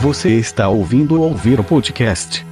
Você 0.00 0.30
está 0.30 0.66
ouvindo 0.66 1.20
Ouvir 1.20 1.60
o 1.60 1.64
Podcast. 1.64 2.46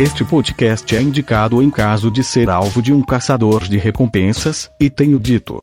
Este 0.00 0.24
podcast 0.24 0.96
é 0.96 1.02
indicado 1.02 1.62
em 1.62 1.70
caso 1.70 2.10
de 2.10 2.24
ser 2.24 2.48
alvo 2.48 2.80
de 2.80 2.94
um 2.94 3.02
caçador 3.02 3.64
de 3.64 3.76
recompensas, 3.76 4.70
e 4.80 4.88
tenho 4.88 5.20
dito. 5.20 5.62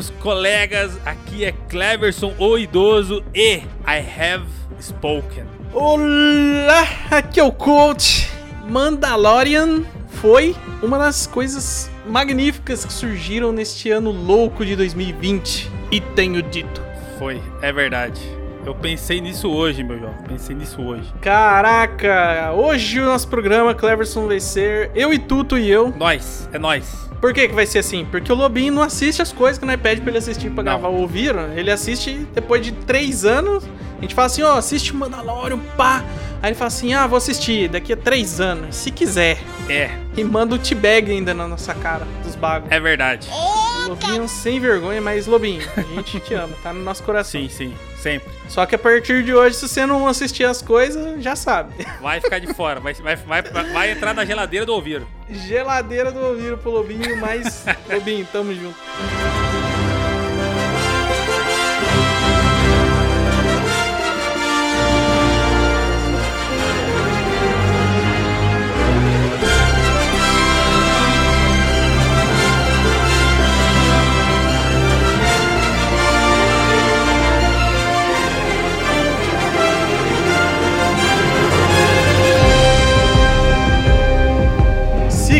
Meus 0.00 0.10
colegas, 0.22 0.98
aqui 1.04 1.44
é 1.44 1.52
Cleverson, 1.52 2.32
o 2.38 2.56
idoso, 2.56 3.22
e 3.34 3.56
I 3.86 3.98
have 4.18 4.46
spoken. 4.80 5.44
Olá, 5.74 6.88
aqui 7.10 7.38
é 7.38 7.44
o 7.44 7.52
Coach. 7.52 8.30
Mandalorian 8.66 9.82
foi 10.08 10.56
uma 10.82 10.96
das 10.96 11.26
coisas 11.26 11.90
magníficas 12.06 12.82
que 12.82 12.92
surgiram 12.92 13.52
neste 13.52 13.90
ano 13.90 14.10
louco 14.10 14.64
de 14.64 14.74
2020. 14.74 15.70
E 15.92 16.00
tenho 16.00 16.42
dito. 16.42 16.82
Foi, 17.18 17.42
é 17.60 17.70
verdade. 17.70 18.39
Eu 18.64 18.74
pensei 18.74 19.20
nisso 19.20 19.48
hoje, 19.50 19.82
meu 19.82 19.98
jovem. 19.98 20.16
Pensei 20.28 20.54
nisso 20.54 20.80
hoje. 20.82 21.12
Caraca, 21.20 22.52
hoje 22.54 23.00
o 23.00 23.04
nosso 23.06 23.26
programa 23.28 23.74
Cleverson 23.74 24.26
vai 24.26 24.38
ser 24.40 24.90
eu 24.94 25.12
e 25.12 25.18
Tuto 25.18 25.56
e 25.58 25.68
eu. 25.70 25.92
Nós, 25.96 26.48
é 26.52 26.58
nós. 26.58 27.08
Por 27.20 27.34
que, 27.34 27.48
que 27.48 27.54
vai 27.54 27.66
ser 27.66 27.80
assim? 27.80 28.06
Porque 28.10 28.32
o 28.32 28.34
Lobinho 28.34 28.72
não 28.72 28.82
assiste 28.82 29.20
as 29.20 29.32
coisas 29.32 29.58
que 29.58 29.66
nós 29.66 29.78
pede 29.80 30.00
pra 30.00 30.10
ele 30.10 30.18
assistir 30.18 30.50
pra 30.50 30.62
Não. 30.62 30.72
gravar 30.72 30.88
o 30.88 31.00
Ouviram. 31.00 31.52
Ele 31.54 31.70
assiste 31.70 32.26
depois 32.34 32.64
de 32.64 32.72
três 32.72 33.24
anos. 33.24 33.64
A 33.98 34.02
gente 34.02 34.14
fala 34.14 34.26
assim, 34.26 34.42
ó, 34.42 34.56
assiste 34.56 34.94
Mandalorian, 34.96 35.58
pá. 35.76 36.02
Aí 36.42 36.48
ele 36.50 36.54
fala 36.54 36.68
assim, 36.68 36.94
ah, 36.94 37.06
vou 37.06 37.18
assistir 37.18 37.68
daqui 37.68 37.92
a 37.92 37.96
três 37.96 38.40
anos, 38.40 38.74
se 38.76 38.90
quiser. 38.90 39.38
É, 39.68 39.90
E 40.16 40.24
manda 40.24 40.54
o 40.54 40.58
T-Bag 40.58 41.10
ainda 41.10 41.34
na 41.34 41.46
nossa 41.46 41.74
cara, 41.74 42.06
dos 42.24 42.34
bagos. 42.34 42.70
é 42.72 42.80
verdade. 42.80 43.28
Lobinho 43.86 44.28
sem 44.28 44.60
vergonha, 44.60 45.00
mas 45.00 45.26
Lobinho, 45.26 45.62
a 45.76 45.80
gente 45.80 46.20
te 46.20 46.34
ama, 46.34 46.54
tá 46.62 46.72
no 46.72 46.82
nosso 46.82 47.02
coração. 47.02 47.40
Sim, 47.40 47.48
sim, 47.48 47.74
sempre. 47.98 48.30
Só 48.48 48.66
que 48.66 48.74
a 48.74 48.78
partir 48.78 49.24
de 49.24 49.34
hoje, 49.34 49.56
se 49.56 49.68
você 49.68 49.84
não 49.86 50.06
assistir 50.06 50.44
as 50.44 50.62
coisas, 50.62 51.22
já 51.22 51.34
sabe. 51.36 51.86
Vai 52.00 52.20
ficar 52.20 52.38
de 52.38 52.52
fora, 52.54 52.80
vai, 52.80 52.94
vai, 52.94 53.16
vai, 53.16 53.42
vai 53.42 53.90
entrar 53.90 54.14
na 54.14 54.24
geladeira 54.24 54.64
do 54.64 54.72
ouvido. 54.72 55.06
Geladeira 55.28 56.10
do 56.10 56.20
ouvido 56.20 56.58
pro 56.58 56.70
Lobinho, 56.70 57.16
mas 57.16 57.64
Lobinho, 57.90 58.26
tamo 58.32 58.54
junto. 58.54 58.76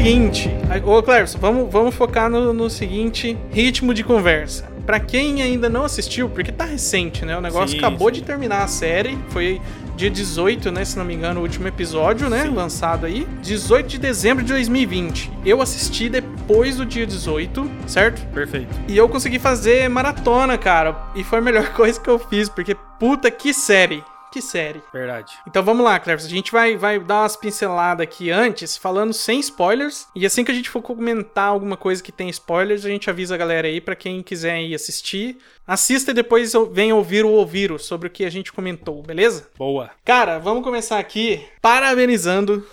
Seguinte, 0.02 0.50
ô 0.86 1.02
Cleverson, 1.02 1.38
vamos, 1.38 1.70
vamos 1.70 1.94
focar 1.94 2.30
no, 2.30 2.54
no 2.54 2.70
seguinte 2.70 3.36
ritmo 3.52 3.92
de 3.92 4.02
conversa. 4.02 4.66
Pra 4.86 4.98
quem 4.98 5.42
ainda 5.42 5.68
não 5.68 5.84
assistiu, 5.84 6.26
porque 6.30 6.50
tá 6.50 6.64
recente, 6.64 7.22
né? 7.26 7.36
O 7.36 7.40
negócio 7.42 7.72
Sim, 7.72 7.76
acabou 7.76 8.08
sim. 8.08 8.14
de 8.14 8.22
terminar 8.22 8.64
a 8.64 8.66
série, 8.66 9.18
foi 9.28 9.60
dia 9.96 10.08
18, 10.08 10.72
né? 10.72 10.86
Se 10.86 10.96
não 10.96 11.04
me 11.04 11.12
engano, 11.12 11.40
o 11.40 11.42
último 11.42 11.68
episódio, 11.68 12.30
né? 12.30 12.44
Sim. 12.44 12.54
Lançado 12.54 13.04
aí. 13.04 13.28
18 13.42 13.88
de 13.88 13.98
dezembro 13.98 14.42
de 14.42 14.54
2020. 14.54 15.30
Eu 15.44 15.60
assisti 15.60 16.08
depois 16.08 16.78
do 16.78 16.86
dia 16.86 17.06
18, 17.06 17.70
certo? 17.86 18.26
Perfeito. 18.28 18.74
E 18.88 18.96
eu 18.96 19.06
consegui 19.06 19.38
fazer 19.38 19.86
maratona, 19.90 20.56
cara. 20.56 20.96
E 21.14 21.22
foi 21.22 21.40
a 21.40 21.42
melhor 21.42 21.68
coisa 21.76 22.00
que 22.00 22.08
eu 22.08 22.18
fiz, 22.18 22.48
porque 22.48 22.74
puta 22.98 23.30
que 23.30 23.52
série. 23.52 24.02
Que 24.30 24.40
série. 24.40 24.80
Verdade. 24.92 25.32
Então 25.46 25.62
vamos 25.62 25.84
lá, 25.84 25.98
Cleves. 25.98 26.24
A 26.24 26.28
gente 26.28 26.52
vai, 26.52 26.76
vai 26.76 27.00
dar 27.00 27.22
umas 27.22 27.36
pinceladas 27.36 28.04
aqui 28.04 28.30
antes, 28.30 28.76
falando 28.76 29.12
sem 29.12 29.40
spoilers. 29.40 30.06
E 30.14 30.24
assim 30.24 30.44
que 30.44 30.52
a 30.52 30.54
gente 30.54 30.70
for 30.70 30.80
comentar 30.82 31.48
alguma 31.48 31.76
coisa 31.76 32.02
que 32.02 32.12
tem 32.12 32.28
spoilers, 32.28 32.84
a 32.84 32.88
gente 32.88 33.10
avisa 33.10 33.34
a 33.34 33.38
galera 33.38 33.66
aí 33.66 33.80
pra 33.80 33.96
quem 33.96 34.22
quiser 34.22 34.60
ir 34.62 34.74
assistir. 34.74 35.38
Assista 35.66 36.12
e 36.12 36.14
depois 36.14 36.52
venha 36.72 36.94
ouvir 36.94 37.24
o 37.24 37.30
ouviro 37.30 37.78
sobre 37.78 38.08
o 38.08 38.10
que 38.10 38.24
a 38.24 38.30
gente 38.30 38.52
comentou, 38.52 39.02
beleza? 39.02 39.48
Boa. 39.58 39.90
Cara, 40.04 40.38
vamos 40.38 40.62
começar 40.62 40.98
aqui 40.98 41.44
parabenizando, 41.60 42.66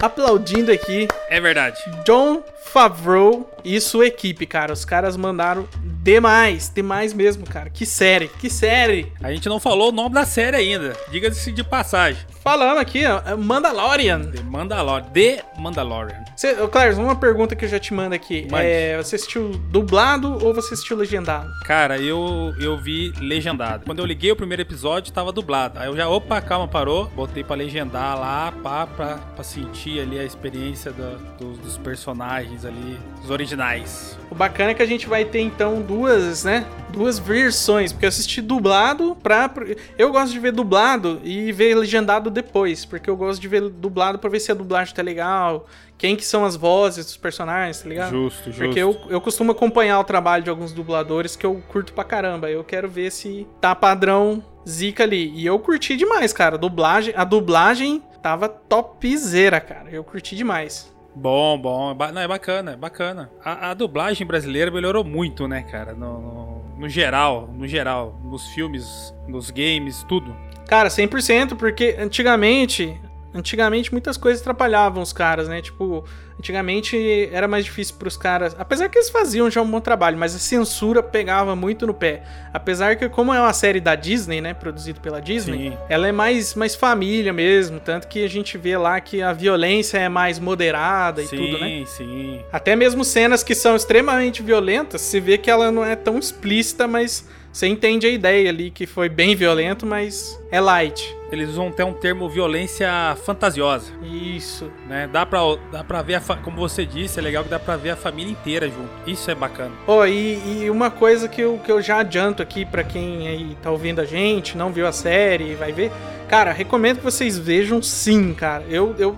aplaudindo 0.00 0.70
aqui 0.70 1.08
É 1.28 1.40
verdade. 1.40 1.78
John 2.04 2.42
Favreau 2.74 3.48
e 3.64 3.80
sua 3.80 4.08
equipe, 4.08 4.44
cara. 4.46 4.72
Os 4.72 4.84
caras 4.84 5.16
mandaram 5.16 5.68
demais, 6.02 6.70
demais 6.74 7.14
mesmo, 7.14 7.46
cara. 7.46 7.70
Que 7.70 7.86
série, 7.86 8.26
que 8.26 8.50
série. 8.50 9.12
A 9.22 9.30
gente 9.32 9.48
não 9.48 9.60
falou 9.60 9.90
o 9.90 9.92
nome 9.92 10.12
da 10.16 10.26
série 10.26 10.56
ainda. 10.56 10.92
Diga-se 11.08 11.52
de 11.52 11.62
passagem. 11.62 12.20
Falando 12.42 12.78
aqui, 12.78 13.06
ó, 13.06 13.22
é 13.24 13.34
Mandalorian. 13.36 14.22
The 14.24 14.42
Mandalorian. 14.42 15.08
The 15.12 15.44
Mandalorian. 15.56 16.24
Cê, 16.36 16.56
uma 16.98 17.14
pergunta 17.16 17.54
que 17.54 17.64
eu 17.64 17.68
já 17.68 17.78
te 17.78 17.94
mando 17.94 18.14
aqui. 18.14 18.46
Mande. 18.50 18.66
É, 18.66 18.96
você 18.98 19.14
assistiu 19.16 19.50
dublado 19.70 20.44
ou 20.44 20.52
você 20.52 20.74
assistiu 20.74 20.96
legendado? 20.96 21.48
Cara, 21.64 21.96
eu, 21.98 22.52
eu 22.60 22.76
vi 22.76 23.12
legendado. 23.20 23.86
Quando 23.86 24.00
eu 24.00 24.04
liguei 24.04 24.32
o 24.32 24.36
primeiro 24.36 24.60
episódio, 24.62 25.12
tava 25.12 25.30
dublado. 25.32 25.78
Aí 25.78 25.86
eu 25.86 25.96
já, 25.96 26.08
opa, 26.08 26.40
calma, 26.42 26.66
parou. 26.68 27.06
Botei 27.14 27.44
pra 27.44 27.54
legendar 27.56 28.18
lá, 28.18 28.52
pá, 28.62 28.84
pra, 28.86 29.16
pra 29.16 29.44
sentir 29.44 30.00
ali 30.00 30.18
a 30.18 30.24
experiência 30.24 30.90
da- 30.92 31.16
dos, 31.38 31.56
dos 31.58 31.78
personagens 31.78 32.63
ali, 32.64 32.98
os 33.22 33.30
originais. 33.30 34.18
O 34.30 34.34
bacana 34.34 34.70
é 34.70 34.74
que 34.74 34.82
a 34.82 34.86
gente 34.86 35.06
vai 35.06 35.24
ter 35.24 35.40
então 35.40 35.80
duas, 35.80 36.44
né? 36.44 36.66
Duas 36.90 37.18
versões, 37.18 37.92
porque 37.92 38.04
eu 38.04 38.08
assisti 38.08 38.40
dublado 38.40 39.16
pra. 39.22 39.50
Eu 39.98 40.10
gosto 40.10 40.32
de 40.32 40.38
ver 40.38 40.52
dublado 40.52 41.20
e 41.22 41.52
ver 41.52 41.74
legendado 41.74 42.30
depois, 42.30 42.84
porque 42.84 43.08
eu 43.08 43.16
gosto 43.16 43.40
de 43.40 43.48
ver 43.48 43.68
dublado 43.68 44.18
pra 44.18 44.30
ver 44.30 44.40
se 44.40 44.50
a 44.50 44.54
dublagem 44.54 44.94
tá 44.94 45.02
legal, 45.02 45.66
quem 45.96 46.16
que 46.16 46.24
são 46.24 46.44
as 46.44 46.56
vozes 46.56 47.04
dos 47.04 47.16
personagens, 47.16 47.80
tá 47.80 47.88
ligado? 47.88 48.10
Justo, 48.10 48.46
justo. 48.46 48.64
Porque 48.64 48.78
eu, 48.78 49.00
eu 49.08 49.20
costumo 49.20 49.52
acompanhar 49.52 49.98
o 50.00 50.04
trabalho 50.04 50.42
de 50.42 50.50
alguns 50.50 50.72
dubladores 50.72 51.36
que 51.36 51.46
eu 51.46 51.62
curto 51.68 51.92
pra 51.92 52.04
caramba. 52.04 52.50
Eu 52.50 52.64
quero 52.64 52.88
ver 52.88 53.10
se 53.10 53.46
tá 53.60 53.74
padrão 53.74 54.42
zica 54.68 55.04
ali. 55.04 55.30
E 55.34 55.46
eu 55.46 55.58
curti 55.58 55.96
demais, 55.96 56.32
cara. 56.32 56.56
A 56.56 56.58
dublagem, 56.58 57.14
a 57.16 57.24
dublagem 57.24 58.02
tava 58.22 58.48
topzera, 58.48 59.60
cara. 59.60 59.90
Eu 59.90 60.02
curti 60.02 60.34
demais. 60.34 60.93
Bom, 61.14 61.58
bom. 61.58 61.94
Não, 62.12 62.20
é 62.20 62.28
bacana, 62.28 62.72
é 62.72 62.76
bacana. 62.76 63.30
A, 63.44 63.70
a 63.70 63.74
dublagem 63.74 64.26
brasileira 64.26 64.70
melhorou 64.70 65.04
muito, 65.04 65.46
né, 65.46 65.62
cara? 65.62 65.92
No, 65.94 66.20
no, 66.20 66.64
no 66.78 66.88
geral, 66.88 67.48
no 67.52 67.66
geral. 67.68 68.18
Nos 68.24 68.48
filmes, 68.48 69.14
nos 69.28 69.50
games, 69.50 70.04
tudo. 70.08 70.34
Cara, 70.66 70.88
100%, 70.88 71.56
porque 71.56 71.96
antigamente, 71.98 73.00
antigamente 73.34 73.92
muitas 73.92 74.16
coisas 74.16 74.40
atrapalhavam 74.40 75.02
os 75.02 75.12
caras, 75.12 75.48
né? 75.48 75.60
Tipo, 75.60 76.04
antigamente 76.38 77.28
era 77.32 77.48
mais 77.48 77.64
difícil 77.64 77.96
pros 77.96 78.16
caras, 78.16 78.54
apesar 78.58 78.88
que 78.88 78.96
eles 78.96 79.10
faziam 79.10 79.50
já 79.50 79.60
um 79.60 79.68
bom 79.68 79.80
trabalho, 79.80 80.16
mas 80.16 80.34
a 80.34 80.38
censura 80.38 81.02
pegava 81.02 81.56
muito 81.56 81.86
no 81.86 81.92
pé. 81.92 82.22
Apesar 82.52 82.94
que 82.96 83.08
como 83.08 83.34
é 83.34 83.40
uma 83.40 83.52
série 83.52 83.80
da 83.80 83.96
Disney, 83.96 84.40
né, 84.40 84.54
produzido 84.54 85.00
pela 85.00 85.20
Disney, 85.20 85.70
Sim. 85.70 85.78
ela 85.88 86.06
é 86.06 86.12
mais 86.12 86.54
mais 86.54 86.76
família 86.76 87.32
mesmo, 87.32 87.80
tanto 87.80 88.06
que 88.06 88.24
a 88.24 88.28
gente 88.28 88.56
vê 88.56 88.76
lá 88.76 89.00
que 89.00 89.20
a 89.20 89.32
violência 89.32 89.98
é 89.98 90.08
mais 90.08 90.38
moderada 90.38 91.20
e 91.22 91.26
sim, 91.26 91.36
tudo, 91.36 91.58
né? 91.58 91.84
sim. 91.86 92.40
Até 92.52 92.76
mesmo 92.76 93.04
cenas 93.04 93.42
que 93.42 93.54
são 93.54 93.74
extremamente 93.74 94.42
violentas, 94.42 95.00
se 95.00 95.18
vê 95.18 95.36
que 95.36 95.50
ela 95.50 95.72
não 95.72 95.84
é 95.84 95.96
tão 95.96 96.18
explícita, 96.18 96.86
mas 96.86 97.28
você 97.54 97.68
entende 97.68 98.04
a 98.06 98.10
ideia 98.10 98.50
ali 98.50 98.68
que 98.70 98.84
foi 98.84 99.08
bem 99.08 99.36
violento, 99.36 99.86
mas 99.86 100.38
é 100.50 100.60
light. 100.60 101.16
Eles 101.30 101.50
usam 101.50 101.68
até 101.68 101.84
um 101.84 101.92
termo 101.92 102.28
violência 102.28 102.88
fantasiosa, 103.24 103.92
Isso. 104.02 104.70
né? 104.88 105.08
Dá 105.12 105.24
pra, 105.24 105.40
dá 105.72 105.82
pra 105.84 106.02
ver, 106.02 106.16
a 106.16 106.20
fa- 106.20 106.36
como 106.36 106.56
você 106.56 106.84
disse, 106.84 107.18
é 107.18 107.22
legal 107.22 107.42
que 107.44 107.50
dá 107.50 107.58
pra 107.58 107.76
ver 107.76 107.90
a 107.90 107.96
família 107.96 108.30
inteira 108.32 108.68
junto. 108.68 108.90
Isso 109.06 109.30
é 109.30 109.34
bacana. 109.34 109.72
Ó, 109.86 110.04
e, 110.06 110.62
e 110.64 110.70
uma 110.70 110.90
coisa 110.90 111.28
que 111.28 111.40
eu, 111.40 111.58
que 111.64 111.70
eu 111.72 111.80
já 111.80 112.00
adianto 112.00 112.42
aqui 112.42 112.64
pra 112.64 112.84
quem 112.84 113.26
aí 113.28 113.56
tá 113.62 113.70
ouvindo 113.70 114.00
a 114.00 114.04
gente, 114.04 114.56
não 114.56 114.72
viu 114.72 114.86
a 114.86 114.92
série 114.92 115.52
e 115.52 115.54
vai 115.54 115.72
ver. 115.72 115.90
Cara, 116.28 116.52
recomendo 116.52 116.98
que 116.98 117.04
vocês 117.04 117.38
vejam 117.38 117.80
sim, 117.82 118.32
cara. 118.34 118.64
Eu, 118.68 118.94
eu 118.98 119.16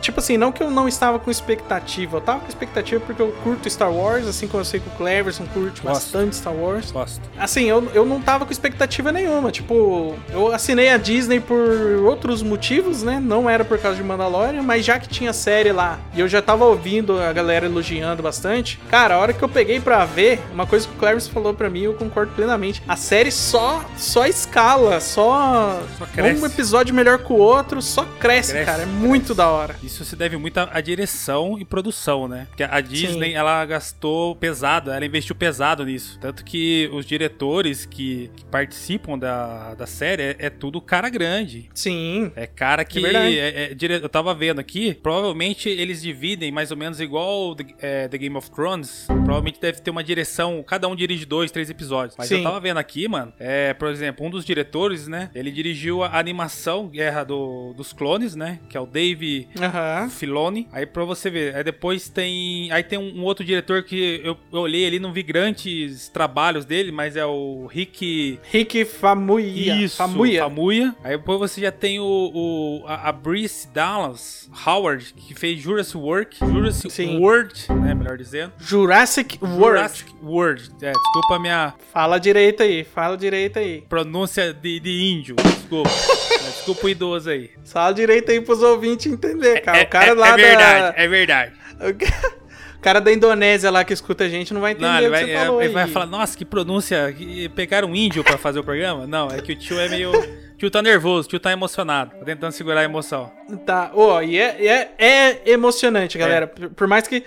Tipo 0.00 0.20
assim, 0.20 0.36
não 0.36 0.52
que 0.52 0.62
eu 0.62 0.70
não 0.70 0.88
estava 0.88 1.18
com 1.18 1.30
expectativa. 1.30 2.16
Eu 2.16 2.20
tava 2.20 2.40
com 2.40 2.48
expectativa 2.48 3.00
porque 3.04 3.20
eu 3.20 3.32
curto 3.42 3.68
Star 3.68 3.92
Wars, 3.92 4.26
assim 4.26 4.46
como 4.48 4.60
eu 4.60 4.64
sei 4.64 4.80
que 4.80 4.88
o 4.88 4.92
Cleverson 4.92 5.44
curte 5.46 5.80
Gosto. 5.82 5.94
bastante 6.12 6.36
Star 6.36 6.54
Wars. 6.54 6.90
Gosto. 6.90 7.20
Assim, 7.38 7.64
eu, 7.64 7.90
eu 7.94 8.04
não 8.04 8.20
tava 8.20 8.44
com 8.44 8.52
expectativa 8.52 9.12
nenhuma. 9.12 9.50
Tipo, 9.50 10.14
eu 10.30 10.52
assinei 10.52 10.88
a 10.90 10.96
Disney 10.96 11.40
por 11.40 11.58
outros 12.04 12.42
motivos, 12.42 13.02
né? 13.02 13.20
Não 13.20 13.48
era 13.48 13.64
por 13.64 13.78
causa 13.78 13.96
de 13.96 14.02
Mandalorian, 14.02 14.62
mas 14.62 14.84
já 14.84 14.98
que 14.98 15.08
tinha 15.08 15.32
série 15.32 15.72
lá 15.72 15.98
e 16.14 16.20
eu 16.20 16.28
já 16.28 16.40
tava 16.42 16.64
ouvindo 16.64 17.20
a 17.20 17.32
galera 17.32 17.66
elogiando 17.66 18.22
bastante, 18.22 18.78
cara, 18.90 19.14
a 19.14 19.18
hora 19.18 19.32
que 19.32 19.42
eu 19.42 19.48
peguei 19.48 19.80
pra 19.80 20.04
ver, 20.04 20.40
uma 20.52 20.66
coisa 20.66 20.86
que 20.86 20.94
o 20.94 20.96
Clarence 20.98 21.30
falou 21.30 21.54
pra 21.54 21.68
mim, 21.70 21.80
eu 21.82 21.94
concordo 21.94 22.32
plenamente. 22.34 22.82
A 22.86 22.96
série 22.96 23.30
só, 23.30 23.84
só 23.96 24.26
escala, 24.26 25.00
só. 25.00 25.80
Só 25.98 26.06
cresce. 26.06 26.42
Um 26.42 26.46
episódio 26.46 26.94
melhor 26.94 27.18
que 27.18 27.32
o 27.32 27.36
outro, 27.36 27.80
só 27.82 28.04
cresce, 28.18 28.52
Cresce, 28.52 28.66
cara. 28.66 28.82
É 28.82 28.86
muito 28.86 29.34
da 29.34 29.48
hora. 29.48 29.76
Isso 29.82 30.04
se 30.04 30.14
deve 30.16 30.36
muito 30.36 30.58
à, 30.58 30.80
direção 30.80 31.58
e 31.58 31.64
produção, 31.64 32.28
né? 32.28 32.46
Porque 32.48 32.62
a 32.62 32.80
Disney, 32.80 33.30
Sim. 33.30 33.34
ela 33.34 33.64
gastou 33.64 34.36
pesado, 34.36 34.90
ela 34.90 35.04
investiu 35.04 35.34
pesado 35.34 35.84
nisso. 35.84 36.18
Tanto 36.20 36.44
que 36.44 36.88
os 36.92 37.04
diretores 37.04 37.84
que, 37.84 38.30
que 38.36 38.44
participam 38.46 39.18
da, 39.18 39.74
da 39.74 39.86
série 39.86 40.22
é, 40.22 40.36
é 40.38 40.50
tudo 40.50 40.80
cara 40.80 41.08
grande. 41.08 41.68
Sim. 41.74 42.30
É 42.36 42.46
cara 42.46 42.84
que. 42.84 42.98
É 42.98 43.02
verdade. 43.02 43.38
é- 43.38 43.72
é 43.72 43.76
eu 44.02 44.08
tava 44.08 44.34
vendo 44.34 44.60
aqui, 44.60 44.94
provavelmente 44.94 45.68
eles 45.68 46.00
dividem 46.02 46.50
mais 46.52 46.70
ou 46.70 46.76
menos 46.76 47.00
igual 47.00 47.54
The, 47.54 47.64
é, 47.80 48.08
The 48.08 48.18
Game 48.18 48.36
of 48.36 48.50
Thrones. 48.50 49.06
Provavelmente 49.06 49.60
deve 49.60 49.80
ter 49.80 49.90
uma 49.90 50.02
direção, 50.04 50.62
cada 50.66 50.88
um 50.88 50.94
dirige 50.96 51.24
dois, 51.26 51.50
três 51.50 51.68
episódios. 51.70 52.16
Mas 52.16 52.28
Sim. 52.28 52.36
eu 52.38 52.42
tava 52.44 52.60
vendo 52.60 52.78
aqui, 52.78 53.08
mano, 53.08 53.32
é, 53.38 53.74
por 53.74 53.88
exemplo, 53.88 54.24
um 54.26 54.30
dos 54.30 54.44
diretores, 54.44 55.08
né? 55.08 55.30
Ele 55.34 55.50
dirigiu 55.50 56.02
a 56.02 56.18
animação 56.18 56.88
Guerra 56.88 57.24
do- 57.24 57.72
dos 57.76 57.92
Clones, 57.92 58.34
né? 58.36 58.60
Que 58.68 58.76
é 58.76 58.80
o 58.80 58.86
Dave 58.86 59.48
Aham. 59.62 60.08
Filoni. 60.10 60.68
Aí 60.72 60.84
pra 60.86 61.04
você 61.04 61.30
ver, 61.30 61.54
aí 61.54 61.64
depois 61.64 62.08
tem. 62.08 62.70
Aí 62.72 62.82
tem 62.82 62.98
um, 62.98 63.20
um 63.20 63.24
outro 63.24 63.44
diretor 63.44 63.82
que 63.82 64.20
eu, 64.24 64.36
eu 64.52 64.60
olhei 64.60 64.86
ali, 64.86 64.98
não 64.98 65.12
vi 65.12 65.22
grandes 65.22 66.08
trabalhos 66.08 66.64
dele, 66.64 66.90
mas 66.92 67.16
é 67.16 67.24
o 67.24 67.66
Rick. 67.70 68.38
Rick 68.50 68.84
Famuyiwa. 68.84 69.76
Isso, 69.76 69.96
Famuyiwa. 69.96 70.44
Famuyiwa. 70.48 70.96
Aí 71.04 71.16
depois 71.16 71.38
você 71.38 71.60
já 71.60 71.72
tem 71.72 72.00
o, 72.00 72.04
o- 72.04 72.84
a, 72.86 73.08
a 73.08 73.12
Brice 73.12 73.68
Dallas 73.68 74.50
Howard, 74.66 75.14
que 75.14 75.34
fez 75.34 75.60
Jurassic 75.60 75.96
World, 75.96 76.36
Jurassic 76.40 76.90
Sim. 76.92 77.18
World, 77.18 77.54
né, 77.72 77.94
melhor 77.94 78.16
dizendo. 78.18 78.52
Jurassic 78.58 79.38
World. 79.42 79.58
Jurassic 79.78 80.10
World. 80.22 80.70
É, 80.82 80.92
desculpa 80.92 81.36
a 81.36 81.38
minha 81.38 81.74
Fala 81.92 82.18
direito 82.18 82.62
aí, 82.62 82.84
fala 82.84 83.16
direito 83.16 83.58
aí. 83.58 83.82
pronúncia 83.88 84.52
de, 84.52 84.80
de 84.80 85.02
índio, 85.12 85.36
desculpa. 85.62 85.90
É, 85.90 86.50
desculpa 86.50 86.86
o 86.86 86.88
idoso 86.90 87.30
aí. 87.30 87.50
Fala 87.64 87.92
direito 87.94 88.30
aí 88.30 88.40
pros 88.40 88.62
ouvintes 88.62 89.06
entender, 89.12 89.60
cara. 89.60 89.78
é, 89.78 89.82
o 89.82 89.88
cara 89.88 90.06
é- 90.06 90.14
lá 90.14 90.28
é 90.28 90.36
verdade, 90.36 90.96
da. 90.96 91.02
é 91.02 91.08
verdade. 91.08 91.52
O 91.82 91.94
ca- 91.94 92.32
o 92.76 92.80
cara 92.82 93.00
da 93.00 93.12
Indonésia 93.12 93.70
lá 93.70 93.84
que 93.84 93.92
escuta 93.92 94.24
a 94.24 94.28
gente 94.28 94.52
não 94.54 94.60
vai 94.60 94.72
entender 94.72 94.86
Não, 94.88 94.98
ele 94.98 95.08
vai, 95.08 95.22
é, 95.30 95.64
ele 95.64 95.72
vai 95.72 95.86
falar, 95.88 96.06
nossa, 96.06 96.36
que 96.36 96.44
pronúncia. 96.44 97.12
que- 97.16 97.48
Pegaram 97.50 97.88
um 97.88 97.94
índio 97.96 98.22
pra 98.24 98.36
fazer 98.38 98.58
o 98.60 98.64
programa? 98.64 99.06
Não, 99.06 99.28
é 99.28 99.40
que 99.40 99.52
o 99.52 99.56
tio 99.56 99.78
é 99.80 99.88
meio. 99.88 100.10
O 100.12 100.56
tio 100.56 100.70
tá 100.70 100.80
nervoso, 100.82 101.26
o 101.26 101.30
tio 101.30 101.40
tá 101.40 101.50
emocionado. 101.52 102.10
Tá 102.16 102.24
tentando 102.24 102.52
segurar 102.52 102.80
a 102.80 102.84
emoção. 102.84 103.32
Tá, 103.66 103.90
ó, 103.94 104.20
e 104.22 104.38
é, 104.38 104.64
é, 104.66 104.88
é 104.98 105.50
emocionante, 105.50 106.18
galera. 106.18 106.46
Por, 106.46 106.70
por 106.70 106.86
mais 106.88 107.06
que. 107.08 107.24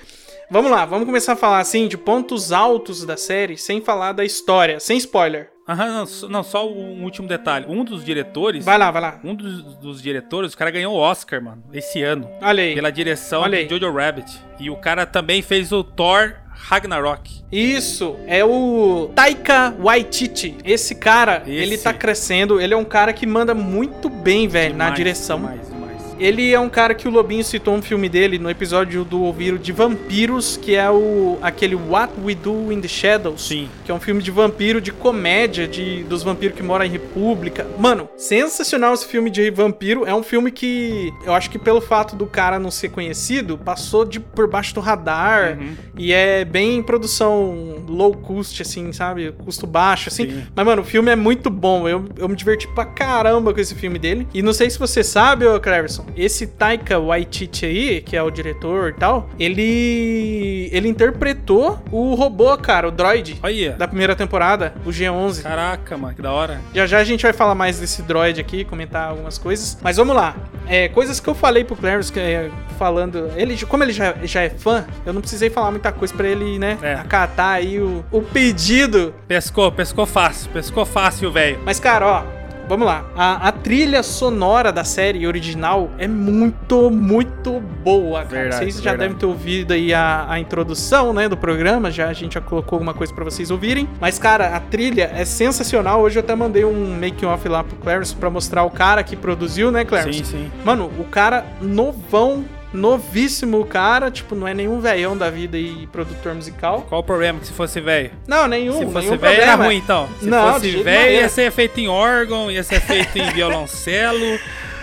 Vamos 0.52 0.70
lá, 0.72 0.86
vamos 0.86 1.06
começar 1.06 1.34
a 1.34 1.36
falar 1.38 1.60
assim 1.60 1.88
de 1.88 1.98
pontos 1.98 2.52
altos 2.52 3.04
da 3.06 3.18
série, 3.18 3.58
sem 3.58 3.82
falar 3.82 4.12
da 4.12 4.24
história, 4.24 4.80
sem 4.80 4.96
spoiler. 4.98 5.50
Aham, 5.67 5.88
não, 5.91 6.06
só- 6.06 6.29
não, 6.29 6.44
só 6.44 6.69
um 6.69 7.03
último 7.03 7.27
detalhe. 7.27 7.65
Um 7.67 7.83
dos 7.83 8.06
diretores. 8.06 8.63
Vai 8.63 8.77
lá, 8.77 8.91
vai 8.91 9.01
lá. 9.01 9.19
Um 9.23 9.33
dos, 9.33 9.63
dos 9.77 10.01
diretores, 10.01 10.53
o 10.53 10.57
cara 10.57 10.69
ganhou 10.69 10.94
o 10.94 10.97
Oscar, 10.97 11.41
mano, 11.41 11.63
esse 11.73 12.03
ano. 12.03 12.29
Olha 12.41 12.63
aí. 12.63 12.75
Pela 12.75 12.91
direção 12.91 13.41
Olha 13.41 13.57
de 13.65 13.73
aí. 13.73 13.79
Jojo 13.79 13.91
Rabbit. 13.91 14.39
E 14.59 14.69
o 14.69 14.75
cara 14.75 15.06
também 15.06 15.41
fez 15.41 15.71
o 15.71 15.83
Thor 15.83 16.35
Ragnarok. 16.51 17.44
Isso, 17.51 18.15
é 18.27 18.44
o 18.45 19.09
Taika 19.15 19.75
Waititi. 19.79 20.56
Esse 20.63 20.95
cara, 20.95 21.41
Esse. 21.45 21.51
ele 21.51 21.77
tá 21.77 21.94
crescendo, 21.94 22.62
ele 22.62 22.73
é 22.73 22.77
um 22.77 22.85
cara 22.85 23.12
que 23.12 23.25
manda 23.25 23.53
muito 23.53 24.09
bem, 24.09 24.47
velho, 24.47 24.75
na 24.75 24.89
direção. 24.91 25.39
Demais. 25.39 25.75
Ele 26.19 26.53
é 26.53 26.59
um 26.59 26.69
cara 26.69 26.94
que 26.94 27.07
o 27.07 27.12
Lobinho 27.12 27.44
citou 27.44 27.75
um 27.75 27.81
filme 27.81 28.07
dele 28.07 28.39
no 28.39 28.50
episódio 28.50 29.03
do 29.03 29.21
Ouviro 29.21 29.59
de 29.59 29.71
Vampiros, 29.71 30.57
que 30.57 30.75
é 30.75 30.89
o 30.89 31.38
aquele 31.41 31.75
What 31.75 32.13
We 32.23 32.35
Do 32.35 32.71
in 32.71 32.81
the 32.81 32.88
Shadows. 32.88 33.47
Sim. 33.47 33.69
Que 33.83 33.91
é 33.91 33.94
um 33.94 34.00
filme 34.00 34.21
de 34.21 34.31
vampiro, 34.31 34.79
de 34.79 34.91
comédia, 34.91 35.67
de 35.67 36.03
dos 36.03 36.23
vampiros 36.23 36.56
que 36.56 36.63
moram 36.63 36.85
em 36.85 36.89
república. 36.89 37.67
Mano, 37.77 38.09
sensacional 38.17 38.94
esse 38.94 39.07
filme 39.07 39.29
de 39.29 39.50
vampiro. 39.51 40.06
É 40.06 40.13
um 40.13 40.23
filme 40.23 40.51
que 40.51 41.13
eu 41.25 41.33
acho 41.33 41.50
que 41.50 41.59
pelo 41.59 41.81
fato 41.81 42.15
do 42.15 42.25
cara 42.25 42.57
não 42.59 42.71
ser 42.71 42.89
conhecido, 42.89 43.57
passou 43.57 44.06
de 44.06 44.19
por 44.19 44.47
baixo 44.50 44.73
do 44.73 44.79
radar. 44.79 45.57
Uhum. 45.59 45.75
E 45.97 46.13
é 46.13 46.45
bem 46.45 46.81
produção 46.81 47.83
low 47.88 48.13
cost, 48.15 48.62
assim, 48.62 48.91
sabe? 48.91 49.31
Custo 49.44 49.67
baixo, 49.67 50.09
assim. 50.09 50.29
Sim. 50.29 50.44
Mas, 50.56 50.65
mano, 50.65 50.81
o 50.81 50.85
filme 50.85 51.12
é 51.12 51.15
muito 51.15 51.50
bom. 51.50 51.88
Eu, 51.88 52.06
eu 52.17 52.27
me 52.29 52.35
diverti 52.35 52.67
pra 52.69 52.85
caramba 52.85 53.53
com 53.53 53.59
esse 53.59 53.75
filme 53.75 54.00
dele. 54.00 54.27
E 54.33 54.41
não 54.41 54.53
sei 54.53 54.69
se 54.69 54.79
você 54.79 55.03
sabe, 55.03 55.45
ô 55.45 55.59
Cleverson, 55.59 56.05
esse 56.16 56.48
Taika 56.48 57.00
Waititi 57.00 57.66
aí, 57.66 58.02
que 58.02 58.16
é 58.16 58.24
o 58.24 58.30
diretor 58.30 58.90
e 58.90 58.94
tal, 58.94 59.30
ele. 59.40 60.69
Ele 60.72 60.88
interpretou 60.88 61.80
o 61.92 62.16
robô, 62.16 62.57
cara, 62.57 62.88
o 62.88 62.92
droid. 62.92 63.40
Olha. 63.44 63.74
Da 63.74 63.88
primeira 63.88 64.16
temporada, 64.16 64.74
o 64.86 64.90
G11. 64.90 65.44
Caraca, 65.44 65.98
mano, 65.98 66.16
que 66.16 66.22
da 66.22 66.31
hora. 66.31 66.60
Já 66.74 66.86
já 66.86 67.00
a 67.00 67.04
gente 67.04 67.24
vai 67.24 67.34
falar 67.34 67.56
mais 67.56 67.80
desse 67.80 68.02
droid 68.02 68.40
aqui, 68.40 68.63
comentar 68.63 69.10
algumas 69.10 69.38
coisas. 69.38 69.78
Mas 69.81 69.98
vamos 69.98 70.16
lá. 70.16 70.36
É, 70.68 70.88
coisas 70.90 71.19
que 71.19 71.28
eu 71.28 71.36
falei 71.36 71.63
pro 71.63 71.75
Clarence, 71.75 72.12
que 72.12 72.19
é, 72.19 72.50
falando. 72.78 73.31
Ele, 73.36 73.58
como 73.66 73.84
ele 73.84 73.94
já, 73.94 74.16
já 74.24 74.42
é 74.42 74.50
fã, 74.50 74.86
eu 75.06 75.13
não 75.13 75.22
precisei 75.22 75.50
falar 75.50 75.72
muita 75.72 75.92
coisa 75.92 76.13
pra 76.13 76.28
ele, 76.28 76.58
né? 76.58 76.78
É. 76.81 76.96
Acatar 76.96 77.54
aí 77.54 77.80
o, 77.80 78.04
o 78.12 78.22
pedido. 78.22 79.13
Pescou, 79.28 79.72
pescou 79.72 80.06
fácil, 80.06 80.50
pescou 80.51 80.86
fácil, 80.86 81.31
velho. 81.31 81.60
Mas, 81.63 81.80
cara, 81.80 82.08
ó. 82.08 82.35
Vamos 82.67 82.85
lá. 82.85 83.06
A, 83.15 83.47
a 83.47 83.51
trilha 83.51 84.01
sonora 84.01 84.71
da 84.71 84.83
série 84.83 85.25
original 85.27 85.89
é 85.97 86.07
muito, 86.07 86.89
muito 86.89 87.59
boa, 87.83 88.23
cara. 88.23 88.41
Verdade, 88.44 88.63
vocês 88.63 88.75
já 88.75 88.91
verdade. 88.91 89.00
devem 89.09 89.17
ter 89.17 89.25
ouvido 89.25 89.73
aí 89.73 89.94
a, 89.94 90.25
a 90.29 90.39
introdução, 90.39 91.13
né, 91.13 91.29
do 91.29 91.38
programa. 91.38 91.91
Já 91.91 92.07
a 92.07 92.13
gente 92.13 92.33
já 92.33 92.41
colocou 92.41 92.77
alguma 92.77 92.94
coisa 92.94 93.13
pra 93.13 93.23
vocês 93.23 93.51
ouvirem. 93.51 93.88
Mas, 94.00 94.17
cara, 94.17 94.56
a 94.56 94.59
trilha 94.59 95.12
é 95.13 95.25
sensacional. 95.25 96.01
Hoje 96.01 96.17
eu 96.17 96.23
até 96.23 96.35
mandei 96.35 96.65
um 96.65 96.97
making 97.00 97.25
off 97.25 97.47
lá 97.47 97.63
pro 97.63 97.75
Clarence 97.77 98.15
pra 98.15 98.29
mostrar 98.29 98.63
o 98.63 98.69
cara 98.69 99.03
que 99.03 99.15
produziu, 99.15 99.71
né, 99.71 99.85
Clarence? 99.85 100.19
Sim, 100.19 100.23
sim. 100.23 100.51
Mano, 100.63 100.91
o 101.00 101.03
cara 101.03 101.45
novão, 101.62 102.44
novíssimo 102.75 103.66
cara, 103.66 104.12
tipo, 104.12 104.36
não 104.36 104.48
é 104.48 104.54
nenhum 104.54 104.80
velhão 104.80 105.18
da 105.18 105.30
vida 105.30 105.57
e 105.57 105.88
produtor 105.92 106.33
musical. 106.36 106.86
Qual 106.88 107.01
o 107.01 107.04
problema 107.04 107.39
que 107.39 107.48
se 107.48 107.54
fosse 107.54 107.80
velho? 107.81 108.12
Não, 108.27 108.48
nenhum, 108.48 108.80
Se 108.80 108.86
fosse 108.92 109.18
velho 109.18 109.42
era 109.42 109.56
ruim, 109.56 109.77
então. 109.77 110.07
Se 110.19 110.27
Não, 110.27 110.54
fosse 110.54 110.72
velho, 110.83 111.12
ia 111.16 111.30
ser 111.30 111.51
feito 111.51 111.80
em 111.80 111.88
órgão, 111.88 112.51
ia 112.51 112.63
ser 112.63 112.80
feito 112.81 113.18
em 113.18 113.30
violoncelo, 113.33 114.39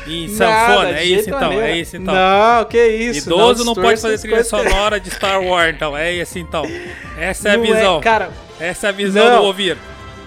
em 0.07 0.29
Nada, 0.29 0.67
sanfona. 0.67 0.91
É 0.91 1.03
de 1.03 1.15
isso 1.15 1.29
então, 1.29 1.41
maneiro. 1.41 1.65
é 1.65 1.77
isso 1.79 1.97
então. 1.97 2.15
Não, 2.15 2.65
que 2.65 2.87
isso. 2.87 3.29
Idoso 3.29 3.65
não, 3.65 3.75
pode 3.75 3.89
distorça 3.95 4.09
fazer 4.09 4.19
trilha 4.21 4.45
sonora 4.45 4.99
de 4.99 5.11
Star 5.11 5.41
Wars, 5.43 5.75
então. 5.75 5.97
É 5.97 6.13
isso 6.13 6.39
então. 6.39 6.65
Essa 7.19 7.51
é 7.51 7.53
a 7.53 7.57
Não 7.57 7.65
visão. 7.65 8.01
cara, 8.01 8.31
Essa 8.59 8.87
é 8.87 8.91
a 8.91 8.93
visão 8.93 9.29
Não. 9.29 9.39
do 9.41 9.45
ouvir. 9.47 9.77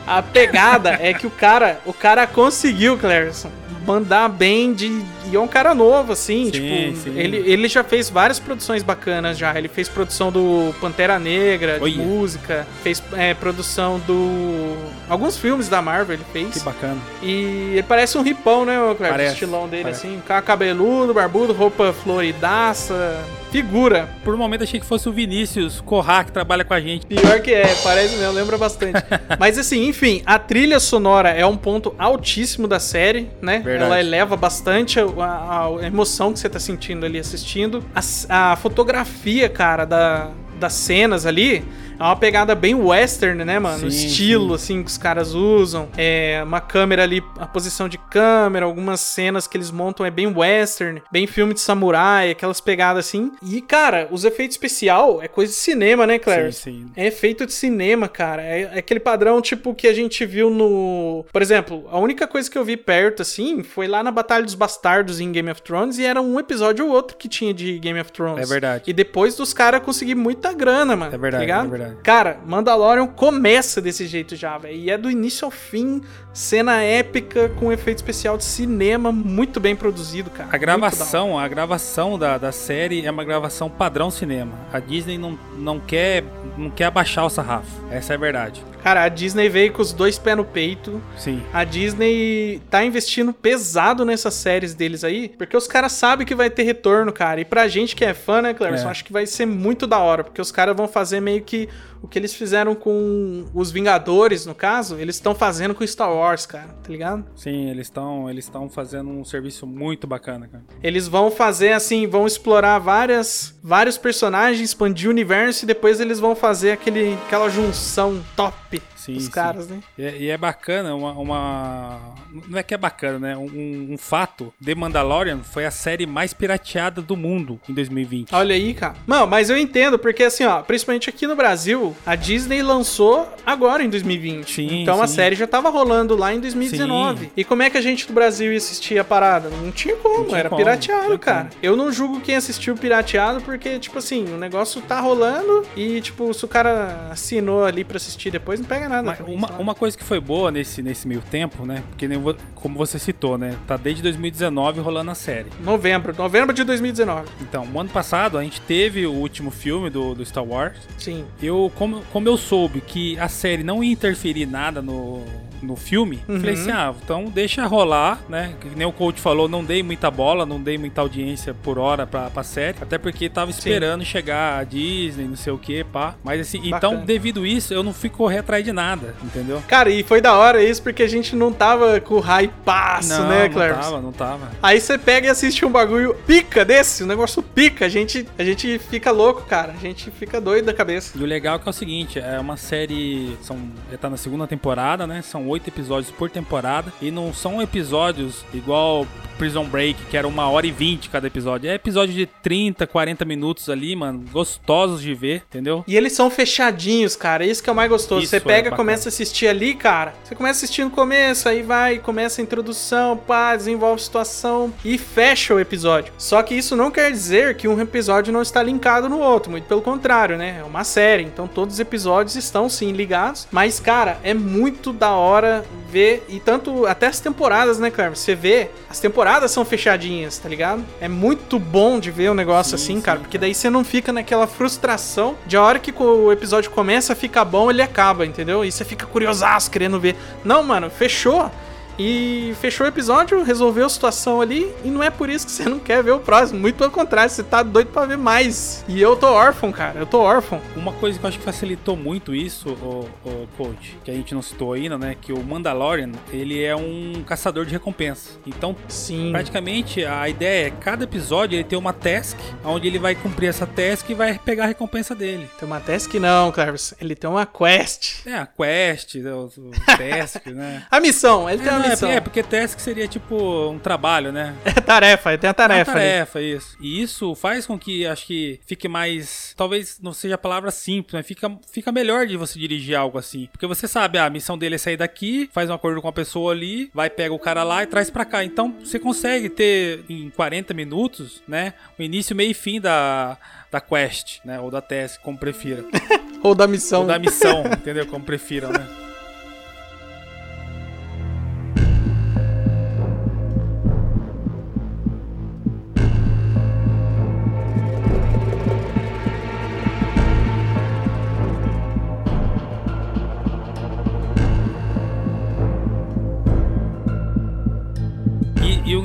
a 0.07 0.21
pegada 0.21 0.97
é 1.01 1.13
que 1.13 1.25
o 1.27 1.31
cara, 1.31 1.79
o 1.85 1.91
cara 1.93 2.25
conseguiu, 2.27 2.97
Clarison, 2.97 3.49
mandar 3.85 4.29
bem 4.29 4.73
de. 4.73 4.87
E 5.31 5.35
é 5.35 5.39
um 5.39 5.47
cara 5.47 5.73
novo, 5.73 6.13
assim, 6.13 6.45
Sim, 6.45 6.51
tipo, 6.51 6.97
sim. 6.97 7.17
Ele, 7.17 7.37
ele 7.37 7.67
já 7.67 7.83
fez 7.83 8.09
várias 8.09 8.39
produções 8.39 8.83
bacanas 8.83 9.37
já. 9.37 9.57
Ele 9.57 9.67
fez 9.67 9.87
produção 9.87 10.31
do 10.31 10.73
Pantera 10.79 11.19
Negra, 11.19 11.75
de 11.77 11.83
Olha. 11.83 11.97
música, 11.97 12.67
fez 12.83 13.01
é, 13.13 13.33
produção 13.33 13.99
do. 13.99 14.75
Alguns 15.09 15.37
filmes 15.37 15.69
da 15.69 15.81
Marvel 15.81 16.15
ele 16.15 16.25
fez. 16.33 16.53
Que 16.55 16.59
bacana. 16.61 16.97
E 17.21 17.71
ele 17.73 17.83
parece 17.83 18.17
um 18.17 18.21
ripão, 18.21 18.65
né, 18.65 18.79
o 18.81 18.95
Cleber? 18.95 19.07
O 19.07 19.11
Parece, 19.11 19.33
estilão 19.33 19.67
dele, 19.67 19.83
parece. 19.83 20.07
assim. 20.07 20.21
Cara 20.27 20.41
cabeludo, 20.41 21.13
barbudo, 21.13 21.53
roupa 21.53 21.93
floridaça. 22.39 23.23
Figura. 23.51 24.09
Por 24.23 24.33
um 24.35 24.37
momento 24.37 24.63
achei 24.63 24.79
que 24.81 24.85
fosse 24.85 25.07
o 25.07 25.13
Vinícius 25.13 25.79
Corrá 25.79 26.23
que 26.25 26.31
trabalha 26.31 26.65
com 26.65 26.73
a 26.73 26.81
gente. 26.81 27.05
Pior 27.05 27.39
que 27.39 27.53
é, 27.53 27.73
parece 27.83 28.17
mesmo, 28.17 28.33
lembra 28.33 28.57
bastante. 28.57 29.01
Mas 29.39 29.57
assim, 29.57 29.87
enfim, 29.87 30.21
a 30.25 30.37
trilha 30.37 30.79
sonora 30.79 31.29
é 31.29 31.45
um 31.45 31.55
ponto 31.55 31.95
altíssimo 31.97 32.67
da 32.67 32.79
série, 32.81 33.29
né? 33.41 33.59
Verdade. 33.59 33.85
Ela 33.85 33.99
eleva 34.01 34.35
bastante 34.35 34.99
a, 34.99 35.03
a- 35.05 35.67
a 35.81 35.87
emoção 35.87 36.33
que 36.33 36.39
você 36.39 36.49
tá 36.49 36.59
sentindo 36.59 37.05
ali 37.05 37.17
assistindo. 37.17 37.81
A, 37.95 38.51
a 38.51 38.55
fotografia, 38.57 39.47
cara, 39.47 39.85
da, 39.85 40.31
das 40.59 40.73
cenas 40.73 41.25
ali 41.25 41.63
É 41.99 42.03
uma 42.03 42.15
pegada 42.15 42.53
bem 42.55 42.75
western, 42.75 43.43
né, 43.43 43.59
mano? 43.59 43.79
Sim, 43.79 43.85
o 43.85 43.89
estilo, 43.89 44.53
assim, 44.53 44.83
que 44.83 44.89
os 44.89 44.97
caras 44.97 45.33
usam. 45.33 45.89
É 45.97 46.41
uma 46.43 46.61
câmera 46.61 47.03
ali, 47.03 47.23
a 47.39 47.45
posição 47.45 47.87
de 47.87 47.97
câmera, 47.97 48.65
algumas 48.65 48.99
cenas 48.99 49.47
que 49.47 49.57
eles 49.57 49.71
montam 49.71 50.05
é 50.05 50.11
bem 50.11 50.27
western, 50.27 51.01
bem 51.11 51.27
filme 51.27 51.53
de 51.53 51.61
samurai, 51.61 52.31
aquelas 52.31 52.59
pegadas 52.59 53.05
assim. 53.05 53.31
E, 53.41 53.61
cara, 53.61 54.07
os 54.11 54.25
efeitos 54.25 54.55
especial 54.55 55.21
é 55.21 55.27
coisa 55.27 55.51
de 55.51 55.57
cinema, 55.57 56.05
né, 56.05 56.19
Claire? 56.19 56.51
Sim, 56.53 56.61
sim. 56.61 56.91
É 56.95 57.07
efeito 57.07 57.45
de 57.45 57.53
cinema, 57.53 58.07
cara. 58.07 58.41
É, 58.41 58.61
é 58.61 58.79
aquele 58.79 58.99
padrão, 58.99 59.41
tipo, 59.41 59.73
que 59.73 59.87
a 59.87 59.93
gente 59.93 60.25
viu 60.25 60.49
no. 60.49 61.25
Por 61.31 61.41
exemplo, 61.41 61.87
a 61.91 61.99
única 61.99 62.27
coisa 62.27 62.49
que 62.49 62.57
eu 62.57 62.65
vi 62.65 62.77
perto, 62.77 63.21
assim, 63.21 63.63
foi 63.63 63.87
lá 63.87 64.03
na 64.03 64.11
Batalha 64.11 64.43
dos 64.43 64.55
Bastardos 64.55 65.19
em 65.19 65.31
Game 65.31 65.49
of 65.49 65.61
Thrones 65.61 65.97
e 65.97 66.05
era 66.05 66.21
um 66.21 66.39
episódio 66.39 66.85
ou 66.85 66.91
outro 66.91 67.17
que 67.17 67.27
tinha 67.27 67.53
de 67.53 67.79
Game 67.79 67.99
of 67.99 68.11
Thrones. 68.11 68.43
É 68.43 68.45
verdade. 68.45 68.83
E 68.87 68.93
depois 68.93 69.35
dos 69.35 69.53
caras 69.53 69.81
conseguir 69.81 70.15
muita 70.15 70.53
grana, 70.53 70.95
mano. 70.95 71.13
É 71.13 71.17
verdade, 71.17 71.35
tá 71.35 71.39
ligado? 71.41 71.65
é 71.65 71.69
verdade. 71.69 71.84
Cara, 72.03 72.39
Mandalorian 72.45 73.07
começa 73.07 73.81
desse 73.81 74.05
jeito 74.07 74.35
já, 74.35 74.57
velho. 74.57 74.75
E 74.75 74.89
é 74.89 74.97
do 74.97 75.09
início 75.09 75.45
ao 75.45 75.51
fim, 75.51 76.01
cena 76.35 76.83
épica 76.83 77.47
com 77.57 77.71
efeito 77.71 77.97
especial 77.99 78.37
de 78.37 78.43
cinema 78.43 79.09
muito 79.09 79.57
bem 79.57 79.73
produzido, 79.73 80.29
cara. 80.29 80.49
A 80.51 80.57
gravação, 80.57 81.39
a 81.39 81.47
gravação 81.47 82.19
da, 82.19 82.37
da 82.37 82.51
série 82.51 83.05
é 83.05 83.09
uma 83.09 83.23
gravação 83.23 83.69
padrão 83.69 84.11
cinema. 84.11 84.51
A 84.73 84.79
Disney 84.81 85.17
não, 85.17 85.39
não 85.57 85.79
quer 85.79 86.25
não 86.57 86.69
quer 86.69 86.85
abaixar 86.85 87.25
o 87.25 87.29
sarrafo. 87.29 87.69
Essa 87.89 88.13
é 88.13 88.15
a 88.17 88.19
verdade. 88.19 88.61
Cara, 88.83 89.03
a 89.03 89.09
Disney 89.09 89.47
veio 89.49 89.71
com 89.71 89.81
os 89.81 89.93
dois 89.93 90.19
pés 90.19 90.35
no 90.37 90.43
peito. 90.45 91.01
Sim. 91.17 91.41
A 91.53 91.63
Disney 91.63 92.61
tá 92.69 92.83
investindo 92.83 93.31
pesado 93.33 94.03
nessas 94.03 94.33
séries 94.33 94.73
deles 94.75 95.03
aí, 95.05 95.29
porque 95.29 95.55
os 95.55 95.67
caras 95.67 95.93
sabem 95.93 96.27
que 96.27 96.35
vai 96.35 96.49
ter 96.49 96.63
retorno, 96.63 97.11
cara. 97.13 97.39
E 97.41 97.45
pra 97.45 97.67
gente 97.69 97.95
que 97.95 98.03
é 98.03 98.13
fã, 98.13 98.41
né, 98.41 98.53
Cleverson, 98.53 98.87
É. 98.87 98.91
acho 98.91 99.05
que 99.05 99.13
vai 99.13 99.25
ser 99.25 99.45
muito 99.45 99.87
da 99.87 99.99
hora, 99.99 100.23
porque 100.23 100.41
os 100.41 100.51
caras 100.51 100.75
vão 100.75 100.87
fazer 100.87 101.19
meio 101.21 101.41
que 101.41 101.67
o 102.05 102.07
que 102.07 102.19
eles 102.19 102.33
fizeram 102.33 102.75
com 102.75 103.45
os 103.53 103.71
Vingadores, 103.71 104.45
no 104.45 104.53
caso, 104.53 104.95
eles 104.97 105.15
estão 105.15 105.33
fazendo 105.33 105.73
com 105.73 105.85
Star 105.85 106.13
Wars, 106.13 106.45
cara, 106.45 106.67
tá 106.67 106.89
ligado? 106.89 107.25
Sim, 107.35 107.69
eles 107.69 107.87
estão 107.87 108.29
eles 108.29 108.45
estão 108.45 108.69
fazendo 108.69 109.09
um 109.09 109.25
serviço 109.25 109.65
muito 109.65 110.05
bacana, 110.05 110.47
cara. 110.47 110.63
Eles 110.83 111.07
vão 111.07 111.31
fazer 111.31 111.73
assim, 111.73 112.05
vão 112.05 112.27
explorar 112.27 112.77
várias, 112.77 113.57
vários 113.61 113.97
personagens, 113.97 114.61
expandir 114.69 115.07
o 115.09 115.11
universo 115.11 115.65
e 115.65 115.67
depois 115.67 115.99
eles 115.99 116.19
vão 116.19 116.35
fazer 116.35 116.71
aquele, 116.71 117.15
aquela 117.25 117.49
junção 117.49 118.23
top 118.35 118.81
Sim, 119.05 119.19
sim. 119.19 119.31
caras, 119.31 119.67
né? 119.67 119.79
E 119.97 120.03
é, 120.03 120.17
e 120.17 120.29
é 120.29 120.37
bacana, 120.37 120.95
uma, 120.95 121.11
uma- 121.11 121.99
Não 122.47 122.57
é 122.59 122.63
que 122.63 122.73
é 122.73 122.77
bacana, 122.77 123.19
né? 123.19 123.37
Um, 123.37 123.93
um 123.93 123.97
fato: 123.97 124.53
The 124.63 124.75
Mandalorian 124.75 125.39
foi 125.43 125.65
a 125.65 125.71
série 125.71 126.05
mais 126.05 126.33
pirateada 126.33 127.01
do 127.01 127.15
mundo 127.15 127.59
em 127.69 127.73
2020. 127.73 128.33
Olha 128.33 128.55
aí, 128.55 128.73
cara. 128.73 128.95
Mano, 129.05 129.27
mas 129.27 129.49
eu 129.49 129.57
entendo, 129.57 129.97
porque 129.99 130.23
assim, 130.23 130.45
ó, 130.45 130.61
principalmente 130.61 131.09
aqui 131.09 131.27
no 131.27 131.35
Brasil, 131.35 131.95
a 132.05 132.15
Disney 132.15 132.61
lançou 132.61 133.27
agora 133.45 133.83
em 133.83 133.89
2020. 133.89 134.51
Sim, 134.53 134.81
então 134.81 135.01
a 135.01 135.07
sim. 135.07 135.15
série 135.15 135.35
já 135.35 135.47
tava 135.47 135.69
rolando 135.69 136.15
lá 136.15 136.33
em 136.33 136.39
2019. 136.39 137.25
Sim. 137.25 137.31
E 137.37 137.43
como 137.43 137.63
é 137.63 137.69
que 137.69 137.77
a 137.77 137.81
gente 137.81 138.07
do 138.07 138.13
Brasil 138.13 138.51
ia 138.51 138.57
assistir 138.57 138.97
a 138.99 139.03
parada? 139.03 139.49
Não 139.49 139.71
tinha 139.71 139.95
como, 139.97 140.19
Não 140.19 140.25
tinha 140.25 140.39
era 140.39 140.49
como, 140.49 140.59
pirateado, 140.61 141.17
cara. 141.19 141.49
como. 141.49 141.51
Eu 141.61 141.75
não 141.75 141.91
julgo 141.91 142.19
quem 142.21 142.35
assistiu 142.35 142.75
pirateado, 142.75 143.41
porque, 143.41 143.79
tipo 143.79 143.97
assim, 143.99 144.25
o 144.33 144.37
negócio 144.37 144.81
tá 144.81 144.99
rolando 144.99 145.63
e, 145.75 146.01
tipo, 146.01 146.33
se 146.33 146.43
o 146.45 146.47
cara 146.47 147.09
assinou 147.11 147.63
ali 147.65 147.83
pra 147.83 147.97
assistir 147.97 148.31
depois, 148.31 148.59
não 148.59 148.67
pega 148.67 148.87
nada. 148.89 148.94
Mas 149.01 149.19
uma, 149.21 149.51
uma 149.53 149.75
coisa 149.75 149.97
que 149.97 150.03
foi 150.03 150.19
boa 150.19 150.51
nesse, 150.51 150.81
nesse 150.81 151.07
meio 151.07 151.21
tempo, 151.21 151.65
né? 151.65 151.83
Porque 151.89 152.07
nem 152.07 152.21
como 152.55 152.77
você 152.77 152.97
citou, 152.99 153.37
né? 153.37 153.55
Tá 153.67 153.77
desde 153.77 154.01
2019 154.03 154.79
rolando 154.81 155.11
a 155.11 155.15
série. 155.15 155.49
Novembro, 155.59 156.15
novembro 156.15 156.53
de 156.53 156.63
2019. 156.63 157.27
Então, 157.41 157.65
no 157.65 157.79
ano 157.79 157.89
passado 157.89 158.37
a 158.37 158.43
gente 158.43 158.61
teve 158.61 159.05
o 159.05 159.13
último 159.13 159.51
filme 159.51 159.89
do, 159.89 160.15
do 160.15 160.25
Star 160.25 160.43
Wars. 160.43 160.77
Sim. 160.97 161.25
Eu, 161.41 161.71
como, 161.75 162.01
como 162.11 162.27
eu 162.27 162.37
soube 162.37 162.81
que 162.81 163.17
a 163.19 163.27
série 163.27 163.63
não 163.63 163.83
ia 163.83 163.91
interferir 163.91 164.45
nada 164.45 164.81
no, 164.81 165.23
no 165.65 165.75
filme, 165.75 166.23
Uhum. 166.27 166.39
falei 166.39 166.53
assim: 166.53 166.71
ah, 166.71 166.93
então 167.03 167.25
deixa 167.25 167.65
rolar, 167.65 168.19
né? 168.29 168.53
Que 168.61 168.69
nem 168.75 168.87
o 168.87 168.91
coach 168.91 169.19
falou, 169.19 169.47
não 169.49 169.63
dei 169.63 169.81
muita 169.83 170.09
bola, 170.11 170.45
não 170.45 170.61
dei 170.61 170.77
muita 170.77 171.01
audiência 171.01 171.53
por 171.53 171.77
hora 171.77 172.05
pra, 172.05 172.29
pra 172.29 172.43
série, 172.43 172.77
até 172.81 172.97
porque 172.97 173.29
tava 173.29 173.51
esperando 173.51 174.03
chegar 174.05 174.59
a 174.59 174.63
Disney, 174.63 175.27
não 175.27 175.35
sei 175.35 175.51
o 175.53 175.57
que, 175.57 175.83
pá. 175.83 176.15
Mas 176.23 176.41
assim, 176.41 176.59
então, 176.63 176.91
Bacana. 176.91 177.05
devido 177.05 177.45
isso, 177.45 177.73
eu 177.73 177.83
não 177.83 177.93
fui 177.93 178.09
correr 178.09 178.39
atrás 178.39 178.63
de 178.63 178.71
nada, 178.71 179.15
entendeu? 179.23 179.61
Cara, 179.67 179.89
e 179.89 180.03
foi 180.03 180.21
da 180.21 180.35
hora 180.37 180.63
isso, 180.63 180.81
porque 180.81 181.03
a 181.03 181.07
gente 181.07 181.35
não 181.35 181.51
tava 181.51 181.99
com 181.99 182.15
o 182.15 182.19
não, 182.19 183.27
né, 183.27 183.43
não 183.47 183.53
Clarence? 183.53 183.81
tava, 183.81 184.01
não 184.01 184.11
tava. 184.11 184.51
Aí 184.61 184.79
você 184.79 184.97
pega 184.97 185.27
e 185.27 185.29
assiste 185.29 185.65
um 185.65 185.71
bagulho 185.71 186.15
pica 186.27 186.63
desse, 186.65 187.03
um 187.03 187.07
negócio 187.07 187.41
pica, 187.41 187.85
a 187.85 187.89
gente, 187.89 188.27
a 188.37 188.43
gente 188.43 188.77
fica 188.79 189.11
louco, 189.11 189.43
cara. 189.43 189.73
A 189.73 189.81
gente 189.81 190.11
fica 190.11 190.39
doido 190.41 190.65
da 190.65 190.73
cabeça. 190.73 191.17
E 191.17 191.23
o 191.23 191.25
legal 191.25 191.55
é 191.55 191.59
que 191.59 191.67
é 191.67 191.69
o 191.69 191.73
seguinte, 191.73 192.19
é 192.19 192.39
uma 192.39 192.57
série. 192.57 193.37
São, 193.41 193.57
já 193.91 193.97
tá 193.97 194.09
na 194.09 194.17
segunda 194.17 194.45
temporada, 194.47 195.05
né? 195.07 195.21
São 195.21 195.47
oito 195.47 195.54
episódios 195.67 196.11
por 196.11 196.29
temporada. 196.29 196.91
E 197.01 197.11
não 197.11 197.33
são 197.33 197.61
episódios 197.61 198.45
igual 198.53 199.05
Prison 199.37 199.65
Break, 199.65 200.05
que 200.09 200.17
era 200.17 200.27
uma 200.27 200.49
hora 200.49 200.65
e 200.65 200.71
vinte 200.71 201.09
cada 201.09 201.27
episódio. 201.27 201.69
É 201.69 201.75
episódio 201.75 202.13
de 202.13 202.25
30, 202.25 202.87
40 202.87 203.25
minutos 203.25 203.69
ali, 203.69 203.95
mano. 203.95 204.23
Gostosos 204.31 205.01
de 205.01 205.13
ver, 205.13 205.43
entendeu? 205.49 205.83
E 205.87 205.95
eles 205.95 206.13
são 206.13 206.29
fechadinhos, 206.29 207.15
cara. 207.15 207.45
Isso 207.45 207.61
que 207.61 207.69
é 207.69 207.73
o 207.73 207.75
mais 207.75 207.89
gostoso. 207.89 208.21
Isso 208.21 208.29
você 208.31 208.37
é 208.37 208.39
pega, 208.39 208.69
bacana. 208.69 208.77
começa 208.77 209.07
a 209.07 209.09
assistir 209.09 209.47
ali, 209.47 209.73
cara. 209.73 210.13
Você 210.23 210.35
começa 210.35 210.57
a 210.57 210.63
assistir 210.63 210.83
no 210.83 210.89
começo, 210.89 211.49
aí 211.49 211.61
vai, 211.61 211.99
começa 211.99 212.41
a 212.41 212.43
introdução, 212.43 213.17
pá, 213.17 213.55
desenvolve 213.55 214.01
situação 214.01 214.73
e 214.83 214.97
fecha 214.97 215.53
o 215.53 215.59
episódio. 215.59 216.13
Só 216.17 216.41
que 216.41 216.55
isso 216.55 216.75
não 216.75 216.89
quer 216.89 217.11
dizer 217.11 217.55
que 217.57 217.67
um 217.67 217.79
episódio 217.79 218.31
não 218.31 218.41
está 218.41 218.63
linkado 218.63 219.09
no 219.09 219.19
outro. 219.19 219.51
Muito 219.51 219.65
pelo 219.65 219.81
contrário, 219.81 220.37
né? 220.37 220.57
É 220.59 220.63
uma 220.63 220.83
série. 220.83 221.23
Então 221.23 221.47
todos 221.47 221.75
os 221.75 221.79
episódios 221.79 222.35
estão 222.35 222.69
sim 222.69 222.91
ligados. 222.91 223.47
Mas, 223.51 223.79
cara, 223.79 224.17
é 224.23 224.33
muito 224.33 224.93
da 224.93 225.11
hora 225.11 225.65
ver. 225.89 226.23
E 226.29 226.39
tanto 226.39 226.85
até 226.85 227.07
as 227.07 227.19
temporadas, 227.19 227.79
né, 227.79 227.91
Carmen? 227.91 228.15
Você 228.15 228.35
vê, 228.35 228.69
as 228.89 228.99
temporadas 228.99 229.24
são 229.47 229.65
fechadinhas, 229.65 230.37
tá 230.37 230.47
ligado? 230.47 230.85
É 230.99 231.07
muito 231.07 231.57
bom 231.57 231.99
de 231.99 232.11
ver 232.11 232.31
um 232.31 232.33
negócio 232.33 232.77
Sim, 232.77 232.83
assim, 232.83 232.95
sim, 232.95 233.01
cara. 233.01 233.19
Porque 233.19 233.37
daí 233.37 233.53
você 233.53 233.69
não 233.69 233.83
fica 233.83 234.13
naquela 234.13 234.47
frustração 234.47 235.35
de 235.45 235.57
a 235.57 235.61
hora 235.61 235.79
que 235.79 235.91
o 235.91 236.31
episódio 236.31 236.71
começa 236.71 237.13
a 237.13 237.15
ficar 237.15 237.45
bom, 237.45 237.69
ele 237.69 237.81
acaba, 237.81 238.25
entendeu? 238.25 238.63
E 238.63 238.71
você 238.71 238.85
fica 238.85 239.05
curiosaço 239.05 239.71
querendo 239.71 239.99
ver. 239.99 240.15
Não, 240.43 240.63
mano, 240.63 240.89
fechou. 240.89 241.51
E 241.97 242.53
fechou 242.59 242.85
o 242.85 242.89
episódio, 242.89 243.43
resolveu 243.43 243.85
a 243.85 243.89
situação 243.89 244.41
ali, 244.41 244.71
e 244.83 244.89
não 244.89 245.01
é 245.01 245.09
por 245.09 245.29
isso 245.29 245.45
que 245.45 245.51
você 245.51 245.63
não 245.65 245.79
quer 245.79 246.03
ver 246.03 246.11
o 246.11 246.19
próximo. 246.19 246.59
Muito 246.59 246.75
pelo 246.75 246.91
contrário, 246.91 247.29
você 247.29 247.43
tá 247.43 247.63
doido 247.63 247.87
pra 247.87 248.05
ver 248.05 248.17
mais. 248.17 248.83
E 248.87 249.01
eu 249.01 249.15
tô 249.15 249.27
órfão, 249.27 249.71
cara. 249.71 249.99
Eu 249.99 250.05
tô 250.05 250.19
órfão. 250.19 250.61
Uma 250.75 250.91
coisa 250.93 251.17
que 251.17 251.25
eu 251.25 251.29
acho 251.29 251.39
que 251.39 251.45
facilitou 251.45 251.95
muito 251.95 252.33
isso, 252.35 252.69
o, 252.69 253.09
o 253.25 253.47
coach, 253.57 253.97
que 254.03 254.11
a 254.11 254.13
gente 254.13 254.33
não 254.33 254.41
citou 254.41 254.73
ainda, 254.73 254.97
né? 254.97 255.15
Que 255.19 255.31
o 255.31 255.41
Mandalorian, 255.43 256.11
ele 256.31 256.63
é 256.63 256.75
um 256.75 257.23
caçador 257.25 257.65
de 257.65 257.71
recompensa. 257.71 258.31
Então, 258.45 258.75
Sim. 258.87 259.31
praticamente, 259.31 260.03
a 260.05 260.27
ideia 260.27 260.67
é 260.67 260.71
cada 260.71 261.03
episódio 261.03 261.55
ele 261.55 261.63
tem 261.63 261.77
uma 261.77 261.93
task, 261.93 262.37
onde 262.63 262.87
ele 262.87 262.99
vai 262.99 263.15
cumprir 263.15 263.47
essa 263.49 263.65
task 263.65 264.09
e 264.09 264.13
vai 264.13 264.39
pegar 264.43 264.65
a 264.65 264.67
recompensa 264.67 265.15
dele. 265.15 265.49
Tem 265.57 265.67
uma 265.67 265.79
task 265.79 266.13
não, 266.15 266.51
Clarence. 266.51 266.95
Ele 266.99 267.15
tem 267.15 267.29
uma 267.29 267.45
quest. 267.45 268.25
É, 268.25 268.35
a 268.35 268.45
quest, 268.45 269.15
o, 269.15 269.45
o 269.61 269.71
task, 269.97 270.45
né? 270.47 270.83
A 270.91 270.99
missão, 270.99 271.49
ele 271.49 271.61
tem 271.61 271.71
É, 271.71 271.75
uma 271.75 271.84
é, 271.85 272.15
é, 272.15 272.19
porque 272.21 272.41
task 272.43 272.79
seria 272.79 273.07
tipo 273.07 273.35
um 273.69 273.79
trabalho, 273.79 274.31
né? 274.31 274.55
É 274.65 274.81
tarefa, 274.81 275.37
tem 275.37 275.47
a 275.47 275.51
É 275.51 275.53
tarefa. 275.53 275.91
ali. 275.91 275.99
tarefa, 275.99 276.41
isso. 276.41 276.77
E 276.79 277.01
isso 277.01 277.33
faz 277.35 277.65
com 277.65 277.77
que, 277.79 278.05
acho 278.05 278.25
que, 278.25 278.59
fique 278.65 278.87
mais. 278.87 279.53
Talvez 279.57 279.99
não 280.01 280.13
seja 280.13 280.35
a 280.35 280.37
palavra 280.37 280.69
simples, 280.71 281.13
mas 281.13 281.25
fica, 281.25 281.51
fica 281.71 281.91
melhor 281.91 282.27
de 282.27 282.37
você 282.37 282.59
dirigir 282.59 282.95
algo 282.95 283.17
assim. 283.17 283.47
Porque 283.51 283.65
você 283.67 283.87
sabe, 283.87 284.17
ah, 284.17 284.25
a 284.25 284.29
missão 284.29 284.57
dele 284.57 284.75
é 284.75 284.77
sair 284.77 284.97
daqui, 284.97 285.49
faz 285.53 285.69
um 285.69 285.73
acordo 285.73 286.01
com 286.01 286.07
a 286.07 286.13
pessoa 286.13 286.51
ali, 286.51 286.89
vai, 286.93 287.09
pega 287.09 287.33
o 287.33 287.39
cara 287.39 287.63
lá 287.63 287.83
e 287.83 287.87
traz 287.87 288.09
pra 288.09 288.25
cá. 288.25 288.43
Então 288.43 288.75
você 288.83 288.99
consegue 288.99 289.49
ter 289.49 290.03
em 290.09 290.29
40 290.29 290.73
minutos, 290.73 291.41
né? 291.47 291.73
O 291.97 292.01
início, 292.03 292.35
meio 292.35 292.51
e 292.51 292.53
fim 292.53 292.79
da, 292.81 293.37
da 293.71 293.79
quest, 293.81 294.39
né? 294.45 294.59
Ou 294.59 294.69
da 294.69 294.81
task, 294.81 295.21
como 295.21 295.37
prefira. 295.37 295.83
Ou 296.43 296.53
da 296.53 296.67
missão. 296.67 297.01
Ou 297.01 297.07
da 297.07 297.17
missão, 297.17 297.63
entendeu? 297.65 298.05
Como 298.05 298.23
prefiram, 298.23 298.71
né? 298.71 299.04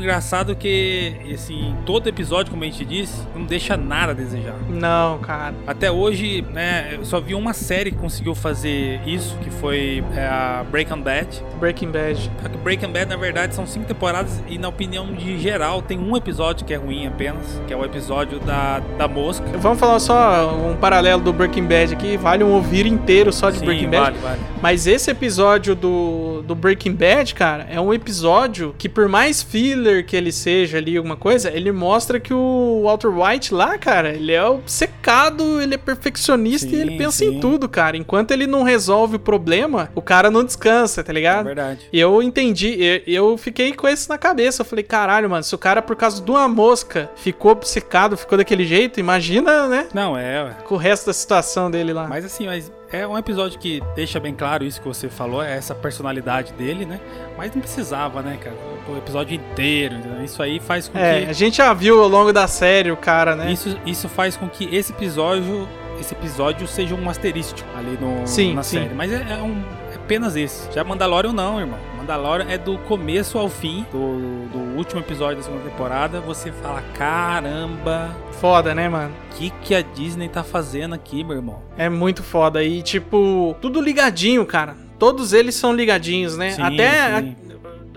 Engraçado 0.00 0.56
que, 0.56 1.14
assim, 1.32 1.76
todo 1.86 2.08
episódio, 2.08 2.50
como 2.50 2.64
a 2.64 2.66
gente 2.66 2.84
disse, 2.84 3.26
não 3.34 3.44
deixa 3.44 3.76
nada 3.76 4.12
a 4.12 4.14
desejar. 4.14 4.58
Não, 4.70 5.18
cara. 5.18 5.54
Até 5.66 5.90
hoje, 5.90 6.44
né, 6.52 6.94
eu 6.94 7.04
só 7.04 7.20
vi 7.20 7.34
uma 7.34 7.52
série 7.52 7.90
que 7.90 7.98
conseguiu 7.98 8.34
fazer 8.34 9.00
isso, 9.06 9.36
que 9.42 9.50
foi 9.50 10.02
é, 10.16 10.26
a 10.26 10.64
Breaking 10.70 11.02
Bad. 11.02 11.42
Breaking 11.58 11.90
Bad. 11.90 12.30
Breaking 12.62 12.92
Bad, 12.92 13.06
na 13.06 13.16
verdade, 13.16 13.54
são 13.54 13.66
cinco 13.66 13.86
temporadas 13.86 14.42
e, 14.48 14.58
na 14.58 14.68
opinião 14.68 15.12
de 15.12 15.38
geral, 15.38 15.82
tem 15.82 15.98
um 15.98 16.16
episódio 16.16 16.64
que 16.64 16.72
é 16.72 16.76
ruim 16.76 17.06
apenas, 17.06 17.60
que 17.66 17.72
é 17.72 17.76
o 17.76 17.84
episódio 17.84 18.38
da, 18.40 18.80
da 18.98 19.08
mosca. 19.08 19.46
Vamos 19.58 19.78
falar 19.78 19.98
só 19.98 20.54
um 20.54 20.76
paralelo 20.76 21.22
do 21.22 21.32
Breaking 21.32 21.66
Bad 21.66 21.94
aqui, 21.94 22.16
vale 22.16 22.44
um 22.44 22.52
ouvir 22.52 22.86
inteiro 22.86 23.32
só 23.32 23.50
de 23.50 23.58
Sim, 23.58 23.64
Breaking 23.64 23.90
Bad. 23.90 24.02
vale, 24.02 24.18
vale. 24.18 24.40
Mas 24.62 24.86
esse 24.86 25.10
episódio 25.10 25.74
do, 25.74 26.42
do 26.42 26.54
Breaking 26.54 26.92
Bad, 26.92 27.34
cara, 27.34 27.66
é 27.70 27.80
um 27.80 27.92
episódio 27.92 28.74
que, 28.76 28.88
por 28.88 29.08
mais 29.08 29.42
filler 29.42 30.04
que 30.04 30.16
ele 30.16 30.32
seja 30.32 30.78
ali, 30.78 30.96
alguma 30.96 31.16
coisa, 31.16 31.50
ele 31.50 31.72
mostra 31.72 32.20
que 32.20 32.32
o 32.34 32.82
Walter 32.84 33.08
White 33.08 33.54
lá, 33.54 33.78
cara, 33.78 34.10
ele 34.10 34.32
é 34.32 34.59
obcecado, 34.60 35.60
ele 35.60 35.74
é 35.74 35.78
perfeccionista 35.78 36.68
Sim, 36.68 36.76
e 36.76 36.80
ele 36.80 36.98
pensa 36.98 37.18
sim. 37.18 37.36
em 37.36 37.40
tudo, 37.40 37.68
cara. 37.68 37.96
Enquanto 37.96 38.30
ele 38.30 38.46
não 38.46 38.62
resolve 38.62 39.16
o 39.16 39.18
problema, 39.18 39.90
o 39.94 40.02
cara 40.02 40.30
não 40.30 40.44
descansa, 40.44 41.02
tá 41.02 41.12
É 41.12 41.14
ligado? 41.14 41.46
verdade. 41.46 41.88
E 41.92 41.98
eu 41.98 42.22
entendi, 42.22 42.76
eu, 43.06 43.30
eu 43.30 43.38
fiquei 43.38 43.72
com 43.72 43.88
isso 43.88 44.08
na 44.08 44.18
cabeça. 44.18 44.62
Eu 44.62 44.66
falei, 44.66 44.84
caralho, 44.84 45.28
mano, 45.28 45.42
se 45.42 45.54
o 45.54 45.58
cara, 45.58 45.82
por 45.82 45.96
causa 45.96 46.22
de 46.22 46.30
uma 46.30 46.48
mosca, 46.48 47.10
ficou 47.16 47.52
obcecado, 47.52 48.16
ficou 48.16 48.38
daquele 48.38 48.64
jeito, 48.64 49.00
imagina, 49.00 49.66
né? 49.68 49.88
Não, 49.92 50.16
é, 50.16 50.44
ué. 50.44 50.56
Com 50.64 50.74
o 50.74 50.78
resto 50.78 51.06
da 51.06 51.12
situação 51.12 51.70
dele 51.70 51.92
lá. 51.92 52.06
Mas 52.06 52.24
assim, 52.24 52.46
mas 52.46 52.70
é 52.92 53.06
um 53.06 53.16
episódio 53.16 53.58
que 53.58 53.80
deixa 53.94 54.18
bem 54.18 54.34
claro 54.34 54.64
isso 54.64 54.80
que 54.80 54.88
você 54.88 55.08
falou, 55.08 55.42
é 55.42 55.56
essa 55.56 55.74
personalidade 55.74 56.52
dele, 56.54 56.84
né? 56.84 57.00
Mas 57.36 57.54
não 57.54 57.60
precisava, 57.60 58.20
né, 58.22 58.38
cara? 58.42 58.56
O 58.92 58.96
episódio 58.98 59.34
inteiro, 59.34 59.94
entendeu? 59.96 60.24
Isso 60.24 60.42
aí 60.42 60.58
faz 60.60 60.88
com 60.88 60.98
É, 60.98 61.22
a 61.24 61.26
que. 61.26 61.34
gente 61.34 61.56
já 61.58 61.72
viu 61.72 62.02
ao 62.02 62.08
longo 62.08 62.32
da 62.32 62.46
série 62.48 62.90
o 62.90 62.96
cara, 62.96 63.36
né? 63.36 63.52
Isso, 63.52 63.76
isso 63.86 64.08
faz 64.08 64.36
com 64.36 64.48
que 64.48 64.64
esse 64.74 64.92
episódio. 64.92 65.68
Esse 66.00 66.14
episódio 66.14 66.66
seja 66.66 66.94
um 66.94 67.10
asterístico 67.10 67.68
ali 67.76 67.98
no, 68.00 68.26
Sim, 68.26 68.54
na 68.54 68.62
sim. 68.62 68.78
série. 68.78 68.94
Mas 68.94 69.12
é, 69.12 69.16
é 69.32 69.42
um, 69.42 69.62
é 69.92 69.96
apenas 69.96 70.34
esse. 70.34 70.72
Já 70.72 70.82
Mandalorian 70.82 71.32
não, 71.34 71.60
irmão. 71.60 71.78
Mandalorian 71.98 72.46
é 72.48 72.56
do 72.56 72.78
começo 72.78 73.36
ao 73.36 73.50
fim, 73.50 73.84
do, 73.92 74.46
do 74.50 74.58
último 74.78 75.00
episódio 75.00 75.36
da 75.36 75.42
segunda 75.42 75.62
temporada. 75.62 76.18
Você 76.22 76.50
fala, 76.52 76.82
caramba, 76.94 78.16
Foda, 78.40 78.74
né, 78.74 78.88
mano? 78.88 79.12
o 79.30 79.34
que, 79.36 79.50
que 79.62 79.74
a 79.74 79.82
Disney 79.82 80.28
tá 80.30 80.42
fazendo 80.42 80.94
aqui, 80.94 81.22
meu 81.22 81.36
irmão? 81.36 81.60
É 81.76 81.90
muito 81.90 82.22
foda. 82.22 82.64
E, 82.64 82.80
tipo, 82.82 83.54
tudo 83.60 83.78
ligadinho, 83.80 84.46
cara. 84.46 84.74
Todos 84.98 85.34
eles 85.34 85.54
são 85.54 85.72
ligadinhos, 85.74 86.36
né? 86.36 86.50
Sim, 86.52 86.62
Até. 86.62 87.20
sim. 87.20 87.36
a- 87.46 87.49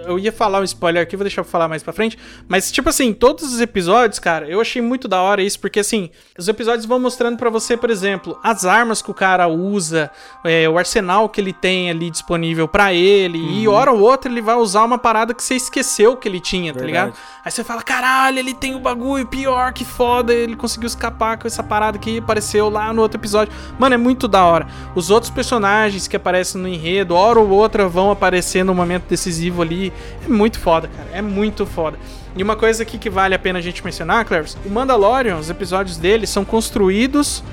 eu 0.05 0.19
ia 0.19 0.31
falar 0.31 0.59
um 0.59 0.63
spoiler 0.63 1.03
aqui, 1.03 1.15
vou 1.15 1.23
deixar 1.23 1.41
eu 1.41 1.45
falar 1.45 1.67
mais 1.67 1.81
pra 1.83 1.93
frente. 1.93 2.17
Mas, 2.47 2.71
tipo 2.71 2.89
assim, 2.89 3.13
todos 3.13 3.43
os 3.53 3.61
episódios, 3.61 4.19
cara, 4.19 4.47
eu 4.47 4.59
achei 4.61 4.81
muito 4.81 5.07
da 5.07 5.21
hora 5.21 5.41
isso, 5.41 5.59
porque 5.59 5.79
assim, 5.79 6.09
os 6.37 6.47
episódios 6.47 6.85
vão 6.85 6.99
mostrando 6.99 7.37
pra 7.37 7.49
você, 7.49 7.77
por 7.77 7.89
exemplo, 7.89 8.37
as 8.43 8.65
armas 8.65 9.01
que 9.01 9.11
o 9.11 9.13
cara 9.13 9.47
usa, 9.47 10.11
é, 10.43 10.67
o 10.67 10.77
arsenal 10.77 11.29
que 11.29 11.39
ele 11.39 11.53
tem 11.53 11.89
ali 11.89 12.09
disponível 12.09 12.67
pra 12.67 12.93
ele, 12.93 13.37
e 13.37 13.67
Uhum. 13.67 13.73
hora 13.73 13.91
ou 13.91 13.99
outra 14.01 14.31
ele 14.31 14.41
vai 14.41 14.55
usar 14.55 14.83
uma 14.83 14.97
parada 14.97 15.33
que 15.33 15.43
você 15.43 15.55
esqueceu 15.55 16.17
que 16.17 16.27
ele 16.27 16.39
tinha, 16.39 16.73
tá 16.73 16.79
Verdade. 16.79 17.07
ligado? 17.07 17.19
Aí 17.45 17.51
você 17.51 17.63
fala, 17.63 17.81
caralho, 17.81 18.39
ele 18.39 18.53
tem 18.53 18.75
o 18.75 18.79
bagulho, 18.79 19.25
pior, 19.27 19.71
que 19.73 19.85
foda, 19.85 20.33
ele 20.33 20.55
conseguiu 20.55 20.87
escapar 20.87 21.37
com 21.37 21.47
essa 21.47 21.61
parada 21.63 21.97
que 21.97 22.17
apareceu 22.17 22.69
lá 22.69 22.91
no 22.91 23.01
outro 23.01 23.19
episódio. 23.19 23.53
Mano, 23.79 23.95
é 23.95 23.97
muito 23.97 24.27
da 24.27 24.43
hora. 24.43 24.67
Os 24.95 25.09
outros 25.09 25.29
personagens 25.31 26.07
que 26.07 26.15
aparecem 26.15 26.59
no 26.61 26.67
enredo, 26.67 27.15
hora 27.15 27.39
ou 27.39 27.49
outra, 27.49 27.87
vão 27.87 28.11
aparecer 28.11 28.63
no 28.65 28.73
momento 28.73 29.03
decisivo 29.07 29.61
ali. 29.61 29.92
É 30.25 30.27
muito 30.27 30.59
foda, 30.59 30.87
cara. 30.87 31.09
É 31.13 31.21
muito 31.21 31.65
foda. 31.65 31.97
E 32.35 32.41
uma 32.41 32.55
coisa 32.55 32.83
aqui 32.83 32.97
que 32.97 33.09
vale 33.09 33.35
a 33.35 33.39
pena 33.39 33.59
a 33.59 33.61
gente 33.61 33.83
mencionar, 33.83 34.25
Cleves, 34.25 34.57
o 34.65 34.69
Mandalorian, 34.69 35.37
os 35.37 35.49
episódios 35.49 35.97
dele 35.97 36.25
são 36.25 36.43
construídos 36.43 37.43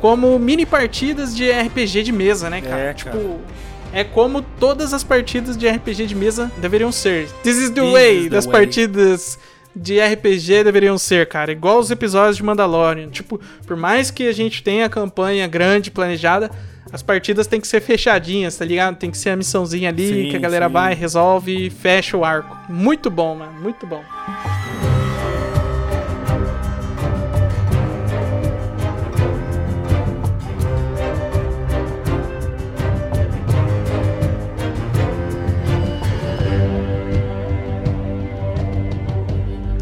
como 0.00 0.38
mini 0.38 0.64
partidas 0.64 1.36
de 1.36 1.50
RPG 1.50 2.02
de 2.04 2.12
mesa, 2.12 2.48
né, 2.48 2.60
cara? 2.62 2.80
É, 2.80 2.94
tipo, 2.94 3.10
cara. 3.10 3.38
é 3.92 4.02
como 4.02 4.40
todas 4.40 4.94
as 4.94 5.04
partidas 5.04 5.56
de 5.58 5.68
RPG 5.68 6.06
de 6.06 6.14
mesa 6.14 6.50
deveriam 6.56 6.90
ser. 6.90 7.28
This 7.42 7.58
is 7.58 7.70
the 7.70 7.82
This 7.82 7.92
way 7.92 8.16
is 8.16 8.24
the 8.24 8.30
das 8.30 8.46
way. 8.46 8.52
partidas 8.52 9.38
de 9.74 10.00
RPG 10.00 10.64
deveriam 10.64 10.98
ser, 10.98 11.26
cara. 11.28 11.52
Igual 11.52 11.78
os 11.78 11.90
episódios 11.90 12.36
de 12.36 12.42
Mandalorian. 12.42 13.08
Tipo, 13.08 13.40
por 13.66 13.76
mais 13.76 14.10
que 14.10 14.26
a 14.26 14.32
gente 14.32 14.62
tenha 14.62 14.86
a 14.86 14.88
campanha 14.88 15.46
grande 15.46 15.90
planejada, 15.90 16.50
as 16.92 17.02
partidas 17.02 17.46
têm 17.46 17.60
que 17.60 17.68
ser 17.68 17.80
fechadinhas, 17.80 18.56
tá 18.56 18.64
ligado? 18.64 18.96
Tem 18.96 19.10
que 19.10 19.18
ser 19.18 19.30
a 19.30 19.36
missãozinha 19.36 19.90
ali 19.90 20.24
Sim, 20.24 20.30
que 20.30 20.36
a 20.36 20.40
galera 20.40 20.66
sim. 20.66 20.72
vai, 20.72 20.94
resolve 20.94 21.66
e 21.66 21.70
fecha 21.70 22.16
o 22.16 22.24
arco. 22.24 22.56
Muito 22.68 23.10
bom, 23.10 23.36
mano. 23.36 23.52
Muito 23.60 23.86
bom. 23.86 24.02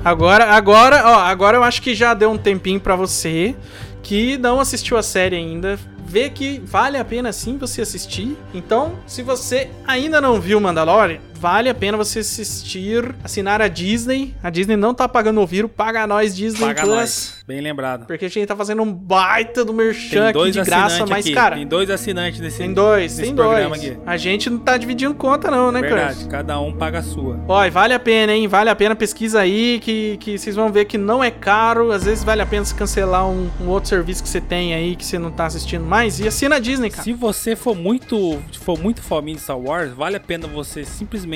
Agora, 0.08 0.54
agora, 0.54 1.02
ó, 1.04 1.18
agora 1.18 1.58
eu 1.58 1.62
acho 1.62 1.82
que 1.82 1.94
já 1.94 2.14
deu 2.14 2.30
um 2.30 2.38
tempinho 2.38 2.80
pra 2.80 2.96
você 2.96 3.54
que 4.02 4.38
não 4.38 4.58
assistiu 4.58 4.96
a 4.96 5.02
série 5.02 5.36
ainda, 5.36 5.78
ver 6.06 6.30
que 6.30 6.62
vale 6.64 6.96
a 6.96 7.04
pena 7.04 7.30
sim 7.30 7.58
você 7.58 7.82
assistir. 7.82 8.34
Então, 8.54 8.94
se 9.06 9.22
você 9.22 9.68
ainda 9.86 10.18
não 10.18 10.40
viu 10.40 10.58
Mandalorian, 10.62 11.18
vale 11.38 11.68
a 11.68 11.74
pena 11.74 11.96
você 11.96 12.18
assistir, 12.20 13.14
assinar 13.22 13.60
a 13.62 13.68
Disney. 13.68 14.34
A 14.42 14.50
Disney 14.50 14.76
não 14.76 14.92
tá 14.92 15.08
pagando 15.08 15.40
o 15.40 15.46
viro, 15.46 15.68
paga 15.68 16.06
nós 16.06 16.34
Disney 16.36 16.60
Paga 16.66 16.82
Plus. 16.82 16.94
nós. 16.94 17.38
Bem 17.46 17.60
lembrado. 17.60 18.06
Porque 18.06 18.26
a 18.26 18.28
gente 18.28 18.46
tá 18.46 18.54
fazendo 18.54 18.82
um 18.82 18.92
baita 18.92 19.64
do 19.64 19.72
merchan 19.72 20.28
aqui 20.28 20.50
de 20.50 20.62
graça, 20.62 21.06
mas 21.06 21.24
aqui. 21.24 21.34
cara, 21.34 21.56
Tem 21.56 21.66
dois 21.66 21.88
assinantes 21.88 22.40
nesse 22.40 22.58
tem 22.58 22.72
dois, 22.74 23.12
nesse 23.12 23.22
tem 23.22 23.34
programa 23.34 23.76
dois. 23.76 23.90
aqui. 23.92 24.00
A 24.04 24.16
gente 24.18 24.50
não 24.50 24.58
tá 24.58 24.76
dividindo 24.76 25.14
conta 25.14 25.50
não, 25.50 25.72
né, 25.72 25.80
Verdade, 25.80 26.26
cada 26.26 26.60
um 26.60 26.72
paga 26.72 26.98
a 26.98 27.02
sua. 27.02 27.40
Ó, 27.48 27.64
e 27.64 27.70
vale 27.70 27.94
a 27.94 27.98
pena, 27.98 28.34
hein? 28.34 28.46
Vale 28.46 28.68
a 28.68 28.76
pena, 28.76 28.94
pesquisa 28.94 29.40
aí, 29.40 29.80
que, 29.80 30.18
que 30.18 30.36
vocês 30.36 30.54
vão 30.56 30.70
ver 30.70 30.84
que 30.84 30.98
não 30.98 31.22
é 31.24 31.30
caro. 31.30 31.90
Às 31.90 32.04
vezes 32.04 32.22
vale 32.22 32.42
a 32.42 32.46
pena 32.46 32.64
você 32.64 32.74
cancelar 32.74 33.26
um, 33.26 33.48
um 33.60 33.68
outro 33.68 33.88
serviço 33.88 34.22
que 34.22 34.28
você 34.28 34.40
tem 34.40 34.74
aí, 34.74 34.94
que 34.94 35.04
você 35.06 35.18
não 35.18 35.30
tá 35.30 35.46
assistindo 35.46 35.84
mais. 35.84 36.20
E 36.20 36.28
assina 36.28 36.56
a 36.56 36.58
Disney, 36.58 36.90
cara. 36.90 37.02
Se 37.02 37.12
você 37.14 37.56
for 37.56 37.74
muito, 37.74 38.38
for 38.60 38.78
muito 38.78 39.00
fominha 39.00 39.36
de 39.36 39.42
Star 39.42 39.58
Wars, 39.58 39.92
vale 39.92 40.16
a 40.16 40.20
pena 40.20 40.46
você 40.46 40.84
simplesmente 40.84 41.27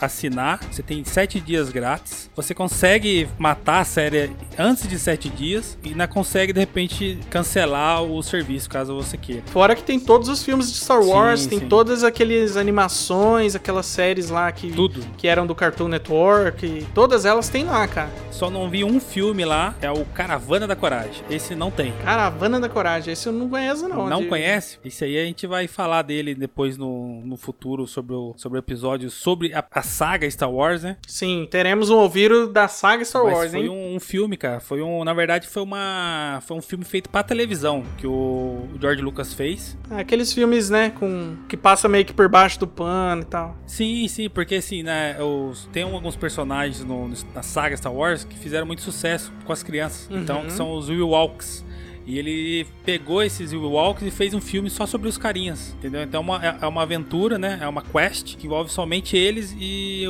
assinar. 0.00 0.60
Você 0.70 0.82
tem 0.82 1.04
sete 1.04 1.40
dias 1.40 1.70
grátis. 1.70 2.30
Você 2.36 2.54
consegue 2.54 3.28
matar 3.38 3.80
a 3.80 3.84
série 3.84 4.30
antes 4.58 4.86
de 4.88 4.98
sete 4.98 5.28
dias 5.28 5.78
e 5.84 5.90
ainda 5.90 6.06
consegue 6.08 6.52
de 6.52 6.60
repente 6.60 7.18
cancelar 7.30 8.02
o 8.02 8.22
serviço 8.22 8.68
caso 8.68 8.94
você 8.94 9.16
queira. 9.16 9.42
Fora 9.46 9.74
que 9.74 9.82
tem 9.82 9.98
todos 10.00 10.28
os 10.28 10.42
filmes 10.42 10.70
de 10.70 10.78
Star 10.78 11.02
Sim, 11.02 11.08
Wars, 11.10 11.46
tem 11.46 11.58
sim. 11.60 11.68
todas 11.68 12.02
aquelas 12.04 12.56
animações, 12.56 13.54
aquelas 13.54 13.86
séries 13.86 14.30
lá 14.30 14.50
que, 14.52 14.70
Tudo. 14.72 15.00
que 15.16 15.28
eram 15.28 15.46
do 15.46 15.54
Cartoon 15.54 15.88
Network. 15.88 16.64
e 16.66 16.86
todas 16.94 17.24
elas 17.24 17.48
tem 17.48 17.64
lá, 17.64 17.86
cara. 17.86 18.10
Só 18.30 18.48
não 18.50 18.68
vi 18.70 18.84
um 18.84 19.00
filme 19.00 19.44
lá, 19.44 19.74
é 19.80 19.90
o 19.90 20.04
Caravana 20.06 20.66
da 20.66 20.76
Coragem. 20.76 21.22
Esse 21.28 21.54
não 21.54 21.70
tem. 21.70 21.92
Caravana 22.04 22.60
da 22.60 22.68
Coragem. 22.68 23.12
Esse 23.12 23.26
eu 23.28 23.32
não 23.32 23.48
conheço, 23.48 23.88
não. 23.88 24.08
Não 24.08 24.22
De- 24.22 24.28
conhece? 24.28 24.78
Esse 24.84 25.04
aí 25.04 25.18
a 25.18 25.24
gente 25.24 25.46
vai 25.46 25.66
falar 25.66 26.02
dele 26.02 26.34
depois 26.34 26.76
no, 26.76 27.20
no 27.24 27.36
futuro 27.36 27.86
sobre 27.86 28.14
o, 28.14 28.34
sobre 28.36 28.58
o 28.58 28.60
episódio 28.60 29.10
sobre 29.28 29.52
a, 29.52 29.62
a 29.70 29.82
saga 29.82 30.30
Star 30.30 30.50
Wars, 30.50 30.82
né? 30.82 30.96
Sim, 31.06 31.46
teremos 31.50 31.90
um 31.90 31.96
ouviro 31.96 32.46
da 32.50 32.66
saga 32.66 33.04
Star 33.04 33.22
Mas 33.24 33.34
Wars, 33.34 33.50
foi 33.50 33.60
hein? 33.60 33.68
um, 33.68 33.96
um 33.96 34.00
filme, 34.00 34.36
cara. 34.38 34.58
Foi 34.58 34.80
um, 34.80 35.04
na 35.04 35.12
verdade, 35.12 35.46
foi 35.46 35.62
uma, 35.62 36.40
foi 36.46 36.56
um 36.56 36.62
filme 36.62 36.84
feito 36.84 37.10
pra 37.10 37.22
televisão 37.22 37.84
que 37.98 38.06
o 38.06 38.66
George 38.80 39.02
Lucas 39.02 39.34
fez. 39.34 39.76
Aqueles 39.90 40.32
filmes, 40.32 40.70
né, 40.70 40.90
com 40.90 41.36
que 41.46 41.56
passa 41.56 41.88
meio 41.88 42.04
que 42.06 42.12
por 42.14 42.26
baixo 42.28 42.58
do 42.58 42.66
pano 42.66 43.20
e 43.22 43.24
tal. 43.26 43.54
Sim, 43.66 44.08
sim, 44.08 44.30
porque 44.30 44.54
assim, 44.56 44.82
né, 44.82 45.16
os, 45.22 45.68
tem 45.72 45.82
alguns 45.82 46.16
personagens 46.16 46.82
no- 46.82 47.08
na 47.34 47.42
saga 47.42 47.76
Star 47.76 47.92
Wars 47.92 48.24
que 48.24 48.38
fizeram 48.38 48.66
muito 48.66 48.80
sucesso 48.80 49.30
com 49.44 49.52
as 49.52 49.62
crianças. 49.62 50.08
Uhum. 50.10 50.22
Então, 50.22 50.44
que 50.46 50.52
são 50.52 50.72
os 50.72 50.88
Walks. 50.88 51.67
E 52.08 52.18
ele 52.18 52.66
pegou 52.86 53.22
esses 53.22 53.52
Walks 53.52 54.02
e 54.02 54.10
fez 54.10 54.32
um 54.32 54.40
filme 54.40 54.70
só 54.70 54.86
sobre 54.86 55.10
os 55.10 55.18
carinhas, 55.18 55.74
entendeu? 55.76 56.02
Então 56.02 56.20
é 56.20 56.24
uma, 56.24 56.46
é- 56.46 56.58
é 56.62 56.66
uma 56.66 56.82
aventura, 56.82 57.36
né? 57.38 57.58
É 57.60 57.68
uma 57.68 57.82
quest 57.82 58.34
que 58.36 58.46
envolve 58.46 58.72
somente 58.72 59.14
eles 59.14 59.54
e 59.60 60.04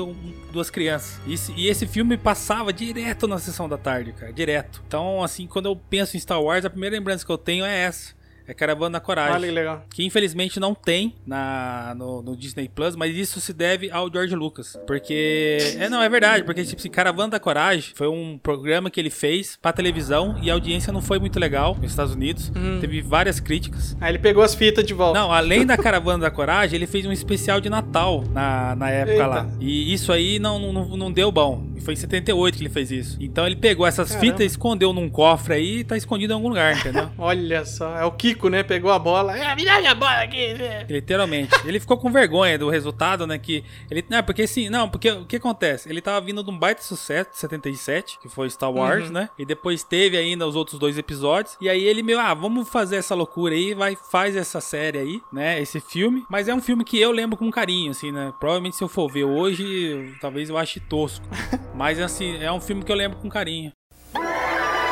duas 0.52 0.70
crianças. 0.70 1.20
E 1.26 1.34
e 1.56 1.66
esse 1.66 1.88
filme 1.88 2.16
passava 2.16 2.72
direto 2.72 3.26
na 3.26 3.38
sessão 3.38 3.68
da 3.68 3.76
tarde, 3.76 4.12
cara, 4.12 4.32
direto. 4.32 4.80
Então, 4.86 5.24
assim, 5.24 5.48
quando 5.48 5.66
eu 5.66 5.74
penso 5.74 6.16
em 6.16 6.20
Star 6.20 6.40
Wars, 6.40 6.64
a 6.64 6.70
primeira 6.70 6.94
lembrança 6.94 7.26
que 7.26 7.32
eu 7.32 7.38
tenho 7.38 7.64
é 7.64 7.76
essa. 7.80 8.16
É 8.48 8.54
Caravana 8.54 8.92
da 8.92 9.00
Coragem. 9.00 9.34
Olha 9.34 9.46
que 9.46 9.54
legal. 9.54 9.84
Que 9.94 10.04
infelizmente 10.04 10.58
não 10.58 10.74
tem 10.74 11.14
na, 11.26 11.94
no, 11.94 12.22
no 12.22 12.34
Disney 12.34 12.66
Plus, 12.66 12.96
mas 12.96 13.14
isso 13.14 13.42
se 13.42 13.52
deve 13.52 13.90
ao 13.90 14.10
George 14.10 14.34
Lucas. 14.34 14.78
Porque. 14.86 15.58
É, 15.78 15.90
não, 15.90 16.02
é 16.02 16.08
verdade. 16.08 16.44
Porque, 16.44 16.64
tipo 16.64 16.80
assim, 16.80 16.88
Caravana 16.88 17.32
da 17.32 17.40
Coragem 17.40 17.92
foi 17.94 18.08
um 18.08 18.38
programa 18.38 18.90
que 18.90 18.98
ele 18.98 19.10
fez 19.10 19.58
pra 19.60 19.70
televisão 19.72 20.38
e 20.42 20.50
a 20.50 20.54
audiência 20.54 20.90
não 20.92 21.02
foi 21.02 21.18
muito 21.18 21.38
legal 21.38 21.76
nos 21.80 21.90
Estados 21.90 22.14
Unidos. 22.14 22.50
Hum. 22.56 22.78
Teve 22.80 23.02
várias 23.02 23.38
críticas. 23.38 23.94
Aí 24.00 24.12
ele 24.12 24.18
pegou 24.18 24.42
as 24.42 24.54
fitas 24.54 24.84
de 24.84 24.94
volta. 24.94 25.18
Não, 25.18 25.30
além 25.30 25.66
da 25.66 25.76
Caravana 25.78 26.22
da 26.22 26.30
Coragem, 26.30 26.76
ele 26.76 26.86
fez 26.86 27.04
um 27.04 27.12
especial 27.12 27.60
de 27.60 27.68
Natal 27.68 28.24
na, 28.32 28.74
na 28.74 28.88
época 28.90 29.12
Eita. 29.12 29.26
lá. 29.26 29.50
E 29.60 29.92
isso 29.92 30.12
aí 30.12 30.38
não, 30.38 30.72
não, 30.72 30.96
não 30.96 31.12
deu 31.12 31.30
bom. 31.30 31.68
E 31.76 31.80
foi 31.80 31.94
em 31.94 31.96
78 31.96 32.56
que 32.56 32.62
ele 32.62 32.70
fez 32.70 32.90
isso. 32.90 33.16
Então 33.20 33.46
ele 33.46 33.56
pegou 33.56 33.86
essas 33.86 34.08
Caramba. 34.10 34.26
fitas, 34.26 34.46
escondeu 34.46 34.92
num 34.92 35.08
cofre 35.08 35.54
aí 35.54 35.78
e 35.78 35.84
tá 35.84 35.96
escondido 35.96 36.32
em 36.32 36.36
algum 36.36 36.48
lugar, 36.48 36.76
entendeu? 36.76 37.08
Olha 37.18 37.64
só, 37.64 37.96
é 37.96 38.04
o 38.04 38.12
Kiko, 38.12 38.37
né? 38.48 38.62
Pegou 38.62 38.90
a 38.92 38.98
bola. 38.98 39.36
É, 39.38 39.54
me 39.56 39.64
dá 39.64 39.78
minha 39.80 39.94
bola 39.94 40.22
aqui. 40.22 40.54
né? 40.54 40.86
Literalmente. 40.88 41.50
Ele 41.64 41.80
ficou 41.80 41.96
com 41.96 42.10
vergonha 42.12 42.58
do 42.58 42.68
resultado, 42.68 43.26
né? 43.26 43.38
Que 43.38 43.64
ele. 43.90 44.04
Não, 44.08 44.22
porque 44.22 44.42
assim, 44.42 44.68
não, 44.68 44.88
porque 44.88 45.10
o 45.10 45.24
que 45.24 45.36
acontece? 45.36 45.88
Ele 45.88 46.00
tava 46.00 46.20
vindo 46.20 46.42
de 46.44 46.50
um 46.50 46.58
baita 46.58 46.82
sucesso 46.82 47.30
de 47.30 47.38
77, 47.38 48.18
que 48.20 48.28
foi 48.28 48.48
Star 48.50 48.70
Wars, 48.70 49.06
Uhum. 49.06 49.12
né? 49.12 49.30
E 49.38 49.44
depois 49.46 49.82
teve 49.82 50.16
ainda 50.16 50.46
os 50.46 50.54
outros 50.54 50.78
dois 50.78 50.98
episódios. 50.98 51.56
E 51.60 51.68
aí 51.68 51.82
ele, 51.84 52.02
meu, 52.02 52.20
ah, 52.20 52.34
vamos 52.34 52.68
fazer 52.68 52.96
essa 52.96 53.14
loucura 53.14 53.54
aí, 53.54 53.72
vai, 53.74 53.96
faz 54.10 54.36
essa 54.36 54.60
série 54.60 54.98
aí, 54.98 55.20
né? 55.32 55.60
Esse 55.60 55.80
filme. 55.80 56.24
Mas 56.28 56.48
é 56.48 56.54
um 56.54 56.60
filme 56.60 56.84
que 56.84 57.00
eu 57.00 57.10
lembro 57.10 57.36
com 57.36 57.50
carinho, 57.50 57.90
assim, 57.92 58.12
né? 58.12 58.32
Provavelmente 58.38 58.76
se 58.76 58.84
eu 58.84 58.88
for 58.88 59.08
ver 59.10 59.24
hoje, 59.24 60.14
talvez 60.20 60.50
eu 60.50 60.58
ache 60.58 60.78
tosco. 60.80 61.24
Mas 61.74 61.98
assim, 62.00 62.36
é 62.42 62.50
um 62.52 62.60
filme 62.60 62.82
que 62.84 62.92
eu 62.92 62.96
lembro 62.96 63.18
com 63.18 63.28
carinho. 63.28 63.72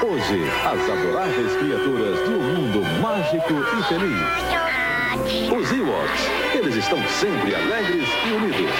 Hoje, 0.03 0.39
as 0.65 0.91
adoráveis 0.91 1.57
criaturas 1.57 2.29
mundo 2.29 2.46
mágico 3.07 3.53
e 3.53 3.83
feliz. 3.85 4.21
Os 5.53 5.71
Ewoks, 5.71 6.23
eles 6.55 6.75
estão 6.75 6.99
sempre 7.07 7.55
alegres 7.55 8.09
e 8.27 8.33
unidos. 8.33 8.73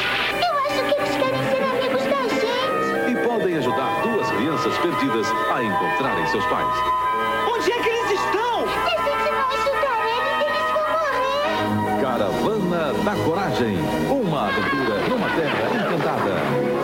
Eu 0.43 0.59
acho 0.59 0.83
que 0.83 0.95
eles 1.01 1.17
querem 1.17 1.43
ser 1.49 1.63
amigos 1.63 2.03
da 2.03 2.23
gente. 2.35 3.11
E 3.13 3.15
podem 3.25 3.57
ajudar 3.57 4.03
duas 4.03 4.29
crianças 4.33 4.77
perdidas 4.79 5.29
a 5.55 5.63
encontrarem 5.63 6.27
seus 6.27 6.45
pais. 6.47 6.75
Onde 7.49 7.71
é 7.71 7.79
que 7.79 7.89
eles 7.89 8.11
estão? 8.11 8.67
Se 8.67 8.91
a 8.91 8.99
gente 9.05 9.31
não 9.31 9.49
ajudar 9.49 10.01
eles, 10.11 10.43
eles 10.43 10.67
vão 10.75 10.89
morrer. 11.63 12.03
Caravana 12.03 12.83
da 13.05 13.15
Coragem. 13.25 13.79
Uma 14.11 14.49
aventura 14.49 15.09
numa 15.09 15.29
terra 15.37 15.71
encantada. 15.73 16.35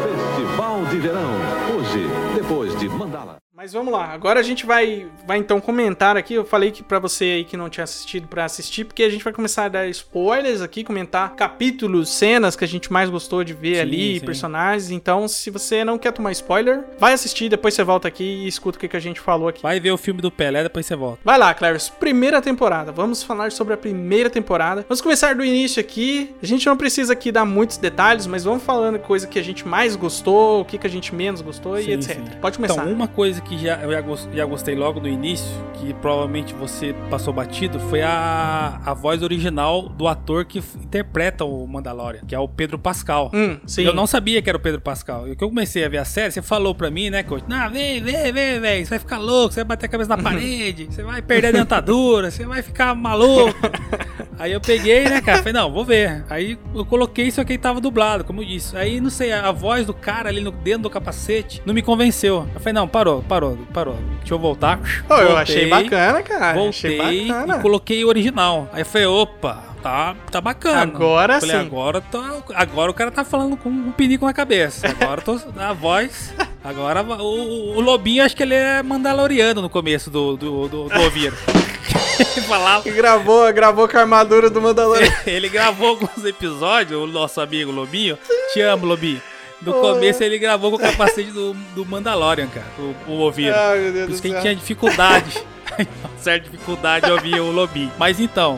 Festival 0.05 0.85
de 0.87 0.99
verão. 1.01 1.33
Hoje, 1.77 2.09
depois 2.37 2.79
de 2.79 2.89
Mandala. 2.89 3.42
Mas 3.63 3.73
vamos 3.73 3.93
lá, 3.93 4.07
agora 4.07 4.41
a 4.41 4.43
gente 4.43 4.67
vai, 4.67 5.07
vai 5.25 5.39
então 5.39 5.61
comentar 5.61 6.17
aqui. 6.17 6.35
Eu 6.35 6.45
falei 6.45 6.73
que 6.73 6.83
pra 6.83 6.99
você 6.99 7.27
aí 7.27 7.45
que 7.45 7.57
não 7.57 7.71
tinha 7.71 7.85
assistido 7.85 8.27
pra 8.27 8.45
assistir, 8.45 8.85
porque 8.85 9.05
a 9.05 9.09
gente 9.09 9.23
vai 9.23 9.33
começar 9.33 9.67
a 9.67 9.69
dar 9.69 9.87
spoilers 9.87 10.61
aqui, 10.61 10.83
comentar 10.83 11.37
capítulos, 11.37 12.09
cenas 12.09 12.57
que 12.57 12.65
a 12.65 12.67
gente 12.67 12.93
mais 12.93 13.09
gostou 13.09 13.45
de 13.45 13.55
ver 13.55 13.77
Sim, 13.77 13.81
ali, 13.83 14.19
sim. 14.19 14.27
personagens. 14.27 14.91
Então, 14.91 15.29
se 15.29 15.49
você 15.49 15.85
não 15.85 15.97
quer 15.97 16.11
tomar 16.11 16.33
spoiler, 16.33 16.83
vai 16.99 17.13
assistir, 17.13 17.49
depois 17.49 17.73
você 17.73 17.85
volta 17.85 18.09
aqui 18.09 18.25
e 18.25 18.49
escuta 18.49 18.79
o 18.79 18.81
que, 18.81 18.89
que 18.89 18.97
a 18.97 19.01
gente 19.01 19.21
falou 19.21 19.47
aqui. 19.47 19.63
Vai 19.63 19.79
ver 19.79 19.93
o 19.93 19.97
filme 19.97 20.21
do 20.21 20.29
Pelé, 20.33 20.65
depois 20.65 20.85
você 20.85 20.97
volta. 20.97 21.21
Vai 21.25 21.39
lá, 21.39 21.55
Clarence. 21.55 21.93
Primeira 21.93 22.43
temporada. 22.43 22.91
Vamos 22.91 23.23
falar 23.23 23.53
sobre 23.53 23.75
a 23.75 23.77
primeira 23.77 24.29
temporada. 24.29 24.85
Vamos 24.89 25.01
começar 25.01 25.37
do 25.37 25.45
início 25.45 25.79
aqui. 25.79 26.35
A 26.43 26.47
gente 26.47 26.67
não 26.67 26.77
precisa 26.77 27.13
aqui 27.13 27.31
dar 27.31 27.45
muitos 27.45 27.77
detalhes, 27.77 28.27
mas 28.27 28.43
vamos 28.43 28.65
falando 28.65 28.99
coisa 28.99 29.25
que 29.25 29.39
a 29.39 29.45
gente 29.45 29.69
mais 29.69 29.95
gostou, 29.95 30.63
o 30.63 30.65
que, 30.65 30.79
que 30.79 30.87
a 30.89 30.91
gente 30.91 31.15
menos 31.15 31.41
gostou 31.41 31.79
e 31.79 31.85
Sim, 31.85 31.93
etc. 31.93 32.17
sim. 32.17 32.25
Pode 32.41 32.57
começar. 32.57 32.83
Então, 32.83 32.93
uma 32.93 33.07
coisa 33.07 33.41
que 33.41 33.52
já, 33.59 33.77
eu 33.83 33.93
já, 33.93 34.01
gos- 34.01 34.29
já 34.33 34.45
gostei 34.45 34.75
logo 34.75 35.01
no 35.01 35.09
início, 35.09 35.47
que 35.75 35.93
provavelmente 35.95 36.55
você 36.55 36.95
passou 37.11 37.33
batido, 37.33 37.79
foi 37.81 38.03
a, 38.03 38.81
a 38.85 38.95
voz 38.95 39.23
original 39.23 39.89
do 39.89 40.07
ator 40.09 40.45
que 40.45 40.59
interpreta 40.59 41.45
o 41.45 41.67
Mandalorian, 41.67 42.21
que 42.27 42.35
é 42.35 42.39
o 42.39 42.49
Pedro 42.49 42.79
Pascal. 42.79 43.31
Hum. 43.35 43.59
Eu 43.79 43.95
não 43.95 44.07
sabia 44.07 44.41
que 44.43 44.49
era 44.49 44.57
o 44.57 44.61
Pedro 44.61 44.81
Pascal. 44.81 45.29
E 45.29 45.37
que 45.37 45.43
eu 45.43 45.49
comecei 45.49 45.85
a 45.85 45.89
ver 45.89 45.99
a 45.99 46.05
série, 46.05 46.31
você 46.31 46.43
falou 46.43 46.75
pra 46.75 46.91
mim, 46.91 47.11
né, 47.11 47.23
coach? 47.23 47.45
Não, 47.49 47.71
vem, 47.71 48.01
vem, 48.03 48.33
vem, 48.33 48.61
vem. 48.61 48.85
Você 48.85 48.91
vai 48.91 48.99
ficar 48.99 49.19
louco, 49.19 49.53
você 49.55 49.61
vai 49.61 49.65
bater 49.77 49.87
a 49.87 49.89
cabeça 49.89 50.17
na 50.17 50.23
parede, 50.23 50.87
você 50.91 51.03
vai 51.03 51.21
perder 51.23 51.49
a 51.49 51.53
dentadura, 51.53 52.31
você 52.31 52.45
vai 52.45 52.63
ficar 52.63 52.95
maluco. 52.95 53.55
Aí 54.39 54.53
eu 54.53 54.61
peguei, 54.61 55.05
né, 55.05 55.21
cara? 55.21 55.39
Falei, 55.39 55.53
não, 55.53 55.73
vou 55.73 55.85
ver. 55.85 56.25
Aí 56.29 56.59
eu 56.75 56.85
coloquei, 56.85 57.31
que 57.31 57.41
ele 57.41 57.59
tava 57.59 57.81
dublado, 57.81 58.25
como 58.25 58.43
eu 58.43 58.47
disse. 58.47 58.77
Aí, 58.77 59.01
não 59.01 59.11
sei, 59.11 59.33
a 59.33 59.51
voz 59.53 59.87
do 59.87 59.95
cara 59.95 60.29
ali 60.29 60.41
no, 60.41 60.51
dentro 60.51 60.83
do 60.83 60.91
capacete 60.91 61.63
não 61.65 61.73
me 61.75 61.83
convenceu. 61.83 62.47
Eu 62.55 62.61
falei, 62.61 62.73
não, 62.73 62.87
parou, 62.89 63.23
parou, 63.23 63.42
parou. 63.73 63.97
Deixa 64.19 64.35
eu 64.35 64.39
voltar. 64.39 64.81
Eu 65.09 65.17
Voltei, 65.17 65.37
achei 65.37 65.67
bacana, 65.69 66.23
cara. 66.23 66.55
Voltei 66.55 67.01
achei 67.01 67.27
bacana. 67.27 67.57
e 67.57 67.61
coloquei 67.61 68.05
o 68.05 68.09
original. 68.09 68.69
Aí 68.73 68.83
eu 68.83 68.87
falei, 68.87 69.07
opa, 69.07 69.63
tá, 69.83 70.17
tá 70.31 70.41
bacana. 70.41 70.83
Agora 70.83 71.41
falei, 71.41 71.57
sim. 71.57 71.67
Agora, 71.67 72.01
tá, 72.01 72.43
agora 72.55 72.91
o 72.91 72.95
cara 72.95 73.11
tá 73.11 73.25
falando 73.25 73.57
com 73.57 73.69
um 73.69 73.93
pinico 73.93 74.25
na 74.25 74.33
cabeça. 74.33 74.89
Agora 74.89 75.21
eu 75.21 75.25
tô, 75.25 75.41
a 75.59 75.73
voz. 75.73 76.33
Agora 76.65 77.03
o, 77.03 77.77
o 77.77 77.81
Lobinho, 77.81 78.25
acho 78.25 78.37
que 78.37 78.43
ele 78.43 78.55
é 78.55 78.83
mandaloriano 78.83 79.61
no 79.61 79.69
começo 79.69 80.11
do, 80.11 80.37
do, 80.37 80.69
do, 80.69 80.89
do 80.89 81.03
ele 82.37 82.47
falava. 82.47 82.89
Gravou, 82.91 83.53
gravou 83.53 83.89
com 83.89 83.97
a 83.97 84.01
armadura 84.01 84.49
do 84.51 84.61
Mandalorian. 84.61 85.13
Ele 85.27 85.49
gravou 85.49 85.89
alguns 85.91 86.25
episódios, 86.25 87.01
o 87.01 87.07
nosso 87.07 87.41
amigo 87.41 87.71
Lobinho. 87.71 88.19
Te 88.53 88.61
amo, 88.61 88.87
Lobinho. 88.87 89.21
No 89.65 89.75
começo 89.75 90.23
ele 90.23 90.39
gravou 90.39 90.71
com 90.71 90.77
o 90.77 90.81
capacete 90.81 91.31
do, 91.31 91.55
do 91.75 91.87
Mandalorian, 91.87 92.49
cara. 92.49 92.67
O, 92.79 93.13
o 93.13 93.21
Oviro. 93.21 93.55
Ai, 93.57 93.79
meu 93.79 93.93
Deus 93.93 94.07
Por 94.07 94.13
isso 94.13 94.23
que 94.23 94.29
a 94.29 94.31
gente 94.31 94.41
tinha 94.43 94.55
dificuldade. 94.57 95.43
certa 96.19 96.49
dificuldade 96.51 97.07
de 97.07 97.13
ouvir 97.13 97.41
o 97.41 97.51
Lobinho. 97.51 97.93
Mas 97.99 98.21
então. 98.21 98.57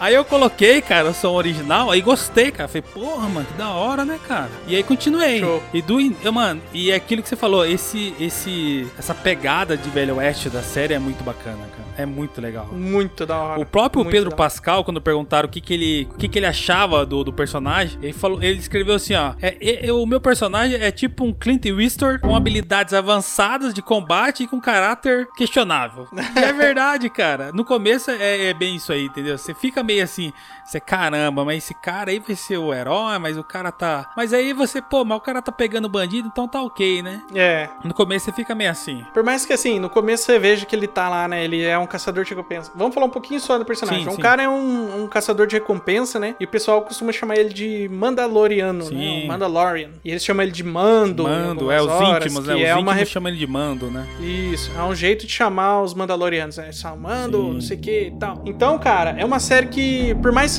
Aí 0.00 0.14
eu 0.14 0.24
coloquei, 0.24 0.80
cara, 0.80 1.08
o 1.08 1.14
som 1.14 1.32
original, 1.32 1.90
aí 1.90 2.00
gostei, 2.00 2.52
cara. 2.52 2.68
Falei, 2.68 2.82
porra, 2.82 3.28
mano, 3.28 3.46
que 3.46 3.54
da 3.54 3.70
hora, 3.70 4.04
né, 4.04 4.18
cara? 4.28 4.50
E 4.66 4.76
aí 4.76 4.82
continuei. 4.82 5.40
Show. 5.40 5.62
E 5.74 5.82
do. 5.82 5.98
Mano, 6.32 6.62
e 6.72 6.92
é 6.92 6.94
aquilo 6.94 7.20
que 7.20 7.28
você 7.28 7.34
falou, 7.34 7.66
esse, 7.66 8.14
esse, 8.20 8.86
essa 8.96 9.12
pegada 9.12 9.76
de 9.76 9.90
Velho 9.90 10.16
Oeste 10.16 10.48
da 10.48 10.62
série 10.62 10.94
é 10.94 10.98
muito 11.00 11.24
bacana, 11.24 11.66
cara. 11.76 11.87
É 11.98 12.06
muito 12.06 12.40
legal. 12.40 12.66
Muito 12.72 13.26
da 13.26 13.36
hora. 13.36 13.60
O 13.60 13.66
próprio 13.66 14.04
Muito 14.04 14.14
Pedro. 14.14 14.34
Pascal, 14.34 14.84
quando 14.84 15.00
perguntaram 15.00 15.48
o 15.48 15.50
que, 15.50 15.60
que, 15.60 15.74
ele, 15.74 16.08
o 16.12 16.14
que, 16.16 16.28
que 16.28 16.38
ele 16.38 16.46
achava 16.46 17.04
do, 17.04 17.24
do 17.24 17.32
personagem, 17.32 17.98
ele 18.00 18.12
falou, 18.12 18.40
ele 18.42 18.58
escreveu 18.58 18.94
assim, 18.94 19.14
ó. 19.14 19.34
É, 19.42 19.56
é- 19.60 19.86
é- 19.88 19.92
o 19.92 20.06
meu 20.06 20.20
personagem 20.20 20.80
é 20.80 20.90
tipo 20.92 21.24
um 21.24 21.32
Clint 21.32 21.66
Eastwood 21.66 22.20
com 22.20 22.36
habilidades 22.36 22.94
avançadas 22.94 23.74
de 23.74 23.82
combate 23.82 24.44
e 24.44 24.46
com 24.46 24.60
caráter 24.60 25.26
questionável. 25.36 26.06
E 26.36 26.38
é 26.38 26.52
verdade, 26.52 27.10
cara. 27.10 27.50
No 27.52 27.64
começo 27.64 28.10
é, 28.12 28.46
é 28.46 28.54
bem 28.54 28.76
isso 28.76 28.92
aí, 28.92 29.06
entendeu? 29.06 29.36
Você 29.36 29.52
fica 29.52 29.82
meio 29.82 30.04
assim, 30.04 30.32
você 30.64 30.78
caramba, 30.78 31.44
mas 31.44 31.64
esse 31.64 31.74
cara 31.74 32.10
aí 32.12 32.20
vai 32.20 32.36
ser 32.36 32.58
o 32.58 32.72
herói, 32.72 33.18
mas 33.18 33.36
o 33.36 33.42
cara 33.42 33.72
tá. 33.72 34.12
Mas 34.16 34.32
aí 34.32 34.52
você, 34.52 34.80
pô, 34.80 35.04
mas 35.04 35.18
o 35.18 35.20
cara 35.20 35.42
tá 35.42 35.50
pegando 35.50 35.88
bandido, 35.88 36.28
então 36.30 36.46
tá 36.46 36.62
ok, 36.62 37.02
né? 37.02 37.20
É. 37.34 37.68
No 37.84 37.92
começo 37.92 38.26
você 38.26 38.32
fica 38.32 38.54
meio 38.54 38.70
assim. 38.70 39.04
Por 39.12 39.24
mais 39.24 39.44
que 39.44 39.52
assim, 39.52 39.80
no 39.80 39.90
começo 39.90 40.24
você 40.24 40.38
veja 40.38 40.64
que 40.64 40.76
ele 40.76 40.86
tá 40.86 41.08
lá, 41.08 41.26
né? 41.26 41.44
Ele 41.44 41.62
é 41.62 41.76
um 41.78 41.87
caçador 41.88 42.24
de 42.24 42.30
recompensa. 42.30 42.70
Vamos 42.74 42.94
falar 42.94 43.06
um 43.06 43.10
pouquinho 43.10 43.40
só 43.40 43.58
do 43.58 43.64
personagem. 43.64 44.04
Sim, 44.04 44.10
um 44.10 44.14
sim. 44.14 44.20
cara 44.20 44.42
é 44.42 44.48
um, 44.48 45.04
um 45.04 45.08
caçador 45.08 45.46
de 45.46 45.56
recompensa, 45.56 46.18
né? 46.18 46.34
E 46.38 46.44
o 46.44 46.48
pessoal 46.48 46.82
costuma 46.82 47.12
chamar 47.12 47.36
ele 47.36 47.52
de 47.52 47.88
Mandaloriano, 47.90 48.84
né? 48.84 48.90
Sim. 48.90 49.24
O 49.24 49.28
Mandalorian. 49.28 49.90
E 50.04 50.10
eles 50.10 50.24
chamam 50.24 50.42
ele 50.42 50.52
de 50.52 50.62
Mando. 50.62 51.24
Mando, 51.24 51.70
é 51.70 51.80
os 51.80 51.88
horas, 51.88 52.24
íntimos, 52.26 52.46
né? 52.46 52.54
Os 52.54 52.60
é 52.60 52.72
íntimos 52.72 52.94
uma 52.94 53.04
chamam 53.04 53.30
ele 53.30 53.38
de 53.38 53.46
mando, 53.46 53.90
né? 53.90 54.06
Isso, 54.20 54.70
é 54.76 54.82
um 54.82 54.94
jeito 54.94 55.26
de 55.26 55.32
chamar 55.32 55.82
os 55.82 55.94
Mandalorianos, 55.94 56.56
né? 56.56 56.70
Só 56.72 56.94
Mando, 56.94 57.38
Sim. 57.38 57.52
não 57.54 57.60
sei 57.60 57.76
o 57.76 57.80
que 57.80 58.00
e 58.08 58.10
tal. 58.12 58.42
Então, 58.44 58.78
cara, 58.78 59.14
é 59.18 59.24
uma 59.24 59.40
série 59.40 59.68
que, 59.68 60.14
por 60.16 60.32
mais. 60.32 60.58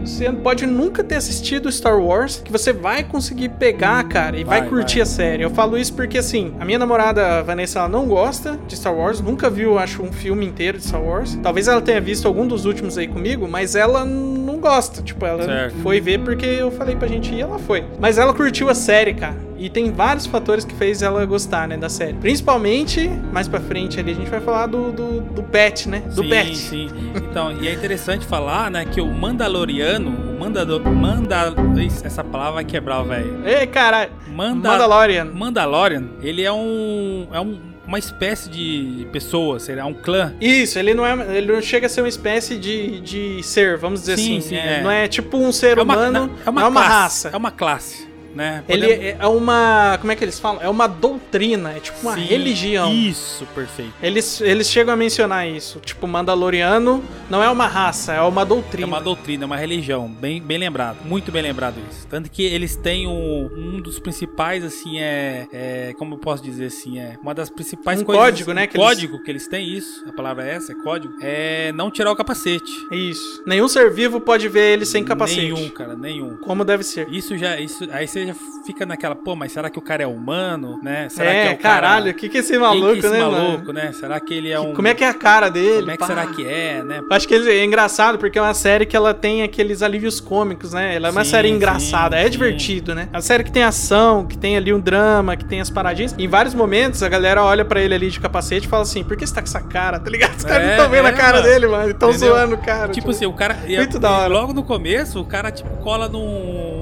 Você 0.00 0.30
pode 0.32 0.66
nunca 0.66 1.02
ter 1.04 1.16
assistido 1.16 1.70
Star 1.70 1.98
Wars, 1.98 2.40
que 2.44 2.50
você 2.50 2.72
vai 2.72 3.04
conseguir 3.04 3.50
pegar, 3.50 4.02
cara, 4.04 4.38
e 4.38 4.44
vai, 4.44 4.60
Vai, 4.60 4.68
curtir 4.68 4.96
vai. 4.96 5.02
a 5.02 5.06
série. 5.06 5.42
Eu 5.42 5.50
falo 5.50 5.76
isso 5.76 5.94
porque, 5.94 6.18
assim, 6.18 6.54
a 6.58 6.64
minha 6.64 6.78
namorada 6.78 7.42
Vanessa, 7.42 7.80
ela 7.80 7.88
não 7.88 8.06
gosta 8.06 8.58
de 8.66 8.76
Star 8.76 8.94
Wars, 8.94 9.20
nunca 9.20 9.50
viu, 9.50 9.78
acho, 9.78 10.02
um 10.02 10.12
filme 10.12 10.46
inteiro 10.46 10.63
de 10.72 10.84
Star 10.84 11.02
Wars. 11.02 11.38
Talvez 11.42 11.68
ela 11.68 11.80
tenha 11.80 12.00
visto 12.00 12.26
algum 12.26 12.46
dos 12.46 12.64
últimos 12.64 12.96
aí 12.96 13.06
comigo, 13.06 13.46
mas 13.46 13.74
ela 13.74 14.04
não 14.04 14.58
gosta. 14.58 15.02
Tipo, 15.02 15.26
ela 15.26 15.44
Certo. 15.44 15.76
foi 15.82 16.00
ver 16.00 16.20
porque 16.20 16.46
eu 16.46 16.70
falei 16.70 16.96
pra 16.96 17.06
gente 17.06 17.32
ir 17.32 17.36
e 17.36 17.40
ela 17.42 17.58
foi. 17.58 17.84
Mas 18.00 18.16
ela 18.18 18.32
curtiu 18.32 18.68
a 18.68 18.74
série, 18.74 19.14
cara. 19.14 19.36
E 19.56 19.70
tem 19.70 19.92
vários 19.92 20.26
fatores 20.26 20.64
que 20.64 20.74
fez 20.74 21.00
ela 21.00 21.24
gostar, 21.24 21.68
né, 21.68 21.76
da 21.76 21.88
série. 21.88 22.14
Principalmente, 22.14 23.08
mais 23.32 23.46
pra 23.46 23.60
frente 23.60 24.00
ali, 24.00 24.10
a 24.10 24.14
gente 24.14 24.28
vai 24.30 24.40
falar 24.40 24.66
do, 24.66 24.90
do, 24.90 25.20
do 25.20 25.42
Pet, 25.44 25.88
né? 25.88 26.00
Do 26.00 26.22
sim, 26.22 26.28
Pet. 26.28 26.56
sim. 26.56 26.88
Então, 27.14 27.52
e 27.52 27.68
é 27.68 27.72
interessante 27.72 28.26
falar, 28.26 28.70
né, 28.70 28.84
que 28.84 29.00
o 29.00 29.06
Mandaloriano, 29.06 30.10
o 30.10 30.40
Mandador, 30.40 30.82
Manda, 30.84 31.54
essa 32.02 32.24
palavra 32.24 32.54
vai 32.54 32.64
quebrar, 32.64 33.02
velho. 33.04 33.42
Ei, 33.46 33.66
caralho. 33.66 34.10
Manda, 34.28 34.70
Mandalorian. 34.70 35.24
Mandalorian, 35.26 36.04
ele 36.20 36.42
é 36.42 36.52
um 36.52 37.28
é 37.32 37.40
um, 37.40 37.58
uma 37.86 37.98
espécie 37.98 38.48
de 38.48 39.06
pessoa, 39.12 39.58
será 39.58 39.86
um 39.86 39.94
clã. 39.94 40.34
Isso, 40.40 40.78
ele 40.78 40.94
não 40.94 41.04
é. 41.06 41.36
Ele 41.36 41.52
não 41.52 41.60
chega 41.60 41.86
a 41.86 41.88
ser 41.88 42.00
uma 42.02 42.08
espécie 42.08 42.56
de, 42.56 43.00
de 43.00 43.42
ser, 43.42 43.76
vamos 43.76 44.00
dizer 44.00 44.16
Sim, 44.16 44.38
assim. 44.38 44.48
sim, 44.48 44.56
é. 44.56 44.82
Não 44.82 44.90
é 44.90 45.06
tipo 45.08 45.36
um 45.36 45.52
ser 45.52 45.78
humano, 45.78 46.30
é 46.44 46.50
uma, 46.50 46.62
é 46.62 46.64
uma 46.66 46.80
classe, 46.80 46.92
raça. 46.92 47.30
É 47.32 47.36
uma 47.36 47.50
classe. 47.50 48.13
Né? 48.34 48.64
Ele 48.68 48.82
Podemos- 48.86 49.04
é 49.04 49.16
é 49.20 49.26
uma. 49.26 49.98
Como 50.00 50.12
é 50.12 50.16
que 50.16 50.24
eles 50.24 50.38
falam? 50.38 50.60
É 50.62 50.68
uma 50.68 50.86
doutrina, 50.86 51.72
é 51.76 51.80
tipo 51.80 51.98
uma 52.02 52.14
Sim, 52.14 52.24
religião. 52.24 52.92
Isso, 52.92 53.46
perfeito. 53.54 53.92
Eles, 54.02 54.40
eles 54.40 54.68
chegam 54.70 54.92
a 54.92 54.96
mencionar 54.96 55.48
isso. 55.48 55.78
Tipo, 55.80 56.06
Mandaloriano 56.06 57.02
não 57.30 57.42
é 57.42 57.48
uma 57.48 57.66
raça, 57.66 58.12
é 58.12 58.20
uma 58.20 58.42
É 58.42 58.44
doutrina. 58.44 58.86
uma 58.86 59.00
doutrina, 59.00 59.44
é 59.44 59.46
uma 59.46 59.56
religião, 59.56 60.08
bem, 60.08 60.40
bem 60.42 60.58
lembrado, 60.58 60.98
muito 61.04 61.30
bem 61.32 61.42
lembrado 61.42 61.76
isso. 61.90 62.06
Tanto 62.08 62.30
que 62.30 62.42
eles 62.44 62.76
têm 62.76 63.06
um, 63.06 63.50
um 63.56 63.80
dos 63.80 63.98
principais, 63.98 64.64
assim, 64.64 64.98
é, 64.98 65.46
é, 65.52 65.94
como 65.98 66.14
eu 66.14 66.18
posso 66.18 66.42
dizer 66.42 66.66
assim, 66.66 66.98
é 66.98 67.16
uma 67.22 67.34
das 67.34 67.48
principais 67.50 68.00
Um 68.00 68.04
coisas, 68.04 68.24
código, 68.24 68.52
né, 68.52 68.66
que 68.66 68.76
eles- 68.76 68.86
código 68.86 69.22
que 69.22 69.30
eles 69.30 69.46
têm 69.48 69.68
isso, 69.68 70.04
a 70.08 70.12
palavra 70.12 70.44
é 70.46 70.54
essa, 70.54 70.72
é 70.72 70.74
código, 70.74 71.14
é 71.22 71.72
não 71.72 71.90
tirar 71.90 72.10
o 72.10 72.16
capacete. 72.16 72.70
Isso. 72.90 73.42
Nenhum 73.46 73.68
ser 73.68 73.90
vivo 73.90 74.20
pode 74.20 74.48
ver 74.48 74.72
ele 74.72 74.84
sem 74.86 75.04
capacete. 75.04 75.40
Nenhum, 75.52 75.68
cara, 75.70 75.94
nenhum. 75.96 76.36
Como 76.38 76.64
deve 76.64 76.82
ser. 76.84 77.08
Isso 77.10 77.36
já, 77.38 77.58
isso, 77.60 77.86
aí 77.92 78.06
você 78.06 78.23
já 78.26 78.34
fica 78.66 78.86
naquela, 78.86 79.14
pô, 79.14 79.34
mas 79.36 79.52
será 79.52 79.68
que 79.68 79.78
o 79.78 79.82
cara 79.82 80.02
é 80.02 80.06
humano, 80.06 80.78
né? 80.82 81.08
Será 81.10 81.30
é, 81.30 81.42
que 81.42 81.48
é 81.48 81.54
o 81.54 81.58
cara- 81.58 81.74
caralho, 81.80 82.10
o 82.10 82.14
que, 82.14 82.28
que 82.28 82.36
é 82.38 82.40
esse 82.40 82.50
Quem 82.52 82.58
maluco, 82.60 82.86
que 82.92 82.94
é 82.94 82.98
esse 82.98 83.10
né, 83.10 83.20
maluco, 83.20 83.72
né? 83.72 83.92
Será 83.92 84.20
que 84.20 84.34
ele 84.34 84.50
é 84.50 84.58
um 84.58 84.72
Como 84.74 84.88
é 84.88 84.94
que 84.94 85.04
é 85.04 85.08
a 85.08 85.14
cara 85.14 85.48
dele? 85.50 85.80
Como 85.80 85.90
é 85.90 85.94
que 85.94 85.98
pá? 85.98 86.06
será 86.06 86.26
que 86.26 86.46
é, 86.46 86.82
né? 86.82 87.00
Acho 87.10 87.28
que 87.28 87.34
é 87.34 87.64
engraçado 87.64 88.18
porque 88.18 88.38
é 88.38 88.42
uma 88.42 88.54
série 88.54 88.86
que 88.86 88.96
ela 88.96 89.12
tem 89.12 89.42
aqueles 89.42 89.82
alívios 89.82 90.20
cômicos, 90.20 90.72
né? 90.72 90.94
Ela 90.94 91.08
é 91.08 91.10
uma 91.10 91.24
Sim, 91.24 91.30
série 91.30 91.48
engraçada, 91.50 92.16
sim, 92.16 92.22
é 92.22 92.24
sim. 92.24 92.30
divertido, 92.30 92.94
né? 92.94 93.08
É 93.12 93.16
uma 93.16 93.22
série 93.22 93.44
que 93.44 93.52
tem 93.52 93.62
ação, 93.62 94.26
que 94.26 94.36
tem 94.38 94.56
ali 94.56 94.72
um 94.72 94.80
drama, 94.80 95.36
que 95.36 95.44
tem 95.44 95.60
as 95.60 95.70
paradinhas. 95.70 96.14
Em 96.18 96.26
vários 96.28 96.54
momentos 96.54 97.02
a 97.02 97.08
galera 97.08 97.42
olha 97.44 97.64
pra 97.64 97.80
ele 97.80 97.94
ali 97.94 98.10
de 98.10 98.18
capacete 98.20 98.66
e 98.66 98.70
fala 98.70 98.82
assim: 98.82 99.04
por 99.04 99.16
que 99.16 99.26
você 99.26 99.34
tá 99.34 99.40
com 99.40 99.48
essa 99.48 99.60
cara? 99.60 99.98
Tá 100.00 100.10
ligado? 100.10 100.34
Os 100.38 100.44
caras 100.44 100.62
não 100.64 100.70
É, 100.70 100.76
estão 100.76 100.90
vendo 100.90 101.06
é, 101.06 101.10
a 101.10 101.12
cara 101.12 101.36
mano. 101.38 101.48
dele, 101.48 101.66
mano. 101.66 101.90
Estão 101.90 102.12
zoando 102.12 102.54
o 102.54 102.58
cara. 102.58 102.88
Tipo 102.92 103.10
assim, 103.10 103.26
o 103.26 103.32
cara. 103.32 103.54
Muito 103.66 103.96
e 103.96 104.00
da 104.00 104.10
hora. 104.10 104.28
logo 104.32 104.52
no 104.52 104.62
começo, 104.64 105.20
o 105.20 105.24
cara, 105.24 105.50
tipo, 105.50 105.68
cola 105.78 106.08
num- 106.08 106.73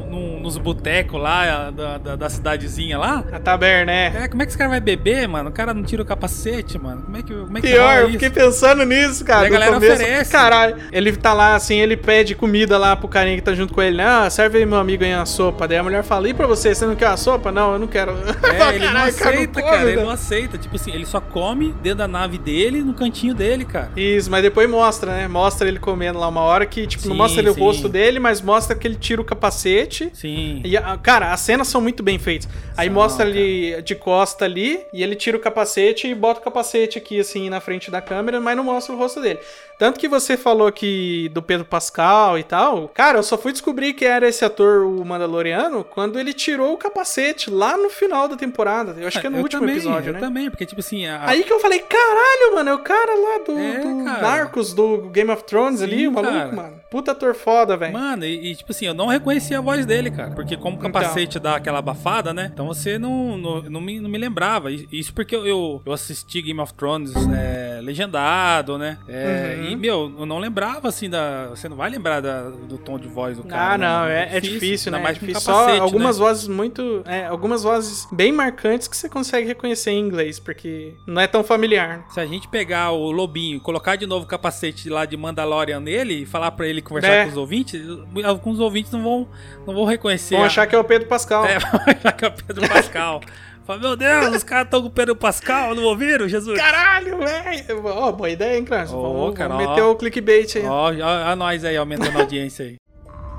nos 0.42 0.58
botecos 0.58 1.20
lá 1.20 1.70
da, 1.70 1.98
da, 1.98 2.16
da 2.16 2.28
cidadezinha 2.28 2.98
lá. 2.98 3.24
A 3.32 3.38
taberna, 3.38 3.92
né? 3.92 4.24
É, 4.24 4.28
como 4.28 4.42
é 4.42 4.44
que 4.46 4.50
esse 4.50 4.58
cara 4.58 4.70
vai 4.70 4.80
beber, 4.80 5.26
mano? 5.28 5.50
O 5.50 5.52
cara 5.52 5.72
não 5.72 5.82
tira 5.82 6.02
o 6.02 6.04
capacete, 6.04 6.78
mano. 6.78 7.02
Como 7.02 7.16
é 7.16 7.22
que, 7.22 7.34
como 7.34 7.58
é 7.58 7.60
que 7.60 7.66
Pior, 7.68 8.00
eu 8.00 8.10
fiquei 8.10 8.30
pensando 8.30 8.84
nisso, 8.84 9.24
cara. 9.24 9.44
E 9.44 9.46
a 9.46 9.50
galera 9.50 9.74
começo. 9.74 9.94
oferece. 9.94 10.32
Caralho. 10.32 10.76
Ele 10.90 11.12
tá 11.16 11.32
lá, 11.32 11.54
assim, 11.54 11.76
ele 11.76 11.96
pede 11.96 12.34
comida 12.34 12.76
lá 12.78 12.96
pro 12.96 13.08
carinha 13.08 13.36
que 13.36 13.42
tá 13.42 13.54
junto 13.54 13.72
com 13.72 13.82
ele, 13.82 13.96
né? 13.96 14.04
Ah, 14.04 14.30
serve 14.30 14.58
aí 14.58 14.66
meu 14.66 14.78
amigo 14.78 15.04
aí 15.04 15.14
uma 15.14 15.26
sopa. 15.26 15.68
Daí 15.68 15.78
a 15.78 15.82
mulher 15.82 16.02
fala, 16.02 16.28
e 16.28 16.34
pra 16.34 16.46
você, 16.46 16.74
você 16.74 16.86
não 16.86 16.96
quer 16.96 17.08
uma 17.08 17.16
sopa? 17.16 17.52
Não, 17.52 17.74
eu 17.74 17.78
não 17.78 17.86
quero. 17.86 18.12
É, 18.12 18.74
ele 18.74 18.84
não 18.84 18.92
Caralho, 18.92 19.14
cara, 19.14 19.30
aceita, 19.34 19.62
come, 19.62 19.76
cara. 19.76 19.90
Ele 19.90 20.00
não 20.00 20.10
aceita. 20.10 20.58
Tipo 20.58 20.76
assim, 20.76 20.92
ele 20.92 21.06
só 21.06 21.20
come 21.20 21.72
dentro 21.82 21.98
da 21.98 22.08
nave 22.08 22.38
dele, 22.38 22.82
no 22.82 22.94
cantinho 22.94 23.34
dele, 23.34 23.64
cara. 23.64 23.90
Isso, 23.96 24.30
mas 24.30 24.42
depois 24.42 24.68
mostra, 24.68 25.12
né? 25.12 25.28
Mostra 25.28 25.68
ele 25.68 25.78
comendo 25.78 26.18
lá 26.18 26.28
uma 26.28 26.40
hora 26.40 26.66
que, 26.66 26.86
tipo, 26.86 27.06
não 27.06 27.14
Sim, 27.14 27.18
mostra 27.18 27.40
ele 27.40 27.50
o 27.50 27.54
sim. 27.54 27.60
rosto 27.60 27.88
dele, 27.88 28.18
mas 28.18 28.40
mostra 28.40 28.74
que 28.76 28.86
ele 28.86 28.96
tira 28.96 29.20
o 29.20 29.24
capacete. 29.24 30.10
Sim. 30.12 30.31
E, 30.64 30.76
a- 30.76 30.96
cara, 30.98 31.32
as 31.32 31.40
cenas 31.40 31.68
são 31.68 31.80
muito 31.80 32.02
bem 32.02 32.18
feitas. 32.18 32.48
Aí 32.76 32.88
mostra 32.90 33.28
ele 33.28 33.80
de 33.82 33.94
costa 33.94 34.44
ali, 34.44 34.80
e 34.92 35.02
ele 35.02 35.14
tira 35.14 35.36
o 35.36 35.40
capacete 35.40 36.06
e 36.08 36.14
bota 36.14 36.40
o 36.40 36.42
capacete 36.44 36.98
aqui, 36.98 37.20
assim, 37.20 37.50
na 37.50 37.60
frente 37.60 37.90
da 37.90 38.00
câmera, 38.00 38.40
mas 38.40 38.56
não 38.56 38.64
mostra 38.64 38.94
o 38.94 38.98
rosto 38.98 39.20
dele. 39.20 39.38
Tanto 39.78 39.98
que 39.98 40.06
você 40.08 40.36
falou 40.36 40.70
que 40.70 41.28
do 41.30 41.42
Pedro 41.42 41.64
Pascal 41.64 42.38
e 42.38 42.42
tal. 42.44 42.88
Cara, 42.88 43.18
eu 43.18 43.22
só 43.22 43.36
fui 43.36 43.52
descobrir 43.52 43.92
que 43.94 44.04
era 44.04 44.28
esse 44.28 44.44
ator, 44.44 44.86
o 44.86 45.04
Mandaloriano, 45.04 45.82
quando 45.84 46.18
ele 46.18 46.32
tirou 46.32 46.72
o 46.72 46.76
capacete 46.76 47.50
lá 47.50 47.76
no 47.76 47.90
final 47.90 48.28
da 48.28 48.36
temporada. 48.36 48.94
Eu 48.98 49.08
acho 49.08 49.20
que 49.20 49.26
é 49.26 49.30
no 49.30 49.38
eu 49.38 49.42
último 49.42 49.60
também, 49.62 49.76
episódio, 49.76 50.10
eu 50.10 50.14
né? 50.14 50.20
também, 50.20 50.50
porque, 50.50 50.64
tipo 50.64 50.80
assim, 50.80 51.06
a, 51.06 51.28
Aí 51.28 51.42
que 51.42 51.52
eu 51.52 51.58
falei, 51.58 51.80
caralho, 51.80 52.54
mano, 52.54 52.70
é 52.70 52.74
o 52.74 52.78
cara 52.78 53.12
lá 53.14 53.38
do, 53.44 53.58
É, 53.58 53.78
do 53.80 54.04
cara. 54.04 54.22
Narcos, 54.22 54.72
do 54.72 54.98
Game 55.10 55.30
of 55.30 55.42
Thrones 55.44 55.82
ali, 55.82 55.98
Sim, 56.00 56.06
o 56.08 56.12
maluco, 56.12 56.32
cara. 56.32 56.52
mano. 56.52 56.81
Puta 56.92 57.12
ator 57.12 57.34
foda, 57.34 57.76
velho. 57.76 57.92
Mano, 57.92 58.24
e, 58.26 58.52
e, 58.52 58.54
tipo 58.54 58.70
assim, 58.70 58.84
eu 58.86 58.92
não 58.94 59.06
reconheci 59.06 59.54
a 59.54 59.60
voz 59.60 59.86
dele, 59.86 60.10
cara. 60.10 60.32
Porque 60.32 60.56
como 60.56 60.76
o 60.76 60.78
Então. 60.78 60.92
capacete 60.92 61.38
dá 61.38 61.56
aquela 61.56 61.78
abafada, 61.78 62.34
né? 62.34 62.50
Então 62.52 62.66
você 62.66 62.98
não, 62.98 63.38
não, 63.38 63.62
não, 63.62 63.80
me, 63.80 63.98
não 63.98 64.10
me 64.10 64.18
lembrava. 64.18 64.70
Isso 64.70 65.12
porque 65.14 65.34
eu, 65.34 65.46
eu, 65.46 65.82
eu 65.86 65.92
assisti 65.92 66.42
Game 66.42 66.60
of 66.60 66.74
Thrones 66.74 67.12
é, 67.34 67.80
legendado, 67.82 68.76
né? 68.78 68.98
É, 69.08 69.56
Uhum. 69.62 69.70
E, 69.70 69.76
meu, 69.76 70.12
eu 70.20 70.26
não 70.26 70.38
lembrava, 70.38 70.88
assim, 70.88 71.08
da... 71.08 71.48
Você 71.48 71.68
não 71.68 71.76
vai 71.76 71.88
lembrar 71.88 72.20
da- 72.20 72.50
do 72.50 72.76
tom 72.78 72.98
de 72.98 73.08
voz 73.08 73.36
do 73.38 73.44
cara. 73.44 73.74
Ah, 73.74 73.78
não, 73.78 74.06
né? 74.06 74.28
é, 74.32 74.36
é 74.36 74.40
difícil, 74.40 74.88
ainda 74.90 74.98
né? 74.98 75.04
mais 75.04 75.16
é 75.16 75.20
difícil. 75.20 75.46
capacete, 75.50 75.76
Só 75.78 75.82
algumas 75.82 76.18
né? 76.18 76.24
vozes 76.26 76.48
muito. 76.48 77.02
É, 77.06 77.26
algumas 77.26 77.62
vozes 77.62 78.06
bem 78.12 78.32
marcantes 78.32 78.86
que 78.88 78.96
você 78.96 79.08
consegue 79.08 79.46
reconhecer 79.46 79.90
em 79.92 80.00
inglês, 80.00 80.38
porque 80.38 80.94
não 81.06 81.20
é 81.22 81.26
tão 81.26 81.42
familiar. 81.42 82.04
Se 82.10 82.20
a 82.20 82.26
gente 82.26 82.48
pegar 82.48 82.90
o 82.92 83.10
Lobinho 83.10 83.60
colocar 83.60 83.96
de 83.96 84.06
novo 84.06 84.24
o 84.24 84.28
capacete 84.28 84.88
lá 84.90 85.04
de 85.06 85.16
Mandalorian 85.16 85.80
nele 85.80 86.22
e 86.22 86.26
falar 86.26 86.50
pra 86.52 86.66
ele 86.66 86.81
conversar 86.82 87.08
É. 87.12 87.24
com 87.24 87.30
os 87.30 87.36
ouvintes, 87.36 87.80
alguns 88.24 88.58
ouvintes 88.60 88.90
não 88.92 89.02
vão, 89.02 89.28
não 89.66 89.74
vão 89.74 89.84
reconhecer. 89.84 90.34
Vão 90.34 90.44
a- 90.44 90.46
achar 90.46 90.66
que 90.66 90.74
é 90.74 90.78
o 90.78 90.84
Pedro 90.84 91.08
Pascal. 91.08 91.44
É, 91.46 91.58
vai 91.60 91.94
achar 91.96 92.12
que 92.12 92.24
é 92.24 92.28
o 92.28 92.32
Pedro 92.32 92.68
Pascal. 92.68 93.20
Fala, 93.64 93.78
meu 93.78 93.96
Deus, 93.96 94.34
os 94.36 94.42
caras 94.42 94.64
estão 94.64 94.82
com 94.82 94.88
o 94.88 94.90
Pedro 94.90 95.14
Pascal, 95.14 95.72
não 95.74 95.84
ouviram, 95.84 96.28
Jesus? 96.28 96.58
Caralho, 96.58 97.16
velho! 97.18 97.80
Ó, 97.86 98.10
boa 98.10 98.28
ideia, 98.28 98.58
hein, 98.58 98.64
Crash? 98.64 98.90
Ô, 98.92 99.00
vamos, 99.20 99.34
cara, 99.36 99.50
vamos 99.50 99.66
ó. 99.66 99.70
meter 99.70 99.82
o 99.82 99.94
clickbait 99.94 100.56
aí. 100.56 100.66
Ó, 100.66 100.90
ó 101.32 101.36
nós 101.36 101.64
aí, 101.64 101.76
aumentando 101.76 102.16
a 102.18 102.22
audiência 102.22 102.64
aí. 102.66 102.76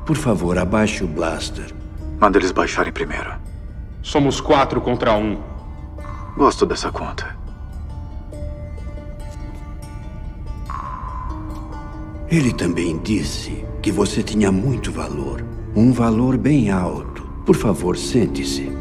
Por 0.05 0.15
favor, 0.15 0.57
abaixe 0.57 1.03
o 1.03 1.07
blaster. 1.07 1.65
Manda 2.19 2.37
eles 2.37 2.51
baixarem 2.51 2.93
primeiro. 2.93 3.33
Somos 4.01 4.39
quatro 4.39 4.79
contra 4.79 5.13
um. 5.13 5.41
Gosto 6.37 6.65
dessa 6.65 6.89
conta. 6.91 7.35
Ele 12.35 12.51
também 12.51 12.97
disse 12.97 13.63
que 13.81 13.91
você 13.91 14.23
tinha 14.23 14.51
muito 14.51 14.91
valor. 14.91 15.45
Um 15.75 15.91
valor 15.91 16.35
bem 16.37 16.71
alto. 16.71 17.21
Por 17.45 17.55
favor, 17.55 17.95
sente-se. 17.95 18.71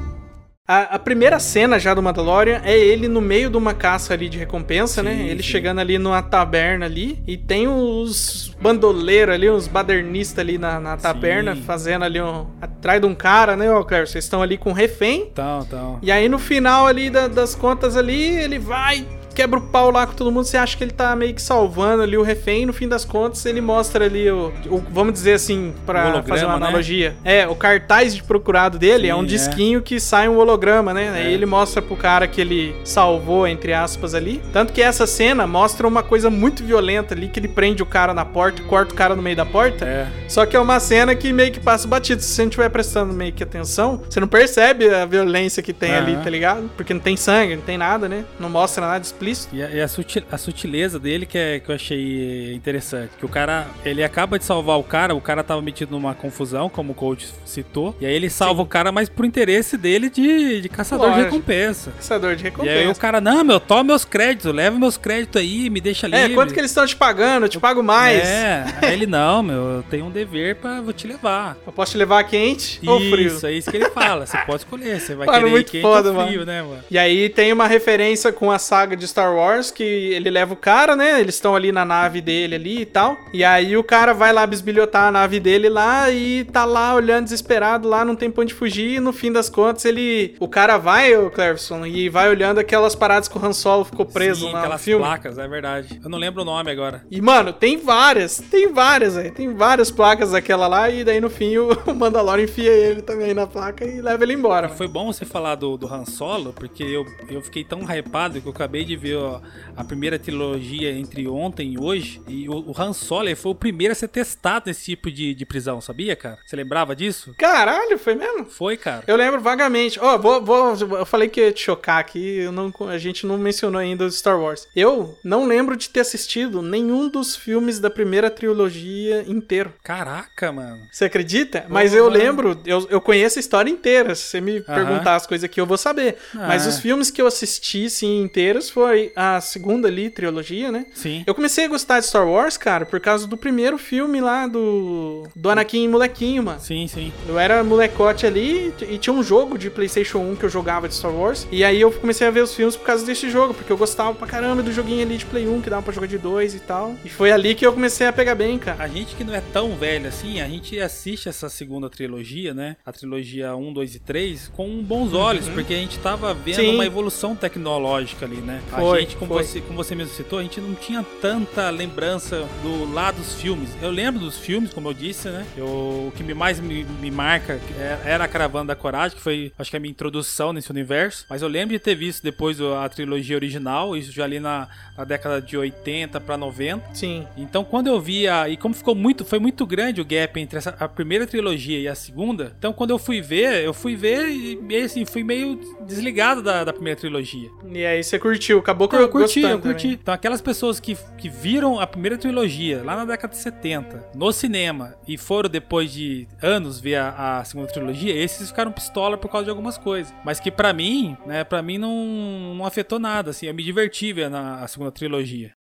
A, 0.66 0.94
a 0.94 0.98
primeira 0.98 1.38
cena 1.40 1.78
já 1.78 1.92
do 1.92 2.00
Mandalorian 2.02 2.60
é 2.64 2.78
ele 2.78 3.08
no 3.08 3.20
meio 3.20 3.50
de 3.50 3.56
uma 3.58 3.74
caça 3.74 4.14
ali 4.14 4.28
de 4.28 4.38
recompensa, 4.38 5.02
né? 5.02 5.16
Sim, 5.16 5.24
Ele 5.24 5.42
sim. 5.42 5.48
chegando 5.50 5.80
ali 5.80 5.98
numa 5.98 6.22
taberna 6.22 6.86
ali 6.86 7.18
e 7.26 7.36
tem 7.36 7.66
os 7.68 8.56
bandoleiros 8.62 9.34
ali, 9.34 9.50
uns 9.50 9.66
badernistas 9.66 10.38
ali 10.38 10.56
na, 10.56 10.78
na 10.80 10.96
taberna, 10.96 11.56
Sim. 11.56 11.62
fazendo 11.62 12.04
ali 12.04 12.22
um. 12.22 12.46
atrás 12.60 13.00
de 13.00 13.06
um 13.06 13.14
cara, 13.14 13.56
né, 13.56 13.70
ó, 13.70 13.82
Claire? 13.82 14.06
Vocês 14.06 14.24
estão 14.24 14.40
ali 14.40 14.56
com 14.56 14.70
um 14.70 14.72
refém. 14.72 15.28
Então, 15.32 15.64
então. 15.66 15.98
E 16.00 16.10
aí 16.12 16.28
no 16.28 16.38
final 16.38 16.86
ali 16.86 17.10
da- 17.10 17.28
das 17.28 17.54
contas 17.56 17.96
ali, 17.96 18.22
ele 18.36 18.58
vai, 18.60 19.04
quebra 19.34 19.58
o 19.58 19.62
pau 19.62 19.90
lá 19.90 20.06
com 20.06 20.12
todo 20.14 20.30
mundo, 20.30 20.44
você 20.44 20.56
acha 20.56 20.76
que 20.76 20.84
ele 20.84 20.90
tá 20.92 21.14
meio 21.16 21.34
que 21.34 21.42
salvando 21.42 22.02
ali 22.02 22.16
o 22.16 22.22
refém, 22.22 22.66
no 22.66 22.72
fim 22.72 22.88
das 22.88 23.04
contas 23.04 23.44
ele 23.46 23.60
mostra 23.60 24.04
ali 24.04 24.30
o, 24.30 24.52
o- 24.70 24.82
vamos 24.90 25.12
dizer 25.14 25.34
assim, 25.34 25.72
holograma, 25.86 26.22
fazer 26.22 26.44
uma 26.44 26.58
né? 26.58 26.66
analogia. 26.66 27.16
É, 27.24 27.46
o 27.48 27.54
cartaz 27.54 28.14
de 28.14 28.22
procurado 28.22 28.78
dele 28.78 29.08
é 29.08 29.12
Sim, 29.12 29.18
um 29.20 29.22
é. 29.22 29.26
disquinho 29.26 29.82
que 29.82 29.98
sai 30.00 30.28
um 30.28 30.36
holograma, 30.38 30.92
né? 30.94 31.10
Aí 31.14 31.26
É. 31.26 31.32
ele 31.32 31.46
mostra 31.46 31.80
pro 31.82 31.96
cara 31.96 32.26
que 32.26 32.40
ele 32.40 32.74
salvou, 32.84 33.46
entre 33.46 33.72
aspas, 33.72 34.14
ali. 34.14 34.42
Tanto 34.52 34.72
que 34.72 34.82
essa 34.82 35.06
cena 35.06 35.46
mostra 35.46 35.86
uma 35.86 36.02
coisa 36.02 36.30
muito 36.30 36.62
violenta 36.62 37.14
ali, 37.14 37.28
que 37.28 37.38
ele 37.40 37.48
prende 37.48 37.82
o 37.82 37.86
cara 37.86 38.12
na 38.14 38.24
porta, 38.24 38.62
corta 38.62 38.92
o 38.92 38.96
cara 38.96 39.14
no 39.16 39.22
meio 39.22 39.36
da 39.36 39.46
porta. 39.46 39.84
É. 39.84 40.06
Só 40.28 40.44
que 40.46 40.56
é 40.56 40.60
uma 40.60 40.78
cena 40.80 41.14
que 41.14 41.32
meio 41.32 41.52
que 41.52 41.60
passa 41.60 41.86
batido. 41.88 42.22
Se 42.22 42.28
você 42.34 42.42
não 42.42 42.48
estiver 42.48 42.68
prestando 42.68 43.12
meio 43.12 43.32
que 43.32 43.42
atenção, 43.42 44.02
você 44.08 44.20
não 44.20 44.28
percebe 44.28 44.88
a 44.92 45.04
violência 45.06 45.62
que 45.62 45.72
tem 45.72 45.94
ali, 45.94 46.14
Aham. 46.14 46.22
tá 46.22 46.30
ligado? 46.30 46.70
Porque 46.76 46.92
não 46.94 47.00
tem 47.00 47.16
sangue, 47.16 47.56
não 47.56 47.62
tem 47.62 47.78
nada, 47.78 48.08
né? 48.08 48.24
Não 48.38 48.48
mostra 48.50 48.86
nada 48.86 49.04
explícito. 49.22 49.54
E 49.56 49.62
a, 49.62 49.70
e 49.70 49.80
a 49.80 49.88
sutil- 49.88 50.22
a 50.30 50.38
sutileza 50.38 50.98
dele 50.98 51.24
que, 51.26 51.38
é, 51.38 51.60
que 51.60 51.70
eu 51.70 51.74
achei 51.74 52.52
interessante. 52.54 53.10
Que 53.18 53.24
o 53.24 53.28
cara, 53.28 53.66
ele 53.84 54.02
acaba 54.02 54.38
de 54.38 54.44
salvar 54.44 54.78
o 54.78 54.82
cara, 54.82 55.14
o 55.14 55.20
cara 55.20 55.42
tava 55.42 55.62
metido 55.62 55.90
numa 55.92 56.14
confusão, 56.14 56.68
como 56.68 56.92
o 56.92 56.94
coach 56.94 57.28
citou. 57.44 57.96
E 58.00 58.06
aí 58.06 58.12
ele 58.14 58.28
salva 58.28 58.62
o 58.62 58.66
cara, 58.66 58.90
mas 58.92 59.08
pro 59.08 59.24
interesse 59.26 59.76
dele 59.76 60.10
de, 60.10 60.60
de 60.60 60.68
caçador 60.68 61.06
Lógico. 61.08 61.20
de 61.24 61.30
recompensa. 61.30 61.90
Caçador 61.92 62.34
de 62.36 62.44
E 62.44 62.46
aí 62.46 62.52
o 62.52 62.56
recompensa. 62.64 63.00
cara, 63.00 63.20
não, 63.20 63.44
meu, 63.44 63.60
toma 63.60 63.84
meus 63.84 64.04
créditos, 64.04 64.52
leva 64.54 64.78
meus 64.78 64.96
créditos 64.96 65.40
aí, 65.40 65.70
me 65.70 65.80
deixa 65.80 66.06
É, 66.06 66.10
livre. 66.22 66.34
quanto 66.34 66.52
que 66.52 66.60
eles 66.60 66.70
estão 66.70 66.86
te 66.86 66.96
pagando? 66.96 67.44
Eu 67.46 67.48
te 67.48 67.58
pago 67.58 67.82
mais. 67.82 68.22
É, 68.26 68.64
aí 68.82 68.92
ele, 68.92 69.06
não, 69.06 69.42
meu, 69.42 69.56
eu 69.76 69.84
tenho 69.90 70.06
um 70.06 70.10
dever 70.10 70.56
pra 70.56 70.80
vou 70.80 70.92
te 70.92 71.06
levar. 71.06 71.56
Eu 71.66 71.72
posso 71.72 71.92
te 71.92 71.98
levar 71.98 72.22
quente 72.24 72.80
ou 72.86 72.98
frio? 72.98 73.26
Isso, 73.26 73.46
é 73.46 73.52
isso 73.52 73.70
que 73.70 73.76
ele 73.76 73.90
fala. 73.90 74.26
Você 74.26 74.36
pode 74.38 74.62
escolher, 74.62 75.00
você 75.00 75.14
vai 75.14 75.26
Mano, 75.26 75.38
querer 75.38 75.50
muito 75.50 75.70
quente 75.70 75.82
foda, 75.82 76.12
ou 76.12 76.26
frio, 76.26 76.44
né, 76.44 76.62
mano? 76.62 76.78
E 76.90 76.98
aí 76.98 77.28
tem 77.28 77.52
uma 77.52 77.66
referência 77.66 78.32
com 78.32 78.50
a 78.50 78.58
saga 78.58 78.96
de 78.96 79.04
Star 79.12 79.34
Wars, 79.34 79.70
que 79.70 79.82
ele 79.82 80.30
leva 80.30 80.54
o 80.54 80.56
cara, 80.56 80.96
né? 80.96 81.20
Eles 81.20 81.34
estão 81.34 81.54
ali 81.54 81.70
na 81.70 81.84
nave 81.84 82.20
dele 82.20 82.54
ali 82.56 82.80
e 82.82 82.86
tal. 82.86 83.16
E 83.32 83.44
aí 83.44 83.76
o 83.76 83.84
cara 83.84 84.12
vai 84.12 84.32
lá 84.32 84.46
bisbilhotar 84.46 85.08
a 85.08 85.12
nave 85.12 85.38
dele 85.38 85.68
lá 85.68 86.10
e 86.10 86.44
tá 86.44 86.64
lá 86.64 86.94
olhando 86.94 87.24
desesperado 87.24 87.88
lá, 87.88 88.04
não 88.04 88.16
tem 88.16 88.30
pra 88.30 88.42
onde 88.42 88.54
fugir. 88.54 88.96
E 88.96 89.00
no 89.00 89.12
fim 89.12 89.30
das 89.30 89.48
contas, 89.48 89.84
ele. 89.84 90.34
O 90.40 90.48
cara 90.48 90.78
vai, 90.78 91.16
o 91.16 91.30
Cleverson, 91.30 91.84
e 91.86 92.08
vai 92.08 92.28
olhando 92.28 92.58
aquelas 92.58 92.94
paradas 92.94 93.28
que 93.28 93.38
o 93.38 93.44
Han 93.44 93.52
Solo 93.52 93.84
ficou 93.84 94.06
preso 94.06 94.40
Sim, 94.40 94.46
lá 94.46 94.52
no 94.52 94.58
aquelas 94.58 94.84
filme. 94.84 95.04
placas, 95.04 95.38
é 95.38 95.46
verdade. 95.46 96.00
Eu 96.02 96.10
não 96.10 96.18
lembro 96.18 96.42
o 96.42 96.44
nome 96.44 96.70
agora. 96.70 97.04
E, 97.10 97.20
mano, 97.20 97.52
tem 97.52 97.76
várias, 97.76 98.38
tem 98.38 98.72
várias, 98.72 99.16
aí. 99.16 99.30
Tem 99.30 99.52
várias 99.52 99.90
placas 99.90 100.22
placas 100.22 100.32
daquela 100.32 100.66
lá 100.66 100.90
e 100.90 101.04
daí 101.04 101.20
no 101.20 101.30
fim 101.30 101.56
o 101.58 101.94
Mandalorian 101.94 102.44
enfia 102.44 102.70
ele 102.70 103.02
também 103.02 103.34
na 103.34 103.46
placa 103.46 103.84
e 103.84 104.00
leva 104.00 104.22
ele 104.22 104.34
embora. 104.34 104.68
Foi 104.68 104.86
bom 104.86 105.12
você 105.12 105.24
falar 105.24 105.54
do, 105.54 105.76
do 105.76 105.86
Han 105.86 106.04
Solo, 106.04 106.52
porque 106.52 106.82
eu, 106.82 107.04
eu 107.28 107.40
fiquei 107.40 107.64
tão 107.64 107.80
hypado 107.82 108.40
que 108.40 108.46
eu 108.46 108.52
acabei 108.52 108.84
de 108.84 108.96
ó, 109.14 109.40
a 109.76 109.84
primeira 109.84 110.18
trilogia 110.18 110.92
entre 110.92 111.26
ontem 111.26 111.74
e 111.74 111.78
hoje. 111.78 112.20
E 112.28 112.48
o, 112.48 112.70
o 112.70 112.74
Han 112.76 112.92
Solo 112.92 113.34
foi 113.36 113.52
o 113.52 113.54
primeiro 113.54 113.92
a 113.92 113.94
ser 113.94 114.08
testado 114.08 114.64
nesse 114.66 114.84
tipo 114.84 115.10
de, 115.10 115.34
de 115.34 115.46
prisão, 115.46 115.80
sabia, 115.80 116.14
cara? 116.14 116.38
Você 116.44 116.56
lembrava 116.56 116.94
disso? 116.94 117.34
Caralho, 117.38 117.98
foi 117.98 118.14
mesmo? 118.14 118.44
Foi, 118.44 118.76
cara. 118.76 119.04
Eu 119.06 119.16
lembro 119.16 119.40
vagamente. 119.40 119.98
Ó, 120.00 120.18
vou, 120.18 120.42
vou, 120.42 120.76
eu 120.98 121.06
falei 121.06 121.28
que 121.28 121.40
ia 121.40 121.52
te 121.52 121.62
chocar 121.62 121.98
aqui, 121.98 122.38
eu 122.38 122.52
não, 122.52 122.72
a 122.88 122.98
gente 122.98 123.26
não 123.26 123.38
mencionou 123.38 123.80
ainda 123.80 124.04
os 124.04 124.16
Star 124.18 124.38
Wars. 124.40 124.68
Eu 124.74 125.18
não 125.24 125.46
lembro 125.46 125.76
de 125.76 125.88
ter 125.88 126.00
assistido 126.00 126.62
nenhum 126.62 127.08
dos 127.08 127.34
filmes 127.34 127.78
da 127.78 127.90
primeira 127.90 128.30
trilogia 128.30 129.24
inteiro. 129.26 129.72
Caraca, 129.82 130.52
mano. 130.52 130.86
Você 130.90 131.06
acredita? 131.06 131.64
Mas 131.68 131.94
eu 131.94 132.08
lembro, 132.08 132.60
eu, 132.66 132.86
eu 132.90 133.00
conheço 133.00 133.38
a 133.38 133.40
história 133.40 133.70
inteira. 133.70 134.14
Se 134.14 134.24
você 134.24 134.40
me 134.40 134.60
perguntar 134.60 135.16
as 135.16 135.26
coisas 135.26 135.44
aqui, 135.44 135.60
eu 135.60 135.66
vou 135.66 135.78
saber. 135.78 136.16
Ah. 136.34 136.48
Mas 136.48 136.66
os 136.66 136.78
filmes 136.78 137.10
que 137.10 137.20
eu 137.20 137.26
assisti, 137.26 137.88
sim, 137.88 138.22
inteiros, 138.22 138.70
foi 138.70 138.91
a 139.14 139.40
segunda 139.40 139.88
ali, 139.88 140.10
trilogia, 140.10 140.70
né? 140.70 140.86
Sim. 140.94 141.24
Eu 141.26 141.34
comecei 141.34 141.64
a 141.64 141.68
gostar 141.68 142.00
de 142.00 142.06
Star 142.06 142.26
Wars, 142.26 142.56
cara, 142.56 142.84
por 142.86 143.00
causa 143.00 143.26
do 143.26 143.36
primeiro 143.36 143.78
filme 143.78 144.20
lá 144.20 144.46
do, 144.46 145.28
do 145.34 145.50
Anakin 145.50 145.88
molequinho, 145.88 146.42
mano. 146.42 146.60
Sim, 146.60 146.86
sim. 146.86 147.12
Eu 147.28 147.38
era 147.38 147.62
molecote 147.62 148.26
ali 148.26 148.72
e 148.82 148.98
tinha 148.98 149.12
um 149.12 149.22
jogo 149.22 149.58
de 149.58 149.70
PlayStation 149.70 150.18
1 150.18 150.36
que 150.36 150.44
eu 150.44 150.50
jogava 150.50 150.88
de 150.88 150.94
Star 150.94 151.12
Wars. 151.12 151.46
E 151.50 151.64
aí 151.64 151.80
eu 151.80 151.90
comecei 151.92 152.26
a 152.26 152.30
ver 152.30 152.42
os 152.42 152.54
filmes 152.54 152.76
por 152.76 152.84
causa 152.84 153.04
desse 153.04 153.30
jogo, 153.30 153.54
porque 153.54 153.72
eu 153.72 153.76
gostava 153.76 154.14
pra 154.14 154.26
caramba 154.26 154.62
do 154.62 154.72
joguinho 154.72 155.02
ali 155.02 155.16
de 155.16 155.26
Play 155.26 155.46
1 155.46 155.60
que 155.60 155.70
dava 155.70 155.82
pra 155.82 155.92
jogar 155.92 156.06
de 156.06 156.18
dois 156.18 156.54
e 156.54 156.60
tal. 156.60 156.94
E 157.04 157.08
foi 157.08 157.32
ali 157.32 157.54
que 157.54 157.66
eu 157.66 157.72
comecei 157.72 158.06
a 158.06 158.12
pegar 158.12 158.34
bem, 158.34 158.58
cara. 158.58 158.82
A 158.82 158.88
gente 158.88 159.14
que 159.14 159.24
não 159.24 159.34
é 159.34 159.42
tão 159.52 159.76
velho 159.76 160.08
assim, 160.08 160.40
a 160.40 160.48
gente 160.48 160.78
assiste 160.80 161.28
essa 161.28 161.48
segunda 161.48 161.88
trilogia, 161.88 162.54
né? 162.54 162.76
A 162.84 162.92
trilogia 162.92 163.54
1, 163.54 163.72
2 163.72 163.94
e 163.94 163.98
3 163.98 164.52
com 164.54 164.82
bons 164.82 165.12
olhos, 165.12 165.48
porque 165.48 165.74
a 165.74 165.76
gente 165.76 165.98
tava 165.98 166.32
vendo 166.34 166.56
Sim. 166.56 166.74
uma 166.74 166.84
evolução 166.84 167.34
tecnológica 167.34 168.26
ali, 168.26 168.36
né? 168.36 168.60
Foi, 168.68 168.81
a 168.92 169.00
gente, 169.00 169.16
como 169.16 169.34
foi. 169.34 169.44
você, 169.44 169.60
como 169.60 169.76
você 169.76 169.94
mesmo 169.94 170.12
citou, 170.14 170.38
a 170.38 170.42
gente 170.42 170.60
não 170.60 170.74
tinha 170.74 171.04
tanta 171.20 171.70
lembrança 171.70 172.46
do 172.62 172.92
lado 172.92 173.16
dos 173.16 173.34
filmes. 173.34 173.68
Eu 173.80 173.90
lembro 173.90 174.20
dos 174.20 174.38
filmes, 174.38 174.72
como 174.72 174.88
eu 174.88 174.94
disse, 174.94 175.28
né? 175.28 175.46
Eu, 175.56 175.66
o 175.66 176.12
que 176.16 176.22
mais 176.34 176.58
me, 176.58 176.84
me 176.84 177.10
marca 177.10 177.60
é- 177.78 177.98
era 178.04 178.24
a 178.24 178.28
Caravana 178.28 178.66
da 178.68 178.74
Coragem, 178.76 179.16
que 179.16 179.22
foi, 179.22 179.52
acho 179.58 179.70
que 179.70 179.76
a 179.76 179.80
minha 179.80 179.90
introdução 179.90 180.52
nesse 180.52 180.70
universo. 180.70 181.26
Mas 181.28 181.42
eu 181.42 181.48
lembro 181.48 181.74
de 181.74 181.78
ter 181.78 181.94
visto 181.94 182.22
depois 182.22 182.60
o- 182.60 182.74
a 182.74 182.88
trilogia 182.88 183.36
original, 183.36 183.96
isso 183.96 184.10
já 184.10 184.24
ali 184.24 184.40
na, 184.40 184.68
na 184.96 185.04
década 185.04 185.40
de 185.40 185.56
80 185.56 186.20
pra 186.20 186.36
90. 186.36 186.94
Sim. 186.94 187.26
Então, 187.36 187.64
quando 187.64 187.86
eu 187.88 188.00
via, 188.00 188.48
e 188.48 188.56
como 188.56 188.74
ficou 188.74 188.94
muito, 188.94 189.24
foi 189.24 189.38
muito 189.38 189.66
grande 189.66 190.00
o 190.00 190.04
gap 190.04 190.38
entre 190.40 190.58
essa, 190.58 190.74
a 190.80 190.88
primeira 190.88 191.26
trilogia 191.26 191.78
e 191.78 191.86
a 191.88 191.94
segunda, 191.94 192.54
então 192.58 192.72
quando 192.72 192.90
eu 192.90 192.98
fui 192.98 193.20
ver, 193.20 193.62
eu 193.64 193.74
fui 193.74 193.94
ver 193.96 194.28
e 194.28 194.56
meio 194.56 194.84
assim, 194.86 195.04
fui 195.04 195.22
meio 195.22 195.58
desligado 195.86 196.42
da, 196.42 196.64
da 196.64 196.72
primeira 196.72 196.98
trilogia. 196.98 197.50
E 197.72 197.84
aí 197.84 198.02
você 198.02 198.18
curtiu, 198.18 198.62
acabou 198.72 198.86
Então, 198.86 199.00
eu 199.00 199.08
curti, 199.08 199.40
gostando 199.40 199.48
eu 199.54 199.60
curti. 199.60 199.82
também. 199.82 199.98
Então, 200.02 200.14
aquelas 200.14 200.40
pessoas 200.40 200.80
que, 200.80 200.96
que 201.18 201.28
viram 201.28 201.78
a 201.78 201.86
primeira 201.86 202.16
trilogia 202.18 202.82
lá 202.84 202.96
na 202.96 203.04
década 203.04 203.32
de 203.34 203.40
70 203.40 204.10
no 204.14 204.32
cinema 204.32 204.94
e 205.06 205.16
foram 205.16 205.48
depois 205.48 205.92
de 205.92 206.26
anos 206.42 206.80
ver 206.80 206.96
a, 206.96 207.38
a 207.40 207.44
segunda 207.44 207.68
trilogia, 207.68 208.14
esses 208.14 208.48
ficaram 208.48 208.72
pistola 208.72 209.16
por 209.16 209.30
causa 209.30 209.44
de 209.44 209.50
algumas 209.50 209.78
coisas. 209.78 210.12
Mas 210.24 210.40
que 210.40 210.50
pra 210.50 210.72
mim, 210.72 211.16
né, 211.26 211.44
pra 211.44 211.62
mim 211.62 211.78
não, 211.78 212.54
não 212.56 212.64
afetou 212.66 212.98
nada, 212.98 213.30
assim, 213.30 213.46
eu 213.46 213.54
me 213.54 213.62
diverti 213.62 214.12
vendo 214.12 214.36
a, 214.36 214.62
a 214.62 214.68
segunda 214.68 214.90
trilogia. 214.90 215.52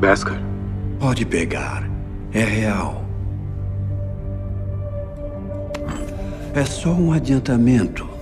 Beskar, 0.00 0.40
Pode 1.00 1.24
pegar. 1.26 1.88
É 2.32 2.40
real. 2.44 3.04
É 6.54 6.64
só 6.64 6.90
um 6.90 7.12
adiantamento. 7.12 8.15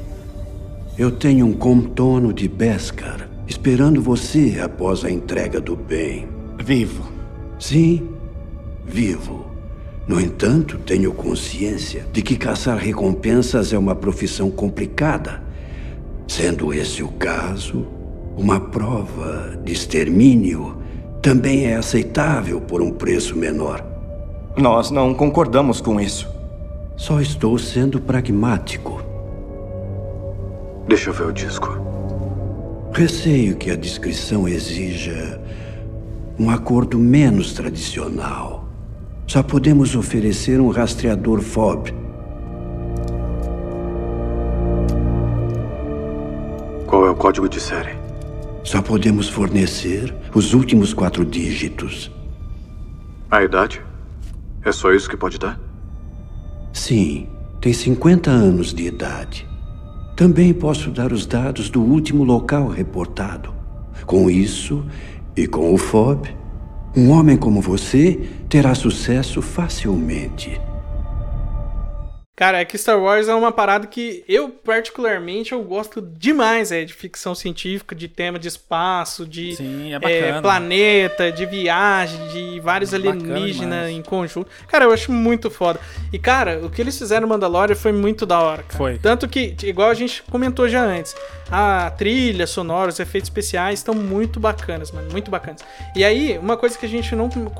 Eu 0.97 1.11
tenho 1.11 1.45
um 1.45 1.53
contorno 1.53 2.33
de 2.33 2.47
Beskar 2.47 3.29
esperando 3.49 4.01
você 4.01 4.61
após 4.63 5.05
a 5.05 5.11
entrega 5.11 5.61
do 5.61 5.75
bem. 5.75 6.29
Vivo. 6.65 7.11
Sim, 7.59 8.11
vivo. 8.87 9.45
No 10.07 10.21
entanto, 10.21 10.79
tenho 10.79 11.13
consciência 11.13 12.07
de 12.13 12.23
que 12.23 12.37
caçar 12.37 12.79
recompensas 12.79 13.73
é 13.73 13.79
uma 13.79 13.97
profissão 13.97 14.53
complicada. 14.53 15.43
Sendo 16.29 16.73
esse 16.73 17.03
o 17.03 17.09
caso, 17.09 17.85
uma 18.37 18.61
prova 18.61 19.59
de 19.65 19.73
extermínio 19.73 20.77
também 21.21 21.65
é 21.67 21.75
aceitável 21.75 22.61
por 22.61 22.81
um 22.81 22.93
preço 22.93 23.37
menor. 23.37 23.85
Nós 24.57 24.93
não 24.93 25.13
concordamos 25.13 25.81
com 25.81 26.01
isso. 26.01 26.29
Só 26.97 27.21
estou 27.21 27.59
sendo 27.59 28.01
pragmático. 28.01 29.04
Deixa 30.87 31.11
eu 31.11 31.15
ver 31.15 31.27
o 31.27 31.33
disco. 31.33 31.77
Receio 32.93 33.57
que 33.57 33.71
a 33.71 33.77
descrição 33.77 34.47
exija 34.47 35.41
um 36.39 36.51
acordo 36.51 36.99
menos 36.99 37.53
tradicional. 37.53 38.69
Só 39.27 39.43
podemos 39.43 39.97
oferecer 39.97 40.61
um 40.61 40.69
rastreador 40.69 41.41
FOB. 41.41 41.93
Qual 46.87 47.07
é 47.07 47.11
o 47.11 47.17
código 47.17 47.49
de 47.49 47.61
série? 47.61 47.97
Só 48.63 48.81
podemos 48.81 49.29
fornecer 49.29 50.15
os 50.35 50.55
últimos 50.55 50.93
quatro 50.95 51.25
dígitos. 51.25 52.11
A 53.31 53.43
idade? 53.43 53.83
É 54.65 54.71
só 54.71 54.93
isso 54.93 55.09
que 55.09 55.17
pode 55.17 55.39
dar? 55.39 55.59
Sim, 56.73 57.29
tem 57.61 57.73
50 57.73 58.31
anos 58.31 58.73
de 58.73 58.87
idade. 58.87 59.54
Também 60.17 60.55
posso 60.55 60.91
dar 60.91 61.13
os 61.13 61.27
dados 61.27 61.69
do 61.69 61.83
último 61.83 62.23
local 62.23 62.69
reportado. 62.69 63.53
Com 64.07 64.31
isso 64.31 64.85
e 65.37 65.47
com 65.47 65.75
o 65.75 65.77
FOB, 65.77 66.29
um 66.97 67.11
homem 67.11 67.37
como 67.37 67.61
você 67.61 68.21
terá 68.49 68.75
sucesso 68.75 69.43
facilmente. 69.43 70.61
Cara, 72.37 72.61
é 72.61 72.65
que 72.65 72.77
Star 72.77 72.99
Wars 73.01 73.29
é 73.29 73.35
uma 73.35 73.53
parada 73.53 73.87
que 73.87 74.25
eu, 74.29 74.49
particularmente, 74.49 75.53
eu 75.53 75.63
gosto 75.63 76.03
demais, 76.03 76.73
é, 76.73 76.85
de 76.85 76.93
ficção 76.93 77.33
científica, 77.33 77.95
de 77.95 78.09
tema 78.09 78.41
de 78.41 78.49
espaço, 78.49 79.25
de 79.25 79.55
Sim, 79.55 79.93
é 79.95 79.99
é, 80.03 80.41
planeta, 80.41 81.31
de 81.31 81.47
viagem, 81.47 82.27
de 82.29 82.59
vários 82.59 82.93
É 82.93 82.97
alienígenas 82.97 83.89
em 83.89 84.03
conjunto. 84.03 84.51
Cara, 84.67 84.85
eu 84.85 84.93
acho 84.93 85.13
muito 85.13 85.49
foda. 85.49 85.79
E, 86.13 86.19
cara, 86.19 86.59
o 86.65 86.69
que 86.69 86.83
eles 86.83 86.99
fizeram 86.99 87.23
no 87.23 87.29
Mandalorian 87.29 87.77
foi 87.77 87.93
muito 87.93 88.27
da 88.27 88.41
hora, 88.41 88.65
cara. 88.65 88.79
Foi. 88.79 88.99
Tanto 88.99 89.29
que, 89.29 89.55
igual 89.63 89.89
a 89.89 89.95
gente 89.95 90.25
comentou 90.25 90.69
já 90.69 90.83
antes, 90.83 91.15
a 91.51 91.91
trilha 91.91 92.47
sonora, 92.47 92.89
os 92.91 92.99
efeitos 93.01 93.29
especiais 93.29 93.79
estão 93.81 93.95
muito 93.95 94.41
bacanas, 94.41 94.91
mano, 94.91 95.09
muito 95.13 95.31
bacanas. 95.31 95.61
E 95.95 96.05
aí, 96.05 96.39
uma 96.39 96.57
coisa 96.57 96.77
que 96.79 96.87
a 96.87 96.89
gente 96.89 97.15
não 97.15 97.29
come- 97.29 97.51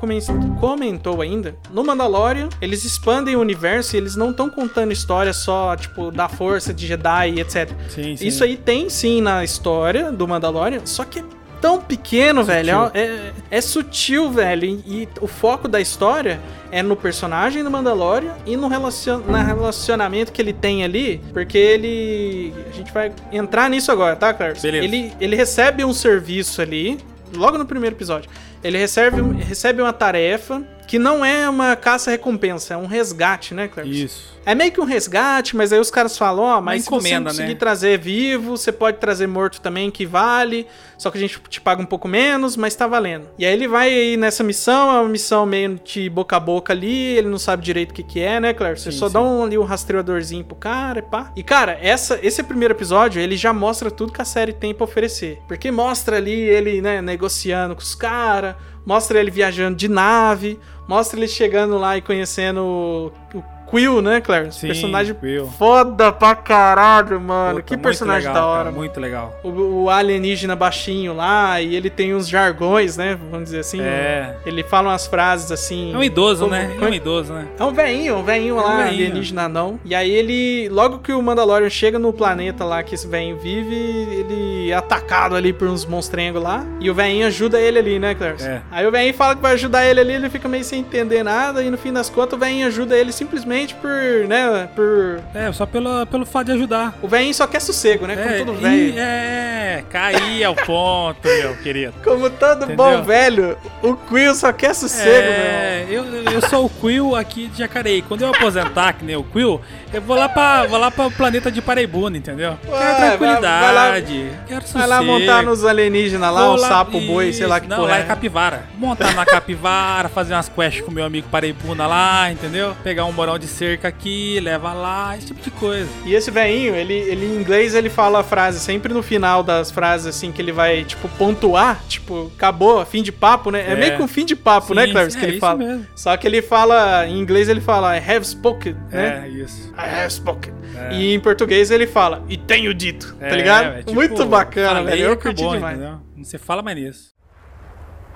comentou 0.59 1.21
ainda, 1.21 1.55
no 1.71 1.83
Mandalorian, 1.83 2.49
eles 2.61 2.83
expandem 2.83 3.35
o 3.35 3.39
universo 3.39 3.95
e 3.95 3.97
eles 3.97 4.15
não 4.15 4.31
estão 4.31 4.49
contando 4.49 4.91
história 4.91 5.33
só, 5.33 5.75
tipo, 5.75 6.11
da 6.11 6.27
força 6.27 6.73
de 6.73 6.87
Jedi 6.87 7.31
e 7.35 7.39
etc. 7.41 7.69
Sim, 7.89 8.15
sim. 8.17 8.25
Isso 8.27 8.43
aí 8.43 8.57
tem 8.57 8.89
sim 8.89 9.21
na 9.21 9.43
história 9.43 10.11
do 10.11 10.27
Mandalorian, 10.27 10.81
só 10.85 11.03
que 11.05 11.19
é 11.19 11.23
tão 11.61 11.79
pequeno, 11.81 12.43
velho. 12.43 12.91
É, 12.93 12.99
é- 12.99 13.33
é 13.51 13.61
sutil, 13.61 14.31
velho. 14.31 14.65
E, 14.65 15.03
e 15.03 15.07
o 15.21 15.27
foco 15.27 15.67
da 15.67 15.79
história 15.79 16.39
é 16.71 16.81
no 16.83 16.95
personagem 16.95 17.63
do 17.63 17.71
Mandalorian 17.71 18.33
e 18.45 18.55
no 18.57 18.67
relacion, 18.67 19.21
na 19.27 19.41
relacionamento 19.43 20.31
que 20.31 20.41
ele 20.41 20.53
tem 20.53 20.83
ali. 20.83 21.21
Porque 21.33 21.57
ele. 21.57 22.53
A 22.69 22.75
gente 22.75 22.91
vai 22.91 23.11
entrar 23.31 23.69
nisso 23.69 23.91
agora, 23.91 24.15
tá, 24.15 24.33
Carlos? 24.33 24.61
Beleza. 24.61 24.83
Ele, 24.85 25.13
ele 25.19 25.35
recebe 25.35 25.83
um 25.85 25.93
serviço 25.93 26.61
ali, 26.61 26.97
logo 27.35 27.57
no 27.57 27.65
primeiro 27.65 27.95
episódio. 27.95 28.29
Ele 28.63 28.77
recebe, 28.77 29.21
recebe 29.43 29.81
uma 29.81 29.93
tarefa 29.93 30.61
que 30.85 30.99
não 30.99 31.23
é 31.23 31.49
uma 31.49 31.75
caça-recompensa, 31.75 32.73
é 32.73 32.77
um 32.77 32.85
resgate, 32.85 33.53
né, 33.53 33.67
Cleber? 33.67 33.91
Isso. 33.91 34.35
É 34.45 34.53
meio 34.53 34.71
que 34.71 34.79
um 34.79 34.85
resgate, 34.85 35.55
mas 35.55 35.73
aí 35.73 35.79
os 35.79 35.89
caras 35.89 36.15
falam, 36.15 36.43
ó, 36.43 36.61
mas 36.61 36.83
se 36.83 36.89
você 36.89 36.95
encomenda, 36.95 37.29
conseguir 37.31 37.53
né? 37.53 37.55
trazer 37.55 37.97
vivo, 37.97 38.55
você 38.55 38.71
pode 38.71 38.97
trazer 38.99 39.25
morto 39.25 39.59
também, 39.59 39.89
que 39.89 40.05
vale, 40.05 40.67
só 40.99 41.09
que 41.09 41.17
a 41.17 41.21
gente 41.21 41.41
te 41.49 41.59
paga 41.59 41.81
um 41.81 41.85
pouco 41.85 42.07
menos, 42.07 42.55
mas 42.55 42.75
tá 42.75 42.85
valendo. 42.85 43.27
E 43.39 43.45
aí 43.45 43.51
ele 43.51 43.67
vai 43.67 43.89
aí 43.89 44.15
nessa 44.15 44.43
missão, 44.43 44.91
é 44.91 44.99
uma 45.01 45.09
missão 45.09 45.47
meio 45.47 45.79
de 45.83 46.07
boca 46.11 46.35
a 46.37 46.39
boca 46.39 46.71
ali, 46.71 47.17
ele 47.17 47.27
não 47.27 47.39
sabe 47.39 47.63
direito 47.63 47.89
o 47.89 47.93
que 47.95 48.03
que 48.03 48.19
é, 48.19 48.39
né, 48.39 48.53
Claire? 48.53 48.79
Você 48.79 48.91
Sim, 48.91 48.99
só 48.99 49.07
sim. 49.07 49.13
dá 49.13 49.21
um, 49.21 49.43
ali 49.43 49.57
um 49.57 49.63
rastreadorzinho 49.63 50.43
pro 50.43 50.55
cara 50.55 50.99
e 50.99 51.01
pá. 51.01 51.31
E 51.35 51.41
cara, 51.41 51.79
essa, 51.81 52.19
esse 52.21 52.43
primeiro 52.43 52.75
episódio, 52.75 53.19
ele 53.19 53.35
já 53.35 53.51
mostra 53.51 53.89
tudo 53.89 54.13
que 54.13 54.21
a 54.21 54.25
série 54.25 54.53
tem 54.53 54.75
pra 54.75 54.83
oferecer. 54.83 55.41
Porque 55.47 55.71
mostra 55.71 56.17
ali 56.17 56.39
ele, 56.39 56.81
né, 56.81 57.01
negociando 57.01 57.75
com 57.75 57.81
os 57.81 57.95
caras, 57.95 58.55
mostra 58.85 59.19
ele 59.19 59.31
viajando 59.31 59.75
de 59.75 59.87
nave, 59.87 60.59
mostra 60.87 61.19
ele 61.19 61.27
chegando 61.27 61.77
lá 61.77 61.97
e 61.97 62.01
conhecendo 62.01 62.61
o, 62.61 63.37
o 63.37 63.43
Quill, 63.69 64.01
né, 64.01 64.21
Clarence? 64.21 64.59
Sim, 64.59 64.67
personagem 64.67 65.13
Quill. 65.15 65.47
foda 65.57 66.11
pra 66.11 66.35
caralho, 66.35 67.19
mano. 67.19 67.55
Puta, 67.55 67.63
que 67.63 67.77
personagem 67.77 68.27
legal, 68.27 68.33
da 68.33 68.39
cara, 68.41 68.51
hora. 68.51 68.65
mano. 68.65 68.77
Muito 68.77 68.99
legal. 68.99 69.39
O, 69.43 69.83
o 69.83 69.89
alienígena 69.89 70.55
baixinho 70.55 71.13
lá, 71.13 71.59
e 71.61 71.75
ele 71.75 71.89
tem 71.89 72.13
uns 72.15 72.27
jargões, 72.27 72.95
né? 72.97 73.17
Vamos 73.31 73.45
dizer 73.45 73.59
assim. 73.59 73.81
É. 73.81 74.35
Ele 74.45 74.63
fala 74.63 74.89
umas 74.89 75.07
frases 75.07 75.51
assim. 75.51 75.93
É 75.93 75.97
um 75.97 76.03
idoso, 76.03 76.41
como- 76.45 76.51
né? 76.55 76.71
É 76.79 76.85
um 76.85 76.93
idoso, 76.93 77.33
né? 77.33 77.45
É 77.59 77.63
um 77.63 77.73
veinho, 77.73 78.17
um 78.17 78.23
veinho 78.23 78.57
É 78.57 78.61
um 78.61 78.63
lá, 78.63 78.75
veinho. 78.77 78.87
alienígena 78.89 79.49
não. 79.49 79.79
E 79.83 79.95
aí 79.95 80.11
ele, 80.11 80.69
logo 80.69 80.99
que 80.99 81.11
o 81.11 81.21
Mandalorian 81.21 81.69
chega 81.69 81.97
no 81.97 82.13
planeta 82.13 82.63
lá 82.63 82.83
que 82.83 82.93
esse 82.95 83.07
veinho 83.07 83.35
vive, 83.37 83.75
ele 83.75 84.69
é 84.71 84.75
atacado 84.75 85.35
ali 85.35 85.51
por 85.51 85.67
uns 85.67 85.85
monstrengos 85.85 86.41
lá. 86.41 86.63
E 86.79 86.89
o 86.89 86.93
veinho 86.93 87.25
ajuda 87.27 87.59
ele 87.59 87.79
ali, 87.79 87.99
né, 87.99 88.13
Clarence? 88.15 88.45
É. 88.47 88.61
Aí 88.71 88.85
o 88.85 88.91
veinho 88.91 89.13
fala 89.13 89.35
que 89.35 89.41
vai 89.41 89.53
ajudar 89.53 89.85
ele 89.85 89.99
ali, 89.99 90.13
ele 90.13 90.29
fica 90.29 90.47
meio 90.47 90.63
sem 90.63 90.81
entender 90.81 91.23
nada. 91.23 91.63
E 91.63 91.69
no 91.69 91.77
fim 91.77 91.91
das 91.91 92.09
contas, 92.09 92.37
o 92.37 92.39
veinho 92.39 92.67
ajuda 92.67 92.95
ele 92.95 93.11
simplesmente 93.11 93.54
por, 93.75 93.89
né, 94.27 94.67
por... 94.75 95.19
É, 95.33 95.51
só 95.51 95.65
pelo, 95.65 96.05
pelo 96.07 96.25
fato 96.25 96.47
de 96.47 96.51
ajudar. 96.53 96.93
O 97.01 97.07
veinho 97.07 97.33
só 97.33 97.47
quer 97.47 97.61
sossego, 97.61 98.05
né? 98.05 98.15
Como 98.15 98.29
É, 98.29 98.37
todo 98.39 98.53
e- 98.53 98.57
velho. 98.57 98.93
É, 98.99 99.83
caí 99.89 100.43
ao 100.43 100.55
ponto, 100.55 101.19
meu 101.27 101.55
querido. 101.57 101.93
Como 102.03 102.29
todo 102.29 102.65
Entendeu? 102.65 102.75
bom 102.75 103.01
velho, 103.03 103.57
o 103.81 103.95
Quill 103.95 104.35
só 104.35 104.51
quer 104.51 104.73
sossego, 104.75 105.09
meu. 105.27 105.31
É, 105.31 105.85
eu, 105.89 106.03
eu 106.33 106.41
sou 106.49 106.65
o 106.65 106.69
Quill 106.69 107.15
aqui 107.15 107.47
de 107.47 107.59
Jacareí. 107.59 108.01
Quando 108.01 108.21
eu 108.23 108.29
aposentar, 108.29 108.93
que 108.93 109.05
nem 109.05 109.15
o 109.15 109.23
Quill, 109.23 109.61
eu 109.93 110.01
vou 110.01 110.17
lá 110.17 110.27
pra, 110.29 110.65
vou 110.67 110.77
lá 110.79 110.91
pra 110.91 111.09
planeta 111.09 111.51
de 111.51 111.61
Paraibuna, 111.61 112.17
entendeu? 112.17 112.57
Ué, 112.67 112.79
quero 112.79 113.17
vai- 113.17 113.17
tranquilidade, 113.17 114.31
quero 114.47 114.61
sossego. 114.61 114.79
Vai 114.79 114.87
lá 114.87 115.01
montar 115.03 115.43
nos 115.43 115.63
alienígenas 115.65 116.33
lá, 116.33 116.41
Vou 116.45 116.53
um 116.53 116.59
lá- 116.59 116.67
sapo, 116.67 116.99
boi, 117.01 117.31
sei 117.33 117.47
lá 117.47 117.59
que 117.59 117.67
Não, 117.67 117.83
lá 117.83 117.97
é. 117.97 118.01
é 118.01 118.03
capivara. 118.03 118.63
Montar 118.77 119.13
na 119.13 119.25
capivara, 119.25 120.09
fazer 120.09 120.33
umas 120.33 120.49
quests 120.49 120.81
com 120.83 120.91
meu 120.91 121.05
amigo 121.05 121.27
Paraibuna 121.29 121.87
lá, 121.87 122.31
entendeu? 122.31 122.75
Pegar 122.83 123.05
um 123.05 123.11
morão 123.11 123.37
de 123.37 123.44
cerca 123.47 123.87
aqui, 123.87 124.39
leva 124.39 124.73
lá, 124.73 125.15
esse 125.17 125.27
tipo 125.27 125.41
de 125.41 125.51
coisa. 125.51 125.89
E 126.05 126.13
esse 126.13 126.29
velhinho, 126.31 126.75
ele, 126.75 126.93
ele 126.93 127.25
em 127.25 127.35
inglês 127.35 127.73
ele 127.75 127.89
fala 127.89 128.19
a 128.19 128.23
frase 128.23 128.59
sempre 128.59 128.93
no 128.93 129.01
final 129.03 129.41
das 129.43 129.71
frases 129.71 130.07
assim 130.07 130.31
que 130.31 130.41
ele 130.41 130.51
vai 130.51 130.83
tipo 130.83 131.07
pontuar, 131.09 131.81
tipo, 131.87 132.31
acabou, 132.35 132.85
fim 132.85 133.01
de 133.03 133.11
papo, 133.11 133.51
né? 133.51 133.61
É, 133.67 133.71
É. 133.73 133.75
meio 133.75 133.95
que 133.97 134.01
um 134.03 134.07
fim 134.07 134.25
de 134.25 134.35
papo, 134.35 134.73
né, 134.73 134.85
Sim, 134.85 134.91
Clarence, 134.91 135.17
é 135.17 135.19
que 135.19 135.25
ele 135.25 135.31
isso 135.33 135.41
fala. 135.41 135.57
mesmo. 135.57 135.87
Só 135.95 136.15
que 136.17 136.27
ele 136.27 136.41
fala 136.41 137.05
em 137.07 137.19
inglês 137.19 137.47
ele 137.49 137.61
fala 137.61 137.97
I 137.97 137.99
have 137.99 138.25
spoken, 138.25 138.75
né? 138.91 139.23
É, 139.25 139.29
isso. 139.29 139.73
I 139.77 139.99
have 140.01 140.11
spoken. 140.13 140.53
É. 140.75 140.93
E 140.93 141.13
em 141.13 141.19
português 141.19 141.71
ele 141.71 141.87
fala 141.87 142.23
e 142.29 142.37
tenho 142.37 142.73
dito, 142.73 143.15
tá 143.19 143.27
É, 143.27 143.35
ligado? 143.35 143.65
é 143.75 143.77
tipo, 143.79 143.93
Muito 143.93 144.25
bacana, 144.25 144.83
velho. 144.83 144.97
e 144.97 145.01
Eu 145.01 145.17
curti 145.17 145.43
demais. 145.43 145.77
entendeu? 145.77 145.99
Não 146.15 146.23
se 146.23 146.37
fala 146.37 146.61
mais 146.61 146.77
nisso. 146.77 147.15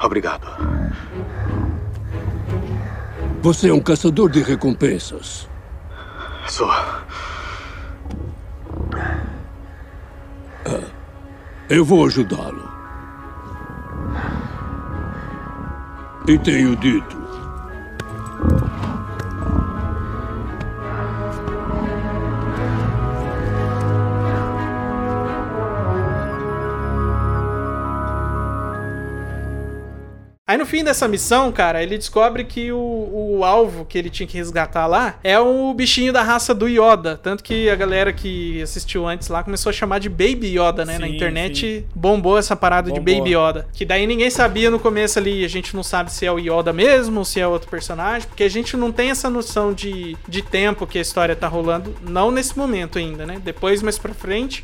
Obrigado. 0.02 0.48
Você 3.42 3.70
é 3.70 3.74
um 3.74 3.80
caçador 3.80 4.30
de 4.30 4.42
recompensas. 4.42 5.48
Sou. 6.48 6.70
Eu 11.70 11.86
vou 11.86 12.06
ajudá-lo. 12.06 12.68
E 16.28 16.38
tenho 16.40 16.76
dito. 16.76 17.29
Aí 30.50 30.58
no 30.58 30.66
fim 30.66 30.84
dessa 30.84 31.08
missão, 31.08 31.52
cara, 31.52 31.84
ele 31.84 31.96
descobre 31.96 32.44
que 32.44 32.72
o, 32.72 33.36
o 33.38 33.46
alvo 33.46 33.86
que 33.86 33.96
ele 33.96 34.10
tinha 34.10 34.26
que 34.26 34.36
resgatar 34.36 34.88
lá 34.88 35.20
é 35.24 35.40
o 35.40 35.72
bichinho 35.76 36.12
da 36.12 36.24
raça 36.24 36.56
do 36.56 36.68
Yoda. 36.68 37.20
Tanto 37.22 37.44
que 37.44 37.70
a 37.70 37.76
galera 37.76 38.12
que 38.12 38.60
assistiu 38.60 39.08
antes 39.08 39.28
lá 39.28 39.44
começou 39.44 39.70
a 39.70 39.74
chamar 39.74 40.00
de 40.00 40.10
Baby 40.10 40.58
Yoda, 40.58 40.84
né? 40.84 40.98
Na 40.98 41.06
Sim, 41.06 41.14
internet 41.14 41.86
bombou 41.94 42.36
essa 42.36 42.56
parada 42.56 42.92
de 42.92 43.00
Bombou. 43.00 43.18
Baby 43.20 43.36
Yoda. 43.36 43.68
Que 43.72 43.86
daí 43.86 44.08
ninguém 44.08 44.32
sabia 44.32 44.72
no 44.72 44.80
começo 44.80 45.20
ali, 45.20 45.46
a 45.46 45.48
gente 45.48 45.76
não 45.76 45.84
sabe 45.84 46.12
se 46.12 46.26
é 46.26 46.32
o 46.32 46.40
Yoda 46.40 46.74
mesmo 46.74 47.24
se 47.24 47.40
é 47.40 47.46
outro 47.46 47.70
personagem, 47.70 48.28
porque 48.28 48.44
a 48.44 48.50
gente 48.50 48.76
não 48.76 48.92
tem 48.92 49.12
essa 49.12 49.30
noção 49.30 49.72
de, 49.72 50.18
de 50.28 50.42
tempo 50.42 50.88
que 50.88 50.98
a 50.98 51.02
história 51.02 51.36
tá 51.36 51.48
rolando, 51.48 51.96
não 52.02 52.32
nesse 52.32 52.58
momento 52.58 52.98
ainda, 52.98 53.24
né? 53.24 53.40
Depois, 53.40 53.84
mais 53.84 54.00
pra 54.00 54.16
frente, 54.16 54.64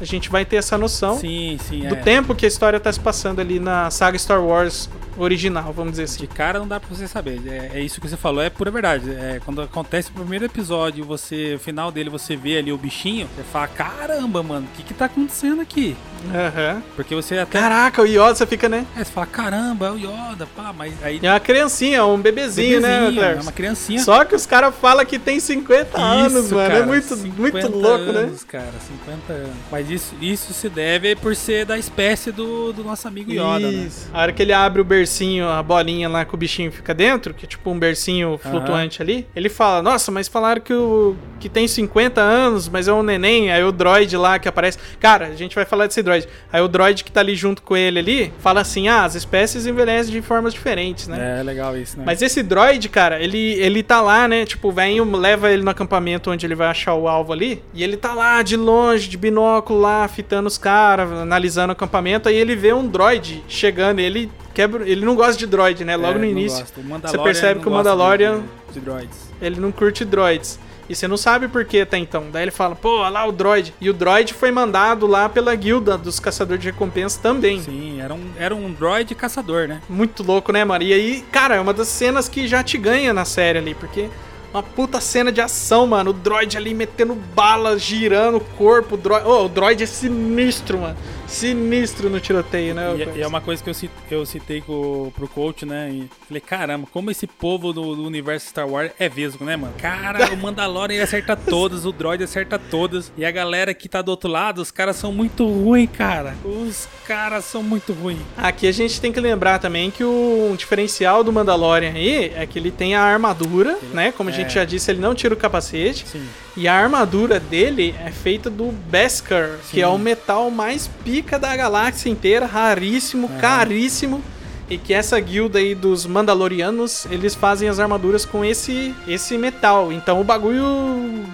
a 0.00 0.04
gente 0.04 0.30
vai 0.30 0.44
ter 0.44 0.56
essa 0.56 0.78
noção 0.78 1.18
Sim, 1.18 1.58
sim, 1.68 1.86
do 1.86 1.94
é. 1.94 1.98
tempo 1.98 2.34
que 2.34 2.44
a 2.44 2.48
história 2.48 2.80
tá 2.80 2.92
se 2.92 3.00
passando 3.00 3.40
ali 3.40 3.60
na 3.60 3.90
saga 3.90 4.18
Star 4.18 4.42
Wars 4.42 4.88
original, 5.16 5.72
vamos 5.72 5.92
dizer 5.92 6.04
assim. 6.04 6.20
De 6.20 6.26
cara 6.26 6.58
não 6.58 6.66
dá 6.66 6.80
pra 6.80 6.88
você 6.88 7.06
saber. 7.06 7.40
É, 7.46 7.78
é 7.78 7.80
isso 7.80 8.00
que 8.00 8.08
você 8.08 8.16
falou, 8.16 8.42
é 8.42 8.50
pura 8.50 8.70
verdade. 8.70 9.10
É, 9.10 9.40
quando 9.44 9.62
acontece 9.62 10.10
o 10.10 10.12
primeiro 10.12 10.44
episódio, 10.44 11.04
você, 11.04 11.54
o 11.54 11.58
final 11.58 11.90
dele, 11.90 12.08
você 12.10 12.36
vê 12.36 12.58
ali 12.58 12.72
o 12.72 12.78
bichinho, 12.78 13.28
você 13.34 13.42
fala, 13.42 13.68
caramba, 13.68 14.42
mano, 14.42 14.66
o 14.72 14.76
que 14.76 14.82
que 14.82 14.94
tá 14.94 15.06
acontecendo 15.06 15.60
aqui? 15.60 15.96
Aham. 16.34 16.82
Porque 16.96 17.14
você 17.14 17.38
até. 17.38 17.58
Caraca, 17.60 18.02
o 18.02 18.06
Yoda, 18.06 18.34
você 18.34 18.46
fica, 18.46 18.68
né? 18.68 18.86
É, 18.96 19.04
você 19.04 19.12
fala, 19.12 19.26
caramba, 19.26 19.86
é 19.86 19.90
o 19.90 19.96
Yoda, 19.96 20.46
pá, 20.56 20.72
mas 20.76 20.94
aí. 21.02 21.20
É 21.22 21.30
uma 21.30 21.40
criancinha, 21.40 22.04
um 22.04 22.18
bebezinho, 22.18 22.80
né, 22.80 23.00
bebezinho, 23.00 23.20
Claire? 23.20 23.38
É 23.38 23.42
uma 23.42 23.52
criancinha. 23.52 24.02
Só 24.02 24.24
que 24.24 24.34
os 24.34 24.46
caras 24.46 24.74
falam 24.74 25.04
que 25.04 25.18
tem 25.18 25.40
50 25.40 25.98
anos, 26.00 26.46
Isso, 26.46 26.54
mano. 26.54 26.74
é 26.74 26.84
muito, 26.84 27.16
50 27.16 27.34
muito 27.36 27.68
louco, 27.78 28.12
né? 28.12 28.20
anos, 28.20 28.44
cara, 28.44 28.72
50 29.06 29.32
anos. 29.32 29.56
Mas 29.70 29.89
isso, 29.90 30.14
isso 30.20 30.52
se 30.52 30.68
deve 30.68 31.16
por 31.16 31.34
ser 31.34 31.64
da 31.64 31.78
espécie 31.78 32.30
do, 32.32 32.72
do 32.72 32.84
nosso 32.84 33.06
amigo 33.08 33.30
Yoda, 33.30 33.70
né? 33.70 33.86
Isso. 33.86 34.08
A 34.12 34.22
hora 34.22 34.32
que 34.32 34.42
ele 34.42 34.52
abre 34.52 34.80
o 34.80 34.84
bercinho, 34.84 35.48
a 35.48 35.62
bolinha 35.62 36.08
lá 36.08 36.24
que 36.24 36.34
o 36.34 36.36
bichinho 36.36 36.70
fica 36.70 36.94
dentro, 36.94 37.34
que 37.34 37.44
é 37.44 37.48
tipo 37.48 37.70
um 37.70 37.78
bercinho 37.78 38.38
flutuante 38.38 39.02
ali, 39.02 39.26
ele 39.34 39.48
fala: 39.48 39.82
Nossa, 39.82 40.10
mas 40.10 40.28
falaram 40.28 40.60
que, 40.60 40.72
o, 40.72 41.16
que 41.38 41.48
tem 41.48 41.66
50 41.66 42.20
anos, 42.20 42.68
mas 42.68 42.88
é 42.88 42.92
um 42.92 43.02
neném. 43.02 43.50
Aí 43.50 43.62
o 43.64 43.72
droid 43.72 44.16
lá 44.16 44.38
que 44.38 44.48
aparece. 44.48 44.78
Cara, 44.98 45.26
a 45.26 45.34
gente 45.34 45.54
vai 45.54 45.64
falar 45.64 45.86
desse 45.86 46.02
droid. 46.02 46.28
Aí 46.52 46.60
o 46.60 46.68
droid 46.68 47.02
que 47.04 47.10
tá 47.10 47.20
ali 47.20 47.34
junto 47.34 47.62
com 47.62 47.76
ele 47.76 47.98
ali 47.98 48.32
fala 48.38 48.60
assim: 48.60 48.88
Ah, 48.88 49.04
as 49.04 49.14
espécies 49.14 49.66
envelhecem 49.66 50.12
de 50.12 50.22
formas 50.22 50.52
diferentes, 50.52 51.08
né? 51.08 51.40
É 51.40 51.42
legal 51.42 51.76
isso, 51.76 51.98
né? 51.98 52.04
Mas 52.06 52.22
esse 52.22 52.42
droid, 52.42 52.88
cara, 52.88 53.20
ele, 53.20 53.54
ele 53.54 53.82
tá 53.82 54.00
lá, 54.00 54.28
né? 54.28 54.44
Tipo, 54.44 54.68
o 54.68 54.72
velho 54.72 55.04
leva 55.16 55.50
ele 55.50 55.62
no 55.62 55.70
acampamento 55.70 56.30
onde 56.30 56.46
ele 56.46 56.54
vai 56.54 56.68
achar 56.68 56.94
o 56.94 57.08
alvo 57.08 57.32
ali. 57.32 57.62
E 57.74 57.82
ele 57.82 57.96
tá 57.96 58.14
lá 58.14 58.42
de 58.42 58.56
longe, 58.56 59.08
de 59.08 59.16
binóculo 59.16 59.79
lá, 59.80 60.06
fitando 60.06 60.46
os 60.46 60.58
caras, 60.58 61.10
analisando 61.10 61.70
o 61.70 61.72
acampamento. 61.72 62.28
Aí 62.28 62.36
ele 62.36 62.54
vê 62.54 62.72
um 62.72 62.86
droid 62.86 63.42
chegando. 63.48 63.98
Ele 63.98 64.30
quebra. 64.54 64.88
Ele 64.88 65.04
não 65.04 65.14
gosta 65.14 65.36
de 65.36 65.46
droid, 65.46 65.84
né? 65.84 65.96
Logo 65.96 66.16
É, 66.16 66.18
no 66.18 66.24
início. 66.24 66.64
Você 67.02 67.18
percebe 67.18 67.60
que 67.60 67.68
o 67.68 67.70
Mandalorian, 67.70 68.42
De, 68.72 68.80
de 68.80 69.08
ele 69.40 69.58
não 69.58 69.72
curte 69.72 70.04
droids. 70.04 70.58
E 70.88 70.94
você 70.94 71.06
não 71.06 71.16
sabe 71.16 71.46
por 71.46 71.64
que 71.64 71.82
até 71.82 71.96
então. 71.96 72.26
Daí 72.32 72.42
ele 72.42 72.50
fala, 72.50 72.74
pô, 72.74 72.98
olha 72.98 73.10
lá 73.10 73.24
o 73.24 73.30
droid. 73.30 73.72
E 73.80 73.88
o 73.88 73.92
droid 73.92 74.34
foi 74.34 74.50
mandado 74.50 75.06
lá 75.06 75.28
pela 75.28 75.54
guilda 75.54 75.96
dos 75.96 76.18
caçadores 76.18 76.60
de 76.60 76.70
recompensa 76.70 77.20
também. 77.22 77.62
Sim, 77.62 78.00
era 78.00 78.12
um, 78.12 78.30
era 78.36 78.56
um 78.56 78.72
droid 78.72 79.14
caçador, 79.14 79.68
né? 79.68 79.80
Muito 79.88 80.24
louco, 80.24 80.50
né, 80.50 80.64
mano? 80.64 80.82
E 80.82 80.92
aí, 80.92 81.24
cara, 81.30 81.54
é 81.54 81.60
uma 81.60 81.72
das 81.72 81.86
cenas 81.86 82.28
que 82.28 82.48
já 82.48 82.64
te 82.64 82.76
ganha 82.76 83.14
na 83.14 83.24
série 83.24 83.58
ali, 83.58 83.72
porque 83.72 84.08
uma 84.52 84.62
puta 84.62 85.00
cena 85.00 85.30
de 85.30 85.40
ação, 85.40 85.86
mano. 85.86 86.10
O 86.10 86.12
droid 86.12 86.56
ali 86.56 86.74
metendo 86.74 87.14
bala, 87.14 87.78
girando 87.78 88.38
o 88.38 88.40
corpo. 88.40 88.96
O 88.96 88.98
droid, 88.98 89.26
oh, 89.26 89.44
o 89.44 89.48
droid 89.48 89.82
é 89.82 89.86
sinistro, 89.86 90.78
mano. 90.78 90.96
Sinistro 91.30 92.10
no 92.10 92.20
tiroteio, 92.20 92.74
né? 92.74 92.88
E, 93.14 93.18
e 93.18 93.22
é 93.22 93.26
uma 93.26 93.40
coisa 93.40 93.62
que 93.62 93.70
eu, 93.70 93.74
cit- 93.74 93.90
eu 94.10 94.26
citei 94.26 94.60
co- 94.60 95.12
pro 95.14 95.28
coach, 95.28 95.64
né? 95.64 95.90
E 95.90 96.08
falei, 96.26 96.40
caramba, 96.40 96.86
como 96.92 97.10
esse 97.10 97.26
povo 97.26 97.72
do, 97.72 97.94
do 97.94 98.04
universo 98.04 98.48
Star 98.48 98.68
Wars 98.68 98.90
é 98.98 99.08
vesgo, 99.08 99.44
né, 99.44 99.56
mano? 99.56 99.72
Cara, 99.78 100.32
o 100.32 100.36
Mandalorian 100.36 100.94
ele 100.96 101.02
acerta 101.04 101.36
todas, 101.36 101.86
o 101.86 101.92
droid 101.92 102.22
acerta 102.24 102.58
todas. 102.58 103.12
E 103.16 103.24
a 103.24 103.30
galera 103.30 103.72
que 103.72 103.88
tá 103.88 104.02
do 104.02 104.10
outro 104.10 104.28
lado, 104.28 104.60
os 104.60 104.70
caras 104.70 104.96
são 104.96 105.12
muito 105.12 105.46
ruins, 105.46 105.88
cara. 105.96 106.34
Os 106.44 106.88
caras 107.06 107.44
são 107.44 107.62
muito 107.62 107.92
ruins. 107.92 108.18
Aqui 108.36 108.66
a 108.66 108.72
gente 108.72 109.00
tem 109.00 109.12
que 109.12 109.20
lembrar 109.20 109.58
também 109.60 109.90
que 109.90 110.02
o 110.04 110.54
diferencial 110.58 111.22
do 111.22 111.32
Mandalorian 111.32 111.92
aí 111.92 112.32
é 112.34 112.46
que 112.46 112.58
ele 112.58 112.70
tem 112.70 112.94
a 112.94 113.02
armadura, 113.02 113.78
né? 113.94 114.12
Como 114.12 114.28
a 114.28 114.32
gente 114.32 114.48
é. 114.48 114.60
já 114.60 114.64
disse, 114.64 114.90
ele 114.90 115.00
não 115.00 115.14
tira 115.14 115.32
o 115.32 115.36
capacete. 115.36 116.06
Sim. 116.08 116.26
E 116.56 116.66
a 116.66 116.74
armadura 116.74 117.38
dele 117.38 117.94
é 118.04 118.10
feita 118.10 118.50
do 118.50 118.66
Beskar, 118.72 119.50
que 119.70 119.76
Sim. 119.76 119.82
é 119.82 119.86
o 119.86 119.96
metal 119.96 120.50
mais 120.50 120.90
pica 121.22 121.38
da 121.38 121.54
galáxia 121.54 122.08
inteira, 122.08 122.46
raríssimo, 122.46 123.28
caríssimo. 123.40 124.22
E 124.70 124.78
que 124.78 124.94
essa 124.94 125.18
guilda 125.18 125.58
aí 125.58 125.74
dos 125.74 126.06
Mandalorianos, 126.06 127.04
eles 127.10 127.34
fazem 127.34 127.68
as 127.68 127.80
armaduras 127.80 128.24
com 128.24 128.44
esse 128.44 128.94
esse 129.06 129.36
metal. 129.36 129.92
Então 129.92 130.20
o 130.20 130.24
bagulho 130.24 130.64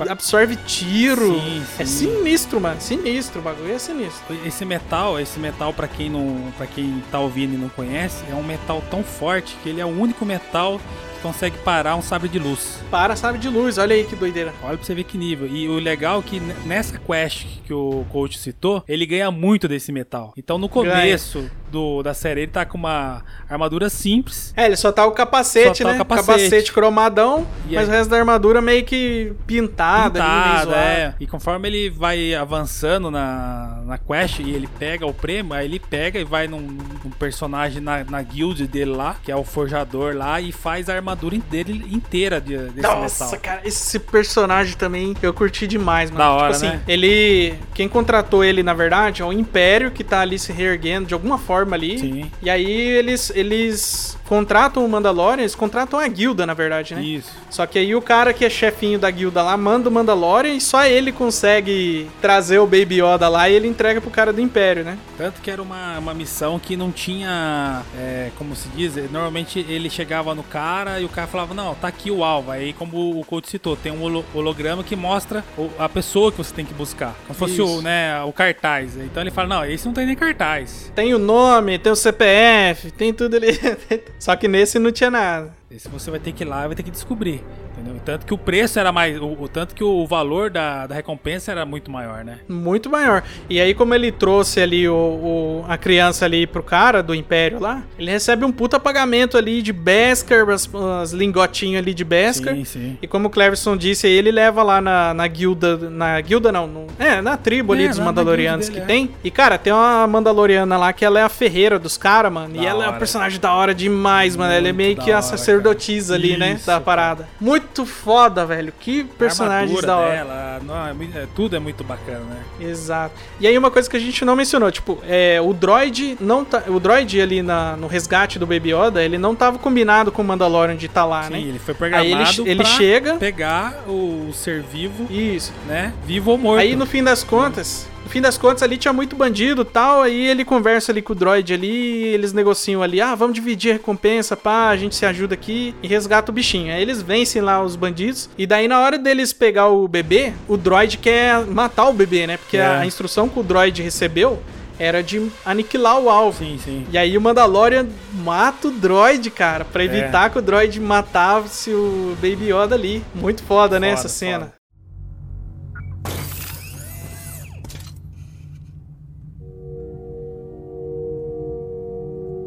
absorve 0.09 0.57
tiro. 0.67 1.35
Sim, 1.35 1.63
É 1.79 1.85
sim. 1.85 2.17
sinistro, 2.17 2.59
mano. 2.59 2.81
Sinistro, 2.81 3.41
o 3.41 3.43
bagulho 3.43 3.75
é 3.75 3.79
sinistro. 3.79 4.35
Esse 4.45 4.65
metal, 4.65 5.21
esse 5.21 5.39
metal 5.39 5.73
para 5.75 5.87
quem 5.87 6.09
não, 6.09 6.51
para 6.57 6.67
quem 6.67 7.03
tá 7.13 7.21
ouvindo 7.21 7.53
e 7.55 7.59
não 7.59 7.69
conhece, 7.69 8.25
é 8.31 8.35
um 8.35 8.43
metal 8.43 8.83
tão 8.91 9.05
forte 9.05 9.55
que 9.63 9.69
ele 9.69 9.83
é 9.83 9.85
o 9.85 10.01
único 10.01 10.25
metal 10.25 10.81
consegue 11.23 11.57
parar 11.59 11.97
um 11.97 12.03
sabre 12.03 12.29
de 12.29 12.39
luz. 12.39 12.81
Para, 12.91 13.17
sabe, 13.17 13.39
de 13.39 13.49
luz. 13.49 13.79
Olha 13.79 13.95
aí 13.95 14.05
que 14.05 14.15
doideira. 14.17 14.53
Olha 14.63 14.77
pra 14.77 14.85
você 14.87 14.95
ver 14.95 15.05
que 15.05 15.17
nível. 15.19 15.47
E 15.49 15.69
o 15.69 15.75
legal 15.79 16.21
é 16.21 16.23
que 16.23 16.41
nessa 16.65 16.99
quest 16.99 17.47
que 17.65 17.73
o 17.73 18.05
coach 18.11 18.39
citou, 18.39 18.85
ele 18.89 19.05
ganha 19.07 19.31
muito 19.31 19.67
desse 19.69 19.91
metal. 19.93 20.33
Então 20.37 20.59
no 20.59 20.69
começo, 20.69 21.51
do, 21.71 22.03
da 22.03 22.15
série 22.15 22.43
ele 22.43 22.51
tá 22.53 22.65
com 22.65 22.79
uma 22.79 23.23
armadura 23.49 23.89
simples. 23.91 24.53
É, 24.57 24.67
ele 24.67 24.77
só 24.77 24.93
tá 24.93 25.05
o 25.07 25.13
capacete, 25.13 25.83
tá 25.83 25.89
o 25.89 25.93
né? 25.93 25.99
capacete. 25.99 26.73
cromadão, 26.73 27.47
E 27.69 27.75
mas 27.75 27.89
aí- 27.89 27.95
o 27.95 27.99
resto 27.99 28.11
da 28.11 28.19
armadura 28.19 28.61
meio 28.61 28.85
que 28.85 29.33
pintada, 29.47 30.21
Pintada, 30.21 30.77
é. 30.77 31.15
E 31.19 31.27
conforme 31.27 31.69
ele 31.69 31.91
vai 31.91 32.35
avançando 32.35 33.11
na, 33.11 33.83
na 33.85 33.99
quest 33.99 34.39
e 34.41 34.51
ele 34.51 34.69
pega 34.79 35.07
o 35.07 35.15
prêmio, 35.15 35.55
aí 35.55 35.65
ele 35.67 35.81
pega 35.81 36.19
e 36.21 36.25
vai 36.25 36.47
num, 36.47 36.61
num 36.61 37.11
personagem 37.19 37.81
na, 37.81 38.05
na 38.05 38.23
guild 38.23 38.67
dele 38.67 38.91
lá, 38.93 39.17
que 39.23 39.33
é 39.33 39.37
o 39.37 39.45
forjador 39.45 40.15
lá, 40.15 40.41
e 40.41 40.53
faz 40.53 40.89
a 40.89 40.95
armadura 40.95 41.06
dele 41.15 41.85
inteira 41.91 42.41
de, 42.41 42.57
desse 42.57 42.89
Nossa, 42.89 43.25
metal. 43.27 43.41
cara, 43.41 43.61
esse 43.65 43.99
personagem 43.99 44.77
também 44.77 45.15
eu 45.23 45.33
curti 45.33 45.67
demais, 45.67 46.11
mano. 46.11 46.25
Da 46.25 46.31
hora, 46.31 46.53
tipo 46.53 46.67
assim, 46.67 46.77
né? 46.77 46.83
ele. 46.89 47.55
Quem 47.75 47.89
contratou 47.89 48.43
ele, 48.43 48.63
na 48.63 48.75
verdade, 48.75 49.23
é 49.23 49.25
o 49.25 49.33
Império 49.33 49.91
que 49.91 50.03
tá 50.03 50.21
ali 50.21 50.39
se 50.39 50.53
reerguendo 50.53 51.07
de 51.09 51.15
alguma 51.15 51.39
forma 51.39 51.77
ali. 51.77 51.99
Sim. 51.99 52.31
E 52.43 52.49
aí 52.51 52.71
eles, 52.71 53.31
eles 53.35 54.16
contratam 54.29 54.85
o 54.85 54.89
Mandalorian, 54.89 55.43
eles 55.43 55.55
contratam 55.55 55.99
a 55.99 56.07
guilda, 56.09 56.45
na 56.47 56.55
verdade, 56.55 56.95
né? 56.95 57.03
Isso. 57.03 57.31
Só 57.51 57.67
que 57.67 57.79
aí 57.79 57.95
o 57.95 58.03
cara 58.03 58.33
que 58.33 58.45
é 58.45 58.51
chefinho 58.51 58.99
da 58.99 59.11
guilda 59.11 59.43
lá 59.43 59.57
manda 59.57 59.89
o 59.89 59.93
Mandalorian 59.93 60.55
e 60.55 60.61
só 60.61 60.85
ele 60.85 61.13
consegue 61.13 62.09
trazer 62.21 62.59
o 62.59 62.67
Baby 62.67 63.01
Yoda 63.03 63.29
lá 63.29 63.49
e 63.49 63.55
ele 63.55 63.69
entrega 63.69 64.01
pro 64.01 64.11
cara 64.11 64.33
do 64.33 64.41
Império, 64.41 64.85
né? 64.85 64.99
Tanto 65.17 65.41
que 65.41 65.51
era 65.51 65.63
uma, 65.63 65.99
uma 65.99 66.15
missão 66.15 66.59
que 66.59 66.77
não 66.77 66.91
tinha, 66.93 67.83
é, 67.99 68.31
como 68.37 68.55
se 68.57 68.69
diz, 68.71 68.95
normalmente 69.11 69.65
ele 69.69 69.89
chegava 69.89 70.35
no 70.35 70.43
cara 70.43 71.01
e 71.01 71.05
o 71.05 71.09
cara 71.09 71.27
falava, 71.27 71.55
não, 71.55 71.75
tá 71.75 71.89
aqui 71.89 72.11
o 72.11 72.25
alvo. 72.25 72.51
Aí, 72.51 72.73
como 72.73 73.19
o 73.21 73.25
coach 73.25 73.49
citou, 73.49 73.77
tem 73.77 73.93
um 73.93 74.03
holo- 74.03 74.25
holograma 74.35 74.83
que 74.85 74.97
mostra 74.97 75.45
a 75.79 75.89
pessoa 75.89 76.31
que 76.33 76.39
você 76.39 76.53
tem 76.53 76.65
que 76.65 76.75
buscar. 76.75 77.15
Como 77.27 77.35
se 77.35 77.39
fosse 77.39 77.61
o, 77.63 77.83
né, 77.83 78.23
o 78.23 78.33
cartaz. 78.33 78.97
Então 78.97 79.23
ele 79.23 79.31
fala, 79.31 79.49
não, 79.49 79.65
esse 79.65 79.87
não 79.87 79.93
tem 79.95 80.07
nem 80.07 80.17
cartaz. 80.17 80.93
Tem 80.95 81.15
o 81.15 81.19
nome, 81.19 81.79
tem 81.79 81.93
o 81.93 81.97
CPF, 81.97 82.91
tem 82.91 83.13
tudo 83.13 83.37
ali. 83.37 83.59
Só 84.19 84.35
que 84.37 84.49
nesse 84.49 84.79
não 84.79 84.93
tinha 84.93 85.11
nada. 85.11 85.55
Esse 85.69 85.89
você 85.89 86.13
vai 86.13 86.21
ter 86.21 86.31
que 86.31 86.45
ir 86.45 86.47
lá 86.47 86.65
e 86.65 86.67
vai 86.69 86.77
ter 86.77 86.85
que 86.85 86.91
descobrir. 86.93 87.43
Entendeu? 87.73 88.01
Tanto 88.05 88.25
que 88.25 88.33
o 88.33 88.39
preço 88.39 88.79
era 88.79 88.93
mais. 88.93 89.21
O, 89.21 89.27
o 89.43 89.49
tanto 89.49 89.75
que 89.75 89.83
o 89.83 90.07
valor 90.07 90.49
da, 90.49 90.87
da 90.87 90.95
recompensa 90.95 91.51
era 91.51 91.67
muito 91.67 91.91
maior, 91.91 92.25
né? 92.25 92.39
Muito 92.49 92.89
maior. 92.89 93.23
E 93.51 93.61
aí, 93.61 93.75
como 93.75 93.93
ele 93.93 94.13
trouxe 94.13 94.61
ali 94.61 94.89
o, 94.89 94.95
o- 94.95 95.65
a 95.69 95.77
criança 95.77 96.25
ali 96.25 96.47
pro 96.47 96.63
cara 96.63 97.03
do 97.03 97.15
Império 97.15 97.59
lá, 97.59 97.83
ele 97.99 98.11
recebe 98.11 98.45
um 98.45 98.53
puta 98.53 98.79
pagamento 98.79 99.37
ali 99.37 99.61
de 99.61 99.73
Beskar, 99.73 100.49
as, 100.49 100.71
as 101.03 101.11
lingotinhos 101.13 101.83
ali 101.83 101.93
de 101.93 102.05
Beskar. 102.05 102.55
Sim, 102.55 102.65
sim. 102.65 102.99
E 103.03 103.07
como 103.09 103.27
o 103.27 103.31
Cleverson 103.31 103.77
disse, 103.77 104.07
aí 104.07 104.13
ele 104.15 104.31
leva 104.31 104.63
lá 104.63 104.81
na, 104.81 105.13
na 105.13 105.27
guilda. 105.27 105.77
Na 105.91 106.21
guilda 106.21 106.53
não, 106.53 106.67
no- 106.69 106.87
é, 106.99 107.21
na 107.21 107.37
tribo 107.37 107.73
ali 107.73 107.85
É, 107.85 107.89
dos 107.89 107.99
Mandalorianos 107.99 108.69
guilda 108.69 108.81
que 108.83 108.87
dele, 108.87 109.01
é. 109.05 109.07
tem. 109.09 109.15
E 109.25 109.31
cara, 109.33 109.59
tem 109.59 109.73
uma 109.73 110.07
Mandaloriana 110.07 110.77
lá 110.79 110.93
que 110.93 111.05
ela 111.05 111.19
é 111.19 111.23
a 111.25 111.29
ferreira 111.29 111.77
dos 111.79 111.99
caras, 111.99 112.33
mano. 112.33 112.55
e 112.55 112.59
Da 112.61 112.65
ela 112.65 112.85
é 112.85 112.87
um 112.87 112.91
hora. 112.91 112.99
personagem 112.99 113.41
da 113.41 113.53
hora 113.53 113.75
demais, 113.75 114.35
mano. 114.37 114.53
Ela 114.53 114.69
é 114.69 114.73
Muito 114.73 114.77
meio 114.77 114.97
que 114.97 115.11
a 115.11 115.17
hora, 115.17 115.23
sacerdotisa 115.57 116.15
ali, 116.15 116.37
né? 116.37 116.53
Isso, 116.53 116.67
Da 116.67 116.75
cara. 116.75 116.85
parada. 116.85 117.29
Muito 117.41 117.85
foda, 117.87 118.45
velho. 118.45 118.73
Que 118.79 119.05
personagens 119.05 119.81
da 119.83 119.97
hora. 119.97 120.11
dela, 120.11 120.61
não, 120.65 120.87
é 120.87 121.23
é- 121.23 121.27
tudo 121.35 121.57
é 121.57 121.59
muito 121.59 121.83
bacana, 121.85 122.21
né? 122.21 122.43
Exato. 122.61 123.15
E 123.41 123.47
aí 123.47 123.57
uma 123.57 123.71
coisa 123.71 123.89
que 123.89 123.97
a 123.97 124.01
gente 124.01 124.25
não 124.25 124.37
mencionou, 124.37 124.71
tipo, 124.71 124.99
é, 125.07 125.41
o 125.41 125.53
droid 125.53 126.17
não 126.21 126.45
tá, 126.45 126.63
o 126.69 126.79
droid 126.79 127.21
ali 127.21 127.43
na, 127.43 127.77
no 127.77 127.87
resgate 127.87 128.39
do 128.39 128.47
Baby 128.47 128.73
Yoda, 128.75 129.03
ele 129.03 129.19
não 129.19 129.35
tava 129.35 129.59
combinado 129.59 130.13
com 130.13 130.23
o 130.23 130.25
Mandalorian 130.25 130.77
de 130.77 130.87
estar 130.87 131.05
lá, 131.05 131.25
Sim, 131.25 131.33
né? 131.33 131.41
ele 131.41 131.59
foi 131.59 131.75
Aí 131.93 132.07
ele, 132.07 132.17
programado 132.17 132.49
ele 132.49 132.65
chega, 132.65 133.15
pegar 133.17 133.83
o 133.89 134.31
ser 134.33 134.63
vivo, 134.63 135.07
isso. 135.11 135.53
né? 135.67 135.93
Vivo 136.05 136.33
ou 136.33 136.39
morto. 136.39 136.61
Aí 136.61 136.77
no 136.77 136.87
fim 136.87 137.03
das 137.03 137.23
contas, 137.23 137.89
no 138.07 138.11
fim 138.11 138.21
das 138.21 138.39
contas 138.39 138.63
ali 138.63 138.77
tinha 138.79 138.93
muito 138.93 139.17
bandido, 139.17 139.65
tal, 139.65 140.01
aí 140.01 140.29
ele 140.29 140.45
conversa 140.45 140.93
ali 140.93 141.03
com 141.03 141.13
o 141.13 141.17
droid 141.17 141.53
ali, 141.53 142.05
eles 142.05 142.33
negociam 142.33 142.81
ali, 142.81 143.01
ah, 143.01 143.17
vamos 143.17 143.35
dividir 143.35 143.71
a 143.71 143.73
recompensa, 143.75 144.37
pá, 144.37 144.69
a 144.69 144.77
gente 144.77 144.95
se 144.95 145.05
ajuda 145.05 145.35
aqui 145.35 145.75
e 145.83 145.89
resgata 145.89 146.31
o 146.31 146.35
bichinho. 146.35 146.73
Aí 146.73 146.81
eles 146.81 147.03
vencem 147.03 147.43
lá 147.43 147.61
os 147.61 147.75
bandidos 147.75 148.31
e 148.39 148.47
daí 148.47 148.69
na 148.69 148.81
hora 148.81 148.97
deles 148.97 149.33
pegar 149.33 149.67
o 149.71 149.89
bebê, 149.89 150.33
o 150.47 150.57
droid 150.57 150.99
quer 150.99 151.45
matar 151.47 151.89
o 151.89 151.93
bebê, 151.93 152.29
né? 152.29 152.37
Porque 152.37 152.57
É. 152.59 152.65
a 152.65 152.87
instrução 152.87 153.29
que 153.29 153.41
o 153.41 153.43
droid 153.43 153.83
recebeu 153.83 154.41
era 154.79 155.03
de 155.03 155.29
aniquilar 155.45 155.99
o 155.99 156.09
alvo. 156.09 156.39
Sim, 156.45 156.61
sim. 156.63 156.87
E 156.93 156.97
aí 156.97 157.19
o 157.19 157.21
Mandalorian 157.21 157.89
mata 158.23 158.69
o 158.69 158.71
droid, 158.71 159.31
cara, 159.31 159.65
pra 159.65 159.83
evitar 159.85 160.31
que 160.31 160.39
o 160.39 160.43
droid 160.43 160.79
matasse 160.79 161.71
o 161.73 162.17
Baby 162.23 162.53
Yoda 162.53 162.77
ali. 162.77 163.03
Muito 163.15 163.43
foda, 163.43 163.81
né, 163.81 163.89
Foda, 163.89 164.01
essa 164.01 164.09
cena. 164.09 164.39
foda. 164.45 164.56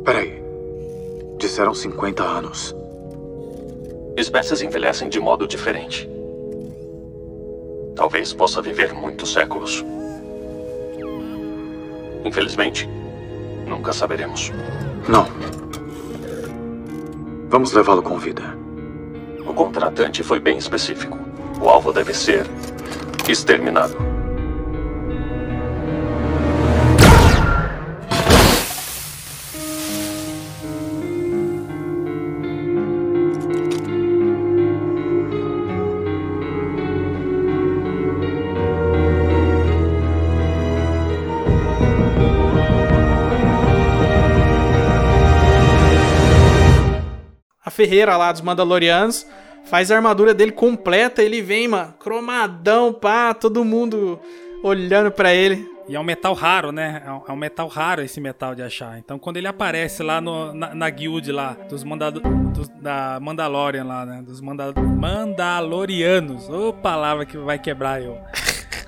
Peraí. 0.10 0.42
Disseram 1.38 1.72
50 1.72 2.24
anos. 2.24 2.76
Espécies 4.18 4.60
envelhecem 4.64 5.08
de 5.08 5.20
modo 5.20 5.48
diferente. 5.48 6.10
Talvez 7.96 8.34
possa 8.34 8.60
viver 8.60 8.92
muitos 8.92 9.32
séculos. 9.32 9.86
Infelizmente, 12.26 12.90
nunca 13.68 13.94
saberemos. 13.94 14.52
Não. 15.08 15.28
Vamos 17.48 17.72
levá-lo 17.74 18.02
com 18.02 18.18
vida. 18.18 18.42
O 19.46 19.54
contratante 19.54 20.24
foi 20.24 20.40
bem 20.40 20.58
específico. 20.58 21.20
O 21.62 21.70
alvo 21.70 21.94
deve 21.94 22.16
ser 22.16 22.48
exterminado. 23.30 24.09
Ferreira 47.80 48.18
lá 48.18 48.32
dos 48.32 48.42
Mandalorianos, 48.42 49.26
faz 49.64 49.90
a 49.90 49.96
armadura 49.96 50.34
dele 50.34 50.52
completa, 50.52 51.24
ele 51.24 51.42
vem, 51.42 51.66
mano, 51.68 51.94
cromadão, 51.98 52.92
pá, 52.92 53.34
todo 53.34 53.64
mundo 53.64 54.20
olhando 54.62 55.10
pra 55.12 55.34
ele. 55.34 55.66
E 55.88 55.96
é 55.96 56.00
um 56.00 56.04
metal 56.04 56.34
raro, 56.34 56.72
né? 56.72 57.02
É 57.06 57.12
um, 57.12 57.22
é 57.30 57.32
um 57.32 57.36
metal 57.38 57.68
raro 57.68 58.02
esse 58.04 58.20
metal 58.22 58.54
de 58.54 58.62
achar. 58.62 59.00
Então 59.00 59.18
quando 59.18 59.38
ele 59.38 59.48
aparece 59.48 60.04
lá 60.04 60.20
no, 60.22 60.54
na, 60.54 60.76
na 60.76 60.90
guild 60.90 61.32
lá, 61.32 61.56
dos, 61.70 61.84
mandado, 61.84 62.20
dos- 62.20 62.68
da 62.70 63.18
Mandalorian 63.22 63.86
lá, 63.86 64.06
né? 64.06 64.22
Dos 64.22 64.40
manda, 64.42 64.72
Mandalorianos. 64.76 66.48
Ô 66.50 66.74
palavra 66.74 67.26
que 67.26 67.38
vai 67.38 67.58
quebrar 67.58 68.02
eu. 68.04 68.18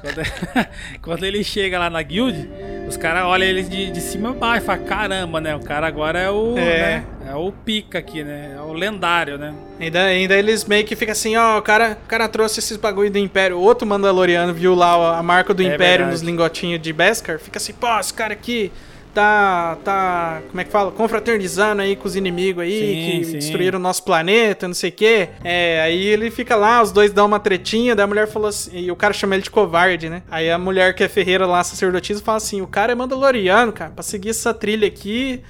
Quando, 0.02 0.16
quando 1.04 1.24
ele 1.26 1.44
chega 1.44 1.78
lá 1.78 1.88
na 1.88 2.02
guild, 2.02 2.50
os 2.88 2.98
caras 2.98 3.24
olham 3.24 3.48
ele 3.48 3.62
de, 3.62 3.92
de 3.92 4.02
cima 4.02 4.32
a 4.32 4.34
baixo 4.34 4.64
e 4.64 4.66
falam, 4.66 4.84
caramba, 4.84 5.40
né? 5.40 5.56
O 5.56 5.60
cara 5.60 5.86
agora 5.86 6.18
é 6.20 6.28
o. 6.32 6.58
É. 6.58 6.80
né, 6.80 7.06
é 7.30 7.36
o 7.36 7.52
pica 7.52 8.00
aqui, 8.00 8.24
né? 8.24 8.56
É 8.58 8.62
o 8.62 8.74
lendário, 8.74 9.38
né? 9.38 9.54
Ainda, 9.80 10.04
ainda 10.04 10.36
eles 10.36 10.66
meio 10.66 10.86
que 10.86 10.96
ficam 10.96 11.12
assim, 11.12 11.36
ó, 11.36 11.58
o 11.58 11.62
cara, 11.62 11.98
o 12.04 12.08
cara 12.08 12.28
trouxe 12.28 12.60
esses 12.60 12.78
bagulho 12.78 13.12
do 13.12 13.18
Império. 13.18 13.58
Outro 13.60 13.88
Mandaloriano 13.88 14.54
viu 14.54 14.74
lá 14.76 15.18
a 15.18 15.24
marca 15.24 15.54
do 15.54 15.62
É 15.62 15.66
Império 15.66 16.06
verdade. 16.06 16.12
nos 16.12 16.22
lingotinhos 16.22 16.82
de 16.82 16.92
Beskar, 16.94 17.40
fica 17.40 17.58
assim, 17.58 17.74
pô, 17.74 17.88
esse 18.00 18.14
cara 18.14 18.34
aqui 18.34 18.72
tá, 19.14 19.78
tá, 19.84 20.42
como 20.50 20.62
é 20.62 20.64
que 20.64 20.72
fala? 20.72 20.90
Confraternizando 20.92 21.82
aí 21.82 21.96
com 21.98 22.08
os 22.08 22.16
inimigos 22.16 22.64
aí, 22.64 22.80
Sim, 22.80 23.20
que 23.20 23.26
sim. 23.26 23.34
destruíram 23.40 23.78
o 23.78 23.82
nosso 23.82 24.04
planeta, 24.04 24.68
não 24.68 24.74
sei 24.74 24.90
o 24.90 24.94
quê. 24.94 25.30
É, 25.44 25.82
aí 25.82 26.06
ele 26.08 26.32
fica 26.32 26.56
lá, 26.56 26.82
os 26.82 26.92
dois 26.94 27.12
dão 27.12 27.26
uma 27.26 27.40
tretinha, 27.40 27.94
daí 27.96 28.06
a 28.06 28.08
mulher 28.08 28.28
falou 28.28 28.48
assim, 28.48 28.72
e 28.80 28.92
o 28.92 28.96
cara 28.96 29.14
chama 29.14 29.36
ele 29.36 29.44
de 29.44 29.50
covarde, 29.50 30.10
né? 30.10 30.24
Aí 30.32 30.50
a 30.50 30.58
mulher 30.58 30.96
que 30.96 31.04
é 31.04 31.10
ferreira 31.10 31.46
lá, 31.46 31.62
sacerdotisa, 31.64 32.22
fala 32.24 32.38
assim, 32.38 32.62
o 32.62 32.68
cara 32.68 32.94
é 32.94 32.96
Mandaloriano, 32.96 33.74
cara, 33.74 33.92
pra 33.92 34.04
seguir 34.04 34.30
essa 34.30 34.54
trilha 34.54 34.88
aqui... 34.88 35.42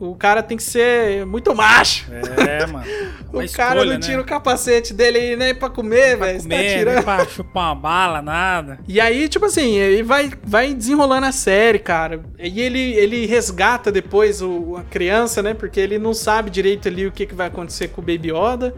O 0.00 0.14
cara 0.14 0.42
tem 0.44 0.56
que 0.56 0.62
ser 0.62 1.26
muito 1.26 1.54
macho. 1.54 2.06
É, 2.46 2.66
mano. 2.66 2.86
O 3.30 3.40
Uma 3.40 3.48
cara 3.48 3.80
escolha, 3.80 3.92
não 3.92 4.00
tira 4.00 4.16
né? 4.16 4.22
o 4.22 4.24
capacete 4.24 4.94
dele 4.94 5.36
nem 5.36 5.54
pra 5.54 5.68
comer, 5.68 6.16
velho. 6.16 6.42
Tá 6.42 6.48
tirando. 6.56 6.94
nem 6.94 7.02
pra 7.02 7.26
chupar 7.26 7.64
uma 7.66 7.74
bala, 7.74 8.22
nada. 8.22 8.78
E 8.88 8.98
aí, 8.98 9.28
tipo 9.28 9.44
assim, 9.44 9.74
ele 9.74 10.02
vai, 10.02 10.30
vai 10.42 10.72
desenrolando 10.72 11.26
a 11.26 11.32
série, 11.32 11.78
cara. 11.78 12.22
E 12.38 12.58
ele, 12.58 12.80
ele 12.94 13.26
resgata 13.26 13.92
depois 13.92 14.40
o, 14.40 14.76
a 14.78 14.82
criança, 14.84 15.42
né? 15.42 15.52
Porque 15.52 15.78
ele 15.78 15.98
não 15.98 16.14
sabe 16.14 16.48
direito 16.48 16.88
ali 16.88 17.06
o 17.06 17.12
que, 17.12 17.26
que 17.26 17.34
vai 17.34 17.48
acontecer 17.48 17.88
com 17.88 18.00
o 18.00 18.04
Baby 18.04 18.30
Yoda. 18.32 18.74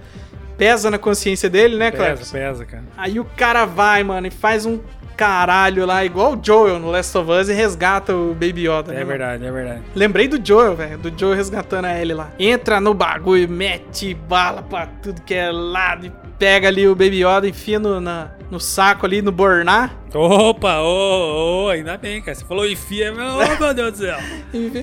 Pesa 0.58 0.90
na 0.90 0.98
consciência 0.98 1.48
dele, 1.48 1.76
né, 1.76 1.92
Pesa, 1.92 2.02
Cleves? 2.04 2.30
pesa, 2.32 2.64
cara. 2.66 2.84
Aí 2.96 3.20
o 3.20 3.24
cara 3.24 3.64
vai, 3.64 4.02
mano, 4.02 4.26
e 4.26 4.30
faz 4.30 4.66
um 4.66 4.80
caralho 5.20 5.84
lá, 5.84 6.02
igual 6.02 6.32
o 6.32 6.40
Joel 6.42 6.78
no 6.78 6.90
Last 6.90 7.16
of 7.18 7.30
Us, 7.30 7.50
e 7.50 7.52
resgata 7.52 8.14
o 8.16 8.32
Baby 8.32 8.66
Yoda. 8.66 8.90
né, 8.92 9.02
É 9.02 9.04
mano? 9.04 9.06
verdade, 9.08 9.44
é 9.44 9.50
verdade. 9.52 9.82
Lembrei 9.94 10.26
do 10.26 10.40
Joel, 10.42 10.74
velho. 10.74 10.96
Do 10.96 11.12
Joel 11.14 11.36
resgatando 11.36 11.84
a 11.84 12.00
Ellie 12.00 12.14
lá. 12.14 12.30
Entra 12.38 12.80
no 12.80 12.94
bagulho, 12.94 13.46
mete 13.46 14.14
bala 14.14 14.62
pra 14.62 14.86
tudo 14.86 15.20
que 15.20 15.34
é 15.34 15.50
lado. 15.52 16.06
E 16.06 16.12
pega 16.38 16.68
ali 16.68 16.88
o 16.88 16.94
Baby 16.94 17.22
Yoda, 17.22 17.46
enfia 17.46 17.78
no, 17.78 18.00
na, 18.00 18.28
no 18.50 18.58
saco 18.58 19.04
ali, 19.04 19.20
no 19.20 19.30
borná. 19.30 19.90
Opa, 20.14 20.78
ô, 20.80 21.64
ô, 21.66 21.68
ainda 21.68 21.98
bem, 21.98 22.22
cara. 22.22 22.34
Você 22.34 22.44
falou 22.46 22.66
enfia, 22.66 23.12
meu, 23.12 23.26
oh, 23.36 23.62
meu 23.62 23.74
Deus 23.74 23.92
do 23.92 23.98
céu. 23.98 24.16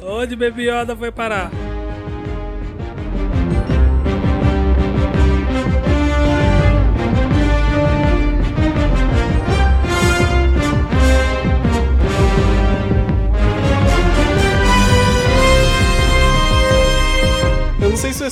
Onde 0.07 0.35
Baby 0.35 0.69
Yoda 0.69 0.95
foi 0.95 1.11
parar? 1.11 1.49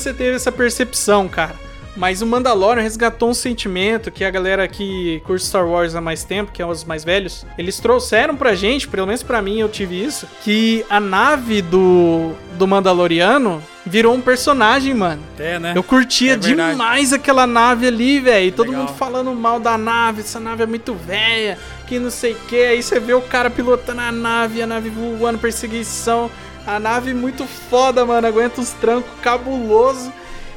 Você 0.05 0.13
teve 0.13 0.35
essa 0.35 0.51
percepção, 0.51 1.27
cara. 1.27 1.55
Mas 1.95 2.21
o 2.21 2.25
Mandalorian 2.25 2.83
resgatou 2.83 3.29
um 3.29 3.33
sentimento 3.33 4.11
que 4.11 4.23
a 4.23 4.29
galera 4.29 4.67
que 4.67 5.21
curte 5.25 5.45
Star 5.45 5.65
Wars 5.65 5.95
há 5.95 6.01
mais 6.01 6.25
tempo, 6.25 6.51
que 6.51 6.61
é 6.61 6.65
os 6.65 6.83
mais 6.83 7.05
velhos, 7.05 7.45
eles 7.57 7.79
trouxeram 7.79 8.35
pra 8.35 8.53
gente, 8.53 8.87
pelo 8.87 9.07
menos 9.07 9.23
pra 9.23 9.41
mim 9.41 9.59
eu 9.59 9.69
tive 9.69 10.03
isso, 10.03 10.27
que 10.43 10.85
a 10.89 10.99
nave 10.99 11.61
do, 11.61 12.33
do 12.57 12.67
Mandaloriano 12.67 13.63
virou 13.85 14.13
um 14.13 14.19
personagem, 14.19 14.93
mano. 14.93 15.23
É, 15.39 15.57
né? 15.57 15.71
Eu 15.73 15.83
curtia 15.83 16.33
É 16.33 16.37
demais 16.37 17.13
aquela 17.13 17.47
nave 17.47 17.87
ali, 17.87 18.19
velho. 18.19 18.51
Todo 18.51 18.71
Legal. 18.71 18.85
mundo 18.85 18.95
falando 18.95 19.33
mal 19.33 19.59
da 19.59 19.77
nave, 19.77 20.19
essa 20.19 20.39
nave 20.39 20.63
é 20.63 20.65
muito 20.65 20.93
velha, 20.93 21.57
que 21.87 21.97
não 21.97 22.09
sei 22.09 22.33
o 22.33 22.37
que. 22.47 22.61
Aí 22.61 22.83
você 22.83 22.99
vê 22.99 23.13
o 23.13 23.21
cara 23.21 23.49
pilotando 23.49 24.01
a 24.01 24.11
nave, 24.11 24.61
a 24.61 24.67
nave 24.67 24.89
voando, 24.89 25.39
perseguição. 25.39 26.29
A 26.65 26.79
nave 26.79 27.13
muito 27.13 27.45
foda, 27.45 28.05
mano. 28.05 28.27
Aguenta 28.27 28.59
uns 28.61 28.71
trancos 28.71 29.11
cabuloso. 29.21 30.11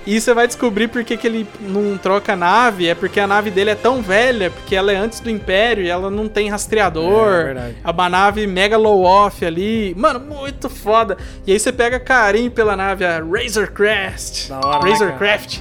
E 0.06 0.18
você 0.18 0.32
vai 0.32 0.46
descobrir 0.46 0.88
por 0.88 1.04
que, 1.04 1.18
que 1.18 1.26
ele 1.26 1.46
não 1.60 1.98
troca 1.98 2.32
a 2.32 2.36
nave. 2.36 2.88
É 2.88 2.94
porque 2.94 3.20
a 3.20 3.26
nave 3.26 3.50
dele 3.50 3.70
é 3.70 3.74
tão 3.74 4.00
velha, 4.00 4.50
porque 4.50 4.74
ela 4.74 4.90
é 4.90 4.96
antes 4.96 5.20
do 5.20 5.28
Império 5.28 5.84
e 5.84 5.88
ela 5.90 6.10
não 6.10 6.26
tem 6.26 6.48
rastreador. 6.48 7.28
É, 7.28 7.44
verdade. 7.44 7.76
É 7.84 7.90
uma 7.90 8.08
nave 8.08 8.46
mega 8.46 8.78
low 8.78 9.02
off 9.02 9.44
ali. 9.44 9.94
Mano, 9.98 10.18
muito 10.18 10.70
foda. 10.70 11.18
E 11.46 11.52
aí 11.52 11.60
você 11.60 11.70
pega 11.70 12.00
carinho 12.00 12.50
pela 12.50 12.74
nave, 12.74 13.04
a 13.04 13.20
Razor 13.20 13.70
Crest. 13.70 14.48
Da 14.48 14.60
hora, 14.64 14.82
né, 14.82 14.90
Razor 14.92 15.08
cara? 15.08 15.18
Craft. 15.18 15.60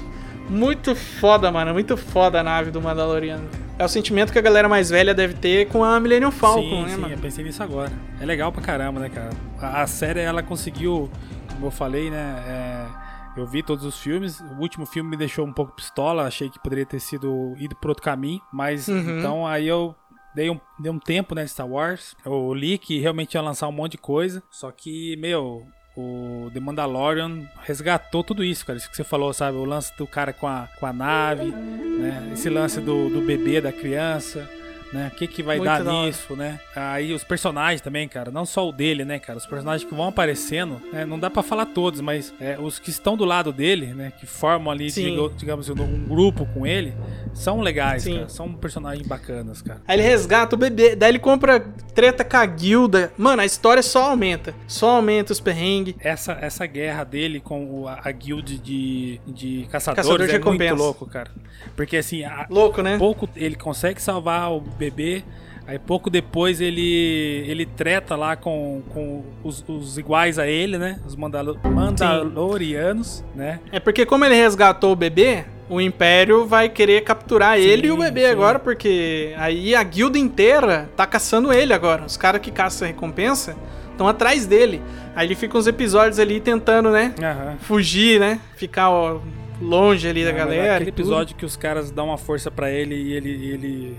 Muito 0.49 0.95
foda, 0.95 1.51
mano. 1.51 1.73
Muito 1.73 1.97
foda 1.97 2.39
a 2.39 2.43
nave 2.43 2.71
do 2.71 2.81
Mandaloriano. 2.81 3.66
É 3.80 3.86
o 3.86 3.88
sentimento 3.88 4.32
que 4.34 4.39
a 4.39 4.41
galera 4.41 4.67
mais 4.67 4.89
velha 4.89 5.13
deve 5.13 5.36
ter 5.36 5.67
com 5.67 5.84
a 5.84 5.99
Millennium 5.99 6.32
Falcon, 6.32 6.61
sim, 6.63 6.82
né, 6.84 6.89
sim, 6.89 6.97
mano? 7.01 7.13
eu 7.13 7.19
pensei 7.19 7.43
nisso 7.43 7.61
agora. 7.61 7.91
É 8.19 8.25
legal 8.25 8.51
pra 8.51 8.61
caramba, 8.61 8.99
né, 8.99 9.09
cara? 9.09 9.30
A, 9.59 9.84
a 9.84 9.88
série, 9.88 10.19
ela 10.21 10.41
conseguiu, 10.41 11.11
como 11.53 11.67
eu 11.67 11.71
falei, 11.71 12.09
né? 12.09 12.43
é, 12.47 13.39
eu 13.39 13.45
vi 13.45 13.61
todos 13.61 13.86
os 13.86 13.99
filmes. 13.99 14.39
O 14.39 14.61
último 14.61 14.86
filme 14.88 15.11
me 15.11 15.15
deixou 15.17 15.45
um 15.45 15.53
pouco 15.53 15.75
pistola. 15.75 16.23
Achei 16.25 16.49
que 16.49 16.57
poderia 16.59 16.88
ter 16.88 16.99
sido 16.99 17.53
ido 17.59 17.75
por 17.75 17.89
outro 17.89 18.03
caminho. 18.03 18.41
Mas 18.51 18.88
Uhum. 18.88 19.19
então 19.19 19.45
aí 19.45 19.67
eu 19.67 19.95
dei 20.34 20.49
um, 20.49 20.59
dei 20.80 20.91
um 20.91 20.97
tempo, 20.97 21.36
né, 21.36 21.45
Star 21.45 21.67
Wars. 21.67 22.15
Eu 22.25 22.51
li 22.55 22.80
que 22.80 22.99
realmente 22.99 23.36
ia 23.36 23.41
lançar 23.41 23.67
um 23.67 23.71
monte 23.71 23.91
de 23.91 23.97
coisa. 23.99 24.41
Só 24.49 24.71
que, 24.71 25.15
meu. 25.17 25.61
O 25.99 26.51
The 26.53 26.59
Mandalorian 26.59 27.41
resgatou 27.63 28.23
tudo 28.23 28.43
isso, 28.43 28.63
cara. 28.63 28.77
Isso 28.77 28.87
que 28.87 28.95
você 28.95 29.03
falou, 29.03 29.33
sabe? 29.33 29.57
O 29.57 29.65
lance 29.65 29.91
do 29.97 30.05
cara 30.05 30.31
com 30.31 30.45
a, 30.45 30.69
com 30.79 30.85
a 30.85 30.93
nave, 30.93 31.45
né? 31.45 32.29
Esse 32.33 32.51
lance 32.51 32.79
do, 32.79 33.09
do 33.09 33.19
bebê, 33.21 33.59
da 33.59 33.71
criança, 33.71 34.47
né? 34.93 35.11
O 35.13 35.15
que, 35.17 35.27
que 35.27 35.43
vai 35.43 35.57
Muito 35.57 35.67
dar 35.67 35.85
hora. 35.85 36.05
nisso, 36.07 36.35
né? 36.35 36.59
Aí 36.75 37.13
os 37.13 37.23
personagens 37.23 37.81
também, 37.81 38.07
cara. 38.07 38.31
Não 38.31 38.45
só 38.45 38.67
o 38.67 38.71
dele, 38.71 39.03
né, 39.05 39.19
cara? 39.19 39.38
Os 39.38 39.45
personagens 39.45 39.88
que 39.88 39.95
vão 39.95 40.07
aparecendo, 40.07 40.81
né? 40.91 41.05
não 41.05 41.19
dá 41.19 41.29
pra 41.29 41.43
falar 41.43 41.65
todos, 41.67 42.01
mas 42.01 42.33
é, 42.39 42.57
os 42.59 42.79
que 42.79 42.89
estão 42.89 43.15
do 43.17 43.25
lado 43.25 43.51
dele, 43.51 43.88
né? 43.93 44.11
Que 44.19 44.25
formam 44.25 44.71
ali, 44.71 44.91
digo- 44.91 45.31
digamos, 45.38 45.69
um 45.69 46.05
grupo 46.07 46.45
com 46.53 46.65
ele, 46.65 46.93
são 47.33 47.59
legais, 47.61 48.03
Sim. 48.03 48.15
cara. 48.15 48.29
São 48.29 48.53
personagens 48.53 49.07
bacanas, 49.07 49.61
cara. 49.61 49.81
Aí 49.88 49.95
ele 49.97 50.03
resgata 50.03 50.55
o 50.55 50.57
bebê, 50.59 50.95
daí 50.95 51.09
ele 51.11 51.19
compra 51.19 51.59
treta 51.93 52.23
com 52.23 52.38
a 52.38 52.45
guilda. 52.45 53.11
Mano, 53.17 53.41
a 53.41 53.45
história 53.45 53.81
só 53.83 54.09
aumenta. 54.11 54.53
Só 54.67 54.91
aumenta 54.97 55.31
os 55.33 55.39
perrengues. 55.39 55.95
Essa, 55.99 56.33
essa 56.41 56.65
guerra 56.65 57.03
dele 57.03 57.39
com 57.39 57.88
a, 57.88 57.99
a 58.03 58.11
guild 58.11 58.57
de, 58.59 59.19
de 59.27 59.67
caçadores 59.71 60.05
Caçador 60.07 60.27
de 60.27 60.35
é 60.35 60.39
muito 60.39 60.75
louco, 60.75 61.05
cara. 61.05 61.31
Porque 61.75 61.97
assim, 61.97 62.23
a- 62.23 62.45
Louco, 62.49 62.81
né? 62.81 62.97
pouco 62.97 63.27
ele 63.35 63.55
consegue 63.55 64.01
salvar 64.01 64.51
o 64.51 64.61
bebê. 64.78 65.23
Aí 65.67 65.78
pouco 65.78 66.09
depois 66.09 66.61
ele 66.61 67.43
ele 67.45 67.65
treta 67.65 68.15
lá 68.15 68.38
com, 68.38 68.82
com 68.93 69.25
os, 69.43 69.65
os 69.67 69.97
iguais 69.97 70.39
a 70.39 70.47
ele, 70.47 70.78
né? 70.78 70.97
Os 71.05 71.13
Mandalo 71.13 71.59
Mandalorianos, 71.61 73.23
né? 73.36 73.59
É 73.69 73.80
porque 73.80 74.05
como 74.05 74.23
ele 74.23 74.36
resgatou 74.36 74.93
o 74.93 74.95
bebê, 74.95 75.43
o 75.69 75.82
Império 75.82 76.45
vai 76.45 76.69
querer 76.69 77.01
capturar 77.01 77.59
ele 77.59 77.88
e 77.88 77.91
o 77.91 77.97
bebê 77.97 78.21
sim. 78.21 78.32
agora, 78.32 78.59
porque 78.59 79.34
aí 79.38 79.75
a 79.75 79.84
guilda 79.84 80.17
inteira 80.17 80.89
tá 80.95 81.05
caçando 81.05 81.51
ele 81.51 81.73
agora. 81.73 82.05
Os 82.05 82.15
caras 82.15 82.39
que 82.39 82.49
caçam 82.49 82.88
a 82.88 82.91
recompensa 82.91 83.57
estão 83.91 84.07
atrás 84.07 84.45
dele. 84.45 84.82
Aí 85.13 85.28
ele 85.28 85.36
fica 85.36 85.57
uns 85.57 85.67
episódios 85.67 86.17
ali 86.17 86.39
tentando, 86.39 86.91
né? 86.91 87.13
Fugir, 87.59 88.19
né? 88.21 88.39
Ficar 88.55 88.89
ó, 88.89 89.19
longe 89.61 90.07
ali 90.07 90.23
da 90.23 90.32
Não, 90.32 90.38
mas 90.38 90.47
galera. 90.47 90.75
Aquele 90.75 90.91
episódio 90.91 91.36
que 91.36 91.45
os 91.45 91.57
caras 91.57 91.91
dão 91.91 92.07
uma 92.07 92.17
força 92.17 92.49
pra 92.49 92.71
ele 92.71 92.95
e 92.95 93.13
ele, 93.13 93.30
ele 93.30 93.97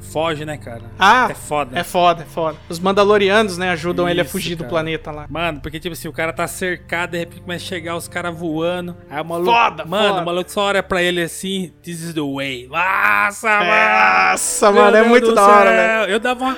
foge, 0.00 0.44
né, 0.44 0.56
cara? 0.56 0.82
Ah, 0.98 1.28
é 1.30 1.34
foda. 1.34 1.78
É 1.78 1.84
foda, 1.84 2.22
é 2.22 2.26
foda. 2.26 2.56
Os 2.68 2.78
Mandalorianos, 2.78 3.58
né, 3.58 3.70
ajudam 3.70 4.08
ele 4.08 4.20
a 4.20 4.24
Isso, 4.24 4.32
fugir 4.32 4.54
do 4.54 4.58
cara. 4.64 4.70
planeta 4.70 5.10
lá. 5.10 5.26
Mano, 5.28 5.60
porque 5.60 5.78
tipo 5.80 5.92
assim, 5.92 6.08
o 6.08 6.12
cara 6.12 6.32
tá 6.32 6.46
cercado, 6.46 7.10
de 7.12 7.18
repente 7.18 7.40
começa 7.42 7.64
a 7.64 7.68
chegar 7.68 7.96
os 7.96 8.08
caras 8.08 8.36
voando. 8.36 8.96
Aí 9.10 9.20
o 9.20 9.24
maluco. 9.24 9.50
Foda, 9.52 9.84
mano, 9.84 10.08
foda. 10.08 10.22
o 10.22 10.26
maluco 10.26 10.50
só 10.50 10.62
olha 10.62 10.82
pra 10.82 11.02
ele 11.02 11.22
assim, 11.22 11.72
this 11.82 12.00
is 12.02 12.14
the 12.14 12.20
way. 12.20 12.68
Nossa, 12.68 13.48
mano! 13.48 14.30
Nossa, 14.30 14.72
mano, 14.72 14.96
é 14.96 15.02
muito 15.02 15.28
do 15.28 15.34
da 15.34 15.46
hora, 15.46 15.70
velho. 15.70 16.12
Eu 16.12 16.20
dava 16.20 16.44
uma- 16.44 16.56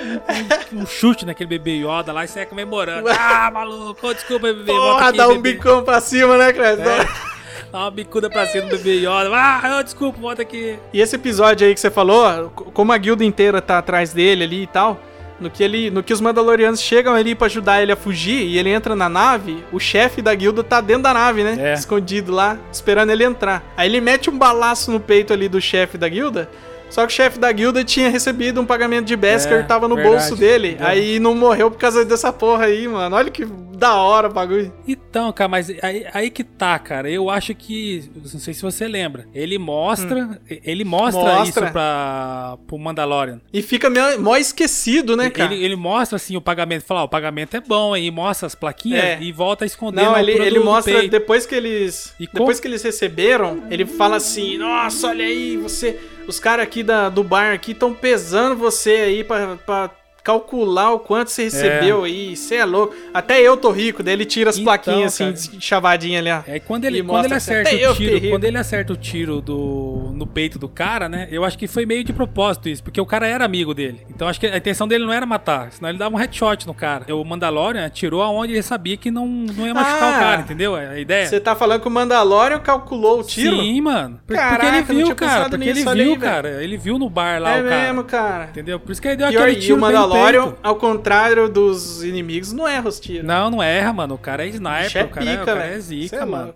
um, 0.72 0.80
um 0.82 0.86
chute 0.86 1.24
naquele 1.26 1.48
bebê 1.48 1.78
Yoda 1.84 2.12
lá 2.12 2.24
e 2.24 2.28
saia 2.28 2.46
comemorando. 2.46 3.08
Ah, 3.32 3.50
maluco, 3.50 4.12
desculpa, 4.14 4.46
bebê. 4.52 4.64
Porra, 4.72 5.08
aqui, 5.08 5.16
dá 5.18 5.28
um 5.28 5.40
bicão 5.40 5.82
pra 5.84 6.00
cima, 6.00 6.36
né, 6.36 6.52
Cresce? 6.52 6.82
É. 6.82 7.39
Dá 7.72 7.78
uma 7.80 7.90
bicuda 7.90 8.28
pra 8.28 8.46
cima 8.46 8.66
do 8.66 8.76
bebê 8.76 8.96
Yoda. 9.00 9.30
Ah, 9.32 9.78
ô, 9.78 9.82
desculpa, 9.82 10.18
volta 10.20 10.42
aqui. 10.42 10.76
E 10.92 11.00
esse 11.00 11.14
episódio 11.16 11.66
aí 11.66 11.72
que 11.74 11.80
você 11.80 11.90
falou, 11.90 12.50
co- 12.54 12.64
como 12.72 12.92
a 12.92 12.98
guilda 12.98 13.24
inteira 13.24 13.62
tá 13.62 13.78
atrás 13.78 14.12
dele 14.12 14.42
ali 14.44 14.62
e 14.62 14.66
tal, 14.66 14.98
no 15.38 15.48
que 15.48 15.62
ele, 15.62 15.88
no 15.90 16.02
que 16.02 16.12
os 16.12 16.20
Mandalorianos 16.20 16.82
chegam 16.82 17.14
ali 17.14 17.34
pra 17.34 17.46
ajudar 17.46 17.80
ele 17.80 17.92
a 17.92 17.96
fugir 17.96 18.42
e 18.44 18.58
ele 18.58 18.70
entra 18.70 18.96
na 18.96 19.08
nave, 19.08 19.62
o 19.72 19.78
chefe 19.78 20.20
da 20.20 20.34
guilda 20.34 20.64
tá 20.64 20.80
dentro 20.80 21.04
da 21.04 21.14
nave, 21.14 21.44
né? 21.44 21.56
É. 21.58 21.74
Escondido 21.74 22.32
lá, 22.32 22.58
esperando 22.72 23.10
ele 23.10 23.22
entrar. 23.24 23.62
Aí 23.76 23.88
ele 23.88 24.00
mete 24.00 24.28
um 24.28 24.36
balaço 24.36 24.90
no 24.90 24.98
peito 24.98 25.32
ali 25.32 25.48
do 25.48 25.60
chefe 25.60 25.96
da 25.96 26.08
guilda. 26.08 26.50
Só 26.90 27.06
que 27.06 27.12
o 27.12 27.16
chefe 27.16 27.38
da 27.38 27.50
guilda 27.52 27.82
tinha 27.84 28.08
recebido 28.10 28.60
um 28.60 28.66
pagamento 28.66 29.06
de 29.06 29.16
Beskar, 29.16 29.60
É, 29.60 29.62
tava 29.62 29.86
no 29.88 29.94
verdade. 29.96 30.16
bolso 30.18 30.36
dele. 30.36 30.76
É. 30.78 30.84
Aí 30.84 31.18
não 31.18 31.34
morreu 31.34 31.70
por 31.70 31.78
causa 31.78 32.04
dessa 32.04 32.32
porra 32.32 32.64
aí, 32.66 32.86
mano. 32.88 33.14
Olha 33.16 33.30
que 33.30 33.46
da 33.46 33.94
hora 33.94 34.28
o 34.28 34.32
bagulho. 34.32 34.70
Então, 34.86 35.32
cara, 35.32 35.48
mas 35.48 35.70
aí, 35.82 36.04
aí 36.12 36.28
que 36.30 36.44
tá, 36.44 36.78
cara. 36.78 37.08
Eu 37.10 37.30
acho 37.30 37.54
que. 37.54 38.10
Não 38.14 38.40
sei 38.40 38.52
se 38.52 38.60
você 38.60 38.86
lembra. 38.86 39.26
Ele 39.34 39.56
mostra. 39.58 40.38
Ele 40.48 40.84
mostra, 40.84 41.20
Hum. 41.22 41.24
Mostra. 41.24 41.64
isso 41.64 41.72
pra, 41.72 42.58
pro 42.66 42.78
Mandalorian. 42.78 43.40
E 43.52 43.62
fica 43.62 43.88
meio- 43.88 44.20
mó 44.20 44.36
esquecido, 44.36 45.16
né, 45.16 45.30
cara? 45.30 45.54
Ele, 45.54 45.64
ele 45.64 45.76
mostra 45.76 46.16
assim 46.16 46.36
o 46.36 46.40
pagamento. 46.42 46.82
Fala, 46.84 47.02
ó, 47.02 47.04
o 47.04 47.08
pagamento 47.08 47.56
é 47.56 47.60
bom 47.60 47.94
aí. 47.94 48.10
Mostra 48.10 48.46
as 48.46 48.54
plaquinhas 48.54 49.02
É. 49.04 49.18
e 49.22 49.32
volta 49.32 49.64
a 49.64 49.66
esconder 49.66 50.02
Não, 50.02 50.18
ele, 50.18 50.32
ele 50.32 50.50
do- 50.50 50.60
do 50.60 50.64
mostra 50.64 50.92
peito. 50.98 51.10
depois 51.10 51.46
que 51.46 51.54
eles. 51.54 52.12
E 52.20 52.26
depois 52.26 52.58
com- 52.58 52.62
que 52.62 52.68
eles 52.68 52.82
receberam, 52.82 53.62
ele 53.70 53.86
fala 53.86 54.16
assim: 54.16 54.58
Nossa, 54.58 55.08
olha 55.08 55.24
aí, 55.24 55.56
você. 55.56 55.98
Os 56.30 56.38
caras 56.38 56.64
aqui 56.64 56.84
da, 56.84 57.08
do 57.08 57.24
bar 57.24 57.52
aqui 57.52 57.72
estão 57.72 57.92
pesando 57.92 58.54
você 58.54 58.90
aí 58.90 59.24
pra, 59.24 59.56
pra 59.56 59.90
calcular 60.22 60.92
o 60.92 60.98
quanto 60.98 61.30
você 61.30 61.44
recebeu 61.44 62.04
aí. 62.04 62.36
Você 62.36 62.56
é 62.56 62.64
louco. 62.64 62.94
Até 63.12 63.40
eu 63.40 63.56
tô 63.56 63.70
rico. 63.70 64.02
Daí 64.02 64.14
ele 64.14 64.24
tira 64.24 64.50
as 64.50 64.56
Então, 64.56 64.64
plaquinhas 64.64 65.16
cara. 65.18 65.30
assim, 65.30 65.56
de 65.58 65.64
chavadinha 65.64 66.18
ali, 66.18 66.30
ó. 66.30 66.40
É, 66.46 66.58
quando 66.60 66.84
ele, 66.84 67.02
quando 67.02 67.24
ele 67.26 67.34
acerta 67.34 67.70
o 67.90 67.94
tiro, 67.94 68.28
quando 68.30 68.44
ele 68.44 68.58
acerta 68.58 68.92
o 68.92 68.96
tiro 68.96 69.40
do, 69.40 70.10
no 70.14 70.26
peito 70.26 70.58
do 70.58 70.68
cara, 70.68 71.08
né? 71.08 71.28
Eu 71.30 71.44
acho 71.44 71.56
que 71.58 71.66
foi 71.66 71.84
meio 71.86 72.04
de 72.04 72.12
propósito 72.12 72.68
isso, 72.68 72.82
porque 72.82 73.00
o 73.00 73.06
cara 73.06 73.26
era 73.26 73.44
amigo 73.44 73.74
dele. 73.74 74.00
Então 74.10 74.28
acho 74.28 74.38
que 74.40 74.46
a 74.46 74.56
intenção 74.56 74.86
dele 74.86 75.04
não 75.04 75.12
era 75.12 75.26
matar, 75.26 75.72
senão 75.72 75.88
ele 75.88 75.98
dava 75.98 76.14
um 76.14 76.18
headshot 76.18 76.66
no 76.66 76.74
cara. 76.74 77.14
O 77.14 77.24
Mandalorian 77.24 77.84
atirou 77.86 78.22
aonde 78.22 78.52
ele 78.52 78.62
sabia 78.62 78.96
que 78.96 79.10
não, 79.10 79.26
não 79.26 79.66
ia 79.66 79.74
machucar 79.74 80.02
Ah, 80.14 80.16
o 80.16 80.20
cara, 80.20 80.40
entendeu? 80.42 80.76
É 80.76 80.88
A 80.88 80.98
ideia. 81.00 81.26
Você 81.26 81.40
tá 81.40 81.54
falando 81.54 81.80
que 81.80 81.88
o 81.88 81.90
Mandalorian 81.90 82.58
calculou 82.60 83.20
o 83.20 83.22
tiro? 83.24 83.56
Sim, 83.60 83.80
mano. 83.80 84.20
Caraca, 84.26 84.58
porque 84.82 84.92
ele 84.92 85.04
viu, 85.04 85.14
cara. 85.14 85.48
Porque 85.48 85.68
ele 85.68 85.82
viu, 85.82 85.90
aí, 86.12 86.18
cara. 86.18 86.62
Ele 86.62 86.76
viu 86.76 86.98
no 86.98 87.08
bar 87.08 87.40
lá 87.40 87.56
É 87.56 87.60
o 87.62 87.64
cara. 87.68 87.82
mesmo, 87.86 88.04
cara. 88.04 88.44
Entendeu? 88.50 88.78
Por 88.80 88.92
isso 88.92 89.00
que 89.00 89.08
ele 89.08 89.16
deu 89.16 89.30
E, 89.30 89.36
aquele 89.36 89.52
e 89.52 89.60
tiro 89.60 89.78
Mandalorian, 90.10 90.56
ao 90.62 90.76
contrário 90.76 91.48
dos 91.48 92.02
inimigos, 92.02 92.52
não 92.52 92.66
erra 92.66 92.88
os 92.88 93.00
tiros. 93.00 93.24
Não, 93.24 93.50
não 93.50 93.62
erra, 93.62 93.92
mano. 93.92 94.14
O 94.14 94.18
cara 94.18 94.44
é 94.44 94.48
sniper, 94.48 94.96
é 94.96 95.04
o 95.04 95.08
cara, 95.08 95.26
é, 95.26 95.34
o 95.34 95.38
pica, 95.38 95.44
cara 95.44 95.64
é 95.66 95.74
Cê 95.74 95.80
zica, 95.80 96.16
é 96.16 96.24
mano. 96.24 96.54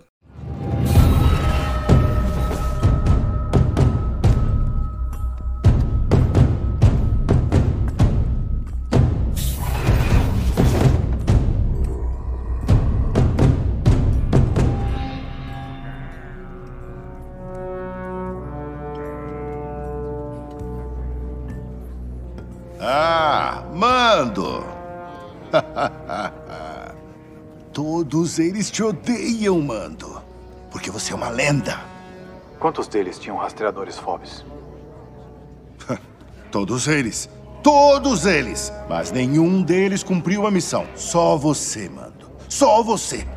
Louco. 23.51 23.75
Mando! 23.75 24.63
Todos 27.73 28.39
eles 28.39 28.71
te 28.71 28.83
odeiam, 28.83 29.61
Mando. 29.61 30.21
Porque 30.71 30.89
você 30.89 31.13
é 31.13 31.15
uma 31.15 31.29
lenda. 31.29 31.79
Quantos 32.59 32.87
deles 32.87 33.19
tinham 33.19 33.37
rastreadores 33.37 33.97
FOBs? 33.97 34.45
Todos 36.51 36.87
eles. 36.87 37.29
Todos 37.61 38.25
eles. 38.25 38.71
Mas 38.87 39.11
nenhum 39.11 39.61
deles 39.61 40.03
cumpriu 40.03 40.47
a 40.47 40.51
missão. 40.51 40.85
Só 40.95 41.37
você, 41.37 41.89
Mando. 41.89 42.31
Só 42.47 42.81
você. 42.81 43.27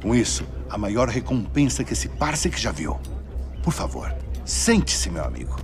Com 0.00 0.14
isso, 0.14 0.46
a 0.70 0.78
maior 0.78 1.08
recompensa 1.08 1.84
que 1.84 1.92
esse 1.92 2.08
Parsec 2.08 2.58
já 2.58 2.72
viu. 2.72 2.98
Por 3.62 3.72
favor, 3.72 4.14
sente-se, 4.44 5.10
meu 5.10 5.24
amigo. 5.24 5.56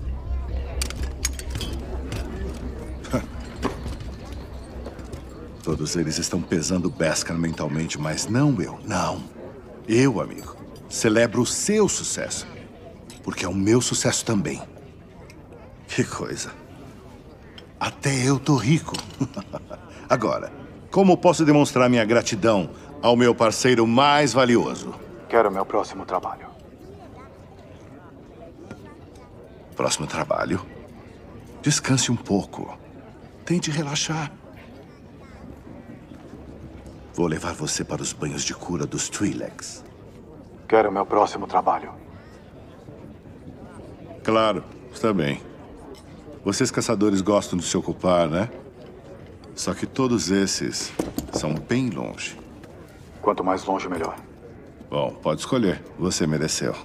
Todos 5.68 5.96
eles 5.96 6.16
estão 6.16 6.40
pesando 6.40 6.88
Beskar 6.88 7.36
mentalmente, 7.36 8.00
mas 8.00 8.26
não 8.26 8.58
eu, 8.58 8.80
não. 8.86 9.22
Eu, 9.86 10.18
amigo, 10.18 10.56
celebro 10.88 11.42
o 11.42 11.46
seu 11.46 11.86
sucesso. 11.90 12.46
Porque 13.22 13.44
é 13.44 13.48
o 13.48 13.52
meu 13.52 13.82
sucesso 13.82 14.24
também. 14.24 14.62
Que 15.86 16.04
coisa. 16.04 16.52
Até 17.78 18.14
eu 18.26 18.38
tô 18.38 18.56
rico. 18.56 18.94
Agora, 20.08 20.50
como 20.90 21.18
posso 21.18 21.44
demonstrar 21.44 21.90
minha 21.90 22.04
gratidão 22.06 22.70
ao 23.02 23.14
meu 23.14 23.34
parceiro 23.34 23.86
mais 23.86 24.32
valioso? 24.32 24.94
Quero 25.28 25.50
meu 25.50 25.66
próximo 25.66 26.06
trabalho. 26.06 26.46
Próximo 29.76 30.06
trabalho? 30.06 30.64
Descanse 31.60 32.10
um 32.10 32.16
pouco. 32.16 32.78
Tente 33.44 33.70
relaxar. 33.70 34.37
Vou 37.18 37.26
levar 37.26 37.52
você 37.52 37.82
para 37.82 38.00
os 38.00 38.12
banhos 38.12 38.44
de 38.44 38.54
cura 38.54 38.86
dos 38.86 39.08
Twi'leks. 39.08 39.84
Quero 40.68 40.92
meu 40.92 41.04
próximo 41.04 41.48
trabalho. 41.48 41.90
Claro, 44.22 44.62
está 44.92 45.12
bem. 45.12 45.42
Vocês 46.44 46.70
caçadores 46.70 47.20
gostam 47.20 47.58
de 47.58 47.64
se 47.64 47.76
ocupar, 47.76 48.28
né? 48.28 48.48
Só 49.52 49.74
que 49.74 49.84
todos 49.84 50.30
esses 50.30 50.92
são 51.32 51.54
bem 51.56 51.90
longe. 51.90 52.38
Quanto 53.20 53.42
mais 53.42 53.64
longe, 53.64 53.88
melhor. 53.88 54.14
Bom, 54.88 55.10
pode 55.20 55.40
escolher. 55.40 55.82
Você 55.98 56.24
mereceu. 56.24 56.76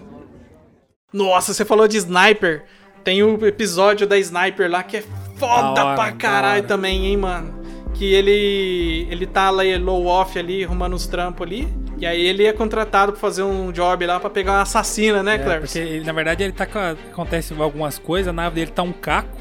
Nossa, 1.13 1.53
você 1.53 1.63
falou 1.63 1.87
de 1.87 1.97
sniper. 1.97 2.65
Tem 3.03 3.21
o 3.21 3.45
episódio 3.45 4.07
da 4.07 4.17
sniper 4.17 4.67
lá 4.67 4.81
que 4.81 4.97
é 4.97 5.03
foda 5.37 5.73
Da 5.75 5.85
hora, 5.85 5.95
pra 5.95 6.11
caralho 6.13 6.65
também, 6.65 7.05
hein, 7.05 7.17
mano. 7.17 7.62
Que 7.93 8.13
ele 8.13 9.07
ele 9.09 9.25
tá 9.27 9.49
lá 9.49 9.63
low 9.79 10.05
off 10.07 10.37
ali, 10.37 10.63
arrumando 10.63 10.93
os 10.93 11.05
trampos 11.07 11.45
ali. 11.45 11.67
E 11.99 12.05
aí 12.05 12.25
ele 12.25 12.45
é 12.45 12.51
contratado 12.51 13.11
pra 13.13 13.21
fazer 13.21 13.43
um 13.43 13.71
job 13.71 14.05
lá 14.05 14.19
pra 14.19 14.29
pegar 14.29 14.53
uma 14.53 14.61
assassina, 14.63 15.21
né, 15.23 15.35
É, 15.35 15.37
Claire? 15.37 15.61
porque 15.61 15.77
ele, 15.79 16.05
na 16.05 16.11
verdade 16.11 16.43
ele 16.43 16.51
tá 16.51 16.65
com. 16.65 16.79
a- 16.79 16.91
Acontece 16.91 17.53
algumas 17.57 17.97
coisas, 17.97 18.27
a 18.27 18.33
nave 18.33 18.55
dele 18.55 18.71
tá 18.71 18.83
um 18.83 18.91
caco. 18.91 19.37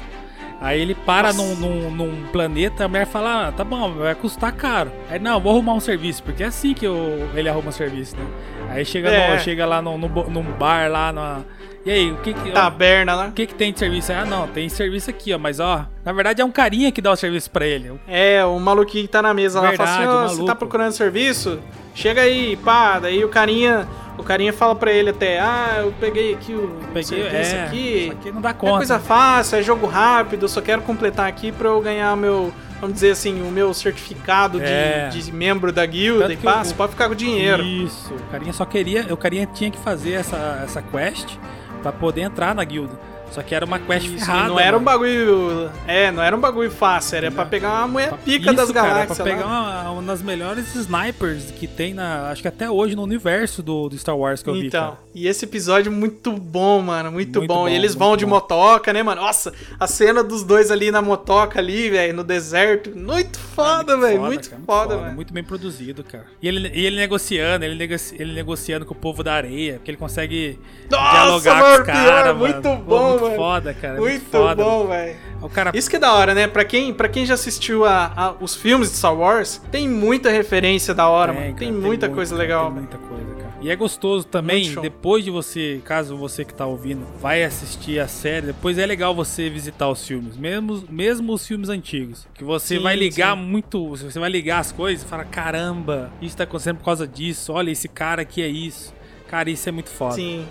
Aí 0.61 0.79
ele 0.79 0.95
para 0.95 1.33
num, 1.33 1.55
num- 1.55 1.91
num 1.91 2.23
planeta, 2.31 2.85
a 2.85 2.87
mulher 2.87 3.05
fala, 3.05 3.49
ah, 3.49 3.51
tá 3.51 3.65
bom, 3.65 3.91
vai 3.95 4.15
custar 4.15 4.53
caro. 4.53 4.91
Aí, 5.09 5.19
não, 5.19 5.37
vou 5.41 5.51
arrumar 5.51 5.73
um 5.73 5.79
serviço, 5.81 6.23
porque 6.23 6.41
é 6.41 6.45
assim 6.45 6.73
que 6.73 6.87
o- 6.87 7.27
ele 7.35 7.49
arruma 7.49 7.67
um 7.67 7.71
serviço, 7.71 8.15
né? 8.15 8.25
Aí 8.69 8.85
chega, 8.85 9.09
É. 9.09 9.33
no- 9.35 9.41
chega 9.41 9.65
lá 9.65 9.81
no, 9.81 9.97
no 9.97 10.07
num 10.07 10.43
bar 10.57 10.89
lá, 10.89 11.11
na... 11.11 11.41
E 11.85 11.91
aí, 11.91 12.11
o 12.11 12.17
que 12.17 12.33
que... 12.33 12.51
Taberna 12.51 13.13
lá. 13.13 13.27
O 13.27 13.31
que 13.33 13.45
que 13.45 13.53
tem 13.53 13.73
de 13.73 13.79
serviço? 13.79 14.13
Ah, 14.13 14.23
não, 14.23 14.47
tem 14.47 14.69
serviço 14.69 15.09
aqui, 15.09 15.33
ó, 15.33 15.37
mas 15.37 15.59
ó, 15.59 15.85
na 16.05 16.13
verdade 16.13 16.41
é 16.41 16.45
um 16.45 16.51
carinha 16.51 16.91
que 16.93 17.01
dá 17.01 17.11
o 17.11 17.15
serviço 17.15 17.51
pra 17.51 17.65
ele. 17.67 17.91
É, 18.07 18.43
o 18.45 18.57
maluquinho 18.57 19.03
que 19.03 19.09
tá 19.09 19.21
na 19.21 19.33
mesa 19.33 19.59
lá 19.59 19.73
fala 19.73 19.89
assim, 19.89 19.99
Verdade, 19.99 20.17
"Ô, 20.17 20.25
o 20.25 20.29
você 20.29 20.35
tá 20.35 20.41
maluco." 20.43 20.55
procurando 20.59 20.91
serviço? 20.93 21.59
Chega 21.93 22.21
aí, 22.21 22.55
pá. 22.55 22.99
Daí 22.99 23.23
o 23.25 23.27
carinha, 23.29 23.85
o 24.17 24.23
carinha 24.23 24.53
fala 24.53 24.73
pra 24.75 24.93
ele 24.93 25.09
até, 25.09 25.39
ah, 25.41 25.81
eu 25.83 25.93
peguei 25.99 26.33
aqui 26.33 26.53
o 26.53 26.69
Peguei, 26.93 27.03
serviço 27.03 27.55
é, 27.55 27.63
aqui. 27.65 28.03
isso 28.05 28.11
aqui 28.13 28.31
não 28.31 28.39
dá 28.41 28.51
É 28.51 28.53
conta. 28.53 28.77
coisa 28.77 28.97
fácil, 28.99 29.57
é 29.59 29.61
jogo 29.61 29.85
rápido, 29.85 30.43
eu 30.43 30.49
só 30.49 30.61
quero 30.61 30.81
completar 30.83 31.27
aqui 31.27 31.51
pra 31.51 31.67
eu 31.67 31.81
ganhar 31.81 32.15
meu, 32.15 32.53
vamos 32.83 32.95
dizer 32.95 33.11
assim, 33.11 33.41
o 33.41 33.51
meu 33.51 33.73
certificado 33.73 34.59
de, 34.59 34.65
É. 34.65 35.09
de 35.09 35.31
membro 35.31 35.71
da 35.71 35.85
guilda 35.85 36.27
Tanto 36.29 36.43
e 36.43 36.47
o- 36.47 36.63
você 36.65 36.73
pode 36.73 36.91
ficar 36.91 37.07
com 37.09 37.15
dinheiro. 37.15 37.63
Isso, 37.63 38.13
o 38.13 38.19
carinha 38.31 38.53
só 38.53 38.65
queria, 38.65 39.13
o 39.13 39.17
carinha 39.17 39.45
tinha 39.53 39.71
que 39.71 39.77
fazer 39.79 40.13
essa, 40.13 40.61
essa 40.63 40.81
quest 40.81 41.37
pra 41.81 41.91
poder 41.91 42.21
entrar 42.21 42.53
na 42.55 42.63
guilda. 42.63 42.99
Só 43.33 43.41
que 43.41 43.55
era 43.55 43.65
uma 43.65 43.79
quest 43.79 44.07
ferrada. 44.07 44.47
não 44.47 44.59
era 44.59 44.77
um 44.77 44.79
mano. 44.79 44.99
bagulho. 44.99 45.71
É, 45.87 46.11
não 46.11 46.21
era 46.21 46.35
um 46.35 46.39
bagulho 46.39 46.69
fácil, 46.71 47.17
era 47.17 47.31
pra 47.31 47.45
pegar 47.45 47.69
uma 47.79 47.87
mulher 47.87 48.13
pica 48.23 48.45
Isso, 48.51 48.53
das 48.55 48.71
cara, 48.71 48.87
galáxias. 48.89 49.17
pra 49.17 49.25
pegar 49.25 49.45
uma, 49.47 49.91
uma 49.91 50.01
das 50.03 50.21
melhores 50.21 50.75
snipers 50.75 51.51
que 51.51 51.65
tem 51.67 51.93
na. 51.93 52.29
Acho 52.29 52.41
que 52.41 52.47
até 52.47 52.69
hoje 52.69 52.95
no 52.95 53.01
universo 53.03 53.63
do, 53.63 53.89
do 53.89 53.97
Star 53.97 54.15
Wars 54.17 54.43
que 54.43 54.49
eu 54.49 54.53
vi. 54.53 54.67
Então, 54.67 54.91
cara. 54.91 54.97
e 55.15 55.27
esse 55.27 55.45
episódio 55.45 55.91
é 55.91 55.95
muito 55.95 56.31
bom, 56.31 56.81
mano, 56.81 57.11
muito, 57.11 57.39
Muito 57.39 57.47
bom. 57.47 57.61
bom, 57.63 57.69
E 57.69 57.73
eles 57.75 57.91
muito 57.95 57.99
vão 57.99 58.17
de 58.17 58.25
bom. 58.25 58.31
motoca, 58.31 58.93
né, 58.93 59.01
mano? 59.01 59.21
Nossa, 59.21 59.51
a 59.79 59.87
cena 59.87 60.23
dos 60.23 60.43
dois 60.43 60.69
ali 60.69 60.91
na 60.91 61.01
motoca 61.01 61.59
ali, 61.59 61.89
velho, 61.89 62.13
no 62.13 62.23
deserto, 62.23 62.91
muito 62.95 63.39
foda, 63.39 63.97
velho, 63.97 64.21
muito 64.21 64.49
cara, 64.49 64.61
foda, 64.65 64.97
velho. 64.97 65.15
Muito 65.15 65.33
bem 65.33 65.43
produzido, 65.43 66.03
cara. 66.03 66.25
E 66.41 66.47
ele, 66.47 66.71
e 66.73 66.85
ele 66.85 66.97
negociando, 66.97 67.65
ele, 67.65 67.75
negoci- 67.75 68.15
ele 68.19 68.33
negociando 68.33 68.85
com 68.85 68.93
o 68.93 68.97
povo 68.97 69.23
da 69.23 69.33
areia, 69.33 69.73
porque 69.75 69.89
ele 69.91 69.97
consegue 69.97 70.59
Nossa, 70.91 71.11
dialogar 71.11 71.55
mano, 71.55 71.75
com 71.75 71.81
os 71.81 71.87
caras, 71.87 72.37
muito 72.37 72.69
mano. 72.69 72.83
Pô, 72.83 72.97
bom, 72.97 73.09
muito 73.09 73.22
mano. 73.23 73.35
foda, 73.35 73.73
cara. 73.73 73.99
Muito 73.99 74.25
foda. 74.25 74.63
bom, 74.63 74.87
velho. 74.87 75.15
Cara 75.53 75.71
Isso 75.73 75.89
que 75.89 75.97
é 75.97 75.99
da 75.99 76.13
hora, 76.13 76.33
né? 76.33 76.47
Pra 76.47 76.63
quem, 76.63 76.93
pra 76.93 77.09
quem 77.09 77.25
já 77.25 77.33
assistiu 77.33 77.83
a, 77.83 78.13
a- 78.15 78.35
os 78.39 78.55
filmes 78.55 78.89
de 78.91 78.95
Star 78.97 79.13
Wars, 79.13 79.61
tem 79.71 79.89
muita 79.89 80.29
referência 80.29 80.93
da 80.93 81.09
hora, 81.09 81.33
mano. 81.33 81.47
cara, 81.47 81.57
Tem 81.57 81.69
muita 81.71 82.07
muito, 82.07 82.15
coisa 82.15 82.33
legal, 82.33 82.65
Tem 82.67 82.73
muita 82.75 82.97
coisa, 82.97 83.25
cara. 83.35 83.53
E 83.59 83.69
é 83.69 83.75
gostoso 83.75 84.25
também, 84.25 84.65
Muito 84.65 84.81
depois 84.81 85.23
de 85.23 85.31
você, 85.31 85.81
caso 85.85 86.15
você 86.17 86.43
que 86.45 86.53
tá 86.53 86.65
ouvindo, 86.65 87.05
vai 87.21 87.43
assistir 87.43 87.97
a 87.99 88.07
série, 88.09 88.47
depois 88.47 88.77
é 88.77 88.85
legal 88.85 89.13
você 89.15 89.49
visitar 89.49 89.89
os 89.89 90.05
filmes, 90.05 90.35
mesmo, 90.37 90.83
mesmo 90.89 91.33
os 91.33 91.45
filmes 91.47 91.69
antigos. 91.69 92.25
Que 92.33 92.43
você 92.43 92.75
Sim, 92.77 92.83
vai 92.83 92.95
ligar 92.95 93.35
sim. 93.37 93.41
muito, 93.43 93.89
você 93.95 94.19
vai 94.19 94.29
ligar 94.29 94.59
as 94.59 94.71
coisas 94.73 95.05
e 95.05 95.07
fala, 95.07 95.23
caramba, 95.25 96.11
isso 96.21 96.35
tá 96.37 96.43
acontecendo 96.43 96.77
por 96.77 96.85
causa 96.85 97.07
disso, 97.07 97.51
olha, 97.53 97.71
esse 97.71 97.87
cara 97.87 98.21
aqui 98.23 98.41
é 98.41 98.47
isso. 98.47 98.92
Cara, 99.33 99.49
isso 99.49 99.67
é 99.67 99.71
muito 99.71 99.89
foda. 99.89 100.13
Sim. 100.13 100.45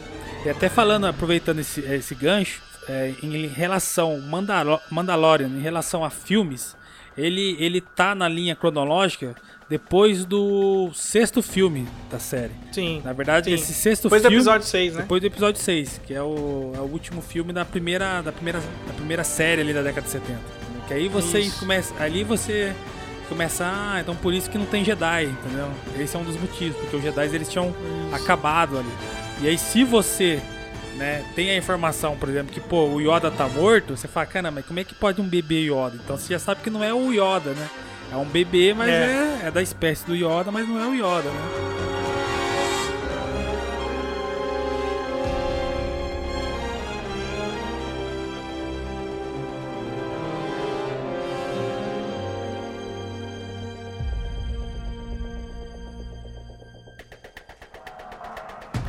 E 0.45 0.51
até 0.51 0.69
falando, 0.69 1.07
aproveitando 1.07 1.61
esse, 1.61 1.83
esse 1.83 2.17
gancho, 2.17 2.61
é, 2.89 3.15
em 3.23 3.47
relação 3.47 4.21
Mandalo 4.23 4.81
Mandalorian, 4.91 5.47
em 5.47 5.61
relação 5.61 6.05
a 6.05 6.11
filmes, 6.11 6.77
ele, 7.17 7.57
ele 7.61 7.81
tá 7.81 8.13
na 8.13 8.29
linha 8.29 8.57
cronológica 8.57 9.37
depois 9.69 10.25
do 10.25 10.91
sexto 10.95 11.41
filme 11.41 11.87
da 12.11 12.19
série. 12.19 12.51
Sim. 12.73 13.01
Na 13.05 13.13
verdade, 13.13 13.51
sim. 13.51 13.55
esse 13.55 13.73
sexto 13.73 14.03
Depois 14.03 14.21
do 14.21 14.25
filme. 14.27 14.39
episódio 14.39 14.67
6, 14.67 14.95
né? 14.95 15.03
Depois 15.03 15.21
do 15.21 15.27
episódio 15.29 15.63
6, 15.63 16.01
que 16.05 16.13
é 16.13 16.21
o, 16.21 16.73
é 16.75 16.81
o 16.81 16.91
último 16.91 17.23
filme 17.23 17.53
da 17.53 17.65
primeira, 17.65 18.21
da, 18.21 18.33
primeira, 18.33 18.59
da 18.59 18.95
primeira 18.95 19.23
série 19.23 19.61
ali 19.61 19.73
da 19.73 19.83
década 19.83 20.05
de 20.05 20.11
70. 20.11 20.41
Que 20.89 20.95
aí 20.95 21.07
você 21.07 21.39
Isso. 21.39 21.61
começa. 21.61 21.95
Ali 22.03 22.25
você 22.25 22.75
começa. 23.29 23.65
Ah, 23.65 23.99
então 24.01 24.15
por 24.15 24.33
isso 24.35 24.49
que 24.51 24.59
não 24.59 24.67
tem 24.67 24.85
Jedi, 24.85 25.25
entendeu? 25.25 25.69
Esse 25.99 26.17
é 26.17 26.19
um 26.19 26.25
dos 26.25 26.37
motivos, 26.37 26.77
porque 26.77 26.97
os 26.97 27.03
Jedi 27.03 27.35
eles 27.35 27.49
tinham 27.49 27.75
acabado 28.13 28.79
ali. 28.79 28.93
E 29.41 29.49
aí, 29.49 29.59
se 29.59 29.85
você. 29.85 30.41
Né, 30.97 31.25
tem 31.35 31.51
a 31.51 31.57
informação, 31.57 32.17
por 32.19 32.29
exemplo, 32.29 32.53
que 32.53 32.61
pô, 32.61 32.85
o 32.85 33.01
Yoda 33.01 33.31
tá 33.31 33.49
morto, 33.49 33.97
você 33.97 34.07
fala, 34.07 34.27
caramba, 34.27 34.57
mas 34.57 34.67
como 34.67 34.79
é 34.79 34.85
que 34.85 34.95
pode 34.95 35.23
um 35.23 35.25
bebê 35.27 35.63
Yoda? 35.63 35.95
Então 35.95 36.19
você 36.19 36.35
já 36.35 36.39
sabe 36.39 36.61
que 36.61 36.69
não 36.69 36.85
é 36.85 36.93
o 36.93 37.11
Yoda, 37.13 37.53
né? 37.55 37.67
É 38.13 38.17
um 38.17 38.27
bebê, 38.27 38.75
mas 38.75 38.91
É. 38.91 39.41
é, 39.43 39.47
é 39.47 39.51
da 39.51 39.63
espécie 39.63 40.05
do 40.07 40.15
Yoda, 40.15 40.53
mas 40.53 40.69
não 40.69 40.79
é 40.79 40.87
o 40.87 40.95
Yoda, 40.95 41.31
né? 41.31 42.02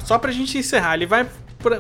Só 0.04 0.18
pra 0.18 0.32
gente 0.32 0.58
encerrar, 0.58 0.96
ele 0.96 1.06
vai 1.06 1.28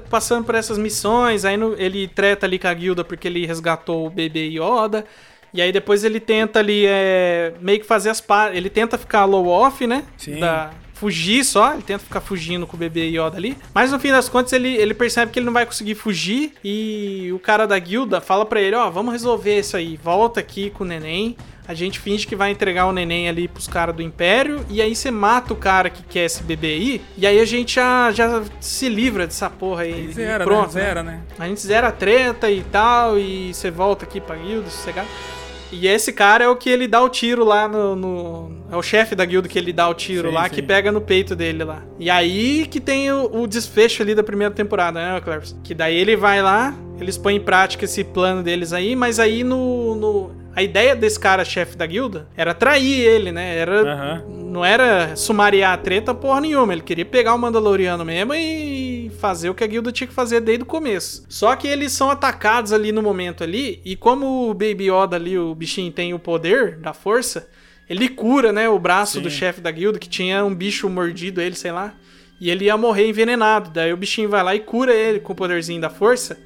passando 0.09 0.45
por 0.45 0.55
essas 0.55 0.77
missões, 0.77 1.43
aí 1.43 1.57
no- 1.57 1.75
ele 1.77 2.07
treta 2.07 2.45
ali 2.45 2.57
com 2.57 2.67
a 2.67 2.73
guilda 2.73 3.03
porque 3.03 3.27
ele 3.27 3.45
resgatou 3.45 4.07
o 4.07 4.09
bebê 4.09 4.47
Yoda. 4.47 5.05
E 5.53 5.61
aí 5.61 5.71
depois 5.71 6.03
ele 6.03 6.19
tenta 6.19 6.59
ali 6.59 6.85
é, 6.87 7.53
meio 7.61 7.79
que 7.79 7.85
fazer 7.85 8.09
as 8.09 8.19
par... 8.19 8.55
Ele 8.55 8.69
tenta 8.69 8.97
ficar 8.97 9.25
low 9.25 9.45
off, 9.47 9.85
né? 9.85 10.03
Sim. 10.17 10.39
Da... 10.39 10.71
fugir 11.03 11.43
só, 11.43 11.73
ele 11.73 11.81
tenta 11.81 12.01
ficar 12.01 12.21
fugindo 12.21 12.65
com 12.65 12.77
o 12.77 12.79
bebê 12.79 13.09
Yoda 13.09 13.35
ali. 13.35 13.57
Mas 13.73 13.91
no 13.91 13.99
fim 13.99 14.09
das 14.09 14.29
contas, 14.29 14.53
ele, 14.53 14.69
ele 14.69 14.93
percebe 14.93 15.33
que 15.33 15.39
ele 15.39 15.45
não 15.45 15.51
vai 15.51 15.65
conseguir 15.65 15.95
fugir. 15.95 16.53
E 16.63 17.29
o 17.33 17.39
cara 17.39 17.67
da 17.67 17.77
guilda 17.77 18.21
fala 18.21 18.45
pra 18.45 18.61
ele: 18.61 18.73
Ó, 18.77 18.89
vamos 18.89 19.11
resolver 19.11 19.59
isso 19.59 19.75
aí. 19.75 19.99
Volta 20.01 20.39
aqui 20.39 20.69
com 20.69 20.85
o 20.85 20.87
neném. 20.87 21.35
A 21.67 21.73
gente 21.73 21.99
finge 21.99 22.25
que 22.25 22.35
vai 22.35 22.51
entregar 22.51 22.85
o 22.87 22.93
neném 22.93 23.27
ali 23.27 23.49
pros 23.49 23.67
caras 23.67 23.93
do 23.93 24.01
Império. 24.01 24.65
E 24.69 24.81
aí 24.81 24.95
você 24.95 25.11
mata 25.11 25.53
o 25.53 25.57
cara 25.57 25.89
que 25.89 26.03
quer 26.03 26.25
esse 26.25 26.41
bebê 26.41 26.67
aí. 26.67 27.01
E 27.17 27.27
aí 27.27 27.39
a 27.39 27.45
gente 27.45 27.75
já, 27.75 28.11
já 28.11 28.41
se 28.61 28.87
livra 28.87 29.25
dessa 29.25 29.49
porra 29.49 29.83
aí. 29.83 29.93
Aí 29.93 30.11
zera, 30.13 30.43
E 30.43 30.47
pronto, 30.47 30.73
né? 30.73 30.81
Zera, 30.81 31.03
né? 31.03 31.21
A 31.37 31.47
gente 31.47 31.61
zera 31.61 31.87
a 31.89 31.91
treta 31.91 32.49
e 32.49 32.63
tal. 32.63 33.19
E 33.19 33.53
você 33.53 33.69
volta 33.69 34.05
aqui 34.05 34.21
pra 34.21 34.37
guilda, 34.37 34.69
sossegado. 34.69 35.07
E 35.73 35.87
esse 35.87 36.13
cara 36.13 36.43
é 36.45 36.47
o 36.47 36.55
que 36.55 36.69
ele 36.69 36.87
dá 36.87 37.01
o 37.01 37.09
tiro 37.09 37.43
lá 37.43 37.67
no. 37.67 37.95
no- 37.95 38.63
é 38.71 38.75
o 38.75 38.81
chefe 38.81 39.13
da 39.15 39.23
guilda 39.25 39.47
que 39.47 39.57
ele 39.59 39.71
dá 39.71 39.87
o 39.87 39.93
tiro 39.93 40.29
Sim, 40.29 40.33
lá, 40.35 40.43
sim. 40.49 40.55
que 40.55 40.61
pega 40.61 40.91
no 40.91 40.99
peito 41.01 41.35
dele 41.35 41.63
lá. 41.63 41.83
E 41.99 42.09
aí 42.09 42.65
que 42.65 42.79
tem 42.79 43.11
o, 43.11 43.41
o 43.41 43.47
desfecho 43.47 44.01
ali 44.01 44.15
da 44.15 44.23
primeira 44.23 44.53
temporada, 44.53 44.99
né, 44.99 45.21
Cleves? 45.21 45.55
Que 45.63 45.73
daí 45.75 45.95
ele 45.95 46.15
vai 46.15 46.41
lá, 46.41 46.73
eles 47.03 47.17
põem 47.17 47.35
em 47.37 47.41
prática 47.41 47.85
esse 47.85 48.03
plano 48.03 48.41
deles 48.41 48.73
aí, 48.73 48.95
mas 48.95 49.19
aí 49.19 49.43
no. 49.43 49.95
no- 49.95 50.43
a 50.55 50.61
ideia 50.61 50.95
desse 50.95 51.19
cara, 51.19 51.43
chefe 51.43 51.75
da 51.75 51.83
guilda, 51.83 52.27
era 52.37 52.53
trair 52.53 52.99
ele, 53.01 53.31
né? 53.31 53.57
Era. 53.57 53.81
Aham. 53.81 54.23
Não 54.29 54.63
era 54.63 55.15
sumariar 55.15 55.73
a 55.73 55.77
treta 55.77 56.13
porra 56.13 56.41
nenhuma. 56.41 56.73
Ele 56.73 56.83
queria 56.83 57.03
pegar 57.05 57.33
o 57.33 57.39
Mandaloriano 57.39 58.05
mesmo 58.05 58.35
e 58.35 59.11
fazer 59.19 59.49
o 59.49 59.55
que 59.55 59.63
a 59.63 59.67
guilda 59.67 59.91
tinha 59.91 60.07
que 60.07 60.13
fazer 60.13 60.41
desde 60.41 60.61
o 60.61 60.65
começo. 60.67 61.25
Só 61.27 61.55
que 61.55 61.67
eles 61.67 61.91
são 61.91 62.11
atacados 62.11 62.71
ali 62.71 62.91
no 62.91 63.01
momento 63.01 63.43
ali, 63.43 63.81
e 63.83 63.95
como 63.95 64.47
o 64.47 64.53
Baby 64.53 64.91
Yoda 64.91 65.15
ali, 65.15 65.39
o 65.39 65.55
bichinho, 65.55 65.91
tem 65.91 66.13
o 66.13 66.19
poder 66.19 66.77
da 66.77 66.93
força, 66.93 67.49
ele 67.89 68.07
cura, 68.07 68.51
né, 68.53 68.69
o 68.69 68.77
braço 68.77 69.13
Sim. 69.17 69.21
do 69.23 69.31
chefe 69.31 69.59
da 69.59 69.71
guilda, 69.71 69.97
que 69.97 70.07
tinha 70.07 70.45
um 70.45 70.53
bicho 70.53 70.87
mordido 70.87 71.41
ele, 71.41 71.55
sei 71.55 71.71
lá, 71.71 71.95
e 72.39 72.51
ele 72.51 72.65
ia 72.65 72.77
morrer 72.77 73.07
envenenado. 73.09 73.71
Daí 73.71 73.91
o 73.91 73.97
bichinho 73.97 74.29
vai 74.29 74.43
lá 74.43 74.53
e 74.53 74.59
cura 74.59 74.93
ele 74.93 75.19
com 75.19 75.33
o 75.33 75.35
poderzinho 75.35 75.81
da 75.81 75.89
força. 75.89 76.37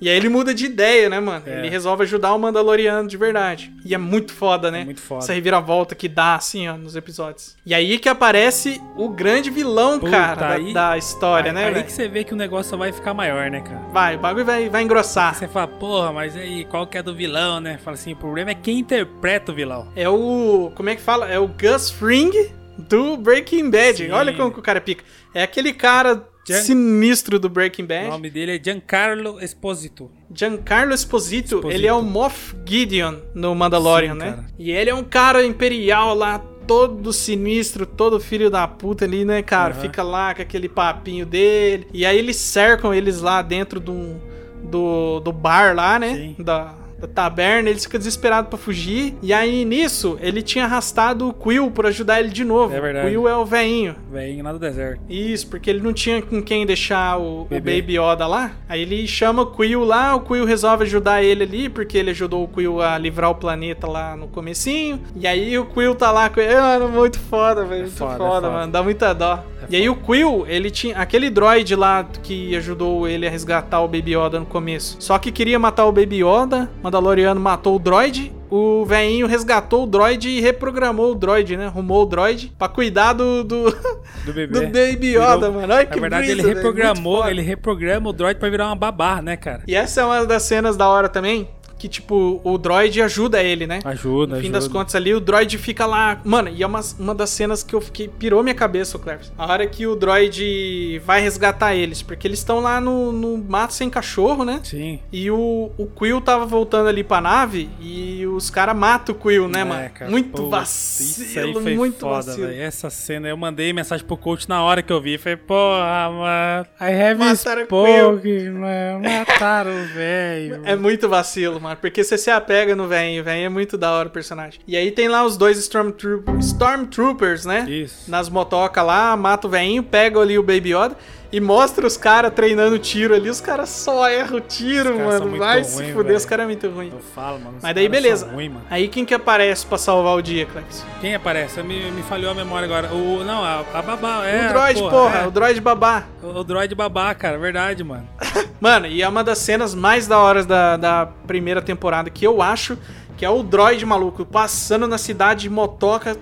E 0.00 0.08
aí 0.10 0.16
ele 0.16 0.28
muda 0.28 0.52
de 0.52 0.66
ideia, 0.66 1.08
né, 1.08 1.18
mano? 1.20 1.42
É. 1.46 1.58
Ele 1.60 1.68
resolve 1.70 2.02
ajudar 2.02 2.34
o 2.34 2.38
Mandaloriano 2.38 3.08
de 3.08 3.16
verdade. 3.16 3.72
E 3.84 3.94
é 3.94 3.98
muito 3.98 4.32
foda, 4.32 4.70
né? 4.70 4.84
muito 4.84 5.00
foda. 5.00 5.24
Essa 5.24 5.32
reviravolta 5.32 5.94
que 5.94 6.06
dá, 6.08 6.34
assim, 6.34 6.68
ó, 6.68 6.76
nos 6.76 6.96
episódios. 6.96 7.56
E 7.64 7.72
aí 7.74 7.98
que 7.98 8.08
aparece 8.08 8.80
o 8.96 9.08
grande 9.08 9.48
vilão, 9.50 9.98
Puta, 9.98 10.10
cara, 10.10 10.34
da- 10.36 10.54
aí- 10.54 10.72
da, 10.74 10.98
história, 10.98 11.50
aí, 11.50 11.54
né, 11.54 11.64
Aí 11.66 11.72
velho? 11.74 11.86
que 11.86 11.92
você 11.92 12.08
vê 12.08 12.24
que 12.24 12.34
o 12.34 12.36
negócio 12.36 12.70
só 12.70 12.76
vai 12.76 12.92
ficar 12.92 13.14
maior, 13.14 13.50
né, 13.50 13.60
cara? 13.62 13.80
Vai, 13.92 14.16
o 14.16 14.18
bagulho 14.18 14.44
vai, 14.44 14.68
vai 14.68 14.82
engrossar. 14.82 15.34
Você 15.34 15.48
fala, 15.48 15.66
porra, 15.68 16.12
mas 16.12 16.36
aí, 16.36 16.64
qual 16.66 16.86
que 16.86 16.98
é 16.98 17.02
do 17.02 17.14
vilão, 17.14 17.60
né? 17.60 17.78
Fala 17.82 17.94
assim, 17.94 18.12
o 18.12 18.16
problema 18.16 18.50
é 18.50 18.54
quem 18.54 18.78
interpreta 18.80 19.50
o 19.50 19.54
vilão. 19.54 19.88
É 19.96 20.08
o. 20.08 20.70
Como 20.74 20.90
é 20.90 20.96
que 20.96 21.00
fala? 21.02 21.26
É 21.28 21.38
o 21.38 21.48
Gus 21.48 21.90
Fring 21.90 22.30
do 22.78 23.16
Breaking 23.16 23.70
Bad. 23.70 23.96
Sim. 24.04 24.10
Olha 24.10 24.32
como 24.34 24.52
que 24.52 24.58
o 24.58 24.62
cara 24.62 24.80
pica. 24.80 25.02
É 25.32 25.42
aquele 25.42 25.72
cara 25.72 26.22
Jan- 26.46 26.60
sinistro 26.62 27.38
do 27.38 27.48
Breaking 27.48 27.84
O 27.84 27.86
Bad. 27.88 28.08
nome 28.08 28.30
dele 28.30 28.56
é 28.56 28.60
Giancarlo 28.62 29.40
Esposito. 29.42 30.10
Giancarlo 30.32 30.92
Esposito, 30.94 31.56
Esposito. 31.56 31.70
ele 31.70 31.86
é 31.86 31.92
o 31.92 32.02
Moff 32.02 32.54
Gideon 32.64 33.16
no 33.34 33.54
Mandalorian, 33.54 34.12
Sim, 34.12 34.18
né? 34.18 34.30
cara. 34.32 34.46
E 34.58 34.70
ele 34.70 34.90
é 34.90 34.94
um 34.94 35.04
cara 35.04 35.44
imperial 35.44 36.14
lá, 36.14 36.38
todo 36.66 37.12
sinistro, 37.12 37.86
todo 37.86 38.18
filho 38.18 38.50
da 38.50 38.66
puta 38.66 39.04
ali, 39.04 39.24
né, 39.24 39.40
cara? 39.42 39.72
Aham. 39.74 39.82
Fica 39.82 40.02
lá 40.02 40.34
com 40.34 40.42
aquele 40.42 40.68
papinho 40.68 41.24
dele. 41.24 41.86
E 41.92 42.04
aí 42.04 42.18
eles 42.18 42.36
cercam 42.36 42.92
eles 42.92 43.20
lá 43.20 43.40
dentro 43.42 43.78
do, 43.78 44.16
do, 44.64 45.20
do 45.20 45.32
bar 45.32 45.74
lá, 45.76 45.98
né? 45.98 46.14
Sim. 46.14 46.36
Da, 46.38 46.74
da 46.98 47.06
taberna, 47.06 47.68
eles 47.70 47.84
ficam 47.84 47.98
desesperados 47.98 48.48
pra 48.48 48.58
fugir. 48.58 49.14
E 49.22 49.32
aí, 49.32 49.64
nisso, 49.64 50.18
ele 50.20 50.42
tinha 50.42 50.64
arrastado 50.64 51.28
o 51.28 51.32
Quill 51.32 51.70
pra 51.70 51.88
ajudar 51.88 52.20
ele 52.20 52.30
de 52.30 52.44
novo. 52.44 52.74
É 52.74 52.80
verdade. 52.80 53.06
O 53.06 53.10
Quill 53.10 53.28
é 53.28 53.36
o 53.36 53.44
veinho. 53.44 53.96
Vem 54.10 54.40
lá 54.42 54.52
do 54.52 54.58
deserto. 54.58 55.00
Isso, 55.08 55.46
porque 55.48 55.68
ele 55.70 55.80
não 55.80 55.92
tinha 55.92 56.22
com 56.22 56.42
quem 56.42 56.64
deixar 56.64 57.18
o, 57.18 57.42
o. 57.42 57.48
Baby 57.50 57.98
Yoda 57.98 58.26
lá. 58.26 58.52
Aí 58.68 58.82
ele 58.82 59.06
chama 59.06 59.42
o 59.42 59.46
Quill 59.46 59.84
lá, 59.84 60.14
o 60.14 60.20
Quill 60.20 60.44
resolve 60.44 60.84
ajudar 60.84 61.22
ele 61.22 61.42
ali, 61.42 61.68
porque 61.68 61.98
ele 61.98 62.10
ajudou 62.10 62.44
o 62.44 62.48
Quill 62.48 62.80
a 62.80 62.96
livrar 62.96 63.30
o 63.30 63.34
planeta 63.34 63.86
lá 63.86 64.16
no 64.16 64.28
comecinho. 64.28 65.00
E 65.14 65.26
aí 65.26 65.58
o 65.58 65.66
Quill 65.66 65.94
tá 65.94 66.10
lá 66.10 66.28
com 66.30 66.40
ele. 66.40 66.54
Mano, 66.54 66.88
muito 66.88 67.18
foda, 67.18 67.64
velho. 67.64 67.82
muito 67.82 67.96
foda, 67.96 68.16
foda, 68.16 68.24
é 68.24 68.30
foda. 68.30 68.50
mano. 68.50 68.72
Dá 68.72 68.82
muita 68.82 69.12
dó. 69.12 69.44
e 69.68 69.76
aí 69.76 69.88
o 69.88 69.96
Quill, 69.96 70.44
ele 70.48 70.70
tinha 70.70 70.96
aquele 70.96 71.28
droid 71.30 71.74
lá 71.74 72.06
que 72.22 72.56
ajudou 72.56 73.06
ele 73.06 73.26
a 73.26 73.30
resgatar 73.30 73.80
o 73.80 73.88
Baby 73.88 74.16
Yoda 74.16 74.40
no 74.40 74.46
começo. 74.46 74.96
Só 75.00 75.18
que 75.18 75.30
queria 75.30 75.58
matar 75.58 75.86
o 75.86 75.92
Baby 75.92 76.22
Yoda, 76.24 76.70
Mandaloriano 76.86 77.40
matou 77.40 77.74
o 77.74 77.78
droid. 77.80 78.32
O 78.48 78.84
velhinho 78.84 79.26
resgatou 79.26 79.82
o 79.82 79.86
droid 79.88 80.28
e 80.28 80.40
reprogramou 80.40 81.10
o 81.10 81.14
droid, 81.16 81.56
né? 81.56 81.66
Arrumou 81.66 82.04
o 82.04 82.06
droid 82.06 82.52
pra 82.56 82.68
cuidar 82.68 83.12
do, 83.12 83.42
do, 83.42 83.64
Do 84.24 84.32
bebê. 84.32 84.60
do 84.60 84.66
Baby 84.68 85.16
Yoda, 85.16 85.50
mano. 85.50 85.74
Olha 85.74 85.84
que 85.84 85.96
Na 85.96 86.00
verdade, 86.00 86.26
brisa, 86.26 86.32
ele 86.40 86.42
velho. 86.42 86.54
reprogramou, 86.54 87.28
ele 87.28 87.42
reprograma 87.42 88.08
o 88.08 88.12
droid 88.12 88.38
pra 88.38 88.48
virar 88.48 88.66
uma 88.66 88.76
babá, 88.76 89.20
né, 89.20 89.36
cara? 89.36 89.64
E 89.66 89.74
essa 89.74 90.00
é 90.02 90.04
uma 90.04 90.24
das 90.24 90.44
cenas 90.44 90.76
da 90.76 90.88
hora 90.88 91.08
também. 91.08 91.48
Que, 91.86 91.90
tipo, 91.90 92.40
o 92.42 92.58
droid 92.58 93.00
ajuda 93.00 93.40
ele, 93.40 93.64
né? 93.64 93.78
Ajuda, 93.84 94.34
No 94.34 94.40
fim 94.40 94.48
ajuda. 94.48 94.58
das 94.58 94.66
contas 94.66 94.96
ali, 94.96 95.14
o 95.14 95.20
droid 95.20 95.56
fica 95.56 95.86
lá. 95.86 96.20
Mano, 96.24 96.48
e 96.48 96.60
é 96.60 96.66
uma, 96.66 96.80
uma 96.98 97.14
das 97.14 97.30
cenas 97.30 97.62
que 97.62 97.74
eu 97.76 97.80
fiquei. 97.80 98.08
Pirou 98.08 98.42
minha 98.42 98.56
cabeça, 98.56 98.96
o 98.96 99.00
Cleves. 99.00 99.32
A 99.38 99.46
hora 99.52 99.64
que 99.68 99.86
o 99.86 99.94
droid 99.94 101.00
vai 101.04 101.20
resgatar 101.20 101.76
eles. 101.76 102.02
Porque 102.02 102.26
eles 102.26 102.40
estão 102.40 102.58
lá 102.58 102.80
no, 102.80 103.12
no 103.12 103.38
mato 103.38 103.72
sem 103.72 103.88
cachorro, 103.88 104.44
né? 104.44 104.60
Sim. 104.64 104.98
E 105.12 105.30
o, 105.30 105.70
o 105.78 105.86
Quill 105.86 106.20
tava 106.20 106.44
voltando 106.44 106.88
ali 106.88 107.04
pra 107.04 107.20
nave. 107.20 107.68
E 107.80 108.26
os 108.26 108.50
caras 108.50 108.74
matam 108.76 109.14
o 109.14 109.18
Quill, 109.18 109.46
né, 109.46 109.60
É, 109.60 109.64
mano? 109.64 109.90
cara, 109.90 110.10
muito 110.10 110.42
aí 110.42 110.50
vacilo, 110.50 111.60
muito 111.60 112.00
foda, 112.00 112.14
vacilo. 112.32 112.48
velho. 112.48 112.60
Essa 112.62 112.90
cena, 112.90 113.28
eu 113.28 113.36
mandei 113.36 113.72
mensagem 113.72 114.04
pro 114.04 114.16
coach 114.16 114.48
na 114.48 114.60
hora 114.64 114.82
que 114.82 114.92
eu 114.92 115.00
vi. 115.00 115.18
Falei, 115.18 115.36
porra, 115.36 116.10
mano. 116.10 116.66
I 116.80 117.02
have 117.02 117.14
Mataram 117.20 117.62
o 117.62 117.64
spoken, 117.64 118.50
mano. 118.50 119.00
Mataram 119.04 119.70
o 119.70 119.84
velho. 119.94 120.62
É 120.64 120.74
muito 120.74 121.08
vacilo, 121.08 121.60
mano. 121.60 121.75
Porque 121.80 122.02
você 122.04 122.16
se 122.18 122.30
apega 122.30 122.74
no 122.74 122.86
velho. 122.88 123.20
O 123.20 123.24
velho 123.24 123.44
é 123.44 123.48
muito 123.48 123.76
da 123.78 123.92
hora 123.92 124.08
o 124.08 124.10
personagem. 124.10 124.60
E 124.66 124.76
aí 124.76 124.90
tem 124.90 125.08
lá 125.08 125.24
os 125.24 125.36
dois 125.36 125.58
Stormtroop- 125.58 126.28
Stormtroopers, 126.40 127.44
né? 127.44 127.66
Isso. 127.68 128.10
Nas 128.10 128.28
motocas 128.28 128.84
lá, 128.84 129.16
mata 129.16 129.46
o 129.46 129.50
velhinho, 129.50 129.82
pega 129.82 130.20
ali 130.20 130.38
o 130.38 130.42
Baby 130.42 130.74
Yoda 130.74 130.96
e 131.32 131.40
mostra 131.40 131.86
os 131.86 131.96
caras 131.96 132.32
treinando 132.32 132.78
tiro 132.78 133.14
ali. 133.14 133.28
Os 133.28 133.40
caras 133.40 133.68
só 133.68 134.08
erram 134.08 134.38
o 134.38 134.40
tiro, 134.40 134.98
mano. 134.98 135.36
Vai 135.36 135.64
se 135.64 135.76
ruim, 135.76 135.92
fuder, 135.92 136.04
velho. 136.04 136.16
os 136.16 136.24
caras 136.24 136.44
é 136.44 136.46
muito 136.46 136.68
ruim. 136.68 136.90
Eu 136.92 137.00
falo, 137.14 137.38
mano. 137.38 137.58
Mas 137.62 137.74
daí 137.74 137.88
beleza. 137.88 138.26
ruim. 138.26 138.54
Aí 138.70 138.88
quem 138.88 139.04
que 139.04 139.14
aparece 139.14 139.66
pra 139.66 139.78
salvar 139.78 140.16
o 140.16 140.22
dia, 140.22 140.46
Clex? 140.46 140.84
Quem 141.00 141.14
aparece? 141.14 141.62
Me, 141.62 141.90
me 141.90 142.02
falhou 142.02 142.30
a 142.30 142.34
memória 142.34 142.66
agora. 142.66 142.92
O, 142.92 143.24
não, 143.24 143.44
a, 143.44 143.64
a 143.74 143.82
babá. 143.82 144.26
É, 144.26 144.46
o 144.46 144.48
droid, 144.52 144.80
porra, 144.80 145.18
é. 145.18 145.26
o 145.26 145.30
droid 145.30 145.60
babá. 145.60 146.04
O, 146.22 146.26
o 146.28 146.44
droid 146.44 146.74
babá, 146.74 147.14
cara. 147.14 147.38
Verdade, 147.38 147.82
mano. 147.82 148.08
Mano, 148.58 148.86
e 148.86 149.02
é 149.02 149.08
uma 149.08 149.22
das 149.22 149.36
cenas 149.38 149.74
mais 149.74 150.06
da 150.06 150.18
hora 150.18 150.42
da, 150.42 150.78
da 150.78 151.06
primeira 151.26 151.60
temporada 151.60 152.08
que 152.08 152.26
eu 152.26 152.40
acho 152.40 152.78
que 153.16 153.24
é 153.24 153.30
o 153.30 153.42
droid 153.42 153.84
maluco 153.86 154.24
passando 154.24 154.86
na 154.86 154.98
cidade 154.98 155.42
de 155.42 155.50
motoca, 155.50 156.16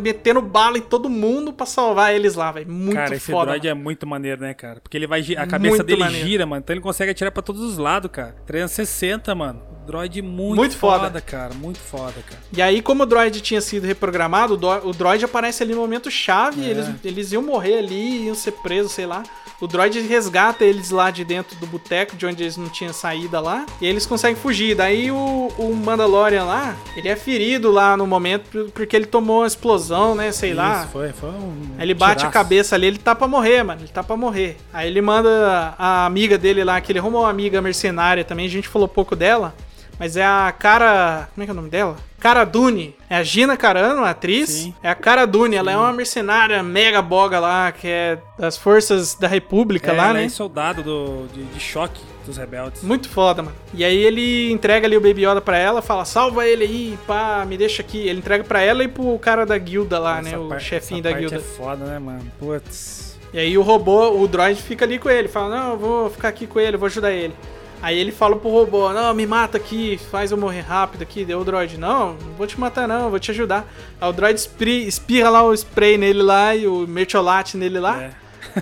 metendo 0.00 0.40
bala 0.40 0.78
em 0.78 0.82
todo 0.82 1.08
mundo 1.08 1.52
pra 1.52 1.66
salvar 1.66 2.14
eles 2.14 2.34
lá, 2.34 2.50
velho. 2.50 2.70
Muito 2.70 2.94
cara, 2.96 3.14
esse 3.14 3.30
foda. 3.30 3.46
droid 3.50 3.68
é 3.68 3.74
muito 3.74 4.06
maneiro, 4.06 4.40
né, 4.40 4.54
cara? 4.54 4.80
Porque 4.80 4.96
ele 4.96 5.06
vai. 5.06 5.20
A 5.36 5.46
cabeça 5.46 5.76
Muito 5.76 5.86
dele 5.86 6.00
maneiro. 6.00 6.26
gira, 6.26 6.46
mano. 6.46 6.60
Então 6.62 6.74
ele 6.74 6.80
consegue 6.80 7.10
atirar 7.10 7.30
pra 7.30 7.42
todos 7.42 7.60
os 7.62 7.76
lados, 7.78 8.10
cara. 8.10 8.34
360, 8.46 9.34
mano. 9.34 9.60
Droid 9.86 10.22
muito, 10.22 10.56
Muito 10.56 10.76
foda. 10.76 11.20
cara. 11.20 11.52
Muito 11.54 11.78
foda, 11.78 12.12
cara. 12.28 12.40
E 12.56 12.62
aí, 12.62 12.80
como 12.80 13.02
o 13.02 13.06
droid 13.06 13.40
tinha 13.40 13.60
sido 13.60 13.84
reprogramado, 13.86 14.54
o, 14.84 14.92
droid 14.92 15.24
aparece 15.24 15.62
ali 15.62 15.74
no 15.74 15.80
momento 15.80 16.10
chave, 16.10 16.64
É. 16.64 16.68
eles, 16.68 16.86
eles 17.04 17.32
iam 17.32 17.42
morrer 17.42 17.78
ali, 17.78 18.26
iam 18.26 18.34
ser 18.34 18.52
presos, 18.52 18.92
sei 18.92 19.06
lá. 19.06 19.22
O 19.60 19.66
droid 19.66 20.00
resgata 20.00 20.64
eles 20.64 20.90
lá 20.90 21.10
de 21.10 21.24
dentro 21.24 21.56
do 21.56 21.66
boteco, 21.66 22.16
de 22.16 22.26
onde 22.26 22.42
eles 22.42 22.56
não 22.56 22.68
tinham 22.68 22.92
saída 22.92 23.38
lá, 23.40 23.64
e 23.80 23.86
eles 23.86 24.06
conseguem 24.06 24.36
fugir. 24.36 24.74
Daí 24.76 25.10
o, 25.10 25.52
o 25.58 25.74
Mandalorian 25.74 26.44
lá, 26.44 26.76
ele 26.96 27.08
é 27.08 27.14
ferido 27.16 27.70
lá 27.70 27.96
no 27.96 28.06
momento 28.06 28.48
por- 28.50 28.70
porque 28.72 28.94
ele 28.96 29.06
tomou 29.06 29.40
uma 29.40 29.46
explosão, 29.46 30.14
né, 30.16 30.32
sei 30.32 30.52
lá. 30.54 30.80
Isso, 30.82 30.88
foi, 30.92 31.12
foi 31.12 31.30
um. 31.30 31.54
Aí 31.78 31.84
ele 31.86 31.94
bate 31.94 32.12
a 32.12 32.16
tiraço. 32.28 32.32
cabeça 32.32 32.74
ali, 32.74 32.86
ele 32.88 32.98
tá 32.98 33.14
pra 33.14 33.28
morrer, 33.28 33.62
mano. 33.62 33.80
Ele 33.82 33.88
tá 33.88 34.02
pra 34.02 34.16
morrer. 34.16 34.56
Aí 34.72 34.88
ele 34.88 35.00
manda 35.00 35.74
a 35.78 36.06
amiga 36.06 36.36
dele 36.38 36.62
lá, 36.64 36.80
que 36.80 36.90
ele 36.90 36.98
arrumou 36.98 37.22
uma 37.22 37.30
amiga 37.30 37.60
mercenária 37.62 38.24
também, 38.24 38.46
a 38.46 38.50
gente 38.50 38.66
falou 38.68 38.88
pouco 38.88 39.14
dela. 39.16 39.54
Mas 39.98 40.16
é 40.16 40.24
a 40.24 40.52
cara. 40.56 41.28
Como 41.34 41.42
é 41.42 41.46
que 41.46 41.50
é 41.50 41.52
o 41.52 41.56
nome 41.56 41.68
dela? 41.68 41.96
Cara 42.18 42.44
Dune. 42.44 42.94
É 43.10 43.16
a 43.16 43.22
Gina 43.22 43.56
Carano, 43.56 44.04
a 44.04 44.10
atriz. 44.10 44.48
Sim. 44.50 44.74
É 44.82 44.88
a 44.88 44.94
Cara 44.94 45.26
Dune. 45.26 45.56
Ela 45.56 45.72
é 45.72 45.76
uma 45.76 45.92
mercenária 45.92 46.62
mega 46.62 47.02
boga 47.02 47.38
lá, 47.40 47.72
que 47.72 47.86
é 47.88 48.18
das 48.38 48.56
forças 48.56 49.14
da 49.14 49.26
República 49.28 49.90
É, 49.92 49.96
lá, 49.96 50.04
ela 50.04 50.14
né? 50.14 50.24
é 50.24 50.28
soldado 50.28 50.82
do, 50.82 51.26
de, 51.32 51.42
de 51.44 51.60
choque 51.60 52.00
dos 52.24 52.36
rebeldes. 52.36 52.82
Muito 52.84 53.08
foda, 53.08 53.42
mano. 53.42 53.56
E 53.74 53.84
aí 53.84 53.96
ele 53.96 54.52
entrega 54.52 54.86
ali 54.86 54.96
o 54.96 55.00
Baby 55.00 55.26
Yoda 55.26 55.40
pra 55.40 55.58
ela, 55.58 55.82
fala, 55.82 56.04
salva 56.04 56.46
ele 56.46 56.62
aí, 56.64 56.98
pá, 57.06 57.44
me 57.44 57.56
deixa 57.56 57.82
aqui. 57.82 57.98
Ele 58.08 58.20
entrega 58.20 58.44
pra 58.44 58.60
ela 58.60 58.84
e 58.84 58.88
pro 58.88 59.18
cara 59.18 59.44
da 59.44 59.58
guilda 59.58 59.98
lá, 59.98 60.20
Essa 60.20 60.30
né? 60.30 60.38
O 60.38 60.60
chefinho 60.60 61.02
da 61.02 61.10
parte 61.10 61.20
guilda. 61.22 61.36
é 61.36 61.40
foda, 61.40 61.84
né, 61.84 61.98
mano? 61.98 62.22
Putz. 62.38 63.18
E 63.34 63.38
aí 63.38 63.58
o 63.58 63.62
robô, 63.62 64.10
o 64.22 64.28
droid 64.28 64.60
fica 64.62 64.84
ali 64.84 64.98
com 64.98 65.08
ele, 65.10 65.26
fala, 65.26 65.56
não, 65.58 65.70
eu 65.72 65.78
vou 65.78 66.10
ficar 66.10 66.28
aqui 66.28 66.46
com 66.46 66.60
ele, 66.60 66.76
eu 66.76 66.78
vou 66.78 66.86
ajudar 66.86 67.10
ele. 67.10 67.34
Aí 67.82 67.98
ele 67.98 68.12
fala 68.12 68.36
pro 68.36 68.48
robô, 68.48 68.92
não, 68.92 69.12
me 69.12 69.26
mata 69.26 69.56
aqui, 69.56 69.98
faz 70.08 70.30
eu 70.30 70.38
morrer 70.38 70.60
rápido 70.60 71.02
aqui. 71.02 71.24
Deu 71.24 71.40
o 71.40 71.44
droid, 71.44 71.76
não, 71.76 72.14
não 72.14 72.32
vou 72.38 72.46
te 72.46 72.58
matar 72.58 72.86
não, 72.86 73.10
vou 73.10 73.18
te 73.18 73.32
ajudar. 73.32 73.66
Aí 74.00 74.08
o 74.08 74.12
droid 74.12 74.40
espirra 74.86 75.28
lá 75.28 75.42
o 75.42 75.52
spray 75.52 75.98
nele 75.98 76.22
lá 76.22 76.54
e 76.54 76.68
o 76.68 76.86
mertiolate 76.86 77.56
nele 77.56 77.80
lá. 77.80 78.00
É. 78.00 78.10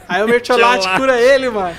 Aí 0.08 0.22
o 0.22 0.26
mertiolate 0.26 0.86
Mertiolate. 0.86 1.00
cura 1.00 1.20
ele, 1.20 1.50
mano. 1.50 1.76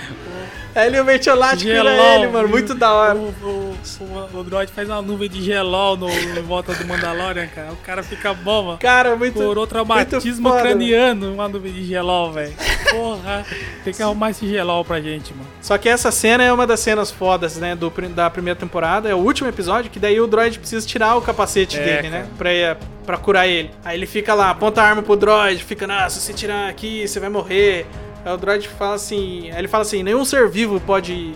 Aí 0.76 0.88
ele, 0.88 1.00
o 1.00 1.06
mertiolate 1.06 1.66
cura 1.66 1.92
ele, 1.92 2.28
mano, 2.28 2.48
muito 2.48 2.76
da 2.76 2.94
hora. 2.94 3.16
O, 3.16 3.34
o, 3.44 3.61
o, 4.00 4.38
o 4.40 4.44
droid 4.44 4.72
faz 4.72 4.88
uma 4.90 5.02
nuvem 5.02 5.30
de 5.30 5.42
gelol 5.42 5.98
no, 5.98 6.10
em 6.10 6.42
volta 6.42 6.74
do 6.74 6.86
Mandalorian, 6.86 7.48
cara. 7.48 7.72
O 7.72 7.78
cara 7.78 8.04
fica 8.04 8.34
bom, 8.34 8.64
mano. 8.64 8.78
Cara, 8.78 9.16
muito 9.16 9.34
Curou 9.40 9.66
traumatismo 9.68 10.42
muito 10.42 10.50
foda, 10.58 10.62
craniano, 10.62 11.34
uma 11.34 11.48
nuvem 11.48 11.72
de 11.74 11.84
gelol, 11.86 12.32
velho. 12.32 12.54
Porra, 12.90 13.46
tem 13.84 13.94
que 13.94 14.02
arrumar 14.04 14.32
esse 14.32 14.48
gelol 14.48 14.84
pra 14.86 15.00
gente, 15.02 15.34
mano. 15.34 15.48
Só 15.62 15.78
que 15.78 15.88
essa 15.90 16.12
cena 16.12 16.44
é 16.44 16.52
uma 16.52 16.68
das 16.68 16.80
cenas 16.80 17.10
fodas, 17.12 17.58
né, 17.58 17.76
do, 17.76 17.92
da 18.14 18.30
primeira 18.30 18.60
temporada. 18.60 19.10
É 19.10 19.16
o 19.16 19.20
último 19.20 19.48
episódio, 19.50 19.90
que 19.90 20.00
daí 20.00 20.20
o 20.20 20.28
droid 20.28 20.60
precisa 20.60 20.86
tirar 20.86 21.16
o 21.16 21.22
capacete 21.22 21.78
É, 21.78 21.84
dele, 21.84 22.10
né? 22.10 22.20
cara. 22.22 22.30
Pra, 22.38 22.54
ir- 22.54 22.78
pra 23.06 23.18
curar 23.18 23.48
ele. 23.48 23.72
Aí 23.84 23.98
ele 23.98 24.06
fica 24.06 24.34
lá, 24.34 24.50
aponta 24.50 24.82
a 24.82 24.86
arma 24.86 25.02
pro 25.02 25.16
droid, 25.16 25.64
fica, 25.64 25.86
ah, 25.90 26.10
se 26.10 26.20
você 26.22 26.34
tirar 26.34 26.70
aqui, 26.70 27.08
você 27.08 27.20
vai 27.20 27.30
morrer. 27.30 27.86
Aí 28.24 28.34
o 28.34 28.38
droid 28.38 28.68
fala 28.68 28.96
assim. 28.96 29.50
Aí 29.52 29.58
ele 29.58 29.68
fala 29.68 29.82
assim: 29.82 30.04
nenhum 30.04 30.24
ser 30.24 30.48
vivo 30.48 30.80
pode 30.80 31.34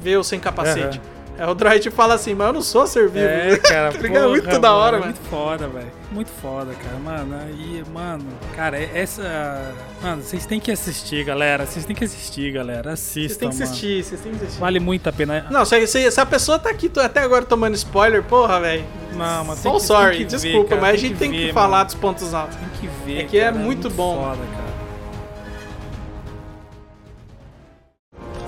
ver 0.00 0.12
eu 0.12 0.24
sem 0.24 0.40
capacete. 0.40 1.00
Aí 1.38 1.48
o 1.48 1.54
droid 1.54 1.90
fala 1.90 2.14
assim, 2.14 2.34
mas 2.34 2.46
eu 2.48 2.52
não 2.52 2.62
sou 2.62 2.86
ser 2.86 3.08
vivo. 3.08 3.24
É, 3.26 3.56
cara, 3.66 3.90
Tá 3.92 3.98
porra, 4.06 4.28
muito 4.28 4.58
da 4.60 4.74
hora, 4.74 4.98
mano. 4.98 5.06
Muito 5.12 5.28
foda, 5.30 5.66
velho. 5.66 5.90
Muito 6.12 6.30
foda, 6.30 6.72
cara. 6.74 6.96
Mano, 6.98 7.36
aí, 7.42 7.82
mano, 7.92 8.24
cara, 8.54 8.78
essa. 8.78 9.72
Mano, 10.02 10.22
vocês 10.22 10.44
têm 10.44 10.60
que 10.60 10.70
assistir, 10.70 11.24
galera. 11.24 11.64
Vocês 11.64 11.84
têm 11.86 11.96
que 11.96 12.04
assistir, 12.04 12.52
galera. 12.52 12.92
Assistam. 12.92 13.28
Vocês 13.28 13.38
têm 13.38 13.48
que 13.50 13.54
mano. 13.56 13.64
assistir, 13.70 14.04
vocês 14.04 14.20
têm 14.20 14.32
que 14.32 14.44
assistir. 14.44 14.60
Vale 14.60 14.78
muito 14.78 15.08
a 15.08 15.12
pena. 15.12 15.46
Não, 15.50 15.64
se, 15.64 15.86
se, 15.86 16.10
se 16.10 16.20
a 16.20 16.26
pessoa 16.26 16.58
tá 16.58 16.68
aqui 16.70 16.90
até 17.02 17.20
agora 17.20 17.44
tomando 17.46 17.74
spoiler, 17.74 18.22
porra, 18.22 18.60
velho. 18.60 18.84
Não, 19.14 19.44
mas 19.46 19.58
So 19.58 19.70
tem 19.70 19.72
que- 19.80 19.86
sorry, 19.86 20.16
tem 20.18 20.26
que 20.26 20.32
ver, 20.36 20.40
desculpa, 20.42 20.68
cara, 20.68 20.80
mas 20.82 20.94
a 20.94 20.96
gente 20.98 21.12
que 21.14 21.18
tem 21.18 21.30
que 21.30 21.46
ver, 21.46 21.52
falar 21.54 21.68
mano. 21.78 21.84
dos 21.86 21.94
pontos 21.94 22.34
altos. 22.34 22.56
Tem 22.56 22.68
que 22.80 22.86
ver. 23.06 23.20
É 23.20 23.24
que 23.24 23.38
é 23.38 23.44
cara, 23.44 23.56
muito 23.56 23.88
bom. 23.90 24.22
Foda, 24.22 24.36
cara. 24.36 24.72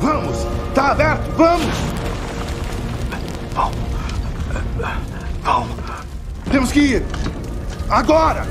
Vamos! 0.01 0.37
Tá 0.75 0.91
aberto! 0.93 1.31
Vamos! 1.37 1.94
Vão. 3.55 3.71
Temos 6.51 6.73
que 6.73 6.81
ir! 6.81 7.03
Agora! 7.89 8.45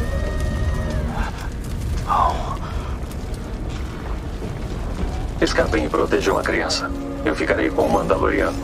Escapem 5.41 5.85
e 5.85 5.89
protejam 5.89 6.37
a 6.37 6.41
criança. 6.41 6.89
Eu 7.25 7.35
ficarei 7.35 7.69
com 7.69 7.81
o 7.81 7.91
Mandaloriano. 7.91 8.57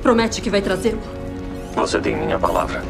Promete 0.00 0.40
que 0.40 0.48
vai 0.48 0.62
trazê-lo? 0.62 1.00
Você 1.74 1.98
tem 1.98 2.16
minha 2.16 2.38
palavra. 2.38 2.82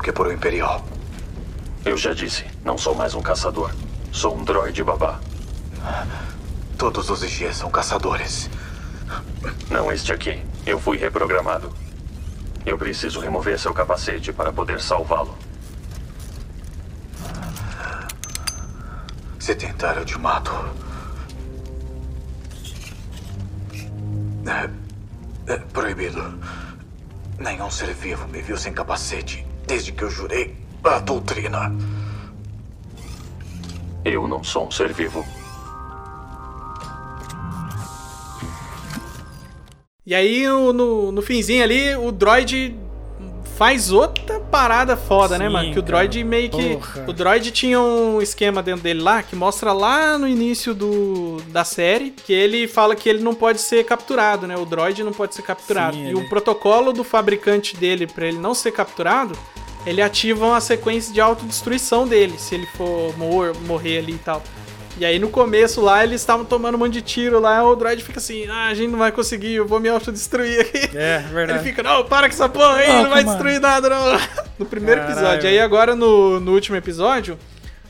Do 0.00 0.02
que 0.02 0.12
por 0.12 0.26
o 0.26 0.32
Imperial. 0.32 0.82
Eu 1.84 1.94
já 1.94 2.14
disse, 2.14 2.46
não 2.64 2.78
sou 2.78 2.94
mais 2.94 3.14
um 3.14 3.20
caçador. 3.20 3.70
Sou 4.10 4.34
um 4.34 4.42
droide 4.42 4.82
babá. 4.82 5.20
Todos 6.78 7.10
os 7.10 7.22
IGs 7.22 7.56
são 7.56 7.70
caçadores. 7.70 8.48
Não 9.70 9.92
este 9.92 10.10
aqui. 10.10 10.42
Eu 10.64 10.80
fui 10.80 10.96
reprogramado. 10.96 11.70
Eu 12.64 12.78
preciso 12.78 13.20
remover 13.20 13.58
seu 13.58 13.74
capacete 13.74 14.32
para 14.32 14.50
poder 14.50 14.80
salvá-lo. 14.80 15.36
Se 19.38 19.54
tentar, 19.54 19.98
eu 19.98 20.04
te 20.06 20.18
mato. 20.18 20.50
É, 24.46 25.52
é 25.52 25.56
proibido. 25.58 26.38
Nenhum 27.38 27.70
ser 27.70 27.92
vivo 27.92 28.26
me 28.28 28.40
viu 28.40 28.56
sem 28.56 28.72
capacete 28.72 29.49
desde 29.70 29.92
que 29.92 30.02
eu 30.02 30.10
jurei 30.10 30.52
a 30.82 30.98
doutrina. 30.98 31.72
Eu 34.04 34.26
não 34.26 34.42
sou 34.42 34.66
um 34.66 34.70
ser 34.70 34.92
vivo. 34.92 35.24
E 40.04 40.12
aí, 40.12 40.44
no, 40.48 41.12
no, 41.12 41.22
finzinho 41.22 41.62
ali, 41.62 41.94
o 41.94 42.10
droid 42.10 42.76
faz 43.56 43.92
outra 43.92 44.40
parada 44.40 44.96
foda, 44.96 45.38
né, 45.38 45.46
Sim, 45.46 45.52
mano? 45.52 45.72
Que 45.72 45.78
o 45.78 45.82
cara. 45.82 45.86
droid 45.98 46.24
meio 46.24 46.50
que. 46.50 46.74
Porra. 46.76 47.04
O 47.06 47.12
droid 47.12 47.52
tinha 47.52 47.78
um 47.78 48.20
esquema 48.20 48.60
dentro 48.64 48.82
dele 48.82 49.00
lá 49.00 49.22
que 49.22 49.36
mostra 49.36 49.72
lá 49.72 50.18
no 50.18 50.26
início 50.26 50.74
do, 50.74 51.36
da 51.48 51.62
série 51.62 52.10
que 52.10 52.32
ele 52.32 52.66
fala 52.66 52.96
que 52.96 53.08
ele 53.08 53.22
não 53.22 53.34
pode 53.34 53.60
ser 53.60 53.84
capturado, 53.84 54.48
né? 54.48 54.56
O 54.56 54.64
droid 54.64 55.04
não 55.04 55.12
pode 55.12 55.36
ser 55.36 55.42
capturado. 55.42 55.94
Sim, 55.94 56.06
e 56.06 56.06
ele- 56.06 56.14
o 56.14 56.28
protocolo 56.28 56.92
do 56.92 57.04
fabricante 57.04 57.76
dele 57.76 58.08
pra 58.08 58.26
ele 58.26 58.38
não 58.38 58.52
ser 58.52 58.72
capturado. 58.72 59.38
Ele 59.86 60.02
ativa 60.02 60.44
uma 60.46 60.60
sequência 60.60 61.12
de 61.12 61.20
autodestruição 61.20 62.06
dele, 62.06 62.34
se 62.38 62.54
ele 62.54 62.66
for 62.76 63.16
mor 63.16 63.54
morrer 63.66 63.98
ali 63.98 64.12
e 64.12 64.18
tal. 64.18 64.42
E 64.98 65.04
aí 65.04 65.18
no 65.18 65.30
começo 65.30 65.80
lá 65.80 66.04
eles 66.04 66.20
estavam 66.20 66.44
tomando 66.44 66.74
um 66.74 66.78
monte 66.78 66.92
de 66.94 67.00
tiro 67.00 67.40
lá, 67.40 67.64
o 67.64 67.74
droid 67.74 68.02
fica 68.04 68.18
assim, 68.18 68.46
ah, 68.48 68.66
a 68.66 68.74
gente 68.74 68.90
não 68.90 68.98
vai 68.98 69.10
conseguir, 69.10 69.54
eu 69.54 69.66
vou 69.66 69.80
me 69.80 69.88
autodestruir 69.88 70.60
aqui. 70.60 70.90
É, 70.94 71.20
Ele 71.24 71.32
verdade. 71.32 71.64
fica, 71.64 71.82
não, 71.82 72.04
para 72.04 72.28
com 72.28 72.34
essa 72.34 72.48
porra 72.48 72.74
aí, 72.74 72.88
Não, 72.88 73.02
não 73.04 73.10
vai 73.10 73.24
mano. 73.24 73.30
destruir 73.38 73.60
nada, 73.60 73.88
não. 73.88 74.20
No 74.58 74.66
primeiro 74.66 75.00
Caralho. 75.00 75.18
episódio. 75.18 75.48
Aí 75.48 75.58
agora 75.58 75.96
no, 75.96 76.38
no 76.38 76.52
último 76.52 76.76
episódio, 76.76 77.38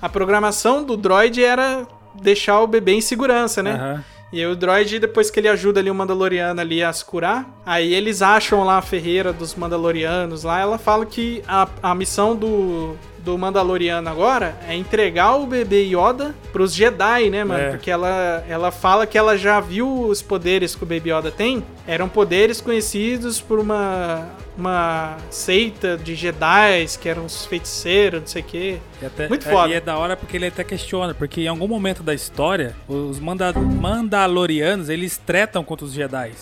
a 0.01 0.09
programação 0.09 0.84
do 0.84 0.97
droid 0.97 1.43
era 1.43 1.84
deixar 2.22 2.61
o 2.61 2.66
bebê 2.68 2.93
em 2.93 3.01
segurança, 3.01 3.61
né? 3.61 3.72
Aham. 3.72 4.05
E 4.33 4.39
aí 4.39 4.47
o 4.47 4.55
droid, 4.55 4.99
depois 5.01 5.31
que 5.31 5.41
ele 5.41 5.49
ajuda 5.49 5.81
ali 5.81 5.91
o 5.91 5.95
Mandaloriano 5.95 6.61
ali 6.61 6.83
a 6.83 6.93
se 6.93 7.05
curar, 7.05 7.49
aí 7.66 7.93
eles 7.93 8.22
acham 8.22 8.62
lá 8.62 8.78
a 8.78 8.83
ferreira 8.83 9.33
dos 9.33 9.57
Mandalorianos 9.57 10.45
lá, 10.45 10.61
ela 10.61 10.78
fala 10.78 11.05
que 11.05 11.43
a, 11.49 11.68
a 11.83 11.95
missão 11.95 12.37
do, 12.37 12.97
do 13.25 13.37
Mandaloriano 13.37 14.09
agora 14.09 14.57
é 14.68 14.75
entregar 14.75 15.37
o 15.37 15.47
bebê 15.47 15.83
Yoda 15.85 16.35
pros 16.53 16.75
Jedi, 16.75 17.31
né, 17.31 17.45
mano? 17.45 17.61
É. 17.62 17.71
Porque 17.71 17.91
ela, 17.91 18.45
ela 18.49 18.71
fala 18.71 19.07
que 19.07 19.16
ela 19.18 19.37
já 19.37 19.61
viu 19.61 19.89
os 20.07 20.23
poderes 20.23 20.75
que 20.75 20.83
o 20.83 20.87
Baby 20.87 21.11
Yoda 21.12 21.31
tem. 21.31 21.62
Eram 21.87 22.09
poderes 22.09 22.61
conhecidos 22.61 23.41
por 23.41 23.59
uma, 23.59 24.27
uma 24.57 25.16
seita 25.31 25.97
de 25.97 26.14
Jedi, 26.14 26.87
que 27.01 27.09
eram 27.09 27.25
os 27.27 27.45
feiticeiros, 27.47 28.21
não 28.21 28.27
sei 28.27 28.43
o 28.43 28.45
quê. 28.45 28.79
Até- 29.05 29.29
Muito 29.29 29.47
é- 29.49 29.51
foda. 29.53 29.68
E 29.68 29.75
é 29.75 29.81
da 29.81 29.97
hora 29.99 30.16
porque 30.16 30.37
ele 30.37 30.47
até 30.47 30.64
questiona, 30.64 31.12
porque 31.14 31.43
em 31.43 31.49
algum 31.49 31.68
momento 31.68 32.03
da 32.03 32.14
história, 32.14 32.75
os 32.89 33.18
manda 33.21 33.53
Mandalorianos, 33.53 34.89
eles 34.89 35.16
tretam 35.18 35.62
contra 35.62 35.85
os 35.87 35.93
Jedi. 35.93 36.33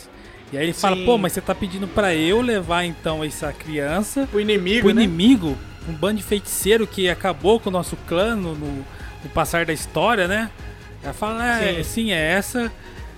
E 0.52 0.56
aí 0.56 0.64
ele 0.64 0.72
fala, 0.72 0.96
Sim. 0.96 1.04
pô, 1.04 1.18
mas 1.18 1.32
você 1.32 1.40
tá 1.42 1.54
pedindo 1.54 1.86
pra 1.86 2.14
eu 2.14 2.40
levar 2.40 2.82
então 2.84 3.22
essa 3.22 3.52
criança 3.52 4.26
O 4.32 4.40
inimigo, 4.40 4.86
pro 4.86 4.94
né? 4.94 5.02
inimigo, 5.02 5.58
um 5.88 5.92
bando 5.92 6.16
de 6.18 6.22
feiticeiro 6.22 6.86
que 6.86 7.08
acabou 7.08 7.58
com 7.58 7.68
o 7.70 7.72
nosso 7.72 7.96
clã 8.08 8.34
no, 8.36 8.54
no- 8.54 8.84
no 9.24 9.30
passar 9.34 9.64
da 9.66 9.72
história, 9.72 10.28
né? 10.28 10.50
Ela 11.02 11.12
fala, 11.14 11.58
é, 11.60 11.74
Sim. 11.76 11.82
sim, 11.82 12.12
é 12.12 12.32
essa, 12.32 12.72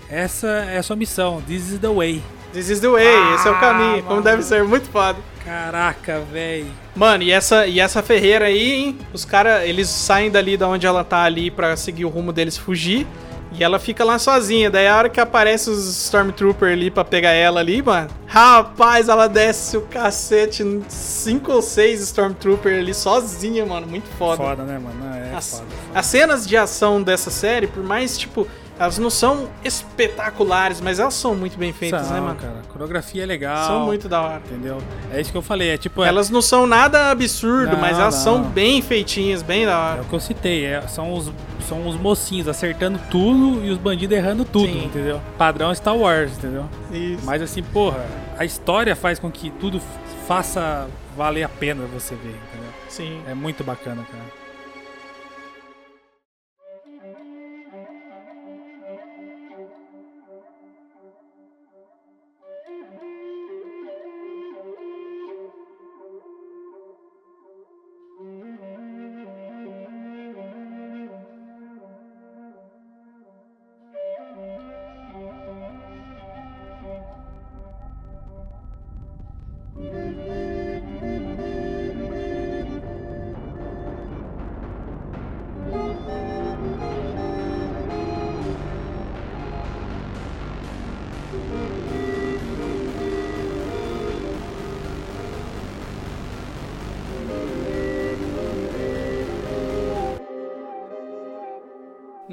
essa 0.09 0.47
é 0.49 0.79
a 0.79 0.83
sua 0.83 0.97
missão, 0.97 1.43
this 1.43 1.71
is 1.71 1.79
the 1.79 1.89
way. 1.89 2.23
This 2.53 2.69
is 2.69 2.81
the 2.81 2.89
way, 2.89 3.07
esse 3.35 3.47
é 3.47 3.51
o 3.51 3.55
Ah, 3.55 3.61
caminho, 3.61 3.97
como 4.03 4.09
mano. 4.17 4.23
deve 4.23 4.43
ser, 4.43 4.65
muito 4.65 4.89
foda. 4.91 5.19
Caraca, 5.45 6.21
velho. 6.33 6.67
Mano, 6.97 7.23
e 7.23 7.31
essa, 7.31 7.67
e 7.67 7.81
essa 7.81 8.03
ferreira 8.03 8.47
aí, 8.47 8.73
hein? 8.73 8.99
Os 9.13 9.25
caras, 9.25 9.63
eles 9.69 9.89
saem 9.89 10.31
dali 10.31 10.57
da 10.57 10.69
onde 10.69 10.87
ela 10.87 11.03
tá 11.05 11.23
ali 11.23 11.51
pra 11.51 11.77
seguir 11.77 12.05
o 12.05 12.09
rumo 12.09 12.33
deles 12.33 12.57
fugir. 12.57 13.07
E 13.53 13.65
ela 13.65 13.79
fica 13.79 14.05
lá 14.05 14.19
sozinha. 14.19 14.71
Daí 14.71 14.87
a 14.87 14.97
hora 14.97 15.09
que 15.09 15.21
aparece 15.21 15.69
os 15.71 15.85
Stormtrooper 16.05 16.73
ali 16.73 16.91
pra 16.91 17.05
pegar 17.05 17.31
ela 17.33 17.61
ali, 17.61 17.83
mano. 17.83 18.09
Rapaz, 18.27 19.09
ela 19.09 19.27
desce 19.29 19.77
o 19.77 19.83
cacete. 19.83 20.65
Cinco 20.89 21.53
ou 21.53 21.61
seis 21.61 22.01
Stormtrooper 22.01 22.79
ali 22.79 22.95
sozinha, 22.95 23.67
mano. 23.67 23.87
Muito 23.87 24.09
foda. 24.19 24.37
Foda, 24.37 24.63
né, 24.63 24.79
mano? 24.79 24.95
Não, 25.05 25.15
É 25.15 25.35
As, 25.35 25.51
foda. 25.59 25.65
as 25.95 26.07
cenas 26.07 26.47
de 26.47 26.57
ação 26.57 27.03
dessa 27.03 27.29
série, 27.31 27.67
por 27.67 27.83
mais, 27.83 28.17
tipo, 28.17 28.47
elas 28.79 28.99
não 28.99 29.11
são 29.11 29.49
espetaculares, 29.65 30.81
mas 30.81 30.99
elas 30.99 31.15
são 31.15 31.35
muito 31.35 31.59
bem 31.59 31.73
feitas, 31.73 32.07
São, 32.07 32.15
né, 32.15 32.21
mano? 32.21 32.37
cara. 32.37 32.63
Coreografia 32.73 33.25
é 33.25 33.27
legal. 33.27 33.67
São 33.67 33.81
muito 33.85 34.09
da 34.09 34.23
hora. 34.23 34.43
Entendeu? 34.47 34.79
É 35.13 35.21
isso 35.21 35.31
que 35.33 35.37
eu 35.37 35.43
falei. 35.43 35.71
É 35.71 35.77
tipo. 35.77 36.03
é- 36.05 36.09
Elas 36.09 36.31
não 36.31 36.41
são 36.41 36.67
nada 36.67 37.11
absurdo, 37.11 37.73
Não, 37.73 37.81
mas 37.81 37.99
elas 37.99 38.15
não. 38.15 38.23
são 38.23 38.43
bem 38.43 38.81
feitinhas, 38.81 39.43
bem 39.43 39.67
da 39.67 39.73
É 39.73 39.77
hora. 39.77 40.03
o 40.03 40.05
que 40.07 40.13
eu 40.15 40.21
citei, 40.21 40.65
é, 40.65 40.81
são, 40.83 41.13
os, 41.13 41.31
são 41.61 41.87
os 41.89 41.97
mocinhos 41.97 42.49
acertando 42.49 42.99
tudo 43.11 43.65
e 43.65 43.71
os 43.71 43.79
bandidos 43.79 44.17
errando 44.17 44.45
tudo, 44.45 44.73
Sim. 44.73 44.85
entendeu? 44.87 45.21
Padrão 45.37 45.75
Star 45.75 45.97
Wars, 45.97 46.37
entendeu? 46.39 46.67
Isso. 46.93 47.25
Mas 47.25 47.43
assim, 47.43 47.63
porra, 47.63 48.05
a 48.39 48.45
história 48.45 48.95
faz 48.97 49.19
com 49.19 49.31
que 49.31 49.51
tudo 49.51 49.81
faça 50.27 50.89
valer 51.17 51.43
a 51.43 51.49
pena 51.49 51.85
você 51.93 52.15
ver, 52.15 52.31
entendeu? 52.31 52.71
Sim. 52.89 53.21
É 53.27 53.35
muito 53.35 53.63
bacana, 53.65 54.05
cara. 54.11 54.40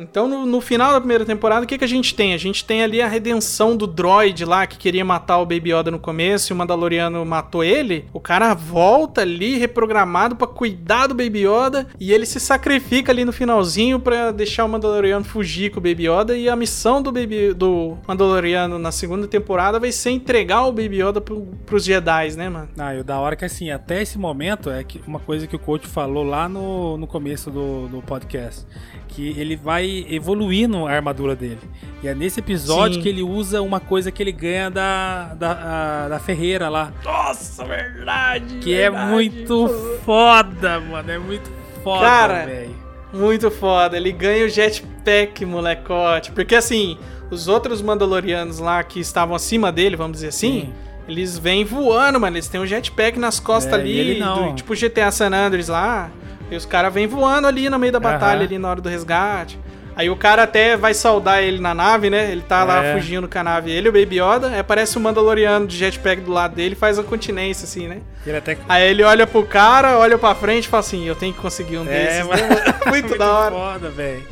Então, 0.10 0.28
no, 0.28 0.46
no 0.46 0.62
final 0.62 0.94
da 0.94 1.00
primeira 1.00 1.26
temporada, 1.26 1.64
o 1.64 1.68
que, 1.68 1.78
que 1.78 1.84
a 1.84 1.88
gente 1.88 2.16
tem? 2.16 2.34
A 2.34 2.38
gente 2.38 2.66
tem 2.66 2.84
ali 2.84 3.02
a 3.02 3.08
redenção 3.08 3.76
do 3.76 3.86
droid 3.86 4.46
lá 4.46 4.66
que 4.66 4.78
queria 4.78 5.04
matar 5.04 5.38
o 5.40 5.46
Baby 5.46 5.74
Yoda 5.74 5.92
no 5.92 6.00
começo 6.00 6.52
e 6.52 6.54
o 6.54 6.56
Mandaloriano 6.56 7.24
matou 7.26 7.64
ele. 7.64 8.06
O 8.14 8.20
cara 8.20 8.54
volta 8.54 9.22
ali 9.22 9.58
reprogramado 9.58 10.36
pra 10.36 10.48
cuidar 10.48 11.08
do 11.08 11.16
Baby 11.16 11.46
Yoda 11.48 11.88
e 12.00 12.12
ele 12.12 12.26
se 12.26 12.40
sacrifica 12.40 13.12
ali 13.12 13.26
no 13.26 13.32
finalzinho 13.32 14.00
pra 14.00 14.32
deixar 14.32 14.66
o 14.66 14.70
Mandaloriano 14.70 15.26
fugir 15.26 15.72
com 15.72 15.80
o 15.80 15.84
Baby 15.84 16.08
Yoda. 16.10 16.38
E 16.38 16.50
a 16.50 16.56
missão 16.56 17.02
do, 17.02 17.12
Baby, 17.12 17.54
do 17.54 17.98
Mandaloriano 18.08 18.80
na 18.80 18.92
segunda 18.92 19.28
temporada 19.28 19.80
vai 19.80 19.92
ser 19.92 20.12
entregar 20.12 20.66
o 20.66 20.72
Baby 20.72 21.02
Yoda 21.02 21.22
pro, 21.22 21.48
pros 21.66 21.84
Jedi, 21.84 22.36
né, 22.36 22.50
mano? 22.50 22.70
Ah, 22.78 22.96
e 22.96 23.00
o 23.00 23.04
da 23.04 23.20
hora 23.20 23.34
é 23.34 23.38
que 23.38 23.46
assim, 23.46 23.70
até 23.70 24.02
esse 24.02 24.18
momento, 24.18 24.70
é 24.70 24.84
que 24.84 25.02
uma 25.08 25.20
coisa 25.20 25.48
que 25.48 25.56
o 25.56 25.60
coach 25.60 25.88
falou 25.88 26.24
lá 26.24 26.48
no, 26.50 26.98
no 26.98 27.08
começo 27.08 27.52
do, 27.52 27.88
do 27.88 28.02
podcast. 28.02 28.66
Que 29.08 29.30
ele 29.40 29.56
vai 29.56 30.06
evoluindo 30.10 30.86
a 30.86 30.92
armadura 30.92 31.36
dele. 31.36 31.60
E 32.04 32.08
é 32.08 32.14
nesse 32.14 32.40
episódio 32.40 32.96
Sim. 32.96 33.02
que 33.02 33.10
ele 33.10 33.24
usa 33.24 33.62
uma 33.62 33.80
coisa 33.80 34.12
que 34.12 34.22
ele 34.22 34.32
ganha 34.32 34.70
da, 34.70 35.34
da, 35.34 35.52
a- 35.52 36.08
da 36.10 36.20
Ferreira 36.20 36.70
lá. 36.70 36.92
Nossa, 37.04 37.66
verdade! 37.66 38.58
Que 38.60 38.76
é 38.76 38.90
verdade. 38.90 39.12
muito 39.12 39.68
foda, 40.06 40.80
mano. 40.80 41.12
É 41.12 41.18
muito 41.18 41.50
foda, 41.84 42.06
Cara, 42.06 42.46
velho. 42.46 42.76
Muito 43.14 43.50
foda. 43.50 43.98
Ele 43.98 44.12
ganha 44.12 44.46
o 44.46 44.50
jetpack, 44.50 45.46
molecote. 45.46 46.32
Porque 46.32 46.54
assim, 46.56 46.98
os 47.32 47.48
outros 47.48 47.82
Mandalorianos 47.82 48.60
lá 48.60 48.84
que 48.84 49.00
estavam 49.00 49.36
acima 49.36 49.72
dele, 49.72 49.96
vamos 49.96 50.18
dizer 50.18 50.28
assim, 50.28 50.62
Sim. 50.62 50.74
eles 51.08 51.38
vêm 51.40 51.64
voando, 51.66 52.20
mano. 52.20 52.36
Eles 52.36 52.48
têm 52.48 52.60
um 52.62 52.66
jetpack 52.68 53.18
nas 53.18 53.40
costas 53.40 53.74
É, 53.74 53.76
ali. 53.82 54.20
do- 54.22 54.54
tipo 54.56 54.76
GTA 54.76 55.10
San 55.12 55.34
Andreas 55.34 55.70
lá. 55.70 56.12
E 56.50 56.56
os 56.56 56.66
caras 56.66 56.94
vêm 56.94 57.08
voando 57.08 57.48
ali 57.48 57.70
no 57.70 57.78
meio 57.80 57.92
da 57.92 58.00
batalha, 58.00 58.38
Aham. 58.40 58.46
ali 58.46 58.58
na 58.58 58.70
hora 58.70 58.82
do 58.82 58.90
resgate. 58.90 59.60
Aí 59.96 60.12
o 60.12 60.16
cara 60.16 60.44
até 60.44 60.78
vai 60.78 60.94
saudar 60.94 61.42
ele 61.42 61.60
na 61.60 61.74
nave, 61.74 62.10
né? 62.10 62.32
Ele 62.32 62.42
tá 62.44 62.64
lá 62.64 62.84
É. 62.86 62.94
fugindo 62.94 63.28
com 63.28 63.40
a 63.40 63.44
nave. 63.44 63.72
Ele 63.72 63.88
e 63.88 63.90
o 63.90 63.92
Baby 63.92 64.20
Yoda. 64.22 64.50
Aí 64.50 64.60
aparece 64.60 64.96
o 64.96 65.00
Mandaloriano 65.02 65.66
de 65.66 65.76
jetpack 65.76 66.22
do 66.22 66.32
lado 66.32 66.54
dele 66.56 66.74
e 66.74 66.78
faz 66.78 67.00
a 67.00 67.04
continência, 67.04 67.64
assim, 67.66 67.88
né? 67.88 68.02
Ele 68.26 68.38
até. 68.38 68.58
Aí 68.70 68.88
ele 68.90 69.02
olha 69.04 69.26
pro 69.26 69.44
cara, 69.44 69.98
olha 69.98 70.16
pra 70.18 70.36
frente 70.36 70.66
e 70.66 70.68
fala 70.68 70.82
assim: 70.82 71.08
Eu 71.08 71.16
tenho 71.16 71.34
que 71.34 71.40
conseguir 71.42 71.80
um 71.80 71.82
É, 71.90 72.06
desses. 72.22 72.28
mano. 72.28 72.42
né? 72.48 72.74
muito, 72.88 73.18
da 73.18 73.32
hora. 73.34 73.52
foda, 73.56 73.90
velho. 73.90 74.24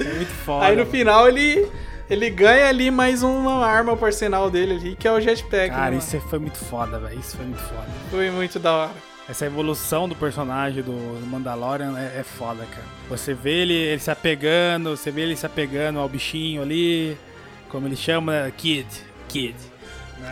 É 0.00 0.04
muito 0.04 0.32
foda. 0.44 0.66
Aí 0.66 0.74
no 0.76 0.84
final 0.86 1.28
ele, 1.28 1.68
ele 2.10 2.28
ganha 2.28 2.68
ali 2.68 2.90
mais 2.90 3.22
uma 3.22 3.64
arma 3.64 3.96
pro 3.96 4.06
arsenal 4.06 4.50
dele 4.50 4.74
ali, 4.74 4.96
que 4.96 5.06
é 5.06 5.12
o 5.12 5.20
jetpack. 5.20 5.70
Cara, 5.70 5.92
né, 5.92 5.98
isso 5.98 6.20
foi 6.28 6.40
muito 6.40 6.58
foda, 6.58 6.98
velho. 6.98 7.18
Isso 7.20 7.36
foi 7.36 7.46
muito 7.46 7.62
foda. 7.62 7.76
mano? 7.82 7.92
foi 8.10 8.30
muito 8.32 8.58
da 8.58 8.72
hora. 8.72 8.90
Essa 9.28 9.46
evolução 9.46 10.08
do 10.08 10.14
personagem 10.14 10.82
do 10.82 10.92
Mandalorian 11.26 11.98
é, 11.98 12.20
é 12.20 12.22
foda, 12.22 12.64
cara. 12.64 12.86
Você 13.08 13.34
vê 13.34 13.62
ele, 13.62 13.74
ele 13.74 14.00
se 14.00 14.10
apegando, 14.10 14.96
você 14.96 15.10
vê 15.10 15.22
ele 15.22 15.36
se 15.36 15.44
apegando 15.44 15.98
ao 15.98 16.08
bichinho 16.08 16.62
ali, 16.62 17.18
como 17.68 17.88
ele 17.88 17.96
chama, 17.96 18.44
né? 18.44 18.52
Kid. 18.56 18.86
Kid. 19.28 19.56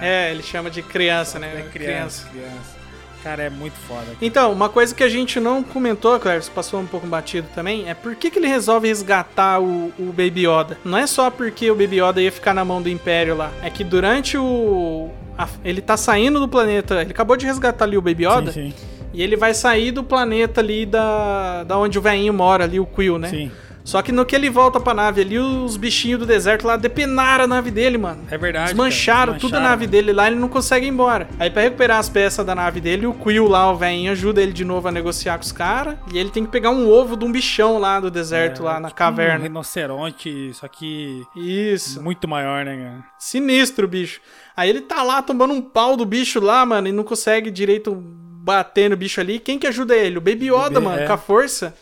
É, 0.00 0.30
ele 0.30 0.42
chama 0.42 0.70
de 0.70 0.80
criança, 0.82 1.38
né? 1.38 1.66
É 1.66 1.70
criança, 1.70 2.28
criança. 2.28 2.84
Cara, 3.22 3.42
é 3.42 3.50
muito 3.50 3.74
foda. 3.88 4.04
cara. 4.04 4.16
Então, 4.20 4.52
uma 4.52 4.68
coisa 4.68 4.94
que 4.94 5.02
a 5.02 5.08
gente 5.08 5.40
não 5.40 5.62
comentou, 5.62 6.18
Cleves, 6.20 6.48
passou 6.48 6.78
um 6.78 6.86
pouco 6.86 7.06
batido 7.06 7.48
também, 7.54 7.88
é 7.88 7.94
por 7.94 8.14
que, 8.14 8.30
que 8.30 8.38
ele 8.38 8.46
resolve 8.46 8.86
resgatar 8.86 9.60
o, 9.60 9.92
o 9.98 10.12
Baby 10.12 10.46
Yoda. 10.46 10.78
Não 10.84 10.98
é 10.98 11.06
só 11.06 11.30
porque 11.30 11.70
o 11.70 11.74
Baby 11.74 12.02
Yoda 12.02 12.20
ia 12.20 12.30
ficar 12.30 12.52
na 12.52 12.64
mão 12.64 12.82
do 12.82 12.88
Império 12.88 13.34
lá. 13.34 13.50
É 13.62 13.70
que 13.70 13.82
durante 13.82 14.36
o. 14.36 15.10
a- 15.36 15.48
ele 15.64 15.80
tá 15.80 15.96
saindo 15.96 16.38
do 16.40 16.48
planeta. 16.48 17.00
Ele 17.02 17.10
acabou 17.10 17.36
de 17.36 17.46
resgatar 17.46 17.84
ali 17.84 17.96
o 17.96 18.02
Baby 18.02 18.24
Yoda. 18.26 18.52
Sim, 18.52 18.70
sim. 18.70 18.74
E 19.12 19.22
ele 19.22 19.36
vai 19.36 19.54
sair 19.54 19.92
do 19.92 20.02
planeta 20.02 20.60
ali 20.60 20.84
da, 20.84 21.62
da 21.64 21.78
onde 21.78 21.98
o 21.98 22.02
velhinho 22.02 22.32
mora, 22.34 22.64
ali, 22.64 22.80
o 22.80 22.86
Quill, 22.86 23.18
né? 23.18 23.28
Sim. 23.28 23.50
Só 23.84 24.00
que 24.00 24.10
no 24.10 24.24
que 24.24 24.34
ele 24.34 24.48
volta 24.48 24.80
pra 24.80 24.94
nave 24.94 25.20
ali, 25.20 25.38
os 25.38 25.76
bichinhos 25.76 26.18
do 26.18 26.24
deserto 26.24 26.66
lá 26.66 26.74
depenaram 26.74 27.44
a 27.44 27.46
nave 27.46 27.70
dele, 27.70 27.98
mano. 27.98 28.24
É 28.30 28.38
verdade. 28.38 28.68
Desmancharam 28.68 29.32
cara, 29.34 29.38
tudo 29.38 29.52
a 29.54 29.58
desmancharam. 29.58 29.70
nave 29.70 29.86
dele 29.86 30.12
lá, 30.12 30.26
ele 30.26 30.36
não 30.36 30.48
consegue 30.48 30.86
ir 30.86 30.88
embora. 30.88 31.28
Aí 31.38 31.50
pra 31.50 31.60
recuperar 31.62 31.98
as 31.98 32.08
peças 32.08 32.46
da 32.46 32.54
nave 32.54 32.80
dele, 32.80 33.06
o 33.06 33.12
Quill 33.12 33.46
lá, 33.46 33.70
o 33.70 33.76
velhinho, 33.76 34.10
ajuda 34.12 34.40
ele 34.40 34.54
de 34.54 34.64
novo 34.64 34.88
a 34.88 34.90
negociar 34.90 35.36
com 35.36 35.44
os 35.44 35.52
caras. 35.52 35.96
E 36.12 36.18
ele 36.18 36.30
tem 36.30 36.46
que 36.46 36.50
pegar 36.50 36.70
um 36.70 36.90
ovo 36.90 37.14
de 37.14 37.26
um 37.26 37.30
bichão 37.30 37.76
lá 37.78 38.00
do 38.00 38.10
deserto, 38.10 38.62
É, 38.62 38.64
lá 38.64 38.80
na 38.80 38.88
tipo 38.88 39.02
Um 39.02 39.06
caverna. 39.06 39.42
rinoceronte, 39.42 40.50
só 40.54 40.66
que 40.66 41.22
Isso. 41.36 42.02
muito 42.02 42.26
maior, 42.26 42.64
né, 42.64 42.76
cara? 42.76 43.04
Sinistro, 43.18 43.86
bicho. 43.86 44.18
Aí 44.56 44.70
ele 44.70 44.80
tá 44.80 45.02
lá 45.02 45.20
tomando 45.20 45.52
um 45.52 45.60
pau 45.60 45.94
do 45.94 46.06
bicho 46.06 46.40
lá, 46.40 46.64
mano, 46.64 46.88
e 46.88 46.92
não 46.92 47.04
consegue 47.04 47.50
direito 47.50 47.94
bater 47.94 48.88
no 48.88 48.96
bicho 48.96 49.20
ali. 49.20 49.38
Quem 49.38 49.58
que 49.58 49.66
ajuda 49.66 49.94
ele? 49.94 50.16
O 50.18 50.22
Baby 50.22 50.46
Yoda, 50.50 50.68
Bebê, 50.70 50.80
mano, 50.80 51.02
é. 51.02 51.06
com 51.06 51.12
a 51.12 51.18
força. 51.18 51.74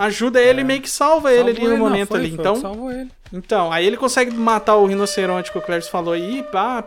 Ajuda 0.00 0.40
ele 0.40 0.62
e 0.62 0.64
meio 0.64 0.80
que 0.80 0.88
salva 0.88 1.32
ele 1.32 1.50
ali 1.50 1.68
no 1.68 1.76
momento 1.76 2.14
ali. 2.14 2.32
Então, 2.32 2.56
Salvou 2.56 2.90
ele. 2.90 3.10
então, 3.32 3.70
aí 3.70 3.86
ele 3.86 3.96
consegue 3.96 4.34
matar 4.34 4.76
o 4.76 4.86
rinoceronte 4.86 5.52
que 5.52 5.58
o 5.58 5.60
Cleves 5.60 5.88
falou 5.88 6.14
aí, 6.14 6.42
pá, 6.50 6.82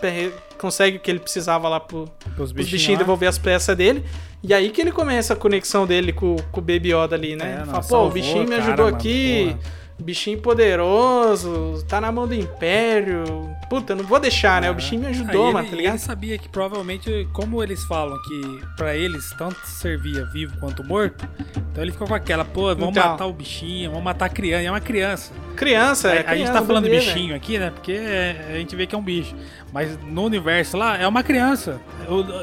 consegue 0.58 0.98
o 0.98 1.00
que 1.00 1.12
ele 1.12 1.20
precisava 1.20 1.70
lá 1.70 1.80
pro, 1.80 2.10
Os 2.38 2.46
os 2.46 2.52
bichinhos 2.52 2.98
devolver 2.98 3.30
as 3.30 3.38
peças 3.38 3.78
dele. 3.78 4.04
E 4.42 4.54
aí 4.54 4.72
que 4.72 4.82
ele 4.82 4.92
começa 4.92 5.34
a 5.34 5.36
conexão 5.36 5.86
dele 5.86 6.12
com, 6.12 6.36
com 6.52 6.60
o 6.60 6.64
Baby 6.64 6.94
Yoda 6.94 7.16
ali, 7.16 7.36
né? 7.36 7.54
É, 7.54 7.60
não, 7.60 7.66
Fala, 7.68 7.78
pô, 7.78 7.84
salvou 7.84 8.10
o 8.10 8.12
bichinho 8.12 8.44
me 8.44 8.50
cara, 8.50 8.64
ajudou 8.64 8.86
mano, 8.86 8.98
aqui, 8.98 9.56
bichinho 10.02 10.40
poderoso, 10.42 11.84
tá 11.88 12.02
na 12.02 12.12
mão 12.12 12.28
do 12.28 12.34
Império. 12.34 13.24
Puta, 13.70 13.96
não 13.96 14.04
vou 14.04 14.20
deixar, 14.20 14.62
né? 14.62 14.70
O 14.70 14.74
bichinho 14.74 15.02
me 15.02 15.08
ajudou, 15.08 15.48
Aí 15.48 15.54
mano, 15.54 15.60
ele, 15.60 15.70
tá 15.70 15.74
e 15.76 15.78
ligado? 15.80 15.94
ele 15.96 16.00
sabia 16.04 16.38
que 16.38 16.50
provavelmente, 16.50 17.28
como 17.34 17.62
eles 17.64 17.84
falam 17.86 18.18
que 18.24 18.62
pra 18.76 18.96
eles 18.96 19.30
tanto 19.38 19.58
servia 19.66 20.26
vivo 20.26 20.58
quanto 20.60 20.84
morto, 20.84 21.28
então 21.72 21.84
ele 21.84 21.92
ficou 21.92 22.08
com 22.08 22.14
aquela, 22.14 22.44
pô, 22.46 22.68
vamos 22.76 22.90
Então. 22.90 23.12
matar 23.12 23.26
o 23.26 23.34
bichinho, 23.34 23.90
vamos 23.92 24.04
matar 24.04 24.26
a 24.26 24.30
criança, 24.30 24.64
é 24.64 24.70
uma 24.72 24.82
criança. 24.82 25.32
Criança, 25.56 26.10
é 26.10 26.12
a, 26.12 26.14
a 26.14 26.18
gente 26.18 26.28
criança, 26.28 26.54
tá 26.54 26.62
falando 26.66 26.84
bebê, 26.84 27.00
de 27.00 27.06
bichinho 27.06 27.36
aqui, 27.36 27.58
né? 27.60 27.70
Porque 27.70 27.92
é- 27.94 28.52
a 28.54 28.58
gente 28.58 28.76
vê 28.76 28.86
que 28.88 28.96
é 28.96 28.98
um 28.98 29.02
bicho. 29.04 29.36
Mas 29.72 29.98
no 30.04 30.24
universo 30.26 30.78
lá, 30.78 30.98
é 30.98 31.08
uma 31.08 31.24
criança. 31.24 31.80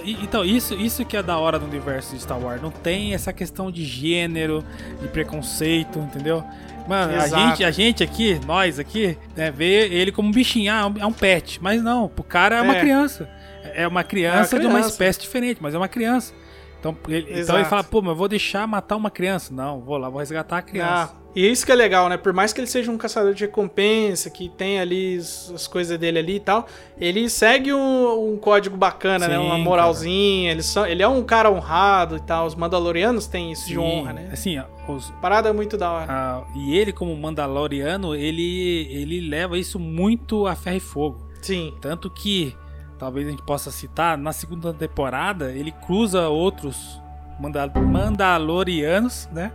E- 0.05 0.19
então, 0.23 0.45
isso, 0.45 0.75
isso 0.75 1.05
que 1.05 1.17
é 1.17 1.23
da 1.23 1.37
hora 1.39 1.59
do 1.59 1.67
universo 1.67 2.15
de 2.15 2.23
Star 2.23 2.39
Wars. 2.41 2.61
Não 2.63 2.71
tem 2.71 3.13
essa 3.15 3.33
questão 3.33 3.71
de 3.71 3.85
gênero, 3.85 4.65
de 5.01 5.09
preconceito, 5.09 5.99
entendeu? 5.99 6.45
Mano, 6.89 7.15
a 7.21 7.27
gente, 7.29 7.65
a 7.65 7.71
gente 7.71 8.03
aqui, 8.03 8.41
nós 8.47 8.79
aqui, 8.79 9.17
né, 9.37 9.51
vê 9.51 9.87
ele 9.89 10.11
como 10.11 10.29
um 10.29 10.33
bichinho, 10.33 10.73
ah, 10.73 10.91
é 10.99 11.07
um- 11.07 11.11
é 11.11 11.13
pet. 11.13 11.59
Mas 11.63 11.83
não, 11.83 12.09
pro 12.09 12.25
cara 12.25 12.57
é 12.57 12.63
uma 12.63 12.77
É. 12.77 12.81
criança. 12.81 13.29
É 13.75 13.87
uma 13.87 14.03
criança 14.03 14.59
de 14.59 14.67
uma 14.67 14.75
criança. 14.75 14.89
espécie 14.91 15.21
diferente, 15.21 15.59
mas 15.61 15.75
é 15.75 15.77
uma 15.79 15.89
criança. 15.89 16.33
Então 16.81 16.97
ele, 17.09 17.43
então 17.43 17.57
ele 17.57 17.67
fala, 17.67 17.85
pô, 17.85 18.01
mas 18.01 18.11
eu 18.11 18.17
vou 18.17 18.27
deixar 18.27 18.67
matar 18.67 18.97
uma 18.97 19.11
criança. 19.11 19.53
Não, 19.53 19.81
vou 19.81 19.99
lá, 19.99 20.09
vou 20.09 20.19
resgatar 20.19 20.59
a 20.59 20.63
criança. 20.63 21.13
Ah, 21.15 21.21
e 21.37 21.47
isso 21.47 21.65
que 21.65 21.71
é 21.71 21.75
legal, 21.75 22.09
né? 22.09 22.17
Por 22.17 22.33
mais 22.33 22.53
que 22.53 22.61
ele 22.61 22.67
seja 22.67 22.91
um 22.91 22.97
caçador 22.97 23.35
de 23.35 23.45
recompensa, 23.45 24.31
que 24.31 24.49
tem 24.49 24.81
ali 24.81 25.17
as, 25.19 25.53
as 25.55 25.67
coisas 25.67 25.97
dele 25.99 26.19
ali 26.19 26.37
e 26.37 26.41
tal, 26.41 26.67
ele 26.99 27.29
segue 27.29 27.73
um, 27.73 28.33
um 28.33 28.37
código 28.39 28.77
bacana, 28.77 29.29
né? 29.29 29.37
Sim, 29.37 29.45
Uma 29.45 29.59
moralzinha. 29.59 30.51
Ele, 30.53 30.63
ele 30.89 31.03
é 31.03 31.09
um 31.09 31.23
cara 31.23 31.51
honrado 31.51 32.17
e 32.17 32.21
tal. 32.21 32.47
Os 32.47 32.55
Mandalorianos 32.55 33.27
têm 33.27 33.53
isso 33.53 33.67
de 33.67 33.75
Sim, 33.75 33.79
honra, 33.79 34.15
né? 34.15 34.31
Assim, 34.33 34.61
os, 34.89 35.11
Parada 35.21 35.53
muito 35.53 35.77
da 35.77 35.93
hora. 35.93 36.07
Ah, 36.09 36.43
e 36.57 36.77
ele, 36.77 36.93
como 36.93 37.15
Mandaloriano, 37.15 38.15
ele, 38.15 38.89
ele 38.91 39.21
leva 39.21 39.59
isso 39.59 39.79
muito 39.79 40.47
a 40.47 40.57
ferro 40.57 40.77
e 40.79 40.81
fogo. 40.81 41.31
Sim. 41.43 41.75
Tanto 41.81 42.11
que, 42.11 42.57
talvez 43.01 43.27
a 43.27 43.31
gente 43.31 43.43
possa 43.43 43.71
citar, 43.73 44.17
na 44.17 44.33
segunda 44.33 44.73
temporada, 44.73 45.51
ele 45.51 45.73
cruza 45.73 46.29
outros 46.29 47.01
Manda- 47.41 47.67
Mandalorianos, 47.75 49.29
né? 49.33 49.51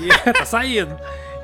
E 0.00 0.08
tá 0.32 0.44
saindo. 0.44 0.96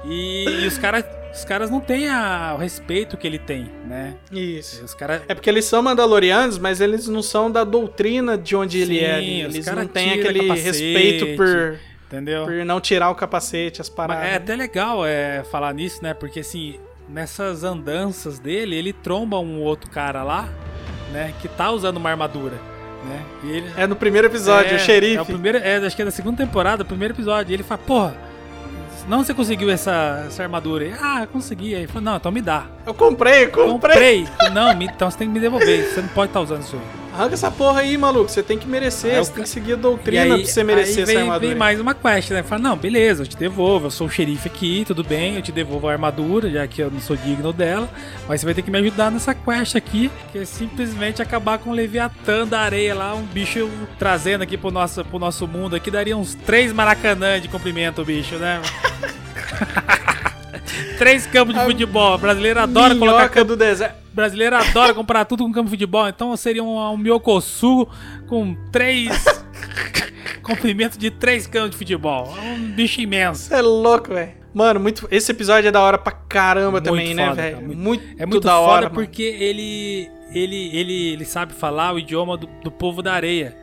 E, 0.05 0.45
e 0.63 0.67
os 0.67 0.79
caras 0.79 1.05
os 1.35 1.45
caras 1.45 1.71
não 1.71 1.81
têm 1.81 2.09
a- 2.09 2.55
o 2.55 2.59
respeito 2.59 3.17
que 3.17 3.27
ele 3.27 3.39
tem, 3.39 3.71
né? 3.87 4.15
Isso. 4.33 4.83
Os 4.85 4.95
caras 4.95 5.23
É 5.29 5.35
porque 5.35 5.51
eles 5.51 5.65
são 5.67 5.83
mandalorianos, 5.83 6.57
mas 6.59 6.81
eles 6.81 7.09
não 7.09 7.23
são 7.23 7.51
da 7.51 7.63
doutrina 7.65 8.39
de 8.39 8.55
onde 8.57 8.79
ele 8.81 9.01
é. 9.01 9.19
Sim, 9.19 9.43
ali. 9.43 9.47
os 9.47 9.55
Eles 9.55 9.67
cara 9.67 9.81
não 9.83 9.89
têm 9.89 10.13
aquele 10.13 10.41
capacete, 10.41 10.67
respeito 10.67 11.37
por, 11.37 11.79
Entendeu? 12.07 12.45
por 12.47 12.55
não 12.65 12.81
tirar 12.81 13.11
o 13.11 13.15
capacete, 13.15 13.81
as 13.83 13.89
Mas 13.89 13.97
paradas. 13.97 14.25
é 14.29 14.35
até 14.37 14.55
legal 14.57 15.05
é, 15.05 15.43
falar 15.45 15.75
nisso, 15.75 16.03
né? 16.03 16.15
Porque 16.15 16.41
assim, 16.41 16.79
nessas 17.09 17.65
andanças 17.65 18.39
dele, 18.39 18.75
ele 18.77 18.93
tromba 18.95 19.39
um 19.39 19.61
outro 19.61 19.91
cara 19.91 20.23
lá, 20.23 20.49
né? 21.13 21.33
Que 21.41 21.49
tá 21.49 21.71
usando 21.71 21.97
uma 21.97 22.11
armadura, 22.11 22.55
né? 23.05 23.23
E 23.45 23.51
ele, 23.51 23.73
É 23.77 23.87
no 23.87 23.97
primeiro 23.97 24.27
episódio, 24.27 24.73
é, 24.73 24.77
o 24.77 24.79
xerife. 24.79 25.17
É 25.17 25.23
o 25.23 25.27
primeiro, 25.27 25.59
é, 25.59 25.77
acho 25.77 25.97
que 25.97 26.03
é 26.03 26.05
da 26.05 26.11
segunda 26.11 26.39
temporada, 26.39 26.83
o 26.83 26.87
primeiro 26.87 27.15
episódio. 27.15 27.51
E 27.51 27.55
ele 27.55 27.63
fala, 27.63 27.79
porra, 27.79 28.17
não 29.09 29.23
você 29.23 29.33
conseguiu 29.33 29.71
essa, 29.71 30.25
essa 30.27 30.43
armadura? 30.43 30.85
Ele, 30.85 30.97
ah, 31.01 31.27
consegui. 31.33 31.75
Aí 31.75 31.83
ele 31.83 31.87
falou, 31.87 32.03
não, 32.03 32.17
então 32.17 32.33
me 32.33 32.43
dá. 32.43 32.67
Eu 32.87 32.95
comprei, 32.95 33.49
comprei. 33.49 34.25
Comprei. 34.25 34.29
não, 34.53 34.71
então 34.81 35.11
você 35.11 35.19
tem 35.19 35.27
que 35.27 35.35
me 35.35 35.41
devolver. 35.41 35.93
Você 35.93 36.01
não 36.01 36.09
pode 36.09 36.31
estar 36.31 36.41
usando 36.41 36.63
isso 36.63 36.77
aí. 36.77 36.83
Arranca 37.17 37.35
essa 37.35 37.51
porra 37.51 37.81
aí, 37.81 37.97
maluco. 37.97 38.31
Você 38.31 38.43
tem 38.43 38.59
que 38.59 38.69
merecer, 38.69 39.15
Aí 39.15 39.25
você 39.25 39.31
o 39.31 39.35
tem 39.35 39.43
que 39.43 39.49
seguir 39.49 39.73
a 39.73 39.77
doutrina 39.77 40.37
pra 40.37 40.47
você 40.47 40.63
merecer 40.63 40.99
aí 40.99 41.03
essa 41.03 41.13
vem, 41.13 41.23
armadura. 41.23 41.49
vem 41.49 41.57
mais 41.57 41.81
uma 41.81 41.95
quest, 41.95 42.31
né? 42.31 42.43
Fala, 42.43 42.61
não, 42.63 42.77
beleza, 42.77 43.23
eu 43.23 43.27
te 43.27 43.37
devolvo, 43.39 43.87
eu 43.87 43.91
sou 43.91 44.07
o 44.07 44.11
xerife 44.11 44.47
aqui, 44.49 44.85
tudo 44.87 45.03
bem, 45.03 45.35
eu 45.35 45.43
te 45.43 45.51
devolvo 45.51 45.89
a 45.89 45.93
armadura, 45.93 46.51
já 46.51 46.67
que 46.67 46.83
eu 46.83 46.91
não 46.91 47.01
sou 47.01 47.17
digno 47.17 47.55
dela, 47.55 47.89
mas 48.29 48.41
você 48.41 48.47
vai 48.47 48.55
ter 48.55 48.61
que 48.61 48.71
me 48.71 48.79
ajudar 48.79 49.11
nessa 49.11 49.35
quest 49.35 49.77
aqui, 49.77 50.11
que 50.31 50.39
é 50.39 50.45
simplesmente 50.45 51.23
acabar 51.23 51.59
com 51.59 51.71
o 51.71 51.73
Leviatã 51.73 52.47
da 52.47 52.61
areia 52.61 52.95
lá, 52.95 53.15
um 53.15 53.23
bicho 53.23 53.69
trazendo 53.99 54.43
aqui 54.43 54.59
pro 54.59 54.71
nosso, 54.71 55.03
pro 55.03 55.19
nosso 55.19 55.49
mundo 55.49 55.75
aqui, 55.75 55.91
daria 55.91 56.17
uns 56.17 56.35
três 56.35 56.71
maracanã 56.71 57.41
de 57.41 57.49
comprimento 57.49 58.03
o 58.03 58.05
bicho, 58.05 58.37
né? 58.37 58.61
Três 60.99 61.27
campos 61.27 61.55
de 61.55 61.61
futebol. 61.61 62.15
O 62.15 62.19
brasileiro 62.19 62.61
adora 62.61 62.95
colocar 62.95 63.19
Minhoca 63.19 63.45
do 63.45 63.57
deserto. 63.57 63.97
brasileiro 64.13 64.57
adora 64.57 64.95
comprar 64.95 65.25
tudo 65.25 65.45
com 65.45 65.53
campo 65.53 65.67
de 65.67 65.71
futebol, 65.71 66.09
então 66.09 66.37
seria 66.37 66.63
um, 66.63 66.79
um 66.93 66.97
Miocosu 66.97 67.89
com 68.29 68.55
três. 68.71 69.11
comprimento 70.43 70.97
de 70.99 71.11
três 71.11 71.47
campos 71.47 71.71
de 71.71 71.77
futebol. 71.77 72.33
É 72.39 72.41
Um 72.53 72.71
bicho 72.73 73.01
imenso. 73.01 73.45
Você 73.49 73.55
é 73.55 73.61
louco, 73.63 74.15
velho. 74.15 74.33
Mano, 74.55 74.81
muito... 74.81 75.07
esse 75.11 75.31
episódio 75.33 75.69
é 75.69 75.73
da 75.73 75.81
hora 75.81 75.99
pra 75.99 76.13
caramba 76.13 76.73
Muito 76.81 76.85
também, 76.85 77.15
né, 77.15 77.29
foda, 77.29 77.43
velho? 77.43 77.55
cara, 77.57 77.67
Muito, 77.67 77.81
muito- 77.81 78.05
É 78.17 78.25
muito 78.27 78.45
da 78.45 78.53
foda 78.53 78.63
hora, 78.71 78.91
porque 78.91 79.23
ele, 79.23 80.09
ele, 80.33 80.71
ele, 80.77 81.09
ele 81.09 81.25
sabe 81.25 81.53
falar 81.53 81.93
o 81.93 81.99
idioma 81.99 82.37
do, 82.37 82.47
do 82.63 82.71
povo 82.71 83.03
da 83.03 83.13
areia. 83.13 83.55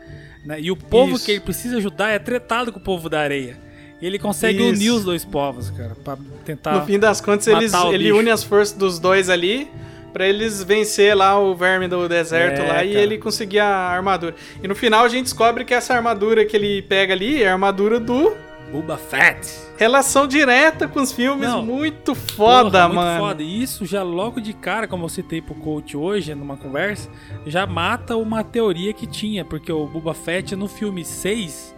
né? 0.46 0.60
E 0.60 0.70
o 0.70 0.76
povo 0.76 1.16
Isso. 1.16 1.26
que 1.26 1.32
ele 1.32 1.40
precisa 1.40 1.78
ajudar 1.78 2.10
é 2.10 2.20
tretado 2.20 2.72
com 2.72 2.80
o 2.80 2.84
povo 2.84 3.10
da 3.10 3.22
areia. 3.22 3.58
E 4.04 4.06
ele 4.06 4.20
consegue 4.20 4.62
Isso. 4.62 4.74
unir 4.74 4.90
os 4.92 5.06
dois 5.06 5.24
povos, 5.24 5.70
cara, 5.70 5.96
pra 6.04 6.18
tentar. 6.44 6.74
No 6.74 6.86
fim 6.86 7.00
das 7.00 7.22
contas, 7.22 7.48
eles, 7.48 7.74
ele 7.74 7.98
bicho. 8.06 8.18
une 8.18 8.30
as 8.30 8.44
forças 8.44 8.76
dos 8.78 9.00
dois 9.00 9.30
ali 9.30 9.70
pra 10.12 10.28
eles 10.28 10.62
vencer 10.62 11.16
lá 11.16 11.40
o 11.40 11.56
verme 11.56 11.88
do 11.88 12.08
deserto 12.10 12.62
É, 12.62 12.68
lá 12.68 12.84
e 12.84 12.90
cara. 12.90 13.02
ele 13.02 13.18
conseguir 13.18 13.60
a 13.60 13.68
armadura. 13.70 14.36
E 14.62 14.68
no 14.68 14.76
final 14.76 15.06
a 15.06 15.08
gente 15.08 15.24
descobre 15.24 15.64
que 15.64 15.74
essa 15.74 15.94
armadura 15.96 16.44
que 16.46 16.56
ele 16.58 16.82
pega 16.82 17.14
ali 17.14 17.42
é 17.42 17.48
a 17.48 17.54
armadura 17.54 17.98
do 18.00 18.36
Boba 18.74 18.98
Fett. 18.98 19.48
relação 19.78 20.28
direta 20.28 20.88
com 20.88 21.00
os 21.02 21.12
filmes, 21.14 21.48
Não. 21.48 21.64
muito 21.66 22.14
foda, 22.14 22.72
Porra, 22.72 22.88
muito 22.90 22.96
mano. 23.00 23.20
foda. 23.22 23.42
E 23.42 23.62
isso 23.64 23.86
já 23.86 24.04
logo 24.04 24.42
de 24.42 24.52
cara, 24.52 24.86
como 24.88 25.06
eu 25.06 25.10
citei 25.10 25.42
pro 25.42 25.56
coach 25.56 25.96
hoje, 25.96 26.36
numa 26.36 26.58
conversa, 26.58 27.10
já 27.48 27.66
mata 27.66 28.18
uma 28.18 28.44
teoria 28.44 28.92
que 28.94 29.08
tinha, 29.08 29.46
porque 29.46 29.72
o 29.72 29.88
Boba 29.88 30.14
Fett 30.14 30.56
no 30.56 30.68
filme 30.68 31.06
6, 31.06 31.74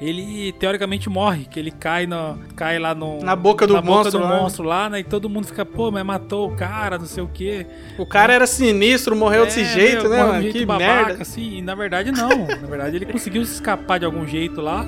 ele 0.00 0.52
teoricamente 0.52 1.08
morre, 1.08 1.44
que 1.44 1.58
ele 1.58 1.70
cai, 1.72 2.06
no, 2.06 2.38
cai 2.54 2.78
lá 2.78 2.94
no, 2.94 3.20
Na 3.20 3.34
boca 3.34 3.66
do 3.66 3.74
na 3.74 3.80
boca 3.82 3.94
monstro 4.04 4.18
do 4.20 4.24
lá. 4.24 4.40
monstro 4.40 4.64
lá, 4.64 4.88
né? 4.90 5.00
E 5.00 5.04
todo 5.04 5.28
mundo 5.28 5.46
fica, 5.46 5.64
pô, 5.64 5.90
mas 5.90 6.04
matou 6.04 6.48
o 6.52 6.56
cara, 6.56 6.98
não 6.98 7.06
sei 7.06 7.22
o 7.22 7.28
quê. 7.28 7.66
O 7.98 8.06
cara 8.06 8.32
era 8.32 8.46
sinistro, 8.46 9.16
morreu 9.16 9.44
desse 9.44 9.60
É, 9.62 9.64
jeito, 9.64 10.02
meu, 10.02 10.10
né, 10.10 10.24
um 10.24 10.26
mano? 10.28 10.42
jeito 10.42 10.58
Que 10.58 10.64
babaca, 10.66 11.06
merda. 11.06 11.22
assim, 11.22 11.58
e 11.58 11.62
na 11.62 11.74
verdade 11.74 12.12
não. 12.12 12.28
na 12.46 12.66
verdade 12.68 12.96
ele 12.96 13.06
conseguiu 13.06 13.44
se 13.44 13.54
escapar 13.54 13.98
de 13.98 14.04
algum 14.04 14.26
jeito 14.26 14.60
lá, 14.60 14.84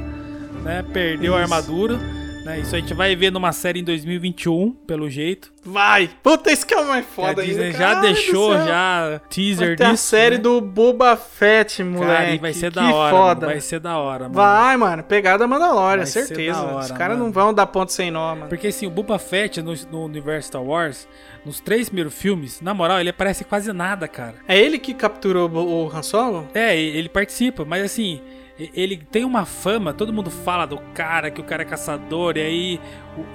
né? 0.63 0.85
Perdeu 0.93 1.35
a 1.35 1.43
Isso. 1.43 1.53
armadura. 1.53 1.99
Né? 2.45 2.61
Isso 2.61 2.75
a 2.75 2.79
gente 2.81 2.95
vai 2.95 3.15
ver 3.15 3.31
numa 3.31 3.53
série 3.53 3.81
em 3.81 3.85
2021, 3.85 4.71
pelo 4.87 5.11
jeito. 5.11 5.53
Vai! 5.63 6.09
Puta, 6.23 6.51
isso 6.51 6.67
que 6.67 6.73
é 6.73 6.79
o 6.79 6.89
mais 6.89 7.05
foda 7.05 7.43
a 7.43 7.45
Disney 7.45 7.67
ainda. 7.67 7.77
já 7.79 8.01
deixou 8.01 8.55
já 8.55 9.21
teaser 9.29 9.69
Vai 9.69 9.77
ter 9.77 9.85
a 9.85 9.91
disso. 9.93 10.05
série 10.07 10.37
né? 10.37 10.43
do 10.43 10.59
Boba 10.61 11.17
Fett, 11.17 11.83
moleque. 11.85 12.13
Cara, 12.29 12.39
vai 12.39 12.53
ser 12.55 12.71
que 12.73 12.77
da 12.81 12.95
hora, 12.95 13.17
foda. 13.17 13.41
mano. 13.43 13.53
Vai 13.53 13.61
ser 13.61 13.81
da 13.81 13.99
hora, 13.99 14.23
mano. 14.25 14.35
Vai, 14.35 14.77
mano. 14.79 15.03
Pegada 15.03 15.47
Mandalorian, 15.47 16.07
certeza. 16.07 16.61
da 16.63 16.67
hora, 16.67 16.85
Os 16.87 16.91
caras 16.93 17.19
não 17.19 17.31
vão 17.31 17.53
dar 17.53 17.67
ponto 17.67 17.93
sem 17.93 18.11
nó, 18.11 18.35
mano. 18.35 18.49
Porque 18.49 18.69
assim, 18.69 18.87
o 18.87 18.91
Boba 18.91 19.19
Fett 19.19 19.61
no, 19.61 19.75
no 19.93 20.05
universo 20.07 20.49
Star 20.49 20.63
Wars, 20.63 21.07
nos 21.45 21.61
três 21.61 21.89
primeiros 21.91 22.15
filmes, 22.15 22.63
na 22.63 22.73
moral, 22.73 23.01
ele 23.01 23.11
aparece 23.11 23.45
quase 23.45 23.71
nada, 23.73 24.09
cara. 24.09 24.37
É 24.49 24.59
ele 24.59 24.79
que 24.79 24.95
capturou 24.95 25.51
o 25.51 25.91
Han 25.95 26.03
Solo? 26.03 26.49
É, 26.55 26.75
ele 26.79 27.11
participa, 27.11 27.67
mas 27.67 27.85
assim, 27.85 28.21
ele 28.75 28.97
tem 28.97 29.25
uma 29.25 29.45
fama, 29.45 29.93
todo 29.93 30.13
mundo 30.13 30.31
fala 30.31 30.67
do 30.67 30.79
cara, 30.95 31.31
que 31.31 31.41
o 31.41 31.45
cara 31.45 31.63
é 31.63 31.65
caçador, 31.65 32.37
e 32.37 32.41
aí 32.41 32.81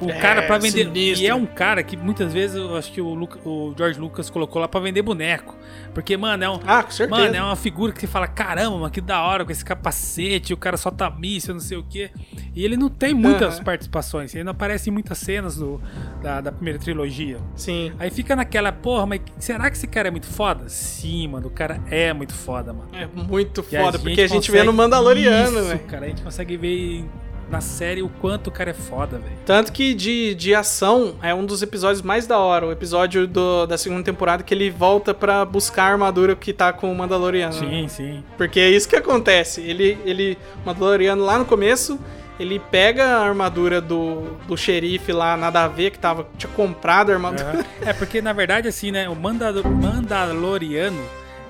o, 0.02 0.06
o 0.06 0.10
É, 0.10 0.14
cara 0.20 0.42
pra 0.44 0.58
vender. 0.58 0.86
sinistro. 0.86 1.24
E 1.26 1.28
é 1.28 1.36
um 1.36 1.46
cara 1.46 1.84
que 1.84 1.96
muitas 1.98 2.32
vezes 2.34 2.56
eu 2.56 2.76
acho 2.76 2.92
que 2.92 3.02
o, 3.02 3.14
Luca- 3.14 3.40
o 3.48 3.74
George 3.78 4.00
Lucas 4.00 4.30
colocou 4.30 4.62
lá 4.62 4.68
pra 4.68 4.80
vender 4.80 5.02
boneco. 5.02 5.56
Porque, 5.94 6.16
mano, 6.18 6.44
é 6.44 6.50
um. 6.50 6.60
Ah, 6.66 6.84
com 6.84 6.92
certeza. 6.92 7.22
Mano, 7.22 7.36
é 7.36 7.42
uma 7.44 7.56
figura 7.56 7.92
que 7.94 8.00
você 8.02 8.08
fala, 8.08 8.28
caramba, 8.28 8.78
mano, 8.78 8.90
que 8.92 9.02
da 9.02 9.22
hora 9.24 9.46
com 9.46 9.52
esse 9.52 9.64
capacete, 9.64 10.54
o 10.54 10.58
cara 10.58 10.78
solta 10.78 11.10
míssil, 11.10 11.54
não 11.54 11.62
sei 11.62 11.78
o 11.78 11.84
quê. 11.84 12.10
E 12.54 12.64
ele 12.64 12.76
não 12.78 12.90
tem 12.90 13.14
muitas 13.14 13.60
participações, 13.60 14.34
ele 14.34 14.44
não 14.44 14.52
aparece 14.52 14.90
em 14.90 14.94
muitas 14.94 15.18
cenas 15.18 15.56
do, 15.58 15.82
da, 16.22 16.42
da 16.42 16.52
primeira 16.52 16.80
trilogia. 16.80 17.38
Sim. 17.56 17.92
Aí 18.00 18.10
fica 18.10 18.36
naquela, 18.36 18.72
porra, 18.72 19.06
mas 19.06 19.22
será 19.40 19.70
que 19.70 19.78
esse 19.78 19.88
cara 19.88 20.08
é 20.08 20.12
muito 20.12 20.28
foda? 20.28 20.68
Sim, 20.70 21.28
mano, 21.28 21.48
o 21.48 21.52
cara 21.52 21.82
é 21.90 22.14
muito 22.14 22.34
foda, 22.34 22.74
mano. 22.74 22.90
É 22.94 23.06
muito 23.08 23.66
E 23.72 23.78
foda, 23.78 24.00
porque 24.00 24.22
a 24.22 24.28
gente 24.28 24.52
vê 24.52 24.64
no 24.64 24.74
Mandaloriano, 24.74 25.64
velho. 25.64 25.80
cara, 25.82 26.06
a 26.06 26.10
gente 26.10 26.22
consegue 26.22 26.58
ver 26.58 27.06
na 27.50 27.62
série 27.62 28.02
o 28.02 28.10
quanto 28.10 28.48
o 28.48 28.52
cara 28.52 28.72
é 28.72 28.74
foda, 28.74 29.18
velho. 29.20 29.36
Tanto 29.46 29.72
que 29.72 29.94
de, 29.94 30.34
de 30.36 30.54
ação 30.56 31.16
é 31.22 31.34
um 31.34 31.46
dos 31.46 31.62
episódios 31.62 32.02
mais 32.02 32.26
da 32.28 32.38
hora. 32.40 32.66
O 32.68 32.72
episódio 32.72 33.28
do- 33.28 33.66
da 33.66 33.78
segunda 33.78 34.04
temporada 34.04 34.44
que 34.44 34.54
ele 34.54 34.70
volta 34.70 35.14
pra 35.14 35.46
buscar 35.46 35.84
a 35.84 35.92
armadura 35.92 36.36
que 36.36 36.52
tá 36.52 36.74
com 36.74 36.92
o 36.92 36.96
Mandaloriano. 36.96 37.54
Sim, 37.54 37.88
sim. 37.88 38.24
Porque 38.38 38.60
é 38.60 38.70
isso 38.70 38.90
que 38.90 38.96
acontece. 38.96 39.62
Ele, 39.62 39.98
ele, 40.06 40.38
o 40.64 40.66
Mandaloriano 40.66 41.24
lá 41.24 41.38
no 41.38 41.46
começo, 41.46 42.00
ele 42.40 42.60
pega 42.60 43.06
a 43.06 43.26
armadura 43.28 43.80
do, 43.80 44.24
do 44.48 44.58
xerife 44.58 45.12
lá, 45.14 45.38
nada 45.38 45.64
a 45.64 45.68
ver, 45.68 45.92
que 45.92 46.00
tava, 46.00 46.28
tinha 46.38 46.52
comprado 46.52 47.12
a 47.12 47.14
armadura. 47.14 47.50
Aham. 47.52 47.66
É 47.86 47.94
porque, 47.94 48.22
na 48.22 48.34
verdade, 48.34 48.68
assim, 48.68 48.92
né? 48.92 49.08
O 49.08 49.16
Mandal- 49.16 49.54
Mandaloriano, 49.64 51.00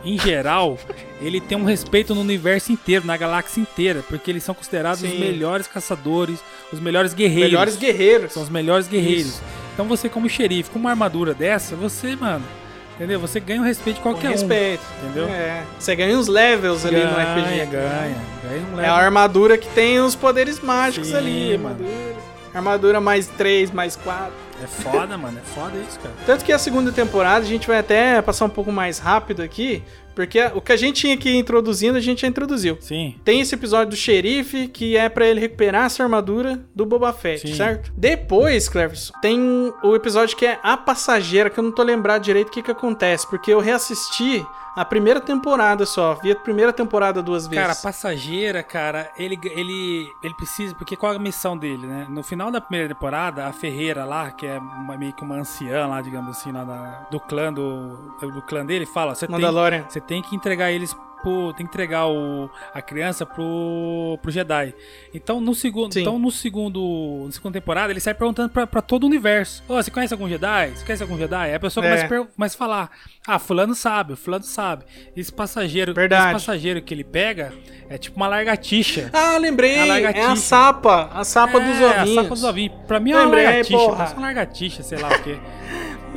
em 0.06 0.19
geral, 0.19 0.77
ele 1.22 1.41
tem 1.41 1.57
um 1.57 1.64
respeito 1.64 2.14
no 2.14 2.22
universo 2.22 2.72
inteiro, 2.72 3.06
na 3.06 3.18
galáxia 3.18 3.60
inteira, 3.61 4.03
porque 4.07 4.30
eles 4.30 4.44
são 4.44 4.53
considerados 4.53 5.02
os 5.02 5.10
Sim. 5.10 5.19
melhores 5.19 5.68
caçadores, 5.68 6.40
os 6.72 6.80
melhores 6.80 7.14
guerreiros. 7.14 7.52
Melhores 7.52 7.76
guerreiros. 7.76 8.34
São 8.34 8.44
os 8.44 8.49
melhores 8.49 8.88
guerreiros. 8.88 9.26
Isso. 9.27 9.44
Então 9.73 9.86
você, 9.88 10.07
como 10.07 10.30
xerife, 10.30 10.69
com 10.69 10.80
uma 10.80 10.91
armadura 10.91 11.34
dessa, 11.34 11.76
você, 11.76 12.15
mano, 12.15 12.45
entendeu? 12.95 13.19
Você 13.19 13.40
ganha 13.40 13.61
o 13.61 13.64
respeito 13.65 13.98
de 13.98 14.02
Com 14.03 14.11
qualquer 14.11 14.32
respeito. 14.32 14.82
um. 15.03 15.06
Entendeu? 15.07 15.26
É. 15.27 15.64
Você 15.80 15.95
ganha 15.95 16.18
uns 16.18 16.27
levels 16.27 16.86
ali 16.86 16.98
no 16.98 17.11
Ganha, 17.14 17.34
RPG. 17.36 17.65
ganha. 17.72 18.15
Ganha 18.44 18.61
um 18.72 18.73
É 18.73 18.76
level. 18.77 18.94
a 18.94 18.98
armadura 18.98 19.57
que 19.57 19.68
tem 19.69 19.99
os 19.99 20.15
poderes 20.15 20.60
mágicos 20.61 21.10
Sim, 21.10 21.15
ali. 21.18 21.57
mano. 21.57 21.76
Armadura. 21.76 22.15
armadura 22.53 23.02
mais 23.02 23.27
3, 23.27 23.72
mais 23.72 23.95
4. 23.98 24.32
É 24.64 24.68
foda, 24.68 25.18
mano. 25.18 25.38
É 25.38 25.41
foda 25.41 25.77
isso, 25.77 25.99
cara. 25.99 26.15
Tanto 26.26 26.45
que 26.45 26.52
a 26.52 26.60
segunda 26.60 26.91
temporada 26.91 27.45
a 27.45 27.48
gente 27.48 27.68
vai 27.68 27.80
até 27.80 28.22
passar 28.22 28.45
um 28.45 28.49
pouco 28.49 28.72
mais 28.72 28.99
rápido 28.99 29.41
aqui, 29.41 29.84
porque 30.15 30.39
o 30.53 30.61
que 30.61 30.71
a 30.71 30.77
gente 30.77 31.01
tinha 31.01 31.17
que 31.17 31.29
ir 31.29 31.35
introduzindo, 31.37 31.97
a 31.97 32.01
gente 32.01 32.21
já 32.21 32.27
introduziu. 32.27 32.77
Sim. 32.79 33.15
Tem 33.23 33.41
esse 33.41 33.53
episódio 33.53 33.91
do 33.91 33.95
xerife, 33.95 34.67
que 34.67 34.95
é 34.97 35.09
pra 35.09 35.27
ele 35.27 35.39
recuperar 35.39 35.85
essa 35.85 36.01
armadura 36.03 36.61
do 36.73 36.85
Boba 36.85 37.11
Fett, 37.13 37.47
Sim. 37.47 37.55
certo? 37.55 37.91
Depois, 37.95 38.69
Cleverson, 38.69 39.13
tem 39.21 39.39
o 39.83 39.95
episódio 39.95 40.35
que 40.37 40.45
é 40.45 40.59
A 40.63 40.77
Passageira, 40.77 41.49
que 41.49 41.59
eu 41.59 41.63
não 41.63 41.71
tô 41.71 41.83
lembrado 41.83 42.21
direito 42.23 42.47
o 42.47 42.51
que 42.51 42.63
que 42.63 42.71
acontece, 42.71 43.27
porque 43.29 43.51
eu 43.51 43.59
reassisti 43.59 44.45
a 44.75 44.83
primeira 44.83 45.21
temporada 45.21 45.85
só, 45.85 46.15
vi 46.15 46.31
a 46.33 46.35
primeira 46.35 46.73
temporada 46.73 47.21
duas 47.23 47.47
vezes. 47.47 47.61
Cara, 47.61 47.71
a 47.71 47.75
passageira, 47.81 48.61
cara, 48.61 49.09
ele, 49.17 49.39
ele, 49.45 50.05
ele 50.21 50.33
precisa. 50.33 50.75
Porque 50.75 50.97
qual 50.97 51.13
é 51.13 51.15
a 51.15 51.19
missão 51.19 51.57
dele, 51.57 51.87
né? 51.87 52.05
No 52.09 52.21
final 52.23 52.51
da 52.51 52.59
primeira 52.59 52.93
temporada, 52.93 53.47
a 53.47 53.53
Ferreira 53.53 54.03
lá, 54.03 54.31
que 54.31 54.45
é 54.45 54.57
uma- 54.59 54.97
meio 54.97 55.13
que 55.13 55.23
uma 55.23 55.35
anciã 55.35 55.87
lá, 55.87 56.01
digamos 56.01 56.37
assim, 56.37 56.51
lá 56.51 56.65
da- 56.65 57.07
do 57.09 57.21
clã 57.21 57.53
do, 57.53 57.95
do 58.19 58.41
clã 58.41 58.65
dele, 58.65 58.85
fala: 58.85 59.15
você 59.15 59.27
tem, 59.27 59.35
tem 60.07 60.22
que 60.22 60.36
entregar 60.36 60.72
eles. 60.72 60.95
Pro, 61.23 61.53
tem 61.53 61.65
que 61.65 61.72
entregar 61.72 62.06
o, 62.07 62.52
a 62.72 62.84
criança 62.84 63.26
pro, 63.26 64.19
pro 64.22 64.30
Jedi. 64.30 64.76
Então 65.11 65.41
no 65.41 65.56
segundo, 65.56 65.91
Sim. 65.91 66.02
então 66.02 66.19
no 66.19 66.30
segundo, 66.30 67.23
na 67.26 67.32
segunda 67.32 67.53
temporada 67.60 67.91
ele 67.91 67.99
sai 67.99 68.14
perguntando 68.14 68.49
pra, 68.49 68.68
pra 68.68 68.80
todo 68.80 69.06
o 69.06 69.07
universo: 69.07 69.64
Ô, 69.68 69.73
você 69.76 69.90
conhece 69.90 70.14
algum 70.14 70.30
Jedi? 70.30 70.72
Você 70.76 70.86
conhece 70.86 71.02
algum 71.02 71.18
Jedi? 71.18 71.36
Aí 71.49 71.56
a 71.56 71.60
pessoa 71.60 71.84
É. 71.84 71.90
começa, 72.06 72.06
a 72.23 72.26
começa 72.27 72.56
a 72.56 72.57
falar: 72.60 72.91
Ah, 73.26 73.40
fulano 73.40 73.73
sabe, 73.73 74.15
fulano 74.15 74.44
sabe. 74.44 74.86
Esse 75.18 75.32
passageiro, 75.34 75.95
Verdade. 75.95 76.26
esse 76.26 76.45
passageiro 76.45 76.80
que 76.80 76.94
ele 76.94 77.03
pega 77.03 77.52
é 77.90 77.98
tipo 77.98 78.18
uma 78.18 78.27
largatixa. 78.27 79.10
Ah, 79.11 79.38
lembrei, 79.40 79.80
A 79.90 79.99
é 80.11 80.26
a 80.26 80.36
sapa, 80.36 81.10
a 81.11 81.23
sapa 81.23 81.60
dos 81.60 81.80
É, 81.82 81.86
ovinhos. 82.02 82.18
a 82.18 82.22
sapa 82.22 82.36
dos 82.36 82.44
ovinhos. 82.44 82.76
Pra 82.86 82.99
mim 82.99 83.11
é 83.14 83.15
uma 83.15 83.23
Lembrei, 83.23 83.45
largatixa. 83.45 83.77
porra. 83.80 84.14
Uma 84.14 84.22
largatixa, 84.27 84.84
sei 84.84 84.99
lá 84.99 85.07
o 85.10 85.23
quê. 85.23 85.40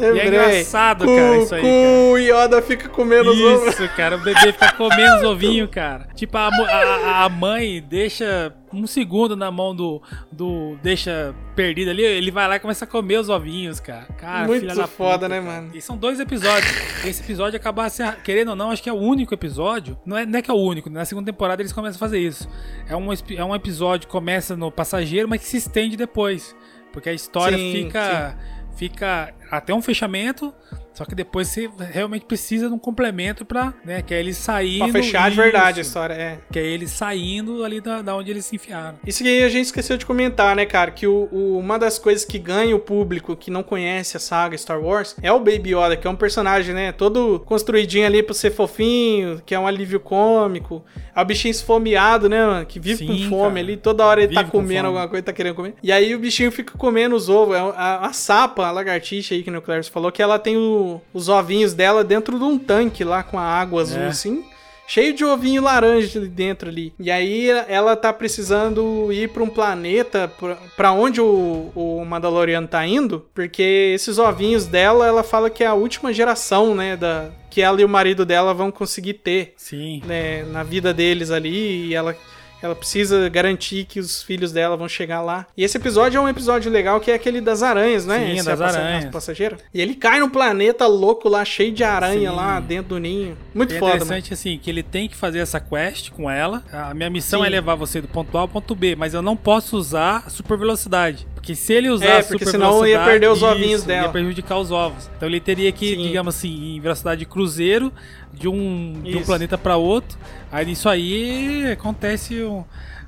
E 0.01 0.05
é 0.05 0.11
Lembrei. 0.11 0.29
engraçado, 0.29 1.05
Cu- 1.05 1.17
cara, 1.17 1.39
isso 1.39 1.55
aí, 1.55 1.63
O 1.65 2.17
Yoda 2.19 2.63
fica 2.63 2.89
comendo 2.89 3.31
os 3.31 3.41
ovos. 3.41 3.75
Isso, 3.75 3.89
cara, 3.97 4.17
o 4.17 4.21
bebê 4.21 4.53
fica 4.53 4.73
comendo 4.73 5.17
os 5.17 5.23
ovinhos, 5.25 5.71
cara. 5.71 6.09
Tipo, 6.15 6.37
a, 6.37 6.49
a, 6.49 7.25
a 7.25 7.29
mãe 7.29 7.83
deixa 7.87 8.55
um 8.73 8.87
segundo 8.87 9.35
na 9.35 9.51
mão 9.51 9.75
do. 9.75 10.03
do 10.31 10.77
deixa 10.83 11.35
perdido 11.57 11.91
ali, 11.91 12.03
ele 12.05 12.31
vai 12.31 12.47
lá 12.47 12.57
e 12.57 12.61
começa 12.61 12.85
a 12.85 12.89
comer 12.89 13.19
os 13.19 13.29
ovinhos, 13.29 13.81
cara. 13.81 14.07
Cara, 14.19 14.47
Muito 14.47 14.61
filha 14.61 14.75
da 14.75 14.87
foda, 14.87 15.27
puta, 15.27 15.29
né, 15.29 15.41
cara. 15.41 15.61
mano? 15.61 15.71
E 15.75 15.81
são 15.81 15.97
dois 15.97 16.21
episódios. 16.21 16.71
Esse 17.05 17.23
episódio 17.23 17.57
acabar 17.59 17.89
se. 17.91 18.03
Querendo 18.23 18.51
ou 18.51 18.57
não, 18.57 18.71
acho 18.71 18.83
que 18.83 18.89
é 18.89 18.93
o 18.93 18.97
único 18.97 19.33
episódio. 19.35 19.99
Não 20.07 20.17
é, 20.17 20.25
não 20.27 20.39
é 20.39 20.43
que 20.43 20.51
é 20.51 20.55
o 20.55 20.59
único, 20.59 20.89
na 20.91 21.05
segunda 21.05 21.33
temporada 21.33 21.61
eles 21.63 21.73
começam 21.73 21.97
a 21.97 21.99
fazer 21.99 22.19
isso. 22.21 22.49
É 22.89 22.95
um, 22.95 23.09
é 23.13 23.45
um 23.45 23.55
episódio 23.55 24.07
que 24.07 24.13
começa 24.13 24.57
no 24.57 24.71
passageiro, 24.71 25.29
mas 25.29 25.41
que 25.41 25.47
se 25.47 25.57
estende 25.57 25.97
depois. 25.97 26.55
Porque 26.93 27.09
a 27.09 27.13
história 27.13 27.57
Sim, 27.57 27.73
fica. 27.73 28.37
Fica 28.77 29.35
até 29.51 29.75
um 29.75 29.83
fechamento. 29.83 30.55
Só 30.99 31.05
que 31.05 31.15
depois 31.15 31.47
você 31.47 31.71
realmente 31.93 32.25
precisa 32.25 32.67
de 32.69 32.75
um 32.75 32.79
complemento 32.79 33.45
pra, 33.45 33.73
né, 33.85 34.03
que 34.03 34.13
é 34.13 34.19
ele 34.19 34.35
saindo. 34.35 34.91
Pra 34.91 35.01
fechar 35.01 35.31
de 35.31 35.37
verdade 35.37 35.79
a 35.79 35.83
história, 35.83 36.15
é. 36.15 36.39
Que 36.51 36.59
é 36.59 36.67
ele 36.67 36.89
saindo 36.89 37.63
ali 37.65 37.81
da, 37.81 38.03
da 38.03 38.17
onde 38.17 38.33
eles 38.33 38.45
se 38.47 38.57
enfiaram. 38.57 38.99
Isso 39.07 39.23
que 39.23 39.43
a 39.45 39.49
gente 39.49 39.67
esqueceu 39.67 39.97
de 39.97 40.05
comentar, 40.05 40.57
né, 40.57 40.67
cara? 40.67 40.91
Que 40.91 41.07
o, 41.07 41.29
o- 41.31 41.57
uma 41.57 41.79
das 41.79 42.01
coisas 42.01 42.25
que 42.25 42.37
ganha 42.37 42.75
o 42.75 42.81
público 42.81 43.37
que 43.37 43.49
não 43.49 43.63
conhece 43.63 44.17
a 44.17 44.21
saga 44.21 44.59
Star 44.59 44.81
Wars 44.81 45.15
é 45.23 45.31
o 45.33 45.39
Baby 45.39 45.75
Yoda, 45.77 45.97
que 45.97 46.05
é 46.07 46.11
um 46.11 46.17
personagem, 46.17 46.75
né? 46.75 46.91
Todo 46.91 47.39
construidinho 47.47 48.05
ali 48.05 48.21
pra 48.21 48.35
ser 48.35 48.51
fofinho, 48.51 49.41
que 49.47 49.55
é 49.55 49.59
um 49.61 49.67
alívio 49.69 50.01
cômico. 50.01 50.85
É 51.15 51.21
o 51.21 51.25
bichinho 51.25 51.53
esfomeado, 51.53 52.29
né, 52.29 52.45
mano? 52.45 52.67
Que 52.67 52.81
vive 52.81 52.99
Sim, 52.99 53.07
com 53.07 53.29
fome 53.31 53.49
cara. 53.55 53.61
ali, 53.61 53.77
toda 53.77 54.05
hora 54.05 54.23
ele 54.23 54.35
tá 54.35 54.41
Vive 54.41 54.51
com 54.53 54.59
comendo 54.59 54.75
fome. 54.81 54.87
alguma 54.89 55.09
coisa, 55.09 55.23
tá 55.23 55.33
querendo 55.33 55.55
comer. 55.55 55.75
E 55.83 55.93
aí 55.93 56.13
o 56.15 56.19
bichinho 56.19 56.51
fica 56.51 56.77
comendo 56.77 57.15
os 57.15 57.29
ovos. 57.29 57.57
É 57.57 57.61
A, 57.61 58.07
a 58.07 58.13
sapa, 58.13 58.67
a 58.67 58.71
lagartixa 58.73 59.35
aí 59.35 59.43
que 59.45 59.51
o 59.51 59.63
Clarice 59.63 59.91
falou, 59.91 60.11
que 60.11 60.23
ela 60.23 60.39
tem 60.39 60.57
o- 60.57 60.88
os 61.13 61.29
ovinhos 61.29 61.75
dela 61.75 62.03
dentro 62.05 62.39
de 62.39 62.45
um 62.45 62.59
tanque 62.59 63.05
lá 63.05 63.23
com 63.23 63.39
a 63.39 63.43
água 63.45 63.83
azul, 63.83 64.01
É. 64.03 64.07
assim. 64.09 64.45
Cheio 64.91 65.13
de 65.13 65.23
ovinho 65.23 65.61
laranja 65.63 66.19
ali 66.19 66.29
dentro 66.29 66.71
ali. 66.71 66.95
E 66.99 67.11
aí 67.11 67.51
ela 67.69 67.95
tá 67.95 68.11
precisando 68.11 69.13
ir 69.13 69.29
pra 69.29 69.43
um 69.43 69.49
planeta 69.49 70.29
pra- 70.41 70.57
pra 70.77 70.93
onde 70.93 71.21
o, 71.21 71.71
o 71.75 72.03
Mandaloriano 72.07 72.67
tá 72.67 72.87
indo, 72.87 73.27
porque 73.35 73.93
esses 73.95 74.17
ovinhos 74.19 74.65
dela, 74.65 75.07
ela 75.07 75.23
fala 75.23 75.51
que 75.51 75.63
é 75.63 75.67
a 75.67 75.75
última 75.75 76.11
geração, 76.11 76.75
né, 76.75 76.97
da 76.97 77.29
que 77.51 77.61
ela 77.61 77.79
e 77.81 77.85
o 77.85 77.89
marido 77.89 78.25
dela 78.25 78.55
vão 78.55 78.71
conseguir 78.71 79.15
ter, 79.15 79.53
Sim. 79.59 80.01
né, 80.07 80.45
na 80.45 80.63
vida 80.63 80.95
deles 80.95 81.31
ali, 81.31 81.89
e 81.89 81.95
ela 81.95 82.17
ela 82.63 82.75
precisa 82.75 83.29
garantir 83.29 83.85
que 83.85 84.01
os 84.01 84.23
filhos 84.23 84.53
dela 84.53 84.77
vão 84.77 84.89
chegar 84.89 85.21
lá. 85.23 85.47
E 85.57 85.65
esse 85.65 85.77
episódio 85.77 86.19
é 86.19 86.21
um 86.21 86.29
episódio 86.29 86.71
legal 86.71 87.01
que 87.01 87.11
é 87.11 87.15
aquele 87.15 87.41
das 87.41 87.63
aranhas, 87.63 88.05
né? 88.05 88.19
Sim, 88.19 88.33
Esse 88.33 88.45
das 88.47 88.61
é 88.61 88.65
aranhas. 88.65 89.05
a 89.07 89.11
passageira. 89.11 89.59
E 89.73 89.81
ele 89.81 89.95
cai 89.95 90.21
num 90.21 90.29
planeta 90.29 90.87
louco 90.87 91.29
lá, 91.29 91.45
cheio 91.45 91.73
de 91.73 91.85
aranha 91.85 92.31
Sim. 92.31 92.37
lá 92.37 92.61
dentro 92.61 92.91
do 92.91 92.99
ninho. 92.99 93.37
Muito 93.55 93.75
é 93.75 93.79
foda, 93.79 93.93
mano. 93.93 94.05
interessante 94.05 94.35
assim, 94.35 94.59
que 94.59 94.69
ele 94.69 94.83
tem 94.83 95.09
que 95.09 95.17
fazer 95.17 95.39
essa 95.39 95.61
quest 95.61 96.11
com 96.11 96.31
ela. 96.31 96.63
A 96.73 96.95
minha 96.95 97.11
missão 97.11 97.41
Sim. 97.41 97.47
é 97.47 97.49
levar 97.51 97.75
você 97.75 98.01
do 98.01 98.09
ponto 98.09 98.37
A 98.37 98.43
ao 98.43 98.49
ponto 98.49 98.75
B, 98.75 98.97
mas 98.97 99.15
eu 99.15 99.23
não 99.23 99.37
posso 99.37 99.77
usar 99.77 100.25
a 100.27 100.31
super 100.31 100.59
velocidade. 100.59 101.27
Porque 101.49 101.55
se 101.55 101.73
ele 101.73 101.89
usar 101.89 102.05
É, 102.07 102.23
porque 102.23 102.45
super 102.45 102.51
senão 102.51 102.87
ia 102.87 103.03
perder 103.05 103.31
os 103.31 103.43
ovinhos 103.43 103.79
isso, 103.81 103.87
dela. 103.87 104.07
Ia 104.07 104.13
prejudicar 104.13 104.59
os 104.59 104.71
ovos. 104.71 105.09
Então 105.17 105.27
ele 105.27 105.41
teria 105.41 105.73
que, 105.73 105.95
Sim. 105.95 106.03
digamos 106.03 106.37
assim, 106.37 106.77
em 106.77 106.81
velocidade 106.81 107.21
de 107.21 107.25
cruzeiro 107.25 107.91
de 108.35 108.47
um, 108.49 109.01
de 109.03 109.17
um 109.17 109.21
Isso. 109.21 109.25
planeta 109.27 109.57
para 109.57 109.77
outro. 109.79 110.19
Aí 110.53 110.67
nisso 110.67 110.89
aí 110.91 111.71
acontece 111.73 112.43
um. 112.45 112.65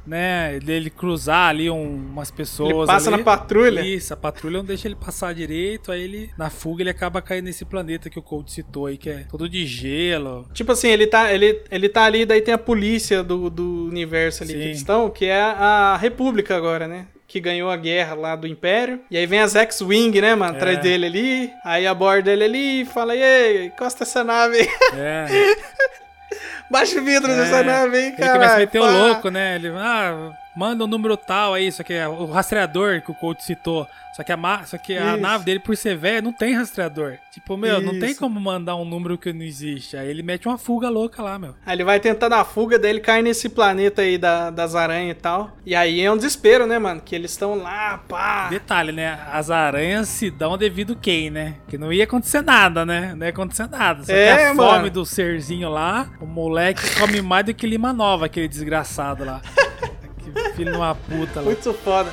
Né, 0.07 0.59
dele 0.61 0.89
cruzar 0.89 1.51
ali 1.51 1.71
um- 1.71 1.95
umas 1.95 2.31
pessoas. 2.31 2.71
Ele 2.71 2.87
passa 2.87 3.11
ali. 3.11 3.19
na 3.19 3.23
patrulha? 3.23 3.81
Isso, 3.83 4.13
a 4.15 4.17
patrulha 4.17 4.57
não 4.57 4.65
deixa 4.65 4.89
ele 4.89 4.95
passar 4.97 5.33
direito. 5.35 5.93
Aí 5.93 6.03
ele, 6.03 6.31
na 6.39 6.49
fuga, 6.49 6.83
ele 6.83 6.91
acaba 6.91 7.21
caindo 7.21 7.45
nesse 7.45 7.65
planeta 7.67 8.09
que 8.09 8.19
o 8.19 8.23
Cold 8.23 8.51
citou 8.51 8.87
aí, 8.87 8.97
que 8.97 9.11
é 9.11 9.27
todo 9.31 9.47
de 9.49 9.65
gelo. 9.67 10.49
Tipo 10.55 10.73
assim, 10.73 10.89
ele 10.89 11.07
tá, 11.07 11.33
ele, 11.33 11.61
ele 11.71 11.89
tá 11.89 12.05
ali, 12.05 12.25
daí 12.25 12.41
tem 12.41 12.55
a 12.55 12.59
polícia 12.59 13.23
do, 13.23 13.51
do 13.51 13.85
universo 13.87 14.43
ali 14.43 14.53
Sim. 14.55 14.59
que 14.59 14.65
eles 14.65 14.79
estão, 14.79 15.11
que 15.11 15.27
é 15.27 15.41
a 15.41 15.97
República 16.01 16.57
agora, 16.57 16.89
né? 16.89 17.07
Que 17.31 17.39
ganhou 17.39 17.71
a 17.71 17.77
guerra 17.77 18.15
lá 18.15 18.35
do 18.35 18.45
Império. 18.45 19.01
E 19.09 19.17
aí 19.17 19.25
vem 19.25 19.39
as 19.39 19.55
X-Wing, 19.55 20.21
né, 20.21 20.35
mano? 20.35 20.55
É. 20.55 20.57
Atrás 20.57 20.79
dele 20.81 21.07
ali. 21.07 21.53
Aí 21.65 21.87
aborda 21.87 22.33
ele 22.33 22.43
ali 22.43 22.81
e 22.81 22.85
fala: 22.85 23.15
E 23.15 23.23
aí, 23.23 23.67
encosta 23.67 24.03
essa 24.03 24.25
nave. 24.25 24.69
É. 24.97 25.27
Baixa 26.69 27.01
o 27.01 27.05
vidro 27.05 27.31
É. 27.31 27.37
dessa 27.37 27.63
nave 27.63 27.97
Ele 27.99 28.13
cara. 28.17 28.33
começa 28.33 28.55
a 28.55 28.59
meter 28.59 28.81
o 28.81 28.85
louco, 28.91 29.29
né? 29.31 29.55
Ele, 29.55 29.69
ah, 29.77 30.33
manda 30.57 30.85
um 30.85 30.87
número 30.87 31.17
tal 31.17 31.55
aí, 31.55 31.67
isso 31.67 31.81
aqui 31.83 31.93
é 31.95 32.09
o 32.09 32.27
rastreador 32.27 33.01
que 33.03 33.11
o 33.11 33.15
coach 33.15 33.45
citou. 33.45 33.87
Só 34.17 34.25
que 34.25 34.33
a, 34.33 34.63
só 34.67 34.77
que 34.77 34.99
a 34.99 35.13
Isso. 35.15 35.23
nave 35.23 35.45
dele, 35.45 35.61
por 35.61 35.75
ser 35.77 35.97
velha, 35.97 36.21
não 36.21 36.33
tem 36.33 36.53
rastreador. 36.53 37.17
Tipo, 37.31 37.57
meu, 37.57 37.81
não 37.81 37.99
tem 37.99 38.11
Isso. 38.11 38.19
como 38.19 38.41
mandar 38.41 38.75
um 38.75 38.85
número 38.85 39.17
que 39.17 39.33
não 39.33 39.43
existe. 39.45 39.97
Aí 39.97 40.09
ele 40.11 40.23
mete 40.23 40.49
uma 40.49 40.59
fuga 40.59 40.91
louca 40.91 41.23
lá, 41.23 41.39
meu. 41.39 41.55
Aí 41.65 41.77
ele 41.77 41.85
vai 41.85 42.01
tentar 42.01 42.29
dar 42.29 42.45
fuga, 42.45 42.77
daí 42.79 42.91
ele 42.91 43.01
cai 43.01 43.23
nesse 43.23 43.49
planeta 43.49 44.03
aí 44.03 44.19
da- 44.19 44.51
das 44.51 44.75
aranhas 44.75 45.17
e 45.17 45.21
tal. 45.21 45.57
E 45.65 45.77
aí 45.77 46.01
é 46.01 46.11
um 46.11 46.17
desespero, 46.17 46.67
né, 46.67 46.77
mano? 46.79 47.01
Que 47.01 47.15
eles 47.15 47.31
estão 47.31 47.55
lá, 47.55 47.99
pá. 48.09 48.49
Detalhe, 48.49 48.91
né? 48.91 49.17
As 49.33 49.49
aranhas 49.49 50.09
se 50.09 50.29
dão 50.29 50.59
devido 50.59 50.97
quem, 50.97 51.31
né? 51.31 51.55
Que 51.69 51.79
não 51.79 51.93
ia 51.93 52.03
acontecer 52.05 52.43
nada, 52.43 52.85
né? 52.85 53.15
Não 53.17 53.25
ia 53.25 53.31
acontecer 53.31 53.69
nada. 53.69 54.05
Só 54.05 54.13
É, 54.13 54.37
que 54.37 54.43
a 54.43 54.55
mano. 54.55 54.71
fome 54.71 54.91
do 54.91 55.07
serzinho 55.07 55.71
lá, 55.71 56.09
o 56.21 56.27
moleque 56.27 56.83
come 56.99 57.23
mais 57.23 57.47
do 57.47 57.55
que 57.55 57.65
Lima 57.67 57.93
Nova, 57.93 58.27
aquele 58.27 58.49
desgraçado 58.49 59.25
lá. 59.25 59.41
que 60.33 60.53
filho 60.55 60.73
de 60.73 60.77
uma 60.77 60.95
puta 60.95 61.41
lá. 61.41 61.47
Muito 61.47 61.73
foda. 61.75 62.11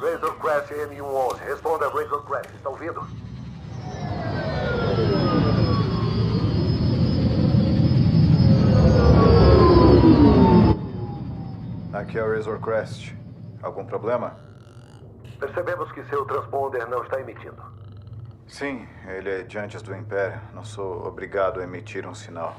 Razor 0.00 0.34
Crest 0.36 0.72
M111. 0.72 1.38
Responda, 1.46 1.88
Razor 1.88 2.22
Crest. 2.24 2.54
Está 2.54 2.68
ouvindo? 2.70 3.31
Aqui 12.02 12.18
é 12.18 12.24
o 12.24 12.34
Razor 12.34 12.58
Crest. 12.58 13.14
Algum 13.62 13.86
problema? 13.86 14.36
Percebemos 15.38 15.90
que 15.92 16.04
seu 16.06 16.24
transponder 16.24 16.88
não 16.88 17.04
está 17.04 17.20
emitindo. 17.20 17.62
Sim, 18.48 18.88
ele 19.06 19.30
é 19.30 19.42
de 19.44 19.56
antes 19.56 19.80
do 19.82 19.94
Império. 19.94 20.40
Não 20.52 20.64
sou 20.64 21.06
obrigado 21.06 21.60
a 21.60 21.62
emitir 21.62 22.04
um 22.04 22.12
sinal. 22.12 22.56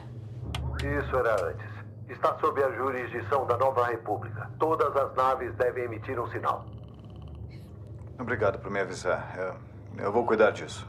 Isso 0.78 1.18
era 1.18 1.34
antes. 1.46 1.70
Está 2.08 2.40
sob 2.40 2.64
a 2.64 2.72
jurisdição 2.72 3.46
da 3.46 3.58
Nova 3.58 3.86
República. 3.86 4.50
Todas 4.58 4.96
as 4.96 5.14
naves 5.14 5.54
devem 5.56 5.84
emitir 5.84 6.18
um 6.18 6.28
sinal. 6.30 6.66
Obrigado 8.18 8.60
por 8.60 8.72
me 8.72 8.80
avisar. 8.80 9.36
Eu, 9.38 10.06
eu 10.06 10.12
vou 10.14 10.26
cuidar 10.26 10.52
disso. 10.52 10.88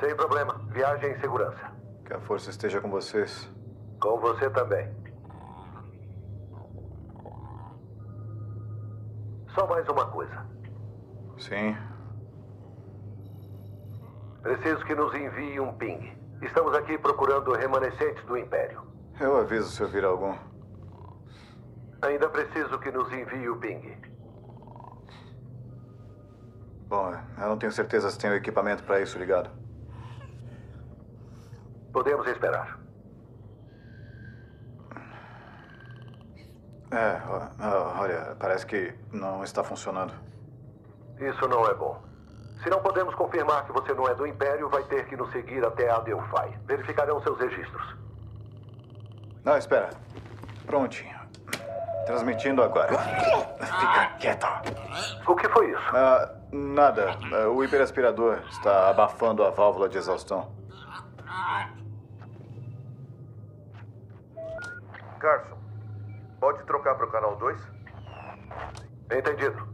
Sem 0.00 0.14
problema. 0.14 0.60
Viagem 0.68 1.12
em 1.12 1.20
segurança. 1.20 1.72
Que 2.04 2.12
a 2.12 2.20
força 2.20 2.50
esteja 2.50 2.78
com 2.78 2.90
vocês. 2.90 3.50
Com 3.98 4.20
você 4.20 4.50
também. 4.50 4.99
Só 9.54 9.66
mais 9.66 9.88
uma 9.88 10.06
coisa. 10.06 10.46
Sim. 11.38 11.76
Preciso 14.42 14.84
que 14.84 14.94
nos 14.94 15.14
envie 15.14 15.60
um 15.60 15.72
ping. 15.76 16.12
Estamos 16.42 16.74
aqui 16.74 16.96
procurando 16.98 17.52
remanescentes 17.52 18.24
do 18.24 18.36
Império. 18.36 18.82
Eu 19.20 19.36
aviso 19.36 19.68
se 19.70 19.82
eu 19.82 19.88
vir 19.88 20.04
algum. 20.04 20.34
Ainda 22.02 22.28
preciso 22.30 22.78
que 22.78 22.90
nos 22.90 23.12
envie 23.12 23.48
o 23.48 23.56
ping. 23.58 24.00
Bom, 26.88 27.12
eu 27.38 27.48
não 27.48 27.58
tenho 27.58 27.70
certeza 27.70 28.10
se 28.10 28.18
tenho 28.18 28.34
equipamento 28.34 28.82
para 28.84 29.00
isso 29.00 29.18
ligado. 29.18 29.50
Podemos 31.92 32.26
esperar. 32.26 32.79
É, 36.92 37.20
olha, 37.98 38.36
parece 38.38 38.66
que 38.66 38.92
não 39.12 39.44
está 39.44 39.62
funcionando. 39.62 40.12
Isso 41.20 41.46
não 41.48 41.66
é 41.66 41.74
bom. 41.74 42.00
Se 42.62 42.68
não 42.68 42.80
podemos 42.82 43.14
confirmar 43.14 43.64
que 43.64 43.72
você 43.72 43.94
não 43.94 44.08
é 44.08 44.14
do 44.14 44.26
Império, 44.26 44.68
vai 44.68 44.82
ter 44.84 45.06
que 45.06 45.16
nos 45.16 45.30
seguir 45.32 45.64
até 45.64 45.88
a 45.88 46.00
Delphi. 46.00 46.58
Verificarão 46.66 47.22
seus 47.22 47.38
registros. 47.38 47.96
Não, 49.44 49.56
espera. 49.56 49.90
Prontinho. 50.66 51.18
Transmitindo 52.06 52.62
agora. 52.62 52.88
Fica 52.98 54.06
quieto. 54.18 54.46
O 55.26 55.36
que 55.36 55.48
foi 55.48 55.70
isso? 55.70 55.96
Ah, 55.96 56.30
nada. 56.52 57.16
Ah, 57.32 57.48
O 57.48 57.62
hiperaspirador 57.62 58.38
está 58.50 58.90
abafando 58.90 59.44
a 59.44 59.50
válvula 59.50 59.88
de 59.88 59.96
exaustão. 59.96 60.52
Carson, 65.18 65.56
pode 66.40 66.64
trocar 66.64 66.94
para 66.96 67.06
o 67.06 67.10
canal 67.10 67.36
2? 67.36 67.60
Entendido. 69.12 69.68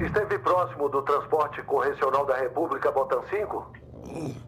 Esteve 0.00 0.38
próximo 0.38 0.88
do 0.88 1.02
transporte 1.02 1.62
correcional 1.62 2.26
da 2.26 2.36
República 2.36 2.90
Botan 2.90 3.22
5? 3.28 4.47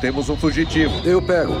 Temos 0.00 0.28
um 0.28 0.36
fugitivo. 0.36 0.92
Eu 1.04 1.20
pego. 1.20 1.54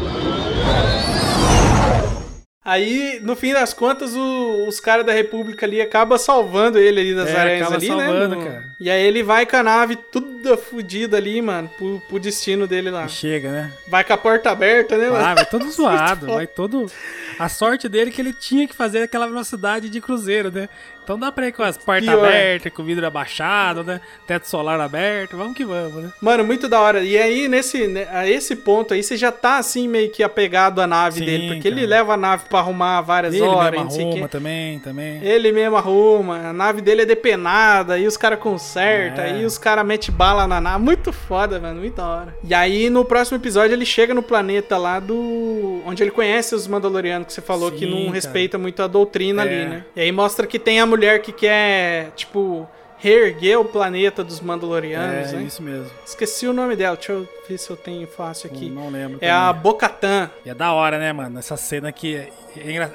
Aí, 2.64 3.18
no 3.22 3.34
fim 3.34 3.54
das 3.54 3.72
contas, 3.72 4.14
o- 4.14 4.66
os 4.68 4.78
caras 4.78 5.04
da 5.06 5.12
República 5.12 5.64
ali 5.64 5.80
acabam 5.80 6.18
salvando 6.18 6.78
ele 6.78 7.00
ali 7.00 7.14
das 7.14 7.30
É, 7.30 7.36
aranhas 7.40 7.62
acaba 7.62 7.76
ali, 7.76 7.86
salvando, 7.86 8.36
né? 8.36 8.44
cara. 8.44 8.64
E 8.78 8.90
aí 8.90 9.06
ele 9.06 9.22
vai 9.22 9.46
com 9.46 9.56
a 9.56 9.62
nave 9.62 9.96
toda 9.96 10.54
fudida 10.58 11.16
ali, 11.16 11.40
mano, 11.40 11.70
pro, 11.78 11.98
pro 12.06 12.20
destino 12.20 12.66
dele 12.66 12.90
lá. 12.90 13.08
Chega, 13.08 13.50
né? 13.50 13.72
Vai 13.88 14.04
com 14.04 14.12
a 14.12 14.18
porta 14.18 14.50
aberta, 14.50 14.98
né, 14.98 15.08
mano? 15.08 15.24
Ah, 15.24 15.34
vai 15.34 15.46
todo 15.46 15.64
zoado, 15.72 16.26
vai 16.26 16.46
todo. 16.46 16.92
A 17.38 17.48
sorte 17.48 17.88
dele 17.88 18.10
é 18.10 18.12
que 18.12 18.20
ele 18.20 18.34
tinha 18.34 18.68
que 18.68 18.74
fazer 18.76 19.02
aquela 19.02 19.26
velocidade 19.26 19.88
de 19.88 20.00
cruzeiro, 20.02 20.52
né? 20.52 20.68
Então 21.08 21.18
dá 21.18 21.32
pra 21.32 21.48
ir 21.48 21.52
com 21.52 21.62
as 21.62 21.78
portas 21.78 22.06
abertas, 22.06 22.70
com 22.70 22.82
o 22.82 22.84
vidro 22.84 23.06
abaixado, 23.06 23.82
né? 23.82 23.98
Teto 24.26 24.46
solar 24.46 24.78
aberto, 24.78 25.38
vamos 25.38 25.54
que 25.56 25.64
vamos, 25.64 26.02
né? 26.02 26.12
Mano, 26.20 26.44
muito 26.44 26.68
da 26.68 26.82
hora. 26.82 27.02
E 27.02 27.16
aí, 27.16 27.48
nesse, 27.48 27.86
né, 27.86 28.06
a 28.12 28.28
esse 28.28 28.54
ponto 28.54 28.92
aí, 28.92 29.02
você 29.02 29.16
já 29.16 29.32
tá 29.32 29.56
assim, 29.56 29.88
meio 29.88 30.10
que 30.10 30.22
apegado 30.22 30.82
à 30.82 30.86
nave 30.86 31.20
Sim, 31.20 31.24
dele. 31.24 31.54
Porque 31.54 31.66
ele 31.66 31.86
leva 31.86 32.12
a 32.12 32.16
nave 32.18 32.44
pra 32.50 32.58
arrumar 32.58 33.00
várias 33.00 33.32
Ele 33.32 33.42
horas, 33.42 33.70
mesmo 33.70 33.84
não 33.84 33.90
sei 33.90 34.04
o 34.04 34.08
arruma 34.10 34.28
também, 34.28 34.78
também. 34.80 35.24
Ele 35.24 35.50
mesmo 35.50 35.76
arruma, 35.78 36.50
a 36.50 36.52
nave 36.52 36.82
dele 36.82 37.00
é 37.00 37.06
depenada, 37.06 37.94
aí 37.94 38.06
os 38.06 38.18
caras 38.18 38.38
consertam, 38.38 39.24
É. 39.24 39.30
aí 39.30 39.46
os 39.46 39.56
caras 39.56 39.86
metem 39.86 40.14
bala 40.14 40.46
na 40.46 40.60
nave. 40.60 40.84
Muito 40.84 41.10
foda, 41.10 41.58
mano, 41.58 41.80
muito 41.80 41.94
da 41.96 42.06
hora. 42.06 42.36
E 42.44 42.52
aí, 42.52 42.90
no 42.90 43.02
próximo 43.02 43.38
episódio, 43.38 43.72
ele 43.74 43.86
chega 43.86 44.12
no 44.12 44.22
planeta 44.22 44.76
lá 44.76 45.00
do. 45.00 45.80
onde 45.86 46.02
ele 46.02 46.10
conhece 46.10 46.54
os 46.54 46.66
Mandalorianos, 46.68 47.28
que 47.28 47.32
você 47.32 47.40
falou 47.40 47.70
que 47.72 47.86
Sim, 47.86 47.90
não 47.92 48.00
cara. 48.02 48.12
respeita 48.12 48.58
muito 48.58 48.82
a 48.82 48.86
doutrina 48.86 49.42
É. 49.42 49.46
ali, 49.46 49.70
né? 49.70 49.84
E 49.96 50.00
aí 50.02 50.12
mostra 50.12 50.46
que 50.46 50.58
tem 50.58 50.78
a 50.80 50.84
mulher 50.84 50.97
que 51.22 51.32
quer, 51.32 52.10
tipo. 52.16 52.68
Reerguer 53.00 53.60
o 53.60 53.64
planeta 53.64 54.24
dos 54.24 54.40
Mandalorianos, 54.40 55.32
É, 55.32 55.36
né? 55.36 55.42
isso 55.44 55.62
mesmo. 55.62 55.88
Esqueci 56.04 56.48
o 56.48 56.52
nome 56.52 56.74
dela, 56.74 56.96
deixa 56.96 57.12
eu 57.12 57.28
ver 57.48 57.56
se 57.56 57.70
eu 57.70 57.76
tenho 57.76 58.08
fácil 58.08 58.50
aqui. 58.50 58.68
Não 58.68 58.90
lembro. 58.90 59.18
É 59.20 59.30
a 59.30 59.46
também. 59.50 59.62
Bocatan. 59.62 60.30
E 60.44 60.50
é 60.50 60.54
da 60.54 60.72
hora, 60.72 60.98
né, 60.98 61.12
mano? 61.12 61.38
Essa 61.38 61.56
cena 61.56 61.92
que. 61.92 62.16
é 62.16 62.28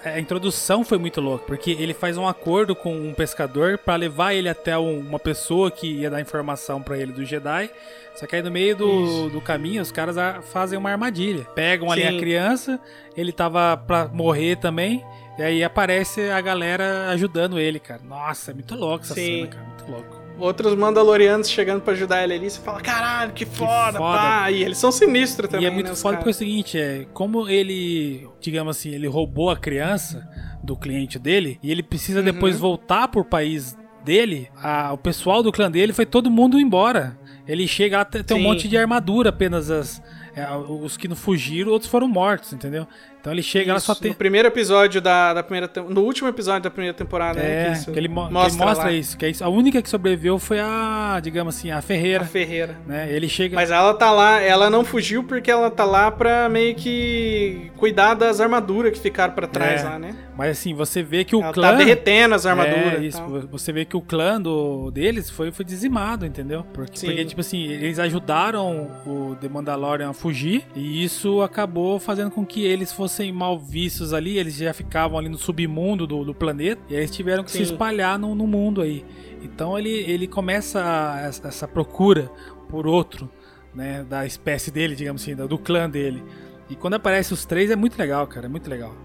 A 0.04 0.20
introdução 0.20 0.84
foi 0.84 0.98
muito 0.98 1.22
louca, 1.22 1.46
porque 1.46 1.72
ele 1.72 1.94
faz 1.94 2.18
um 2.18 2.28
acordo 2.28 2.76
com 2.76 2.94
um 2.94 3.14
pescador 3.14 3.78
pra 3.78 3.96
levar 3.96 4.34
ele 4.34 4.50
até 4.50 4.78
um- 4.78 5.00
uma 5.00 5.20
pessoa 5.20 5.72
que 5.72 5.88
ia 6.02 6.10
dar 6.10 6.20
informação 6.20 6.82
pra 6.82 6.98
ele 6.98 7.14
do 7.14 7.24
Jedi. 7.24 7.70
Só 8.16 8.28
que 8.28 8.36
aí 8.36 8.42
no 8.44 8.52
meio 8.52 8.76
do, 8.76 9.30
do 9.30 9.42
caminho 9.42 9.82
os 9.82 9.92
caras 9.92 10.16
fazem 10.52 10.78
uma 10.78 10.92
armadilha. 10.92 11.46
Pegam 11.56 11.92
ali 11.92 12.04
Sim. 12.04 12.16
a 12.16 12.20
criança, 12.20 12.80
ele 13.18 13.32
tava 13.32 13.76
pra 13.78 14.08
morrer 14.08 14.58
também. 14.58 15.04
E 15.38 15.42
aí 15.42 15.64
aparece 15.64 16.30
a 16.30 16.40
galera 16.40 17.10
ajudando 17.10 17.58
ele, 17.60 17.80
cara. 17.80 18.02
Nossa, 18.04 18.52
é 18.52 18.54
muito 18.54 18.76
louco 18.76 19.04
essa 19.04 19.16
Sim. 19.16 19.38
cena, 19.38 19.48
cara. 19.48 19.66
Muito 19.66 19.92
louco. 19.92 20.24
Outros 20.38 20.76
Mandalorianos 20.76 21.48
chegando 21.50 21.82
pra 21.82 21.94
ajudar 21.94 22.24
ele 22.24 22.34
ali, 22.34 22.50
você 22.50 22.60
fala, 22.60 22.82
caralho, 22.82 23.34
que 23.34 23.46
foda, 23.46 23.98
foda. 24.00 24.18
pá. 24.18 24.52
E 24.52 24.64
eles 24.64 24.78
são 24.78 24.92
sinistros 24.92 25.50
também, 25.50 25.66
E 25.66 25.68
é 25.68 25.72
muito 25.72 25.90
né, 25.90 25.96
foda 25.96 26.18
porque 26.18 26.30
é 26.30 26.32
o 26.32 26.36
seguinte, 26.36 26.78
é 26.78 27.06
como 27.14 27.48
ele, 27.50 28.28
digamos 28.40 28.78
assim, 28.78 28.90
ele 28.92 29.08
roubou 29.08 29.50
a 29.52 29.58
criança 29.58 30.28
do 30.64 30.76
cliente 30.76 31.18
dele 31.20 31.60
e 31.62 31.72
ele 31.72 31.84
precisa 31.84 32.20
Uhum. 32.20 32.26
depois 32.26 32.60
voltar 32.60 33.08
pro 33.10 33.24
país 33.24 33.78
dele, 34.04 34.50
a- 34.58 34.92
o 34.92 34.98
pessoal 34.98 35.42
do 35.44 35.52
clã 35.52 35.70
dele 35.70 35.94
foi 35.94 36.06
todo 36.06 36.30
mundo 36.32 36.60
embora. 36.60 37.18
Ele 37.48 37.68
chega 37.68 37.98
lá, 37.98 38.06
tem 38.06 38.24
tem 38.24 38.38
um 38.38 38.40
Sim. 38.40 38.46
monte 38.46 38.68
de 38.68 38.78
armadura, 38.78 39.30
apenas 39.30 39.70
as, 39.70 40.02
é, 40.36 40.46
os 40.56 40.96
que 40.98 41.08
não 41.08 41.16
fugiram, 41.16 41.72
outros 41.72 41.92
foram 41.92 42.08
mortos, 42.08 42.54
entendeu? 42.54 42.88
Então 43.24 43.32
ele 43.32 43.42
chega 43.42 43.72
lá 43.72 43.80
só 43.80 43.94
Isso, 43.94 44.02
tem. 44.02 44.12
No 44.12 44.18
primeiro 44.18 44.50
episódio 44.50 45.00
da, 45.00 45.34
da 45.34 45.42
primeira 45.42 45.72
No 45.90 46.02
último 46.02 46.28
episódio 46.28 46.64
da 46.64 46.70
primeira 46.70 46.94
temporada, 46.94 47.40
né? 47.40 47.62
É, 47.62 47.66
Que, 47.68 47.72
isso 47.78 47.92
que 47.94 47.98
ele, 47.98 48.10
mo- 48.10 48.24
que 48.24 48.28
ele 48.28 48.34
mostra, 48.34 48.66
mostra 48.66 48.92
isso, 48.92 49.18
que 49.18 49.26
é 49.26 49.30
isso. 49.30 49.42
A 49.46 49.48
única 49.48 49.82
que 49.82 49.90
sobreviveu 49.90 50.38
foi 50.38 50.60
a, 50.60 51.22
digamos 51.24 51.56
assim, 51.56 51.72
a 51.72 51.82
Ferreira. 51.82 52.26
A 52.26 52.28
Ferreira. 52.28 52.78
Né? 52.86 53.08
Ele 53.10 53.30
chega. 53.30 53.56
Mas 53.56 53.72
ela 53.72 53.94
tá 53.94 54.12
lá, 54.12 54.42
ela 54.42 54.70
não 54.70 54.84
fugiu 54.84 55.24
porque 55.24 55.50
ela 55.50 55.72
tá 55.72 55.86
lá 55.86 56.12
pra 56.12 56.50
meio 56.50 56.76
que 56.76 57.72
cuidar 57.78 58.14
das 58.14 58.42
armaduras 58.42 58.92
que 58.92 59.00
ficaram 59.00 59.34
pra 59.34 59.48
trás 59.48 59.80
É, 59.80 59.86
lá, 59.86 59.98
né? 59.98 60.14
Mas 60.38 60.58
assim, 60.58 60.74
você 60.74 61.02
vê 61.02 61.24
que 61.24 61.34
o 61.36 61.42
Ela 61.42 61.54
clã. 61.54 61.70
tá 61.70 61.76
derretendo 61.78 62.36
as 62.36 62.46
armaduras 62.46 62.96
É, 62.96 63.06
isso. 63.06 63.22
Você 63.52 63.72
vê 63.72 63.86
que 63.86 63.96
o 63.96 64.02
clã 64.02 64.42
do, 64.42 64.92
deles 64.92 65.30
foi, 65.30 65.50
foi 65.50 65.64
dizimado, 65.64 66.26
entendeu? 66.26 66.66
Porque, 66.74 66.98
Sim. 67.00 67.06
porque, 67.08 67.24
tipo 67.24 67.40
assim, 67.40 67.68
eles 67.68 68.00
ajudaram 68.00 68.90
o 69.06 69.38
The 69.40 69.48
Mandalorian 69.48 70.10
a 70.10 70.14
fugir. 70.14 70.66
E 70.76 71.06
isso 71.06 71.42
acabou 71.42 72.00
fazendo 72.00 72.30
com 72.32 72.46
que 72.46 72.66
eles 72.66 72.92
fossem 72.92 73.13
mal 73.32 73.58
vistos 73.60 74.14
ali. 74.14 74.38
Eles 74.38 74.56
já 74.56 74.74
ficavam 74.74 75.18
ali 75.18 75.30
no 75.30 75.38
submundo 75.38 76.08
do, 76.08 76.24
do 76.24 76.34
planeta. 76.34 76.82
E 76.90 76.94
aí 76.96 77.02
eles 77.02 77.12
tiveram 77.12 77.44
que 77.44 77.52
se 77.52 77.58
Sim. 77.58 77.64
espalhar 77.64 78.18
no, 78.18 78.34
no 78.36 78.48
mundo 78.48 78.82
aí. 78.82 79.06
Então 79.42 79.78
ele, 79.78 79.90
ele 79.90 80.28
começa 80.28 80.82
a- 80.84 81.22
essa, 81.22 81.68
procura 81.68 82.32
por 82.70 82.88
outro, 82.88 83.30
né? 83.74 84.06
Da 84.10 84.26
espécie 84.26 84.72
dele, 84.72 84.96
digamos 84.96 85.22
assim, 85.22 85.36
do 85.36 85.58
clã 85.58 85.90
dele. 85.90 86.24
E 86.70 86.76
quando 86.76 86.94
aparece 86.96 87.34
os 87.34 87.46
três 87.46 87.70
é 87.70 87.76
muito 87.76 87.98
legal, 87.98 88.26
cara. 88.28 88.46
É 88.46 88.50
muito 88.50 88.70
legal. 88.70 88.96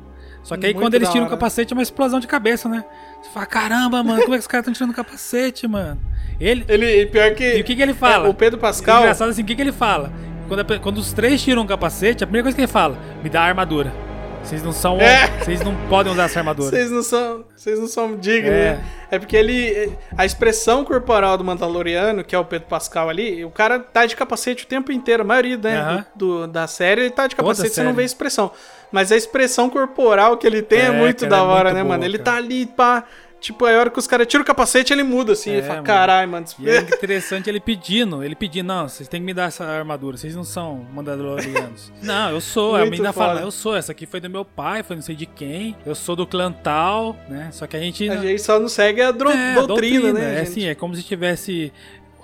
Só 0.42 0.56
que 0.56 0.64
aí 0.64 0.72
Muito 0.72 0.84
quando 0.84 0.94
eles 0.94 1.08
tiram 1.10 1.26
o 1.26 1.28
capacete 1.28 1.72
é 1.72 1.76
uma 1.76 1.82
explosão 1.82 2.20
de 2.20 2.26
cabeça, 2.26 2.68
né? 2.68 2.84
Você 3.20 3.28
fala, 3.30 3.44
caramba, 3.44 4.02
mano, 4.02 4.22
como 4.22 4.34
é 4.34 4.38
que 4.38 4.42
os 4.42 4.46
caras 4.46 4.62
estão 4.62 4.72
tirando 4.72 4.92
o 4.92 4.94
capacete, 4.94 5.66
mano? 5.66 6.00
Ele. 6.40 6.64
Ele, 6.68 7.06
pior 7.06 7.34
que. 7.34 7.56
E 7.58 7.60
o 7.60 7.64
que, 7.64 7.74
que 7.76 7.82
ele 7.82 7.92
fala? 7.92 8.26
É, 8.26 8.30
o 8.30 8.34
Pedro 8.34 8.58
Pascal- 8.58 9.00
Engraçado 9.00 9.28
assim, 9.30 9.42
o 9.42 9.44
que, 9.44 9.54
que 9.56 9.60
ele 9.60 9.72
fala? 9.72 10.10
Quando, 10.48 10.60
a- 10.60 10.78
quando 10.78 10.98
os 10.98 11.12
três 11.12 11.42
tiram 11.42 11.62
o 11.62 11.66
capacete, 11.66 12.24
a 12.24 12.26
primeira 12.26 12.44
coisa 12.44 12.56
que 12.56 12.62
ele 12.62 12.68
fala, 12.72 12.96
me 13.22 13.28
dá 13.28 13.42
a 13.42 13.44
armadura. 13.44 13.92
Vocês 14.42 14.62
não 14.62 14.72
são. 14.72 14.98
É. 14.98 15.26
Vocês 15.44 15.60
não 15.60 15.74
podem 15.90 16.10
usar 16.10 16.24
essa 16.24 16.38
armadura. 16.38 16.70
Vocês 16.70 16.90
não 16.90 17.02
são, 17.02 17.44
vocês 17.54 17.78
não 17.78 17.86
são 17.86 18.16
dignos, 18.16 18.50
É. 18.50 18.72
né? 18.76 18.84
É 19.10 19.18
porque 19.18 19.36
ele 19.36 19.92
a 20.16 20.24
expressão 20.24 20.84
corporal 20.86 21.36
do 21.36 21.44
Mandaloriano, 21.44 22.24
que 22.24 22.34
é 22.34 22.38
o 22.38 22.44
Pedro 22.44 22.66
Pascal 22.66 23.10
ali, 23.10 23.44
o 23.44 23.50
cara 23.50 23.78
tá 23.78 24.06
de 24.06 24.16
capacete 24.16 24.64
o 24.64 24.66
tempo 24.66 24.90
inteiro, 24.90 25.22
a 25.22 25.26
maioria, 25.26 25.58
né, 25.58 26.06
do, 26.16 26.46
do- 26.46 26.46
da 26.46 26.66
série, 26.66 27.02
ele 27.02 27.10
tá 27.10 27.26
de 27.26 27.36
capacete, 27.36 27.74
você 27.74 27.82
não 27.82 27.92
vê 27.92 28.04
expressão. 28.04 28.50
Mas 28.90 29.12
a 29.12 29.16
expressão 29.16 29.68
corporal 29.68 30.38
que 30.38 30.46
ele 30.46 30.62
tem 30.62 30.78
é, 30.80 30.84
É, 30.86 30.90
muito 30.92 31.20
cara, 31.28 31.30
da 31.30 31.36
é 31.36 31.40
hora, 31.42 31.64
muito 31.64 31.74
né, 31.74 31.82
boa, 31.82 31.94
mano? 31.94 32.04
Ele 32.04 32.18
cara. 32.18 32.30
tá 32.30 32.36
ali, 32.38 32.64
pá, 32.64 33.04
tipo, 33.40 33.64
a 33.64 33.70
hora 33.78 33.90
que 33.90 33.98
os 33.98 34.06
caras 34.06 34.26
tiram 34.26 34.42
o 34.42 34.46
capacete, 34.46 34.92
ele 34.92 35.02
muda 35.02 35.32
assim, 35.32 35.50
ele 35.50 35.58
É, 35.60 35.62
fala, 35.62 35.74
mano. 35.74 35.86
caralho, 35.86 36.30
mano. 36.30 36.46
E 36.58 36.68
é 36.70 36.80
interessante 36.80 37.48
ele 37.48 37.60
pedindo, 37.60 38.22
ele 38.22 38.34
pedindo, 38.34 38.66
não, 38.66 38.88
vocês 38.88 39.08
têm 39.08 39.20
que 39.20 39.26
me 39.26 39.34
dar 39.34 39.44
essa 39.48 39.64
armadura, 39.64 40.16
vocês 40.16 40.34
não 40.34 40.44
são 40.44 40.86
mandalorianos. 40.92 41.92
não, 42.02 42.30
eu 42.30 42.40
sou, 42.40 42.74
a 42.74 42.80
Muito 42.80 42.90
menina 42.92 43.12
fala, 43.12 43.34
foda. 43.34 43.46
eu 43.46 43.50
sou, 43.50 43.76
essa 43.76 43.92
aqui 43.92 44.06
foi 44.06 44.20
do 44.20 44.28
meu 44.30 44.44
pai, 44.44 44.82
foi 44.82 44.96
não 44.96 45.02
sei 45.02 45.14
de 45.14 45.26
quem, 45.26 45.76
eu 45.86 45.94
sou 45.94 46.14
do 46.16 46.26
clã 46.26 46.50
tal, 46.52 47.16
né? 47.28 47.48
Só 47.52 47.66
que 47.66 47.76
a 47.76 47.80
gente... 47.80 48.08
A 48.08 48.16
gente 48.16 48.42
só 48.42 48.58
não 48.58 48.68
segue 48.68 49.00
a 49.02 49.08
É, 49.08 49.12
doutrina, 49.54 50.12
né, 50.12 50.38
É 50.38 50.40
assim, 50.42 50.66
é 50.66 50.74
como 50.74 50.94
se 50.94 51.02
tivesse 51.02 51.72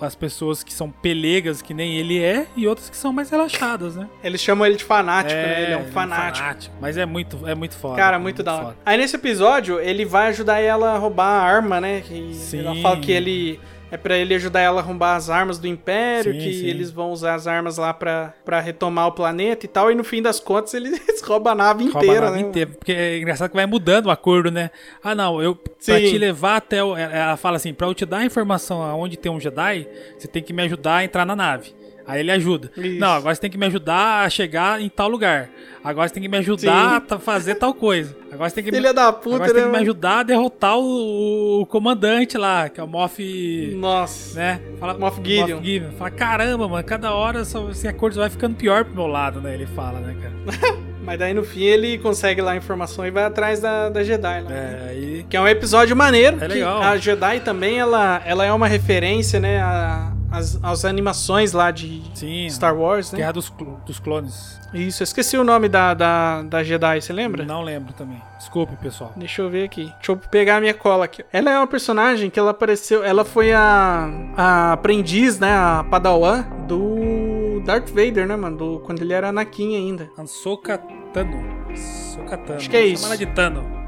as 0.00 0.14
pessoas 0.14 0.62
que 0.62 0.72
são 0.72 0.90
pelegas, 0.90 1.62
que 1.62 1.72
nem 1.72 1.94
ele 1.96 2.22
é, 2.22 2.46
e 2.56 2.66
outras 2.66 2.90
que 2.90 2.96
são 2.96 3.12
mais 3.12 3.30
relaxadas, 3.30 3.96
né? 3.96 4.08
Eles 4.22 4.40
chamam 4.40 4.66
ele 4.66 4.76
de 4.76 4.84
fanático, 4.84 5.38
É, 5.38 5.42
né? 5.46 5.62
Ele 5.62 5.72
é 5.72 5.76
um 5.76 5.80
ele 5.80 5.86
é 5.86 5.88
um 5.88 5.92
fanático. 5.92 6.74
Mas 6.80 6.96
é 6.96 7.06
muito, 7.06 7.46
é 7.46 7.54
muito 7.54 7.76
foda. 7.76 7.96
Cara, 7.96 8.18
muito 8.18 8.42
da 8.42 8.54
hora. 8.54 8.76
Aí 8.84 8.96
nesse 8.98 9.16
episódio, 9.16 9.80
ele 9.80 10.04
vai 10.04 10.28
ajudar 10.28 10.60
ela 10.60 10.92
a 10.94 10.98
roubar 10.98 11.26
a 11.26 11.42
arma, 11.42 11.80
né? 11.80 12.00
Que 12.00 12.34
Sim. 12.34 12.60
Ela 12.60 12.74
fala 12.82 13.00
que 13.00 13.12
ele. 13.12 13.60
É 13.94 13.96
pra 13.96 14.18
ele 14.18 14.34
ajudar 14.34 14.58
ela 14.60 14.80
a 14.80 14.82
arrombar 14.82 15.16
as 15.16 15.30
armas 15.30 15.56
do 15.56 15.68
Império, 15.68 16.32
Sim, 16.32 16.38
que 16.40 16.52
sim. 16.52 16.66
eles 16.66 16.90
vão 16.90 17.12
usar 17.12 17.34
as 17.34 17.46
armas 17.46 17.76
lá 17.76 17.94
pra, 17.94 18.34
pra 18.44 18.58
retomar 18.58 19.06
o 19.06 19.12
planeta 19.12 19.64
e 19.64 19.68
tal. 19.68 19.88
E 19.88 19.94
no 19.94 20.02
fim 20.02 20.20
das 20.20 20.40
contas, 20.40 20.74
eles 20.74 21.00
roubam 21.22 21.52
a 21.52 21.54
nave 21.54 21.84
Rouba 21.84 22.00
a 22.00 22.02
inteira, 22.02 22.26
nave 22.26 22.42
né? 22.42 22.48
inteira, 22.48 22.70
Porque 22.76 22.90
é 22.92 23.18
engraçado 23.18 23.50
que 23.50 23.56
vai 23.56 23.66
mudando 23.66 24.06
o 24.06 24.10
acordo, 24.10 24.50
né? 24.50 24.72
Ah, 25.00 25.14
não, 25.14 25.40
eu 25.40 25.54
pra 25.54 25.70
Sim. 25.78 26.10
te 26.10 26.18
levar 26.18 26.56
até 26.56 26.82
o. 26.82 26.96
Ela 26.96 27.36
fala 27.36 27.56
assim: 27.56 27.72
pra 27.72 27.86
eu 27.86 27.94
te 27.94 28.04
dar 28.04 28.18
a 28.18 28.24
informação 28.24 28.82
aonde 28.82 29.16
tem 29.16 29.30
um 29.30 29.38
Jedi, 29.38 29.86
você 30.18 30.26
tem 30.26 30.42
que 30.42 30.52
me 30.52 30.64
ajudar 30.64 30.96
a 30.96 31.04
entrar 31.04 31.24
na 31.24 31.36
nave. 31.36 31.72
Aí 32.06 32.20
ele 32.20 32.30
ajuda. 32.30 32.70
Isso. 32.76 32.98
Não, 32.98 33.08
agora 33.08 33.34
você 33.34 33.40
tem 33.40 33.50
que 33.50 33.58
me 33.58 33.66
ajudar 33.66 34.24
a 34.24 34.30
chegar 34.30 34.80
em 34.80 34.88
tal 34.88 35.08
lugar. 35.08 35.50
Agora 35.82 36.08
você 36.08 36.14
tem 36.14 36.22
que 36.22 36.28
me 36.28 36.38
ajudar 36.38 37.00
Sim. 37.00 37.14
a 37.14 37.18
fazer 37.18 37.54
tal 37.56 37.74
coisa. 37.74 38.16
Agora 38.30 38.48
você 38.48 38.56
tem 38.56 38.64
que 38.64 38.72
Filha 38.72 38.92
da 38.92 39.12
puta, 39.12 39.36
agora 39.36 39.48
você 39.48 39.54
tem 39.54 39.64
né, 39.64 39.70
que 39.70 39.76
me 39.76 39.82
ajudar 39.82 40.18
a 40.20 40.22
derrotar 40.22 40.78
o, 40.78 41.62
o 41.62 41.66
comandante 41.66 42.36
lá, 42.36 42.68
que 42.68 42.80
é 42.80 42.82
o 42.82 42.86
Moff. 42.86 43.74
Nossa. 43.76 44.38
Né? 44.38 44.60
Fala, 44.78 44.98
Moff 44.98 45.16
Gideon. 45.22 45.56
Moff 45.56 45.66
Gideon. 45.66 45.90
Fala, 45.92 46.10
caramba, 46.10 46.68
mano, 46.68 46.84
cada 46.84 47.14
hora 47.14 47.44
só, 47.44 47.70
esse 47.70 47.86
acordo 47.86 48.16
vai 48.16 48.30
ficando 48.30 48.56
pior 48.56 48.84
pro 48.84 48.94
meu 48.94 49.06
lado, 49.06 49.40
né? 49.40 49.54
Ele 49.54 49.66
fala, 49.66 50.00
né, 50.00 50.16
cara? 50.20 50.84
Mas 51.04 51.18
daí 51.18 51.34
no 51.34 51.44
fim 51.44 51.62
ele 51.62 51.98
consegue 51.98 52.40
lá 52.40 52.52
a 52.52 52.56
informação 52.56 53.06
e 53.06 53.10
vai 53.10 53.24
atrás 53.24 53.60
da, 53.60 53.90
da 53.90 54.02
Jedi 54.02 54.40
lá. 54.40 54.52
É, 54.52 54.86
aí. 54.88 55.26
Que 55.28 55.36
é 55.36 55.40
um 55.40 55.46
episódio 55.46 55.94
maneiro. 55.94 56.36
É 56.36 56.48
que 56.48 56.54
legal. 56.54 56.82
A 56.82 56.96
Jedi 56.96 57.40
também, 57.40 57.78
ela, 57.78 58.22
ela 58.24 58.44
é 58.44 58.52
uma 58.52 58.66
referência, 58.66 59.38
né? 59.38 59.60
A, 59.60 60.12
as, 60.32 60.58
as 60.62 60.84
animações 60.84 61.52
lá 61.52 61.70
de 61.70 62.02
Sim, 62.14 62.48
Star 62.50 62.76
Wars, 62.76 63.12
né? 63.12 63.18
Guerra 63.18 63.32
dos, 63.32 63.52
dos 63.86 63.98
Clones. 64.00 64.58
Isso, 64.72 65.02
eu 65.02 65.04
esqueci 65.04 65.36
o 65.36 65.44
nome 65.44 65.68
da, 65.68 65.94
da, 65.94 66.42
da 66.42 66.64
Jedi, 66.64 67.00
você 67.00 67.12
lembra? 67.12 67.44
Não 67.44 67.62
lembro 67.62 67.92
também. 67.92 68.20
Desculpe, 68.38 68.74
pessoal. 68.76 69.12
Deixa 69.14 69.40
eu 69.40 69.48
ver 69.48 69.64
aqui. 69.64 69.84
Deixa 69.96 70.10
eu 70.10 70.16
pegar 70.16 70.56
a 70.56 70.60
minha 70.60 70.74
cola 70.74 71.04
aqui. 71.04 71.24
Ela 71.32 71.52
é 71.52 71.58
uma 71.58 71.66
personagem 71.66 72.28
que 72.28 72.38
ela 72.38 72.50
apareceu. 72.50 73.04
Ela 73.04 73.24
foi 73.24 73.52
a, 73.52 74.10
a 74.36 74.72
aprendiz, 74.72 75.38
né? 75.38 75.54
A 75.54 75.84
Padawan 75.88 76.42
do 76.66 77.33
Darth 77.60 77.88
Vader, 77.90 78.26
né, 78.26 78.36
mano? 78.36 78.56
Do, 78.56 78.80
quando 78.80 79.02
ele 79.02 79.12
era 79.12 79.28
Anakin 79.28 79.76
ainda. 79.76 80.10
Ahsoka 80.16 80.78
Tano. 81.12 81.42
Ahsoka 81.70 82.36
Tano. 82.38 82.58
Acho 82.58 82.70
que 82.70 82.76
é 82.76 82.80
Chama 82.80 82.92
isso. 82.92 83.06
ela 83.06 83.16
de 83.16 83.26
Tano. 83.26 83.84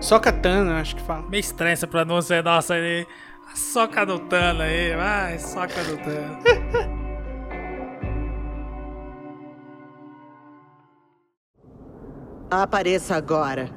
Só 0.00 0.18
Katana, 0.18 0.80
acho 0.80 0.96
que 0.96 1.02
fala. 1.02 1.28
Meio 1.28 1.40
estranha 1.40 1.72
essa 1.72 1.86
pronúncia 1.86 2.42
nossa 2.42 2.74
aí. 2.74 3.06
Soca 3.54 4.06
do 4.06 4.18
Tano 4.18 4.62
aí. 4.62 4.96
Vai, 4.96 5.38
soca 5.38 5.82
do 5.84 5.96
Tano. 5.98 6.38
Apareça 12.50 13.16
agora. 13.16 13.70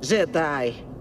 Jedi. 0.00 0.91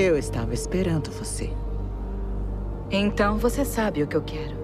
Eu 0.00 0.16
estava 0.16 0.54
esperando 0.54 1.10
você. 1.10 1.52
Então 2.88 3.36
você 3.36 3.64
sabe 3.64 4.00
o 4.00 4.06
que 4.06 4.16
eu 4.16 4.22
quero. 4.22 4.56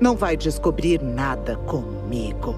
Não 0.00 0.16
vai 0.16 0.34
descobrir 0.34 1.02
nada 1.02 1.56
comigo. 1.58 2.54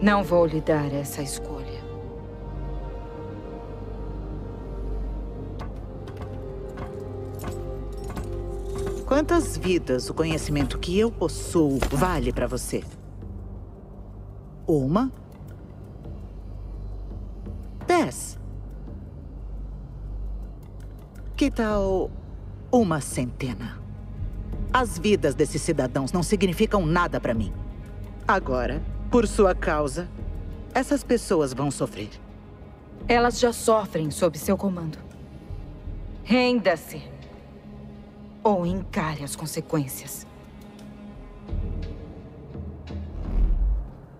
Não 0.00 0.24
vou 0.24 0.46
lhe 0.46 0.62
dar 0.62 0.90
essa 0.90 1.20
escolha. 1.20 1.84
Quantas 9.04 9.54
vidas 9.58 10.08
o 10.08 10.14
conhecimento 10.14 10.78
que 10.78 10.98
eu 10.98 11.12
possuo 11.12 11.78
vale 11.90 12.32
pra 12.32 12.46
você? 12.46 12.82
Uma? 14.66 15.12
Dez? 17.86 18.42
Que 21.36 21.50
tal 21.50 22.12
uma 22.70 23.00
centena? 23.00 23.82
As 24.72 24.96
vidas 24.96 25.34
desses 25.34 25.60
cidadãos 25.62 26.12
não 26.12 26.22
significam 26.22 26.86
nada 26.86 27.20
pra 27.20 27.34
mim. 27.34 27.52
Agora, 28.26 28.80
por 29.10 29.26
sua 29.26 29.52
causa, 29.52 30.08
essas 30.72 31.02
pessoas 31.02 31.52
vão 31.52 31.72
sofrer. 31.72 32.10
Elas 33.08 33.40
já 33.40 33.52
sofrem 33.52 34.12
sob 34.12 34.38
seu 34.38 34.56
comando. 34.56 34.96
Renda-se. 36.22 37.02
Ou 38.40 38.64
encare 38.64 39.24
as 39.24 39.34
consequências. 39.34 40.24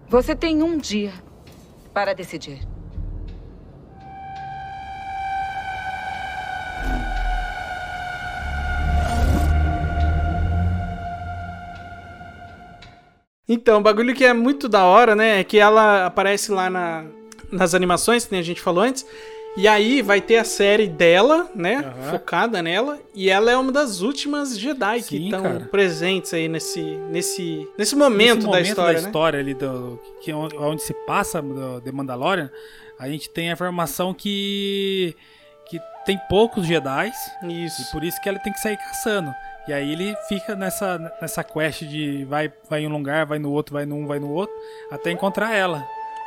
Você 0.08 0.34
tem 0.34 0.64
um 0.64 0.76
dia 0.76 1.12
para 1.92 2.12
decidir. 2.12 2.73
Então, 13.48 13.78
o 13.78 13.82
bagulho 13.82 14.14
que 14.14 14.24
é 14.24 14.32
muito 14.32 14.68
da 14.68 14.84
hora, 14.84 15.14
né? 15.14 15.40
É 15.40 15.44
que 15.44 15.58
ela 15.58 16.06
aparece 16.06 16.50
lá 16.50 16.70
na, 16.70 17.04
nas 17.52 17.74
animações, 17.74 18.24
que 18.24 18.32
nem 18.32 18.40
a 18.40 18.44
gente 18.44 18.60
falou 18.60 18.84
antes. 18.84 19.06
E 19.56 19.68
aí 19.68 20.02
vai 20.02 20.20
ter 20.20 20.38
a 20.38 20.44
série 20.44 20.88
dela, 20.88 21.48
né? 21.54 21.94
Focada 22.10 22.60
nela. 22.60 22.98
E 23.14 23.30
ela 23.30 23.52
é 23.52 23.56
uma 23.56 23.70
das 23.70 24.00
últimas 24.00 24.58
Jedi 24.58 24.96
que 25.02 25.16
Sim, 25.16 25.24
estão 25.26 25.42
cara. 25.42 25.68
presentes 25.70 26.34
aí 26.34 26.48
nesse, 26.48 26.82
nesse, 27.10 27.68
nesse 27.78 27.94
momento, 27.94 28.48
Nesse 28.48 28.50
da 28.50 28.60
história, 28.60 28.94
da 28.94 29.00
né? 29.00 29.06
história 29.06 29.40
ali, 29.40 29.54
do, 29.54 30.00
que, 30.20 30.32
é 30.32 30.34
onde, 30.34 30.56
onde 30.56 30.82
se 30.82 30.92
passa 31.06 31.40
do 31.40 31.80
The 31.80 31.92
Mandalorian, 31.92 32.50
a 32.98 33.08
gente 33.08 33.30
tem 33.30 33.50
a 33.50 33.52
informação 33.52 34.12
que, 34.12 35.14
que 35.68 35.78
tem 36.04 36.18
poucos 36.28 36.66
Jedi. 36.66 37.12
Isso. 37.44 37.82
E 37.82 37.92
por 37.92 38.02
isso 38.02 38.20
que 38.20 38.28
ela 38.28 38.40
tem 38.40 38.52
que 38.52 38.58
sair 38.58 38.76
caçando. 38.76 39.32
E 39.66 39.72
aí 39.72 39.92
ele 39.92 40.14
fica 40.28 40.54
nessa, 40.54 40.98
nessa 41.20 41.42
quest 41.42 41.84
de 41.84 42.24
vai, 42.24 42.52
vai 42.68 42.82
em 42.82 42.86
um 42.86 42.92
lugar, 42.92 43.24
vai 43.24 43.38
no 43.38 43.50
outro, 43.50 43.74
vai 43.74 43.86
num, 43.86 44.06
vai 44.06 44.18
no 44.18 44.30
outro, 44.30 44.54
até 44.90 45.10
encontrar 45.10 45.54
ela. 45.54 45.82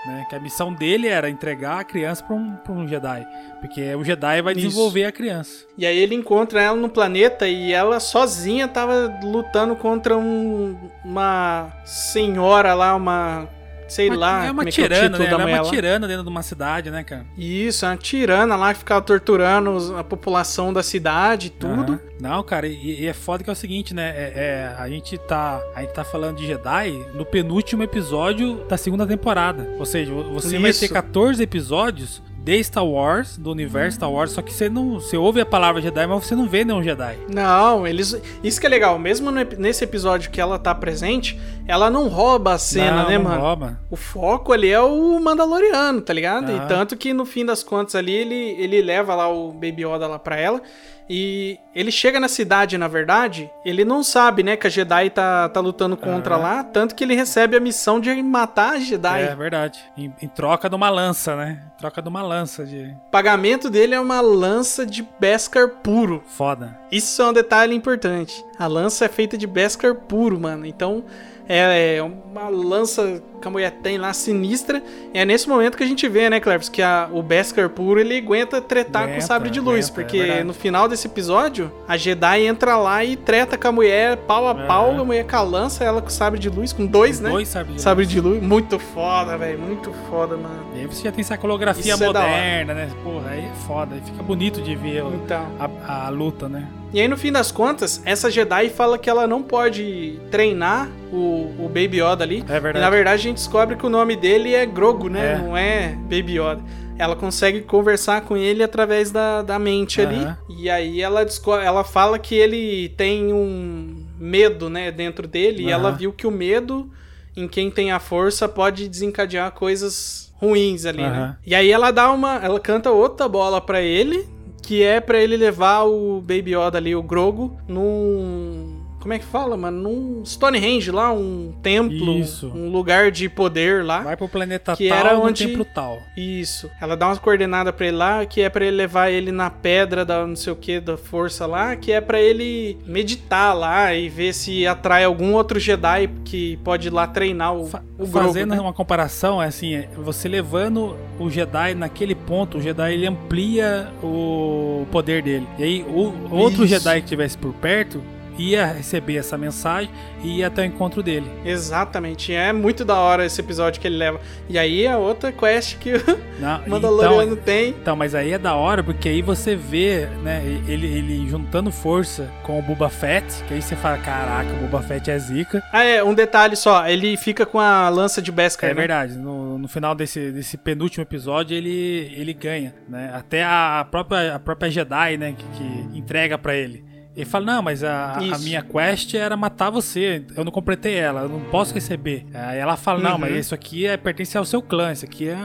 Né? 0.06 0.26
Que 0.30 0.36
a 0.36 0.40
missão 0.40 0.74
dele 0.74 1.08
era 1.08 1.30
entregar 1.30 1.80
a 1.80 1.84
criança 1.84 2.24
pra 2.24 2.36
um, 2.36 2.56
pra 2.56 2.72
um 2.72 2.88
Jedi. 2.88 3.28
Porque 3.60 3.94
o 3.96 4.04
Jedi 4.04 4.42
vai 4.42 4.54
Isso. 4.54 4.62
desenvolver 4.62 5.06
a 5.06 5.12
criança. 5.12 5.66
E 5.78 5.86
aí 5.86 5.98
ele 5.98 6.16
encontra 6.16 6.62
ela 6.62 6.78
no 6.78 6.90
planeta 6.90 7.48
e 7.48 7.74
ela 7.74 8.00
sozinha 8.00 8.68
tava 8.68 9.20
lutando 9.22 9.76
contra 9.76 10.18
um, 10.18 10.78
uma 11.04 11.72
senhora 11.84 12.74
lá, 12.74 12.96
uma. 12.96 13.50
Sei 13.88 14.10
lá. 14.10 14.46
é 14.46 14.52
uma 14.52 14.64
é 14.64 14.66
que 14.66 14.82
é 14.82 14.84
tirana, 14.84 15.18
título 15.18 15.24
né? 15.24 15.32
Ela 15.32 15.44
é 15.44 15.56
uma 15.56 15.64
lá. 15.64 15.70
tirana 15.70 16.08
dentro 16.08 16.24
de 16.24 16.30
uma 16.30 16.44
cidade, 16.44 16.92
né, 16.92 17.04
cara? 17.04 17.26
Isso, 17.38 17.86
é 17.86 17.90
uma 17.90 17.98
tirana 17.98 18.56
lá 18.56 18.74
que 18.74 18.80
ficava 18.80 19.02
torturando 19.02 19.96
a 19.98 20.04
população 20.04 20.74
da 20.74 20.84
cidade 20.84 21.48
e 21.48 21.50
tudo. 21.50 21.94
Aham. 21.94 22.02
Não, 22.20 22.44
cara, 22.44 22.68
e, 22.68 23.02
e 23.02 23.06
é 23.06 23.14
foda 23.14 23.44
que 23.44 23.50
é 23.50 23.54
o 23.54 23.56
seguinte, 23.56 23.94
né? 23.94 24.10
É, 24.10 24.34
é, 24.36 24.76
a 24.78 24.90
gente 24.90 25.18
tá. 25.18 25.62
A 25.76 25.82
gente 25.82 25.94
tá 25.94 26.04
falando 26.04 26.38
de 26.38 26.48
Jedi 26.48 26.92
no 27.14 27.26
penúltimo 27.26 27.84
episódio 27.84 28.66
da 28.68 28.78
segunda 28.78 29.06
temporada. 29.06 29.70
Ou 29.78 29.86
seja, 29.86 30.14
você 30.14 30.58
vai 30.60 30.72
Isso. 30.72 30.82
ter 30.82 30.90
14 30.90 31.42
episódios 31.42 32.22
de 32.48 32.64
Star 32.64 32.86
Wars, 32.86 33.38
do 33.38 33.52
universo 33.52 33.98
Star 33.98 34.10
Wars, 34.10 34.32
só 34.32 34.42
que 34.42 34.54
você 34.54 34.70
não. 34.70 34.94
Você 35.02 35.18
ouve 35.18 35.42
a 35.42 35.46
palavra 35.46 35.82
Jedi, 35.82 36.08
mas 36.08 36.26
você 36.26 36.34
não 36.34 36.48
vê 36.48 36.64
nenhum 36.64 36.82
Jedi. 36.82 37.18
Não, 37.28 37.86
eles. 37.86 38.16
Isso 38.42 38.62
que 38.62 38.66
é 38.66 38.70
legal. 38.70 38.98
Mesmo 38.98 39.30
no 39.30 39.44
nesse 39.58 39.84
episódio 39.84 40.32
que 40.32 40.40
ela 40.40 40.58
tá 40.58 40.74
presente, 40.74 41.38
ela 41.68 41.90
não 41.90 42.08
rouba 42.08 42.54
a 42.54 42.58
cena, 42.58 43.04
Não, 43.04 43.10
né, 43.10 43.18
não 43.18 43.26
mano? 43.26 43.42
rouba. 43.42 43.80
O 43.92 43.98
foco 43.98 44.54
ali 44.54 44.72
é 44.72 44.80
o 44.80 45.20
Mandaloriano, 45.20 46.00
tá 46.00 46.14
ligado? 46.14 46.50
Ah. 46.50 46.56
E 46.56 46.68
tanto 46.70 46.96
que 46.96 47.12
no 47.14 47.26
fim 47.26 47.46
das 47.46 47.64
contas 47.64 47.96
ali 47.96 48.14
ele, 48.14 48.56
ele 48.58 48.82
leva 48.82 49.14
lá 49.14 49.28
o 49.28 49.52
Baby 49.52 49.84
Yoda 49.84 50.08
lá 50.08 50.18
pra 50.18 50.38
ela. 50.38 50.62
E 51.10 51.60
ele 51.74 51.92
chega 51.92 52.20
na 52.20 52.28
cidade, 52.28 52.78
na 52.78 52.88
verdade, 52.88 53.50
ele 53.64 53.86
não 53.86 54.04
sabe, 54.04 54.44
né, 54.44 54.58
que 54.58 54.68
a 54.68 54.70
Jedi 54.70 55.10
tá, 55.10 55.48
tá 55.48 55.60
lutando 55.60 55.96
contra 55.96 56.36
lá. 56.36 56.64
Tanto 56.64 56.96
que 56.96 57.04
ele 57.04 57.16
recebe 57.16 57.56
a 57.56 57.60
missão 57.60 58.00
de 58.00 58.22
matar 58.22 58.74
a 58.74 58.80
Jedi. 58.80 59.22
É 59.22 59.36
verdade. 59.36 59.80
Em, 59.98 60.14
em 60.22 60.28
troca 60.28 60.70
de 60.70 60.76
uma 60.76 60.90
lança, 60.90 61.36
né? 61.36 61.64
Em 61.76 61.78
troca 61.78 62.02
de 62.02 62.10
uma 62.10 62.22
lança 62.22 62.66
de. 62.66 62.96
O 63.08 63.12
pagamento 63.12 63.70
dele 63.70 63.96
é 63.96 64.00
uma 64.00 64.20
lança 64.20 64.86
de 64.86 65.08
Beskar 65.20 65.70
puro. 65.70 66.24
Foda. 66.28 66.78
Isso 66.92 67.22
é 67.22 67.30
um 67.30 67.34
detalhe 67.34 67.74
importante. 67.74 68.44
A 68.60 68.68
lança 68.68 69.06
é 69.06 69.10
feita 69.10 69.38
de 69.38 69.48
Beskar 69.48 69.96
puro, 69.96 70.40
mano. 70.40 70.66
Então 70.66 71.04
é 71.48 71.96
é 71.98 72.04
uma 72.04 72.50
lança 72.50 73.22
que 73.42 73.48
a 73.48 73.52
mulher 73.52 73.72
tem 73.84 73.98
lá 73.98 74.12
sinistra. 74.14 74.82
E 75.14 75.18
é 75.20 75.26
nesse 75.26 75.48
momento 75.48 75.78
que 75.78 75.84
a 75.84 75.88
gente 75.88 76.08
vê, 76.08 76.30
né, 76.30 76.40
Cleves, 76.40 76.70
que 76.70 76.82
a- 76.82 77.08
o 77.12 77.22
Beskar 77.22 77.70
puro 77.70 78.00
ele 78.00 78.18
aguenta 78.18 78.60
tretar 78.62 79.04
com 79.04 79.08
o 79.10 79.12
Aguenta, 79.12 79.26
sabre 79.26 79.50
de 79.50 79.60
luz. 79.60 79.86
aguenta, 79.88 80.02
é 80.02 80.04
porque 80.04 80.18
verdade. 80.20 80.44
no 80.44 80.54
final 80.54 80.88
desse 80.88 81.08
episódio, 81.08 81.72
a 81.88 81.96
Jedi 81.98 82.46
entra 82.46 82.76
lá 82.78 83.04
e 83.06 83.16
treta 83.16 83.58
com 83.58 83.68
a 83.68 83.72
mulher 83.72 84.18
pau 84.18 84.48
a 84.48 84.56
pau. 84.56 85.00
A 85.00 85.04
mulher 85.06 85.26
com 85.26 85.36
a 85.36 85.42
lança, 85.42 85.84
ela 85.84 86.02
com 86.02 86.08
o 86.08 86.12
sabre 86.12 86.40
de 86.40 86.50
luz, 86.50 86.74
com 86.74 86.86
dois, 86.86 87.20
né? 87.20 87.30
dois 87.30 87.48
sabres 87.48 87.76
de 87.76 87.82
sabre 87.82 88.06
de 88.06 88.20
luz. 88.20 88.42
Muito 88.42 88.78
foda, 88.80 89.38
velho. 89.38 89.60
Muito 89.60 89.92
foda, 90.10 90.36
mano. 90.36 90.66
E 90.76 90.80
aí 90.82 90.86
você 90.86 91.04
já 91.04 91.12
tem 91.12 91.22
essa 91.22 91.38
coreografia 91.38 91.94
é 91.94 91.96
moderna, 91.96 92.74
né? 92.74 92.90
Porra, 93.04 93.30
aí 93.32 93.46
é 93.46 93.52
foda. 93.68 93.96
Aí 93.96 94.02
fica 94.02 94.22
bonito 94.24 94.62
de 94.62 94.76
ver 94.76 95.04
Então. 95.24 95.46
a, 95.60 96.06
a 96.06 96.10
luta, 96.10 96.48
né? 96.50 96.68
E 96.94 97.02
aí, 97.02 97.08
no 97.08 97.18
fim 97.18 97.32
das 97.32 97.52
contas, 97.52 98.02
essa 98.06 98.32
Jedi 98.32 98.70
fala 98.70 98.98
que 98.98 99.10
ela 99.10 99.28
não 99.28 99.44
pode 99.44 100.20
treinar 100.32 100.90
o, 101.12 101.54
o 101.60 101.68
Baby 101.68 102.02
Yoda 102.02 102.24
ali. 102.24 102.44
É 102.48 102.60
verdade. 102.60 102.78
E 102.78 102.82
na 102.82 102.90
verdade 102.90 103.16
a 103.16 103.24
gente 103.24 103.38
descobre 103.38 103.76
que 103.76 103.86
o 103.86 103.90
nome 103.90 104.16
dele 104.16 104.54
é 104.54 104.66
Grogu, 104.66 105.10
né? 105.10 105.34
É. 105.34 105.38
Não 105.38 105.58
é 105.58 105.90
Baby 106.04 106.40
Yoda. 106.40 106.62
Ela 106.98 107.16
consegue 107.16 107.62
conversar 107.62 108.22
com 108.22 108.36
ele 108.36 108.64
através 108.64 109.12
da, 109.12 109.42
da 109.42 109.60
mente 109.60 110.02
ali. 110.02 110.16
Aham. 110.16 110.38
E 110.50 110.70
aí 110.70 111.02
ela, 111.02 111.26
ela 111.64 111.84
fala 111.84 112.18
que 112.18 112.34
ele 112.34 112.90
tem 112.98 113.32
um 113.34 114.04
medo, 114.18 114.70
né, 114.70 114.92
dentro 114.92 115.28
dele. 115.28 115.64
E 115.64 115.66
Aham. 115.66 115.74
ela 115.74 115.92
viu 115.92 116.12
que 116.12 116.26
o 116.26 116.32
medo 116.32 116.90
em 117.36 117.48
quem 117.48 117.70
tem 117.70 117.92
a 117.92 118.00
força 118.00 118.50
pode 118.50 118.88
desencadear 118.88 119.52
coisas 119.52 120.34
ruins 120.40 120.86
ali, 120.86 121.02
né? 121.02 121.08
Aham. 121.08 121.38
E 121.46 121.54
aí 121.54 121.70
ela 121.72 121.92
dá 121.92 122.12
uma. 122.12 122.36
Ela 122.38 122.60
canta 122.60 122.90
outra 122.92 123.28
bola 123.28 123.62
pra 123.62 123.82
ele, 123.82 124.28
que 124.68 124.84
é 124.84 125.00
pra 125.00 125.18
ele 125.18 125.38
levar 125.38 125.84
o 125.84 126.20
Baby 126.20 126.54
Yoda 126.54 126.78
ali, 126.78 126.94
o 126.94 127.02
Grogo, 127.02 127.58
num. 127.70 128.77
Como 129.08 129.14
é 129.14 129.20
que 129.20 129.26
fala, 129.26 129.56
mano? 129.56 129.84
Num 129.84 130.26
Stonehenge 130.26 130.92
lá, 130.92 131.14
um 131.14 131.54
templo, 131.64 132.20
Isso. 132.20 132.52
um 132.54 132.70
lugar 132.70 133.10
de 133.10 133.30
poder 133.30 133.82
lá. 133.82 134.02
Vai 134.02 134.18
pro 134.18 134.28
planeta 134.28 134.76
que 134.76 134.90
tal, 134.90 134.98
era 134.98 135.18
onde 135.18 135.48
templo 135.48 135.64
tal. 135.64 136.00
Isso. 136.18 136.70
Ela 136.82 136.98
dá 136.98 137.08
umas 137.08 137.18
coordenadas 137.18 137.74
pra 137.74 137.88
ele 137.88 137.96
lá, 137.96 138.26
que 138.26 138.42
é 138.42 138.50
pra 138.50 138.66
ele 138.66 138.76
levar 138.76 139.10
ele 139.10 139.32
na 139.32 139.50
pedra 139.50 140.04
da 140.04 140.28
não 140.28 140.36
sei 140.36 140.52
o 140.52 140.58
que 140.58 140.82
da 140.82 140.98
força 140.98 141.46
lá, 141.46 141.74
que 141.78 141.90
é 141.90 142.02
pra 142.02 142.20
ele 142.20 142.78
meditar 142.86 143.58
lá 143.58 143.96
e 143.96 144.10
ver 144.10 144.34
se 144.34 144.68
atrai 144.68 145.06
algum 145.06 145.36
outro 145.36 145.58
Jedi 145.58 146.10
que 146.26 146.58
pode 146.58 146.90
ir 146.90 146.92
lá 146.92 147.08
treinar 147.08 147.56
o, 147.56 147.62
o 147.64 148.08
Grogu, 148.08 148.28
Fazendo 148.28 148.56
né? 148.56 148.60
uma 148.60 148.74
comparação, 148.74 149.42
é 149.42 149.48
assim, 149.48 149.74
é, 149.74 149.90
você 149.96 150.28
levando 150.28 150.98
o 151.18 151.30
Jedi 151.30 151.76
naquele 151.76 152.14
ponto, 152.14 152.58
o 152.58 152.62
Jedi 152.62 152.96
ele 152.96 153.08
amplia 153.08 153.88
o 154.04 154.86
poder 154.92 155.24
dele. 155.24 155.48
E 155.58 155.64
aí 155.64 155.86
o 155.88 156.14
outro 156.30 156.66
Isso. 156.66 156.78
Jedi 156.78 156.96
que 157.00 157.06
estivesse 157.06 157.38
por 157.38 157.54
perto 157.54 158.04
ia 158.38 158.66
receber 158.68 159.18
essa 159.18 159.38
mensagem 159.38 159.90
e 160.24 160.38
ia 160.40 160.48
até 160.48 160.62
o 160.62 160.66
encontro 160.66 161.02
dele. 161.04 161.30
Exatamente. 161.46 162.34
É 162.34 162.54
muito 162.54 162.84
da 162.86 162.98
hora 162.98 163.26
esse 163.26 163.40
episódio 163.42 163.80
que 163.82 163.88
ele 163.88 163.98
leva. 163.98 164.20
E 164.50 164.58
aí 164.58 164.88
a 164.88 164.98
outra 164.98 165.32
quest 165.32 165.78
que 165.78 165.94
o 165.94 166.04
Não, 166.40 166.62
Mandaloriano 166.68 167.34
então, 167.34 167.44
tem. 167.44 167.70
Então, 167.70 167.96
mas 167.96 168.14
aí 168.16 168.34
é 168.34 168.38
da 168.38 168.56
hora, 168.56 168.84
porque 168.84 169.10
aí 169.10 169.22
você 169.22 169.56
vê, 169.56 170.08
né, 170.24 170.42
ele, 170.68 170.88
ele 170.88 171.30
juntando 171.30 171.72
força 171.72 172.30
com 172.44 172.60
o 172.60 172.62
Boba 172.62 172.90
Fett, 172.90 173.44
que 173.48 173.54
aí 173.54 173.62
você 173.62 173.76
fala, 173.76 173.98
caraca, 173.98 174.52
o 174.54 174.68
Boba 174.68 174.82
Fett 174.82 175.10
é 175.10 175.18
zica. 175.18 175.64
Ah, 175.72 175.84
é, 175.84 176.04
um 176.04 176.14
detalhe 176.14 176.56
só. 176.56 176.88
Ele 176.88 177.18
fica 177.18 177.46
com 177.46 177.60
a 177.60 177.90
lança 177.90 178.22
de 178.22 178.32
Beskar, 178.32 178.70
É 178.70 178.74
né? 178.74 178.80
verdade, 178.80 179.18
no, 179.18 179.58
no 179.58 179.68
final 179.68 179.96
desse, 179.96 180.32
desse 180.32 180.58
penúltimo 180.58 181.02
episódio 181.04 181.56
ele, 181.56 182.14
ele 182.16 182.34
ganha, 182.34 182.74
né? 182.88 183.12
Até 183.14 183.44
a 183.44 183.86
própria, 183.90 184.36
a 184.36 184.40
própria 184.40 184.70
Jedi, 184.70 185.18
né, 185.18 185.36
que, 185.38 185.46
que 185.58 185.98
entrega 185.98 186.38
pra 186.38 186.56
ele. 186.56 186.84
Ele 187.18 187.26
fala, 187.26 187.46
não, 187.46 187.62
mas 187.64 187.84
a, 187.84 188.14
a 188.14 188.38
minha 188.38 188.62
quest 188.62 189.16
era 189.16 189.36
matar 189.36 189.72
você, 189.72 190.24
eu 190.36 190.44
não 190.46 190.52
completei 190.52 190.94
ela, 190.94 191.22
eu 191.22 191.30
não 191.30 191.40
posso 191.46 191.74
receber. 191.74 192.28
Aí 192.32 192.60
ela 192.60 192.78
fala, 192.78 193.00
não, 193.00 193.14
Uhum. 193.14 193.18
mas 193.18 193.36
isso 193.36 193.56
aqui 193.56 193.88
é, 193.88 193.98
pertence 193.98 194.38
ao 194.38 194.46
seu 194.46 194.62
clã, 194.62 194.92
isso 194.92 195.04
aqui 195.04 195.28
é, 195.28 195.36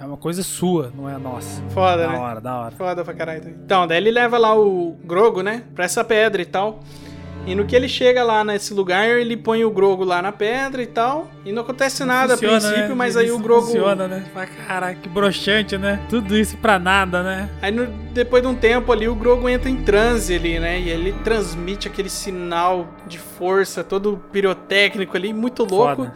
é 0.00 0.04
uma 0.06 0.16
coisa 0.16 0.42
sua, 0.42 0.90
não 0.96 1.06
é 1.06 1.18
nossa. 1.18 1.62
Foda, 1.68 1.98
da 2.06 2.08
né? 2.12 2.18
hora, 2.18 2.40
da 2.40 2.56
hora. 2.58 2.74
Foda 2.74 3.04
pra 3.04 3.12
caralho. 3.12 3.46
Então, 3.46 3.86
daí 3.86 3.98
ele 3.98 4.10
leva 4.10 4.38
lá 4.38 4.58
o 4.58 4.96
Grogo, 5.04 5.42
né? 5.42 5.64
Pra 5.74 5.84
essa 5.84 6.02
pedra 6.02 6.40
e 6.40 6.46
tal. 6.46 6.80
E 7.44 7.56
no 7.56 7.64
que 7.66 7.74
ele 7.74 7.88
chega 7.88 8.22
lá 8.22 8.44
nesse 8.44 8.72
lugar, 8.72 9.04
ele 9.08 9.36
põe 9.36 9.64
o 9.64 9.70
Grogo 9.70 10.04
lá 10.04 10.22
na 10.22 10.30
pedra 10.30 10.80
e 10.80 10.86
tal. 10.86 11.28
E 11.44 11.50
não 11.50 11.62
acontece 11.62 12.04
nada 12.04 12.34
Funciona, 12.34 12.56
a 12.56 12.60
princípio, 12.60 12.88
né? 12.90 12.94
mas 12.94 13.16
aí 13.16 13.32
o 13.32 13.38
Grogo. 13.38 13.66
Funciona, 13.66 14.06
né? 14.06 14.24
Fala, 14.32 14.46
Caraca, 14.46 15.00
que 15.00 15.08
broxante, 15.08 15.76
né? 15.76 16.00
Tudo 16.08 16.36
isso 16.36 16.56
pra 16.58 16.78
nada, 16.78 17.20
né? 17.24 17.50
Aí 17.60 17.72
no- 17.72 17.86
depois 18.12 18.42
de 18.42 18.48
um 18.48 18.54
tempo 18.54 18.92
ali, 18.92 19.08
o 19.08 19.14
Grogo 19.16 19.48
entra 19.48 19.68
em 19.68 19.76
transe 19.82 20.36
ali, 20.36 20.60
né? 20.60 20.78
E 20.78 20.88
ele 20.88 21.12
transmite 21.24 21.88
aquele 21.88 22.08
sinal 22.08 22.86
de 23.08 23.18
força, 23.18 23.82
todo 23.82 24.22
pirotécnico 24.30 25.16
ali, 25.16 25.32
muito 25.32 25.64
louco. 25.64 25.96
Foda. 26.04 26.14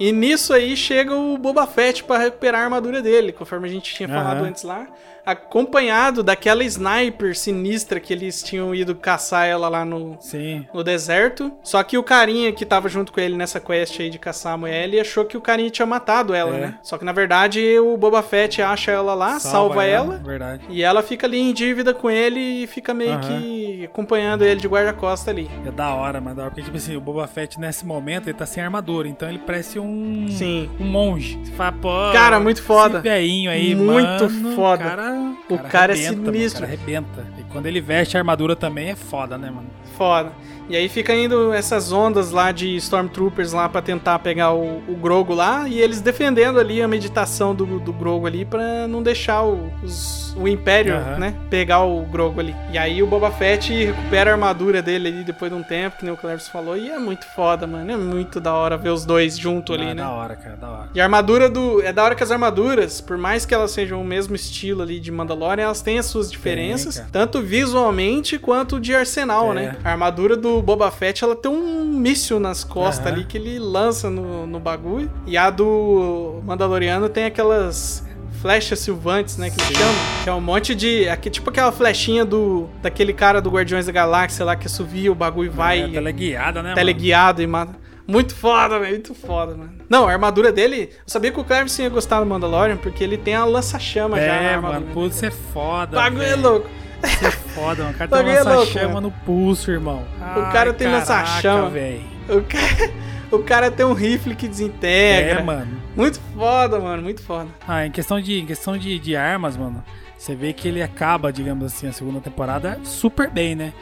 E 0.00 0.10
nisso 0.12 0.52
aí 0.54 0.74
chega 0.76 1.14
o 1.14 1.36
Boba 1.36 1.66
Fett 1.66 2.02
pra 2.04 2.16
recuperar 2.18 2.62
a 2.62 2.64
armadura 2.64 3.02
dele, 3.02 3.32
conforme 3.32 3.68
a 3.68 3.70
gente 3.70 3.94
tinha 3.94 4.08
falado 4.08 4.38
Aham. 4.38 4.48
antes 4.48 4.62
lá. 4.64 4.86
Acompanhado 5.24 6.22
daquela 6.22 6.62
sniper 6.64 7.36
sinistra 7.36 7.98
que 8.00 8.12
eles 8.12 8.42
tinham 8.42 8.74
ido 8.74 8.94
caçar 8.94 9.46
ela 9.46 9.68
lá 9.68 9.84
no, 9.84 10.16
Sim. 10.20 10.66
no 10.72 10.82
deserto. 10.84 11.52
Só 11.62 11.82
que 11.82 11.96
o 11.96 12.02
carinha 12.02 12.52
que 12.52 12.64
tava 12.66 12.88
junto 12.88 13.12
com 13.12 13.20
ele 13.20 13.36
nessa 13.36 13.58
quest 13.60 13.98
aí 14.00 14.10
de 14.10 14.18
caçar 14.18 14.54
a 14.54 14.56
mulher, 14.56 14.84
ele 14.84 15.00
achou 15.00 15.24
que 15.24 15.36
o 15.36 15.40
carinha 15.40 15.70
tinha 15.70 15.86
matado 15.86 16.34
ela, 16.34 16.56
É. 16.56 16.60
né? 16.60 16.78
Só 16.82 16.98
que 16.98 17.04
na 17.04 17.12
verdade 17.12 17.78
o 17.78 17.96
Boba 17.96 18.22
Fett 18.22 18.60
acha 18.62 18.90
ela 18.90 19.14
lá, 19.14 19.38
salva, 19.40 19.84
ela. 19.84 20.18
Verdade. 20.18 20.64
E 20.68 20.82
ela 20.82 21.02
fica 21.02 21.26
ali 21.26 21.38
em 21.40 21.52
dívida 21.52 21.94
com 21.94 22.10
ele 22.10 22.40
e 22.62 22.66
fica 22.66 22.92
meio 22.92 23.12
Aham. 23.12 23.20
que 23.40 23.84
acompanhando 23.84 24.44
ele 24.44 24.60
de 24.60 24.68
guarda-costa 24.68 25.30
ali. 25.30 25.50
É 25.66 25.70
da 25.70 25.94
hora, 25.94 26.20
mas 26.20 26.36
da 26.36 26.42
hora. 26.42 26.50
Porque, 26.50 26.62
tipo 26.64 26.76
assim, 26.76 26.96
o 26.96 27.00
Boba 27.00 27.26
Fett 27.26 27.58
nesse 27.58 27.86
momento 27.86 28.26
ele 28.28 28.36
tá 28.36 28.46
sem 28.46 28.62
armadura, 28.62 29.08
então 29.08 29.28
ele 29.28 29.38
parece 29.38 29.78
um. 29.78 30.26
Sim. 30.30 30.70
Um 30.78 30.84
monge. 30.84 31.38
Você 31.44 31.52
fala, 31.52 31.72
pô. 31.72 31.88
Cara, 32.12 32.38
muito 32.40 32.62
foda. 32.62 32.98
Esse 32.98 33.08
aí, 33.08 33.74
Muito 33.74 34.24
mano, 34.30 34.54
foda. 34.56 34.84
Cara, 34.84 35.13
O 35.48 35.58
cara 35.58 35.92
é 35.92 35.96
arrebenta, 35.96 36.16
mano, 36.22 36.32
sinistro. 36.32 36.64
o 36.64 36.66
cara 36.66 36.72
arrebenta. 36.72 37.26
E 37.38 37.42
quando 37.52 37.66
ele 37.66 37.80
veste 37.80 38.16
a 38.16 38.20
armadura 38.20 38.54
também 38.56 38.90
é 38.90 38.96
foda, 38.96 39.36
né, 39.38 39.50
mano? 39.50 39.66
Foda. 39.96 40.32
E 40.68 40.74
aí 40.76 40.88
fica 40.88 41.14
indo 41.14 41.52
essas 41.52 41.92
ondas 41.92 42.30
lá 42.30 42.50
de 42.50 42.74
Stormtroopers 42.76 43.52
lá 43.52 43.68
pra 43.68 43.82
tentar 43.82 44.18
pegar 44.20 44.52
o, 44.52 44.78
o 44.88 44.96
Grogo 44.96 45.34
lá 45.34 45.68
e 45.68 45.78
eles 45.80 46.00
defendendo 46.00 46.58
ali 46.58 46.80
a 46.82 46.88
meditação 46.88 47.54
do, 47.54 47.78
do 47.78 47.92
Grogo 47.92 48.26
ali 48.26 48.44
pra 48.46 48.88
não 48.88 49.02
deixar 49.02 49.42
o, 49.42 49.70
os- 49.82 50.23
o 50.36 50.48
Império, 50.48 50.94
Aham. 50.94 51.18
né, 51.18 51.34
pegar 51.50 51.82
o 51.84 52.02
Grogo 52.02 52.40
ali. 52.40 52.54
E 52.72 52.78
aí 52.78 53.02
o 53.02 53.06
Boba 53.06 53.30
Fett 53.30 53.72
recupera 53.72 54.30
a 54.30 54.34
armadura 54.34 54.82
dele 54.82 55.08
ali 55.08 55.24
depois 55.24 55.50
de 55.50 55.56
um 55.56 55.62
tempo, 55.62 55.96
que 55.98 56.04
nem 56.04 56.12
o 56.12 56.16
Cleves 56.16 56.48
falou, 56.48 56.76
e 56.76 56.90
é 56.90 56.98
muito 56.98 57.24
foda, 57.34 57.66
mano. 57.66 57.90
É 57.90 57.96
muito 57.96 58.40
da 58.40 58.52
hora 58.54 58.76
ver 58.76 58.90
os 58.90 59.04
dois 59.04 59.38
junto 59.38 59.72
ali, 59.72 59.84
Ah, 59.84 59.94
né? 59.94 60.02
Da 60.02 60.10
hora, 60.10 60.36
cara, 60.36 60.56
da 60.56 60.68
hora. 60.68 60.88
E 60.94 61.00
a 61.00 61.04
armadura 61.04 61.48
do. 61.48 61.80
É 61.82 61.92
da 61.92 62.02
hora 62.04 62.14
que 62.14 62.22
as 62.22 62.30
armaduras, 62.30 63.00
por 63.00 63.16
mais 63.16 63.44
que 63.46 63.54
elas 63.54 63.70
sejam 63.70 64.00
o 64.00 64.04
mesmo 64.04 64.34
estilo 64.34 64.82
ali 64.82 64.98
de 65.00 65.10
Mandalorian, 65.12 65.64
elas 65.64 65.80
têm 65.82 65.98
as 65.98 66.06
suas 66.06 66.30
diferenças, 66.30 67.02
tanto 67.12 67.40
visualmente 67.40 68.38
quanto 68.38 68.78
de 68.80 68.94
arsenal, 68.94 69.52
É. 69.52 69.54
né? 69.54 69.76
A 69.84 69.90
armadura 69.90 70.36
do 70.36 70.60
Boba 70.62 70.90
Fett, 70.90 71.22
ela 71.24 71.36
tem 71.36 71.50
um 71.50 71.84
míssil 71.84 72.38
nas 72.40 72.64
costas 72.64 73.06
Aham. 73.06 73.14
ali 73.16 73.24
que 73.24 73.36
ele 73.38 73.58
lança 73.58 74.08
no, 74.10 74.46
no 74.46 74.58
bagulho. 74.60 75.10
E 75.26 75.36
a 75.36 75.50
do 75.50 76.40
Mandaloriano 76.44 77.08
tem 77.08 77.24
aquelas 77.24 78.04
flechas 78.44 78.78
silvantes, 78.78 79.38
né, 79.38 79.48
que 79.48 79.58
eles 79.58 79.78
chamam, 79.78 79.94
que 80.22 80.28
é 80.28 80.32
um 80.34 80.40
monte 80.40 80.74
de, 80.74 81.08
aqui, 81.08 81.30
tipo 81.30 81.48
aquela 81.48 81.72
flechinha 81.72 82.26
do 82.26 82.68
daquele 82.82 83.14
cara 83.14 83.40
do 83.40 83.48
Guardiões 83.48 83.86
da 83.86 83.92
Galáxia 83.92 84.44
lá 84.44 84.54
que 84.54 84.66
assovia 84.66 85.10
o 85.10 85.14
bagulho 85.14 85.46
e 85.46 85.48
vai 85.48 85.80
É, 85.84 85.88
teleguiada, 85.88 86.62
né, 86.62 86.74
teleguiado 86.74 87.40
e 87.40 87.46
mata. 87.46 87.74
Muito 88.06 88.34
foda, 88.34 88.78
velho. 88.78 88.90
Muito 88.92 89.14
foda, 89.14 89.56
mano. 89.56 89.72
Não, 89.88 90.06
a 90.06 90.12
armadura 90.12 90.52
dele. 90.52 90.90
Eu 90.92 90.98
sabia 91.06 91.32
que 91.32 91.40
o 91.40 91.44
Cleves 91.44 91.78
ia 91.78 91.88
gostar 91.88 92.20
do 92.20 92.26
Mandalorian, 92.26 92.76
porque 92.76 93.02
ele 93.02 93.16
tem 93.16 93.34
a 93.34 93.46
lança-chama 93.46 94.20
já. 94.20 94.26
na 94.26 94.32
É, 94.34 94.54
armadura. 94.56 94.80
mano, 94.80 94.92
putz, 94.92 95.22
é 95.22 95.30
foda. 95.30 95.96
Bagulho 95.96 96.22
é 96.22 96.36
louco. 96.36 96.68
Isso 97.02 97.24
é 97.26 97.30
foda, 97.30 97.82
mano. 97.84 97.94
O 97.94 97.98
cara 97.98 98.10
tem 98.22 98.34
é 98.34 98.42
lança-chama 98.42 98.94
mano. 98.96 99.00
no 99.08 99.10
pulso, 99.24 99.70
irmão. 99.70 100.02
O 100.36 100.52
cara 100.52 100.74
tem 100.74 100.86
lança-chama. 100.88 101.70
velho. 101.70 102.02
O 102.28 102.42
cara, 102.42 102.90
o 103.32 103.38
cara 103.38 103.70
tem 103.70 103.86
um 103.86 103.94
rifle 103.94 104.34
que 104.34 104.46
desintegra. 104.48 105.40
É, 105.40 105.42
mano. 105.42 105.82
Muito 105.96 106.20
foda, 106.34 106.78
mano. 106.80 107.02
Muito 107.02 107.22
foda. 107.22 107.48
Ah, 107.66 107.86
em 107.86 107.90
questão 107.90 108.20
de, 108.20 108.40
em 108.40 108.46
questão 108.46 108.76
de, 108.76 108.98
de 108.98 109.14
armas, 109.16 109.56
mano, 109.56 109.82
você 110.18 110.34
vê 110.34 110.52
que 110.52 110.66
ele 110.68 110.82
acaba, 110.82 111.32
digamos 111.32 111.64
assim, 111.66 111.86
a 111.88 111.92
segunda 111.92 112.20
temporada 112.20 112.78
super 112.84 113.30
bem, 113.30 113.54
né? 113.54 113.72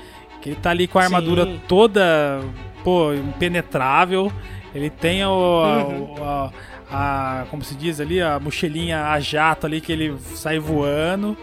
Que 0.41 0.51
ele 0.51 0.57
tá 0.57 0.71
ali 0.71 0.87
com 0.89 0.99
a 0.99 1.03
Sim. 1.03 1.07
armadura 1.15 1.47
toda, 1.69 2.41
pô, 2.85 3.13
impenetrável. 3.15 4.31
Ele 4.75 4.91
tem 4.91 5.25
o, 5.25 5.29
a- 5.31 5.85
Uhum. 5.85 6.15
o- 6.19 6.25
a, 6.25 6.51
a- 6.91 7.47
como 7.51 7.63
se 7.63 7.75
diz 7.75 8.01
ali, 8.01 8.21
a 8.21 8.39
mochilinha 8.41 9.07
a 9.11 9.21
jato 9.21 9.67
ali 9.67 9.81
que 9.81 9.93
ele 9.93 10.17
sai 10.35 10.59
voando. 10.59 11.37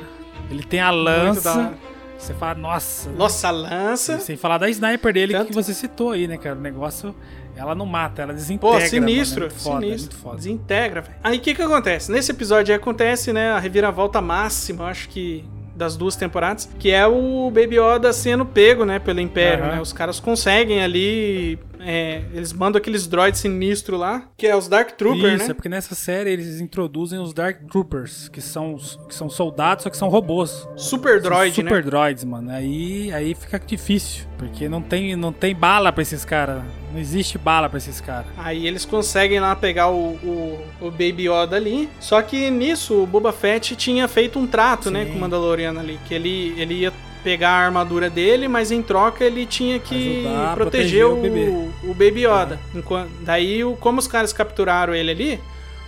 Ele 0.51 0.63
tem 0.63 0.79
a 0.81 0.89
lança. 0.91 1.73
Você 2.17 2.33
fala, 2.33 2.55
nossa. 2.55 3.09
Nossa, 3.11 3.47
a 3.47 3.51
lança. 3.51 4.19
Sem 4.19 4.35
falar 4.35 4.57
da 4.57 4.69
sniper 4.69 5.13
dele 5.13 5.31
Tanto- 5.33 5.47
que 5.47 5.53
você 5.53 5.73
citou 5.73 6.11
aí, 6.11 6.27
né, 6.27 6.37
cara? 6.37 6.55
O 6.55 6.59
negócio, 6.61 7.15
ela 7.59 7.75
não 7.75 7.85
mata, 7.85 8.21
ela 8.23 8.33
desintegra. 8.33 8.79
Pô, 8.79 8.81
sinistro, 8.81 9.41
mano. 9.41 9.53
É 9.55 9.59
foda, 9.59 9.77
é 9.77 9.79
sinistro. 9.89 10.09
muito 10.13 10.23
foda. 10.23 10.35
Desintegra, 10.37 11.01
velho. 11.01 11.15
Aí 11.23 11.37
o 11.37 11.41
que 11.41 11.53
que 11.53 11.61
acontece? 11.61 12.11
Nesse 12.11 12.31
episódio 12.31 12.73
aí 12.73 12.79
acontece, 12.79 13.31
né, 13.33 13.51
a 13.51 13.59
reviravolta 13.59 14.21
máxima, 14.21 14.85
acho 14.85 15.09
que 15.09 15.43
das 15.75 15.95
duas 15.95 16.13
temporadas, 16.17 16.69
que 16.77 16.91
é 16.91 17.07
o 17.07 17.49
Baby 17.49 17.77
Yoda 17.79 18.11
sendo 18.11 18.45
pego, 18.45 18.83
né, 18.83 18.99
pelo 18.99 19.21
Império, 19.21 19.63
Aham. 19.63 19.75
né? 19.75 19.81
Os 19.81 19.93
caras 19.93 20.19
conseguem 20.19 20.83
ali, 20.83 21.57
é, 21.79 22.21
eles 22.33 22.51
mandam 22.51 22.77
aqueles 22.79 23.07
droids 23.07 23.39
sinistros 23.39 23.97
lá, 23.97 24.23
que 24.35 24.45
é 24.45 24.53
os 24.53 24.67
Dark 24.67 24.91
Troopers, 24.97 25.35
Isso, 25.35 25.45
né? 25.45 25.51
é 25.51 25.53
porque 25.53 25.69
nessa 25.69 25.95
série 25.95 26.31
eles 26.31 26.59
introduzem 26.59 27.17
os 27.17 27.33
Dark 27.33 27.61
Troopers, 27.71 28.27
que 28.27 28.41
são, 28.41 28.73
os- 28.73 28.99
que 29.07 29.15
são 29.15 29.29
soldados, 29.29 29.85
só 29.85 29.89
que 29.89 29.95
são 29.95 30.09
robôs. 30.09 30.67
Super 30.75 31.21
São 31.21 31.29
droid, 31.29 31.55
super 31.55 31.73
né? 31.75 31.81
droids, 31.89 32.25
mano. 32.25 32.51
Aí, 32.51 33.09
aí 33.13 33.33
fica 33.33 33.57
difícil, 33.57 34.25
porque 34.37 34.67
não 34.67 34.81
tem, 34.81 35.15
não 35.15 35.31
tem 35.31 35.55
bala 35.55 35.93
pra 35.93 36.01
esses 36.01 36.25
caras. 36.25 36.61
Não 36.91 36.99
existe 36.99 37.37
bala 37.37 37.69
pra 37.69 37.77
esses 37.77 38.01
caras. 38.01 38.27
Aí 38.37 38.65
eles 38.65 38.85
conseguem 38.85 39.39
lá 39.39 39.55
pegar 39.55 39.89
o, 39.89 40.13
o, 40.23 40.65
o 40.81 40.91
Baby 40.91 41.29
Yoda 41.29 41.55
ali. 41.55 41.89
Só 41.99 42.21
que 42.21 42.49
nisso 42.49 43.03
o 43.03 43.05
Boba 43.05 43.31
Fett 43.31 43.75
tinha 43.75 44.07
feito 44.07 44.39
um 44.39 44.47
trato, 44.47 44.89
né, 44.89 45.05
Sim. 45.05 45.11
com 45.11 45.17
o 45.17 45.21
Mandaloriano 45.21 45.79
ali. 45.79 45.99
Que 46.07 46.13
ele, 46.13 46.53
ele 46.57 46.73
ia 46.75 46.93
pegar 47.23 47.49
a 47.49 47.65
armadura 47.65 48.09
dele, 48.09 48.47
mas 48.47 48.71
em 48.71 48.81
troca 48.81 49.23
ele 49.23 49.45
tinha 49.45 49.77
que 49.79 50.25
Ajudar 50.25 50.55
proteger 50.55 51.05
proteger 51.05 51.49
o, 51.49 51.73
o 51.83 51.93
Baby 51.93 52.25
Yoda. 52.25 52.59
Enquanto, 52.73 53.11
daí, 53.21 53.63
o, 53.63 53.75
como 53.75 53.99
os 53.99 54.07
caras 54.07 54.33
capturaram 54.33 54.93
ele 54.93 55.11
ali. 55.11 55.39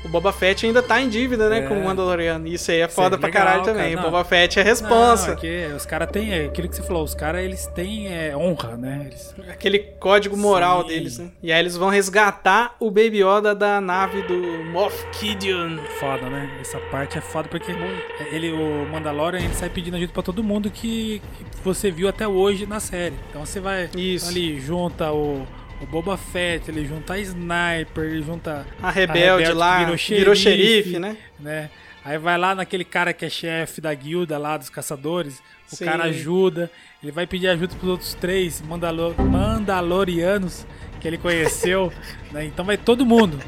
O 0.03 0.09
Boba 0.09 0.33
Fett 0.33 0.65
ainda 0.65 0.81
tá 0.81 0.99
em 0.99 1.07
dívida, 1.07 1.47
né, 1.47 1.59
É. 1.59 1.61
com 1.67 1.75
o 1.75 1.83
Mandaloriano. 1.85 2.47
Isso 2.47 2.71
aí 2.71 2.79
é 2.79 2.87
foda 2.87 3.15
é 3.15 3.19
pra 3.19 3.27
legal, 3.27 3.43
caralho 3.43 3.63
cara. 3.63 3.77
também. 3.77 3.95
Não. 3.95 4.01
O 4.01 4.05
Boba 4.05 4.23
Fett 4.23 4.59
é 4.59 4.63
responsa. 4.63 5.35
Não, 5.35 5.49
é 5.49 5.73
os 5.75 5.85
caras 5.85 6.09
têm, 6.09 6.33
é 6.33 6.45
aquilo 6.45 6.67
que 6.67 6.75
você 6.75 6.81
falou, 6.81 7.03
os 7.03 7.13
caras 7.13 7.43
eles 7.43 7.67
têm 7.67 8.07
é, 8.07 8.35
honra, 8.35 8.75
né? 8.75 9.03
Eles, 9.05 9.35
Aquele 9.49 9.77
código 9.77 10.35
moral 10.35 10.81
Sim. 10.81 10.87
deles, 10.87 11.19
né? 11.19 11.29
E 11.43 11.51
aí 11.51 11.59
eles 11.59 11.77
vão 11.77 11.89
resgatar 11.89 12.75
o 12.79 12.89
Baby 12.89 13.23
Yoda 13.23 13.53
da 13.53 13.79
nave 13.79 14.23
do 14.23 14.63
Moff 14.71 15.05
Gideon. 15.19 15.77
foda, 15.99 16.27
né? 16.29 16.49
Essa 16.59 16.79
parte 16.79 17.17
é 17.19 17.21
foda 17.21 17.47
porque 17.47 17.71
ele, 18.31 18.51
o 18.51 18.87
Mandalorian 18.91 19.39
ele 19.39 19.53
sai 19.53 19.69
pedindo 19.69 19.97
ajuda 19.97 20.11
pra 20.13 20.23
todo 20.23 20.43
mundo 20.43 20.69
que, 20.71 21.21
que 21.37 21.43
que 21.61 21.63
você 21.63 21.91
viu 21.91 22.07
até 22.07 22.27
hoje 22.27 22.65
na 22.65 22.79
série. 22.79 23.13
Então 23.29 23.45
você 23.45 23.59
vai 23.59 23.87
Isso. 23.95 24.29
ali, 24.29 24.59
junta 24.59 25.11
o, 25.11 25.45
o 25.81 25.85
Boba 25.85 26.15
Fett, 26.17 26.69
ele 26.69 26.85
junta 26.85 27.13
a 27.13 27.19
Sniper, 27.19 28.03
ele 28.03 28.21
junta 28.21 28.65
A 28.81 28.91
rebelde 28.91 29.51
lá, 29.53 29.85
que 29.95 30.13
virou 30.15 30.35
xerife, 30.35 30.99
né? 30.99 31.17
né? 31.39 31.69
Aí 32.03 32.17
vai 32.17 32.37
lá 32.37 32.55
naquele 32.55 32.83
cara 32.83 33.13
que 33.13 33.25
é 33.25 33.29
chefe 33.29 33.79
da 33.81 33.93
guilda 33.93 34.37
lá 34.37 34.57
dos 34.57 34.69
caçadores, 34.69 35.41
o 35.71 35.75
Sim. 35.75 35.85
cara 35.85 36.05
ajuda, 36.05 36.69
ele 37.01 37.11
vai 37.11 37.27
pedir 37.27 37.47
ajuda 37.47 37.75
pros 37.75 37.89
outros 37.89 38.13
três 38.15 38.59
Mandalo 38.61 39.15
Mandalorianos 39.19 40.65
que 40.99 41.07
ele 41.07 41.17
conheceu, 41.17 41.91
né? 42.31 42.45
Então 42.45 42.65
vai 42.65 42.77
todo 42.77 43.05
mundo 43.05 43.39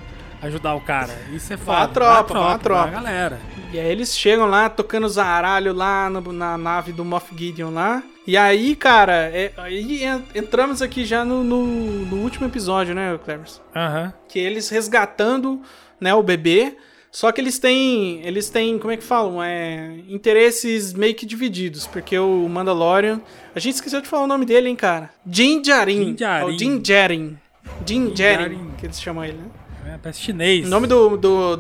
ajudar 0.42 0.76
o 0.76 0.82
cara. 0.82 1.14
Isso 1.32 1.54
é 1.54 1.56
Vai 1.56 1.76
a 1.76 1.80
foda. 1.82 1.94
tropa, 1.94 2.34
vai 2.40 2.54
a 2.54 2.58
tropa. 2.58 2.82
vai 2.82 2.90
a 2.90 2.94
galera. 2.94 3.40
E 3.72 3.80
aí 3.80 3.88
eles 3.92 4.16
chegam 4.18 4.46
lá 4.46 4.70
tocando 4.70 5.08
zaralho 5.10 5.74
lá 5.74 6.10
no- 6.10 6.34
na 6.34 6.58
nave 6.58 6.92
do 6.92 7.04
Moff 7.06 7.36
Gideon 7.36 7.72
lá. 7.72 8.04
E 8.26 8.38
aí, 8.38 8.76
cara, 8.76 9.30
é- 9.34 9.52
aí 9.58 10.04
en- 10.06 10.24
entramos 10.34 10.82
aqui 10.82 11.04
já 11.06 11.26
no, 11.26 11.44
no, 11.44 11.66
no 11.66 12.18
último 12.24 12.46
episódio, 12.48 12.96
né, 12.96 13.18
Clevers? 13.24 13.62
Aham. 13.76 14.14
Que 14.30 14.40
eles 14.40 14.70
resgatando, 14.70 15.62
né, 16.00 16.14
o 16.14 16.24
bebê. 16.24 16.78
Só 17.12 17.32
que 17.32 17.40
eles 17.40 17.60
têm, 17.60 18.22
eles 18.26 18.50
têm, 18.50 18.80
como 18.80 18.92
é 18.92 18.98
que 18.98 19.04
falam? 19.04 19.44
É, 19.44 19.98
interesses 20.10 20.94
meio 20.94 21.14
que 21.14 21.28
divididos, 21.28 21.86
porque 21.86 22.18
o 22.18 22.48
Mandalorian, 22.50 23.22
a 23.54 23.60
gente 23.60 23.76
esqueceu 23.76 24.02
de 24.02 24.08
falar 24.08 24.24
o 24.24 24.28
nome 24.28 24.46
dele, 24.46 24.68
hein, 24.70 24.76
cara? 24.76 25.12
Din 25.24 25.62
Djarin. 25.62 26.00
Din 26.06 26.14
Djarin. 26.16 26.48
É 26.48 26.80
Djarin. 26.80 27.38
Din 27.86 28.06
Din 28.08 28.14
Djarin, 28.14 28.38
Djarin. 28.56 28.72
que 28.80 28.86
eles 28.88 29.00
chamam 29.00 29.24
ele, 29.26 29.38
né? 29.38 29.94
É, 29.94 29.98
parece 30.02 30.22
chinês. 30.22 30.66
O 30.66 30.70
nome 30.70 30.88
do, 30.88 31.16
do, 31.18 31.58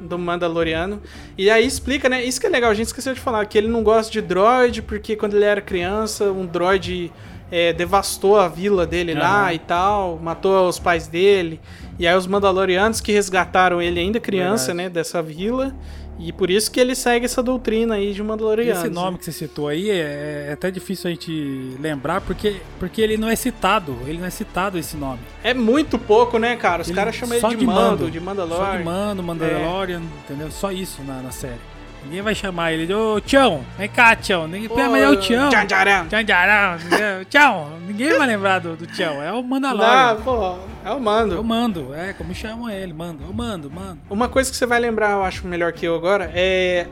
do 0.00 0.18
Mandaloriano. 0.18 1.00
E 1.36 1.50
aí 1.50 1.66
explica, 1.66 2.08
né? 2.08 2.24
Isso 2.24 2.40
que 2.40 2.46
é 2.46 2.50
legal, 2.50 2.70
a 2.70 2.74
gente 2.74 2.86
esqueceu 2.86 3.14
de 3.14 3.20
falar, 3.20 3.44
que 3.46 3.58
ele 3.58 3.68
não 3.68 3.82
gosta 3.82 4.10
de 4.10 4.20
droid, 4.20 4.82
porque 4.82 5.14
quando 5.16 5.34
ele 5.34 5.44
era 5.44 5.60
criança, 5.60 6.32
um 6.32 6.46
droid 6.46 7.12
é, 7.50 7.72
devastou 7.72 8.38
a 8.38 8.48
vila 8.48 8.86
dele 8.86 9.14
lá 9.14 9.44
Aham. 9.44 9.52
e 9.52 9.58
tal, 9.58 10.18
matou 10.22 10.68
os 10.68 10.78
pais 10.78 11.06
dele. 11.06 11.60
E 11.98 12.06
aí 12.06 12.16
os 12.16 12.26
Mandalorianos 12.26 13.00
que 13.00 13.12
resgataram 13.12 13.82
ele 13.82 14.00
ainda 14.00 14.18
criança, 14.18 14.68
Verdade. 14.68 14.88
né, 14.88 14.90
dessa 14.90 15.20
vila. 15.20 15.74
E 16.20 16.32
por 16.32 16.50
isso 16.50 16.70
que 16.70 16.78
ele 16.78 16.94
segue 16.94 17.24
essa 17.24 17.42
doutrina 17.42 17.94
aí 17.94 18.12
de 18.12 18.22
Mandalorianos. 18.22 18.84
Esse 18.84 18.92
nome 18.92 19.18
que 19.18 19.24
você 19.24 19.32
citou 19.32 19.68
aí 19.68 19.90
é, 19.90 20.46
é 20.48 20.52
até 20.52 20.70
difícil 20.70 21.08
a 21.08 21.10
gente 21.10 21.76
lembrar 21.80 22.20
porque, 22.20 22.60
porque 22.78 23.00
ele 23.00 23.16
não 23.16 23.28
é 23.28 23.34
citado. 23.34 23.96
Ele 24.06 24.18
não 24.18 24.26
é 24.26 24.30
citado 24.30 24.78
esse 24.78 24.96
nome. 24.96 25.20
É 25.42 25.54
muito 25.54 25.98
pouco, 25.98 26.38
né, 26.38 26.56
cara? 26.56 26.82
Os 26.82 26.90
caras 26.90 27.14
chamam 27.14 27.36
ele 27.36 27.56
de, 27.56 27.66
mando, 27.66 28.10
de 28.10 28.20
Mandalorian. 28.20 28.66
Só 28.66 28.76
de 28.76 28.84
mando, 28.84 29.22
Mandalorian, 29.22 30.02
entendeu? 30.24 30.50
Só 30.50 30.70
isso 30.70 31.02
na, 31.02 31.22
na 31.22 31.30
série. 31.30 31.69
Ninguém 32.04 32.22
vai 32.22 32.34
chamar 32.34 32.72
ele 32.72 32.86
de 32.86 32.94
Ô 32.94 33.20
Tião, 33.20 33.64
vem 33.78 33.88
cá, 33.88 34.16
Tião. 34.16 34.48
Ninguém, 34.48 34.68
Ô, 34.70 34.90
mas 34.90 35.02
é 35.02 35.08
o 35.08 35.16
Tião. 35.16 35.50
Janjaran, 35.50 36.04
entendeu? 36.06 37.24
Tião. 37.30 37.68
Ninguém 37.86 38.16
vai 38.18 38.26
lembrar 38.26 38.58
do, 38.58 38.76
do 38.76 38.86
Tião. 38.86 39.22
É 39.22 39.30
o 39.30 39.36
Não, 39.36 39.42
Mandalorian. 39.42 40.16
pô, 40.24 40.56
é 40.84 40.90
o 40.90 41.00
mando. 41.00 41.34
É 41.36 41.38
o 41.38 41.44
mando, 41.44 41.94
é 41.94 42.12
como 42.12 42.34
chamam 42.34 42.68
ele, 42.70 42.92
mando. 42.92 43.22
É 43.24 43.26
o 43.28 43.34
mando, 43.34 43.70
mando. 43.70 43.98
Uma 44.08 44.28
coisa 44.28 44.50
que 44.50 44.56
você 44.56 44.66
vai 44.66 44.80
lembrar, 44.80 45.12
eu 45.12 45.22
acho 45.24 45.46
melhor 45.46 45.72
que 45.72 45.86
eu 45.86 45.94
agora, 45.94 46.30
é. 46.34 46.86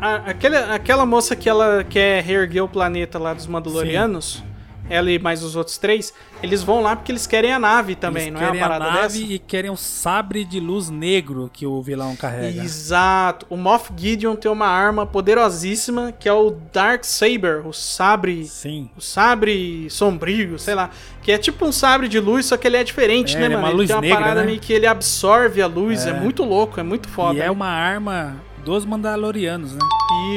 a- 0.00 0.22
aquela, 0.30 0.74
aquela 0.74 1.04
moça 1.04 1.34
que 1.36 1.48
ela 1.48 1.84
quer 1.84 2.22
reerguer 2.22 2.62
o 2.64 2.68
planeta 2.68 3.18
lá 3.18 3.34
dos 3.34 3.46
Mandalorianos, 3.46 4.42
ela 4.88 5.10
e 5.10 5.18
mais 5.18 5.42
os 5.42 5.56
outros 5.56 5.78
três, 5.78 6.12
eles 6.42 6.62
vão 6.62 6.82
lá 6.82 6.94
porque 6.94 7.10
eles 7.10 7.26
querem 7.26 7.52
a 7.52 7.58
nave 7.58 7.94
também, 7.94 8.24
Eles 8.28 8.34
não 8.34 8.40
é 8.40 8.44
uma 8.44 8.50
querem 8.52 8.62
a 8.62 8.68
parada 8.68 8.84
nave 8.92 9.18
dessa? 9.20 9.32
e 9.32 9.38
querem 9.38 9.70
o 9.70 9.76
sabre 9.76 10.44
de 10.44 10.60
luz 10.60 10.90
negro 10.90 11.48
que 11.52 11.66
o 11.66 11.80
vilão 11.82 12.14
carrega. 12.16 12.62
Exato. 12.62 13.46
O 13.48 13.56
Moff 13.56 13.90
Gideon 13.96 14.36
tem 14.36 14.50
uma 14.50 14.66
arma 14.66 15.06
poderosíssima 15.06 16.12
que 16.12 16.28
é 16.28 16.32
o 16.32 16.50
Dark 16.72 17.04
Saber, 17.04 17.66
o 17.66 17.72
sabre. 17.72 18.44
Sim. 18.44 18.90
O 18.96 19.00
sabre 19.00 19.88
sombrio, 19.90 20.58
sei 20.58 20.74
lá. 20.74 20.90
Que 21.22 21.32
é 21.32 21.38
tipo 21.38 21.64
um 21.64 21.72
sabre 21.72 22.06
de 22.08 22.20
luz, 22.20 22.46
só 22.46 22.56
que 22.56 22.66
ele 22.66 22.76
é 22.76 22.84
diferente, 22.84 23.36
É, 23.36 23.38
né, 23.40 23.44
ele 23.46 23.54
é 23.54 23.56
mano? 23.56 23.68
uma 23.68 23.74
luz 23.76 23.86
tem 23.88 23.96
uma 23.96 24.02
negra, 24.02 24.18
parada 24.18 24.40
né? 24.40 24.46
meio 24.48 24.60
que 24.60 24.72
ele 24.72 24.86
absorve 24.86 25.62
a 25.62 25.66
luz, 25.66 26.06
é, 26.06 26.10
É. 26.10 26.12
muito 26.12 26.44
louco, 26.44 26.78
é 26.78 26.82
muito 26.82 27.08
foda. 27.08 27.38
E 27.38 27.40
é 27.40 27.44
né? 27.44 27.50
uma 27.50 27.68
arma 27.68 28.36
dos 28.64 28.84
Mandalorianos, 28.84 29.72
né? 29.74 29.80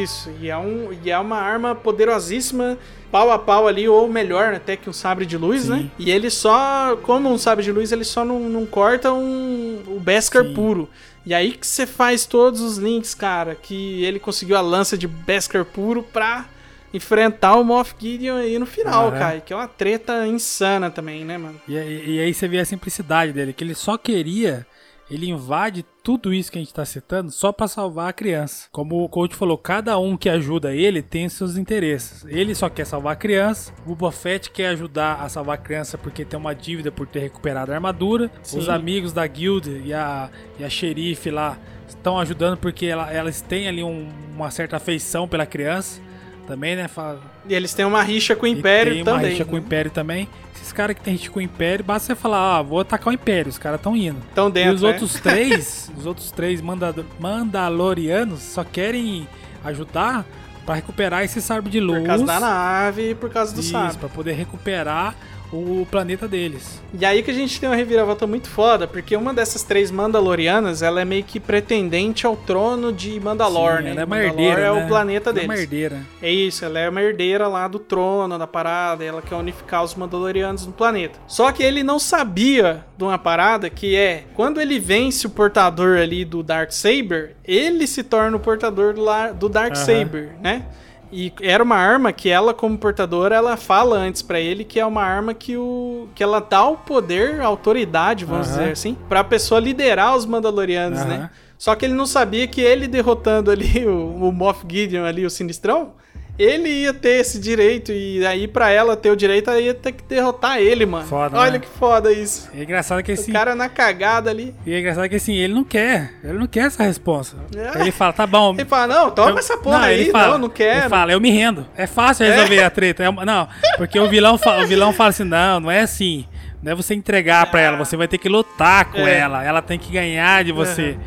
Isso, 0.02 0.30
e 0.41 0.49
é, 0.49 0.58
um, 0.58 0.90
e 1.04 1.10
é 1.10 1.18
uma 1.18 1.38
arma 1.38 1.74
poderosíssima, 1.74 2.78
pau 3.12 3.32
a 3.32 3.40
pau 3.40 3.68
ali, 3.68 3.88
ou 3.88 4.08
melhor, 4.08 4.54
até 4.54 4.76
que 4.76 4.90
um 4.90 4.94
sabre 4.94 5.26
de 5.26 5.38
luz, 5.38 5.64
Sim. 5.64 5.70
né? 5.70 5.91
E 5.98 6.12
ele 6.12 6.30
só, 6.30 6.98
como 7.04 7.30
um 7.30 7.38
sabre 7.38 7.64
de 7.64 7.72
luz, 7.72 7.91
ele 7.91 8.04
só 8.04 8.26
não, 8.26 8.41
não 8.49 8.66
corta 8.66 9.14
um, 9.14 9.82
o 9.88 9.99
Beskar 9.99 10.44
Sim. 10.44 10.54
puro. 10.54 10.90
E 11.26 11.34
aí 11.34 11.52
que 11.52 11.66
você 11.66 11.86
faz 11.86 12.26
todos 12.26 12.62
os 12.62 12.78
links, 12.78 13.14
cara, 13.14 13.56
que 13.56 14.04
ele 14.04 14.20
conseguiu 14.20 14.58
a 14.58 14.62
lança 14.62 14.98
de 14.98 15.08
Beskar 15.08 15.66
puro 15.66 16.04
pra 16.04 16.45
enfrentar 16.94 17.56
o 17.56 17.64
Moff 17.64 17.94
Gideon 17.99 18.38
aí 18.38 18.58
no 18.58 18.66
final, 18.66 19.10
Aham. 19.10 19.20
cara. 19.20 19.40
Que 19.41 19.52
é 19.54 19.56
uma 19.56 19.68
treta 19.68 20.26
insana 20.26 20.90
também, 20.90 21.26
né, 21.26 21.38
mano? 21.38 21.60
E, 21.68 21.74
e 21.74 22.20
aí 22.20 22.34
você 22.34 22.48
vê 22.48 22.60
a 22.60 22.66
simplicidade 22.66 23.34
dele, 23.34 23.54
que 23.54 23.64
ele 23.64 23.76
só 23.76 23.98
queria, 23.98 24.66
ele 25.09 25.29
invade 25.29 25.85
tudo 26.03 26.34
isso 26.34 26.51
que 26.51 26.57
a 26.57 26.61
gente 26.61 26.73
tá 26.73 26.84
citando 26.85 27.31
só 27.31 27.51
pra 27.51 27.67
salvar 27.67 28.09
a 28.09 28.13
criança. 28.13 28.67
Como 28.71 29.03
o 29.03 29.09
coach 29.09 29.35
falou, 29.35 29.57
cada 29.57 29.97
um 29.97 30.17
que 30.17 30.27
ajuda 30.29 30.73
ele 30.75 31.01
tem 31.01 31.29
seus 31.29 31.55
interesses. 31.57 32.25
Ele 32.27 32.53
só 32.53 32.69
quer 32.69 32.85
salvar 32.85 33.13
a 33.13 33.15
criança, 33.15 33.71
o 33.85 33.89
Boba 33.95 34.11
Fett 34.11 34.51
quer 34.51 34.67
ajudar 34.69 35.21
a 35.21 35.29
salvar 35.29 35.55
a 35.55 35.61
criança 35.61 35.97
porque 35.97 36.25
tem 36.25 36.38
uma 36.39 36.53
dívida 36.53 36.91
por 36.91 37.07
ter 37.07 37.19
recuperado 37.19 37.71
a 37.71 37.75
armadura. 37.75 38.29
Sim. 38.43 38.59
Os 38.59 38.67
amigos 38.69 39.13
da 39.13 39.25
guild 39.25 39.69
e 39.85 39.93
a, 39.93 40.29
e 40.59 40.63
a 40.63 40.69
xerife 40.69 41.29
lá 41.31 41.57
estão 41.88 42.19
ajudando 42.19 42.57
porque 42.57 42.85
ela- 42.85 43.11
elas 43.11 43.39
têm 43.41 43.67
ali 43.67 43.84
um- 43.84 44.09
uma 44.35 44.51
certa 44.51 44.75
afeição 44.77 45.27
pela 45.27 45.45
criança. 45.45 46.01
Também, 46.45 46.75
né? 46.77 46.88
Fala, 46.88 47.21
E 47.48 47.53
eles 47.53 47.74
têm 47.74 47.86
uma 47.86 48.03
rixa 48.03 48.36
com 48.36 48.45
o 48.45 48.48
Império 48.48 48.94
tem 48.94 49.03
também. 49.03 49.24
uma 49.24 49.30
rixa 49.30 49.45
com 49.45 49.56
o 49.56 49.60
Império 49.60 49.91
também. 49.91 50.28
Esses 50.56 50.72
caras 50.72 50.95
que 50.95 51.02
tem 51.02 51.15
rixa 51.15 51.30
com 51.32 51.40
o 51.40 51.41
Império, 51.41 51.84
basta 51.86 52.07
você 52.07 52.15
falar, 52.15 52.57
ah, 52.57 52.61
vou 52.61 52.80
atacar 52.80 53.07
o 53.07 53.14
Império, 53.14 53.49
os 53.49 53.57
caras 53.57 53.80
estão 53.80 53.95
indo. 53.95 54.22
Tão 54.36 54.49
dentro, 54.52 54.72
e 54.72 54.76
os 54.76 54.82
né? 54.82 54.88
outros 54.90 55.14
três, 55.14 55.91
os 55.98 56.06
outros 56.06 56.30
três 56.32 56.61
manda 56.61 56.94
Mandalorianos 57.19 58.41
só 58.41 58.64
querem 58.64 59.28
ajudar 59.64 60.26
pra 60.65 60.76
recuperar 60.76 61.24
esse 61.24 61.41
sabre 61.41 61.69
de 61.72 61.80
luz. 61.80 61.99
Por 61.99 62.07
causa 62.07 62.26
da 62.26 62.40
nave 62.40 63.11
e 63.11 63.15
por 63.15 63.30
causa 63.30 63.53
do 63.53 63.61
Isso, 63.61 63.72
sabre. 63.72 63.98
pra 63.98 64.10
poder 64.10 64.34
recuperar 64.34 65.15
o 65.52 65.88
planeta 65.90 66.28
deles. 66.28 66.82
E 66.94 67.06
aí 67.06 67.24
que 67.24 67.32
a 67.32 67.34
gente 67.34 67.60
tem 67.60 67.69
uma 67.69 67.76
reviravolta 67.76 68.28
muito 68.28 68.49
foda, 68.49 68.88
porque 68.88 69.15
uma 69.15 69.34
dessas 69.34 69.64
três 69.64 69.91
Mandalorianas, 69.91 70.82
ela 70.82 71.02
é 71.02 71.06
meio 71.06 71.24
que 71.24 71.40
pretendente 71.40 72.26
ao 72.26 72.36
trono 72.36 72.91
de 72.91 73.19
Mandalor, 73.19 73.78
Sim, 73.78 73.84
né? 73.84 73.91
ela 73.91 74.02
é 74.02 74.06
uma 74.06 74.19
herdeira, 74.19 74.61
é 74.61 74.74
né? 74.74 74.86
o 74.86 74.88
planeta 74.88 75.30
Ela 75.30 75.40
é 75.40 75.41
deles. 75.41 75.49
uma 75.56 75.61
herdeira. 75.61 76.02
É 76.22 76.32
isso, 76.32 76.65
ela 76.65 76.80
é 76.80 76.90
uma 76.90 77.02
herdeira 77.02 77.48
lá 77.48 77.68
do 77.68 77.80
trono, 77.80 78.38
da 78.38 78.48
parada, 78.48 79.03
ela 79.03 79.22
quer 79.22 79.36
unificar 79.36 79.84
os 79.84 79.95
Mandalorianos 79.95 80.65
no 80.65 80.74
planeta. 80.74 81.19
Só 81.28 81.52
que 81.52 81.64
ele 81.64 81.84
não 81.84 81.99
sabia 81.99 82.86
de 82.98 83.03
uma 83.03 83.18
parada 83.18 83.69
que 83.69 83.95
é, 83.95 84.26
quando 84.36 84.60
ele 84.60 84.80
vence 84.80 85.28
o 85.28 85.30
portador 85.30 85.98
ali 85.98 86.26
do 86.26 86.44
Dark 86.44 86.72
Saber, 86.72 87.36
ele 87.45 87.88
se 87.88 88.03
torna 88.03 88.36
o 88.36 88.40
portador 88.40 88.94
do, 89.34 89.48
Dark 89.49 89.76
Aham. 89.76 89.86
Saber, 89.86 90.32
né? 90.41 90.65
E 91.11 91.31
era 91.41 91.63
uma 91.63 91.75
arma 91.75 92.11
que 92.11 92.29
ela, 92.29 92.53
como 92.53 92.77
portadora, 92.77 93.35
ela 93.35 93.55
fala 93.55 93.97
antes 93.97 94.21
pra 94.21 94.39
ele 94.39 94.63
que 94.63 94.79
é 94.79 94.85
uma 94.85 95.03
arma 95.03 95.34
que 95.34 95.55
o 95.55 96.07
que 96.13 96.21
ela 96.23 96.39
dá 96.39 96.65
o 96.65 96.77
poder, 96.77 97.39
a 97.41 97.45
autoridade, 97.45 98.25
vamos 98.25 98.47
Aham. 98.47 98.57
dizer 98.57 98.71
assim, 98.71 98.97
pra 99.07 99.23
pessoa 99.23 99.59
liderar 99.59 100.15
os 100.15 100.25
Mandalorianos, 100.25 100.99
Aham. 100.99 101.07
né? 101.07 101.29
Só 101.57 101.73
que 101.75 101.85
ele 101.85 101.93
não 101.93 102.05
sabia 102.05 102.47
que 102.47 102.61
ele 102.61 102.88
derrotando 102.88 103.49
ali 103.49 103.85
o, 103.88 104.27
o 104.27 104.31
Moff 104.31 104.63
Gideon 104.69 105.05
ali, 105.05 105.25
o 105.25 105.29
Sinistrão, 105.29 105.93
ele 106.39 106.69
ia 106.69 106.93
ter 106.93 107.19
esse 107.22 107.39
direito 107.39 107.91
e 107.91 108.26
aí 108.26 108.47
pra 108.47 108.69
ela 108.69 108.95
ter 108.95 109.09
o 109.09 109.15
direito, 109.15 109.49
ela 109.49 109.59
ia 109.59 109.73
ter 109.73 109.91
que 109.91 110.03
derrotar 110.03 110.59
ele, 110.59 110.85
mano. 110.85 111.05
Foda, 111.07 111.38
Olha 111.38 111.53
né? 111.53 111.59
que 111.59 111.68
foda 111.68 112.11
isso. 112.11 112.49
E 112.53 112.59
é 112.59 112.64
engraçado 112.64 113.01
que 113.01 113.11
assim. 113.11 113.31
O 113.31 113.34
cara 113.34 113.55
na 113.55 113.68
cagada 113.69 114.30
ali. 114.30 114.53
E 114.65 114.73
é 114.73 114.80
engraçado 114.80 115.09
que 115.09 115.15
assim, 115.15 115.35
ele 115.35 115.53
não 115.53 115.64
quer. 115.64 116.14
Ele 116.23 116.34
não 116.38 116.47
quer 116.47 116.65
essa 116.68 116.84
resposta. 116.84 117.38
É. 117.55 117.81
Ele 117.81 117.91
fala, 117.91 118.14
tá 118.14 118.27
bom. 118.27 118.53
Ele 118.53 118.65
fala, 118.65 118.88
não, 118.88 119.11
toma 119.11 119.31
Eu- 119.31 119.38
essa 119.39 119.57
porra 119.57 119.85
aí, 119.85 120.01
ele 120.01 120.11
fala, 120.11 120.34
não, 120.34 120.38
não 120.39 120.49
quero. 120.49 120.80
Ele 120.81 120.89
fala, 120.89 121.11
eu 121.11 121.19
me 121.19 121.31
rendo. 121.31 121.65
É 121.76 121.88
fácil 121.88 122.26
resolver 122.26 122.61
a 122.64 122.69
treta. 122.69 123.03
É 123.03 123.09
uma- 123.09 123.26
não, 123.26 123.47
porque 123.77 123.99
o 123.99 124.07
vilão, 124.07 124.38
fala, 124.38 124.64
o 124.64 124.68
vilão 124.68 124.93
fala 124.93 125.09
assim, 125.09 125.23
não, 125.23 125.59
não 125.59 125.72
é 125.72 125.81
assim. 125.81 126.26
Não 126.61 126.72
é 126.72 126.76
você 126.76 126.93
entregar 126.95 127.49
pra 127.51 127.61
ela, 127.61 127.77
você 127.77 127.95
vai 127.95 128.07
ter 128.07 128.18
que 128.18 128.27
lutar 128.27 128.85
com 128.91 128.99
É. 128.99 129.18
ela. 129.19 129.43
Ela 129.43 129.61
tem 129.61 129.77
que 129.77 129.91
ganhar 129.91 130.43
de 130.43 130.51
você. 130.51 130.97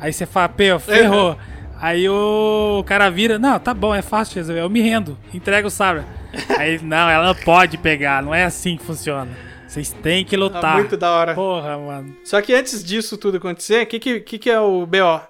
Aí 0.00 0.12
você 0.12 0.26
fala, 0.26 0.48
pô, 0.48 0.78
ferrou. 0.78 1.36
Aí 1.80 2.08
o 2.08 2.82
cara 2.86 3.08
vira, 3.08 3.38
não, 3.38 3.58
tá 3.58 3.72
bom, 3.72 3.94
é 3.94 4.02
fácil 4.02 4.34
de 4.34 4.40
resolver, 4.40 4.62
eu 4.62 4.70
me 4.70 4.80
rendo, 4.80 5.16
entrega 5.32 5.66
o 5.66 5.70
sabre. 5.70 6.04
Aí, 6.58 6.80
não, 6.82 7.08
ela 7.08 7.34
pode 7.34 7.78
pegar, 7.78 8.22
não 8.22 8.34
é 8.34 8.44
assim 8.44 8.76
que 8.76 8.84
funciona. 8.84 9.30
Vocês 9.66 9.92
têm 9.92 10.24
que 10.24 10.36
lutar. 10.36 10.62
Tá 10.62 10.74
muito 10.74 10.96
da 10.96 11.10
hora. 11.12 11.34
Porra, 11.34 11.76
mano. 11.76 12.16
Só 12.24 12.40
que 12.40 12.54
antes 12.54 12.82
disso 12.82 13.18
tudo 13.18 13.36
acontecer, 13.36 13.84
o 13.84 13.86
que, 13.86 13.98
que, 13.98 14.20
que, 14.20 14.38
que 14.38 14.50
é 14.50 14.58
o 14.58 14.86
BO? 14.86 15.20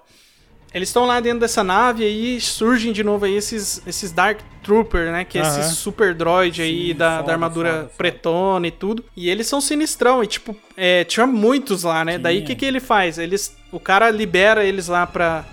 Eles 0.73 0.89
estão 0.89 1.05
lá 1.05 1.19
dentro 1.19 1.39
dessa 1.39 1.63
nave 1.63 2.05
e 2.05 2.39
surgem 2.39 2.93
de 2.93 3.03
novo 3.03 3.25
aí 3.25 3.35
esses, 3.35 3.81
esses 3.87 4.11
Dark 4.11 4.39
Trooper, 4.63 5.11
né? 5.11 5.25
Que 5.25 5.39
é 5.39 5.41
esse 5.41 5.75
super 5.75 6.13
droid 6.13 6.61
aí 6.61 6.89
Sim, 6.89 6.95
da, 6.95 7.17
foda, 7.17 7.27
da 7.27 7.33
armadura 7.33 7.69
foda, 7.69 7.81
foda. 7.81 7.93
pretona 7.97 8.67
e 8.67 8.71
tudo. 8.71 9.03
E 9.15 9.29
eles 9.29 9.47
são 9.47 9.59
sinistrão. 9.59 10.23
E 10.23 10.27
tipo, 10.27 10.55
é, 10.77 11.03
tinha 11.03 11.25
muitos 11.25 11.83
lá, 11.83 12.05
né? 12.05 12.17
Daí 12.17 12.41
o 12.41 12.45
que, 12.45 12.55
que 12.55 12.65
ele 12.65 12.79
faz? 12.79 13.17
Eles, 13.17 13.57
o 13.71 13.79
cara 13.79 14.11
libera 14.11 14.63
eles 14.63 14.87
lá 14.87 15.07
pra, 15.07 15.43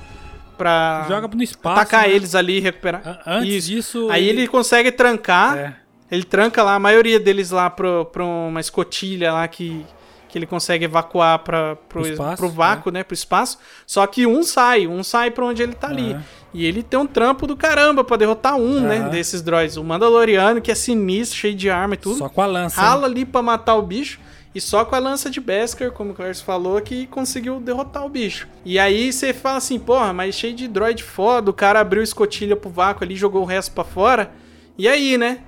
pra 0.57 1.05
Joga 1.09 1.29
no 1.29 1.43
espaço. 1.43 1.81
atacar 1.81 2.09
né? 2.09 2.15
eles 2.15 2.35
ali 2.35 2.59
e 2.59 2.61
recuperar. 2.61 3.23
Antes 3.27 3.55
Isso. 3.55 3.69
disso. 3.69 4.09
Aí 4.11 4.29
ele 4.29 4.47
consegue 4.49 4.91
trancar. 4.93 5.57
É. 5.57 5.77
Ele 6.11 6.23
tranca 6.25 6.63
lá 6.63 6.75
a 6.77 6.79
maioria 6.79 7.19
deles 7.19 7.51
lá 7.51 7.69
pro, 7.69 8.05
pra 8.07 8.25
uma 8.25 8.61
escotilha 8.61 9.33
lá 9.33 9.49
que, 9.49 9.85
que 10.29 10.39
ele 10.39 10.47
consegue 10.47 10.85
evacuar 10.85 11.41
pra, 11.41 11.75
pro, 11.75 12.03
Pro 12.03 12.07
espaço, 12.13 12.37
pro 12.37 12.49
vácuo, 12.49 12.91
né? 12.93 13.03
Pro 13.03 13.15
espaço. 13.15 13.59
Só 13.85 14.07
que 14.07 14.25
um 14.27 14.43
sai, 14.45 14.87
um 14.87 15.03
sai 15.03 15.31
pra 15.33 15.45
onde 15.45 15.63
ele 15.63 15.75
tá 15.75 15.89
ali. 15.89 16.13
Aham. 16.13 16.23
E 16.55 16.65
ele 16.65 16.83
tem 16.83 16.99
um 16.99 17.07
trampo 17.07 17.47
do 17.47 17.55
caramba 17.57 18.03
pra 18.03 18.17
derrotar 18.17 18.57
um, 18.57 18.81
né? 18.81 18.99
Aham. 18.99 19.09
Desses 19.11 19.43
droids. 19.43 19.77
O 19.77 19.85
Mandaloriano, 19.85 20.61
que 20.63 20.71
é 20.71 20.75
sinistro, 20.75 21.39
cheio 21.39 21.55
de 21.55 21.69
arma 21.69 21.95
e 21.95 21.99
tudo. 21.99 22.19
Só 22.19 22.29
com 22.29 22.41
a 22.41 22.47
lança. 22.47 22.81
Rala 22.81 23.07
ali 23.07 23.25
pra 23.27 23.43
matar 23.43 23.75
o 23.75 23.83
bicho. 23.83 24.21
E 24.57 24.61
só 24.61 24.87
com 24.87 24.95
a 24.95 24.99
lança 24.99 25.29
de 25.29 25.39
Beskar, 25.39 25.93
como 25.93 26.13
o 26.13 26.15
Clarence 26.15 26.43
falou, 26.43 26.81
que 26.81 27.07
conseguiu 27.09 27.61
derrotar 27.61 28.07
o 28.07 28.09
bicho. 28.09 28.49
E 28.65 28.79
aí 28.79 29.13
você 29.13 29.35
fala 29.35 29.59
assim, 29.59 29.79
porra, 29.79 30.15
mas 30.15 30.35
cheio 30.35 30.57
de 30.57 30.67
droid 30.67 31.03
foda, 31.05 31.51
o 31.51 31.53
cara 31.53 31.79
abriu 31.79 32.03
escotilha 32.03 32.57
pro 32.57 32.71
vácuo 32.71 33.05
ali, 33.05 33.15
jogou 33.17 33.43
o 33.43 33.45
resto 33.45 33.73
pra 33.73 33.85
fora. 33.85 34.33
E 34.79 34.89
aí, 34.89 35.19
né? 35.19 35.41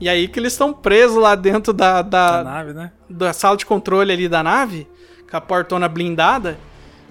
E 0.00 0.08
aí 0.08 0.26
que 0.26 0.40
eles 0.40 0.54
estão 0.54 0.72
presos 0.72 1.16
lá 1.16 1.36
dentro 1.36 1.72
da, 1.72 2.02
da, 2.02 2.42
Da 2.42 2.50
nave, 2.50 2.72
né? 2.72 2.90
da 3.08 3.32
sala 3.32 3.56
de 3.56 3.64
controle 3.64 4.12
ali 4.12 4.28
da 4.28 4.42
nave, 4.42 4.88
com 5.30 5.36
a 5.36 5.40
portona 5.40 5.86
blindada. 5.86 6.58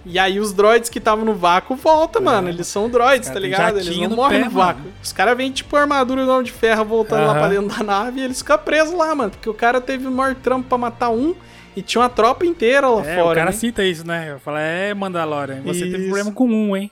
E 0.06 0.20
aí 0.20 0.40
os 0.40 0.54
droids 0.54 0.90
que 0.90 1.00
estavam 1.00 1.26
no 1.26 1.34
vácuo 1.34 1.76
voltam, 1.76 2.22
mano. 2.22 2.48
Eles 2.50 2.68
são 2.68 2.88
droids, 2.90 3.28
tá 3.30 3.40
ligado? 3.40 3.80
Eles 3.80 3.98
não 3.98 4.10
morrem 4.16 4.40
pé, 4.42 4.46
no 4.46 4.52
vácuo. 4.52 4.82
mano. 4.84 4.94
Os 5.04 5.12
caras 5.12 5.36
vêm 5.36 5.52
tipo 5.52 5.76
armadura 5.76 6.24
do 6.26 6.32
Homem 6.32 6.44
de 6.44 6.52
Ferro 6.52 6.86
voltando 6.86 7.26
lá 7.26 7.34
pra 7.34 7.50
dentro 7.50 7.76
da 7.76 7.84
nave 7.84 8.20
e 8.22 8.24
eles 8.24 8.38
ficam 8.38 8.58
presos 8.60 8.94
lá, 8.94 9.16
mano. 9.16 9.32
Porque 9.32 9.50
o 9.50 9.54
cara 9.54 9.82
teve 9.82 10.06
o 10.08 10.12
maior 10.12 10.36
trampo 10.36 10.68
pra 10.70 10.78
matar 10.78 11.10
um 11.10 11.34
e 11.76 11.82
tinha 11.82 12.02
uma 12.02 12.10
tropa 12.10 12.46
inteira 12.46 12.88
lá 12.88 13.02
É, 13.06 13.16
fora. 13.16 13.32
o 13.32 13.36
cara 13.36 13.46
né? 13.48 13.52
cita 13.52 13.84
isso, 13.84 14.06
né? 14.06 14.32
Eu 14.32 14.40
falo, 14.40 14.58
é, 14.58 14.94
Mandalorian, 14.94 15.62
você 15.64 15.82
teve 15.82 15.98
Isso. 15.98 16.04
problema 16.06 16.32
com 16.32 16.48
um, 16.48 16.78
hein? 16.78 16.92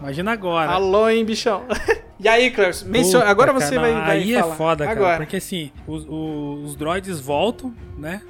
Imagina 0.00 0.32
agora. 0.32 0.70
Alô, 0.72 1.08
hein, 1.08 1.24
bichão. 1.24 1.62
e 2.20 2.28
aí, 2.28 2.50
Clarence, 2.50 2.84
menciona... 2.84 3.20
Puta, 3.20 3.30
agora 3.30 3.52
cara, 3.52 3.64
você 3.64 3.74
não, 3.76 3.82
vai, 3.82 3.92
vai 3.92 4.10
Aí 4.10 4.34
falar. 4.34 4.52
é 4.52 4.56
foda, 4.56 4.84
cara. 4.84 4.96
Agora. 4.96 5.16
Porque 5.18 5.36
assim, 5.36 5.70
os, 5.86 6.04
os, 6.08 6.64
os 6.70 6.76
droids 6.76 7.18
voltam, 7.20 7.72
né? 7.96 8.20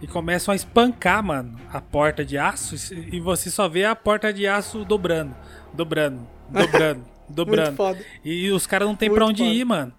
E 0.00 0.06
começam 0.06 0.52
a 0.52 0.56
espancar, 0.56 1.22
mano, 1.22 1.58
a 1.72 1.80
porta 1.80 2.24
de 2.24 2.36
aço. 2.36 2.76
E 2.94 3.18
você 3.18 3.50
só 3.50 3.68
vê 3.68 3.84
a 3.84 3.96
porta 3.96 4.32
de 4.32 4.46
aço 4.46 4.84
dobrando, 4.84 5.34
dobrando, 5.72 6.26
dobrando, 6.50 7.04
dobrando. 7.28 7.76
foda. 7.76 8.04
E 8.24 8.50
os 8.50 8.66
caras 8.66 8.86
não 8.86 8.94
tem 8.94 9.08
Muito 9.08 9.18
pra 9.18 9.26
onde 9.26 9.42
foda. 9.42 9.54
ir, 9.54 9.64
mano. 9.64 9.92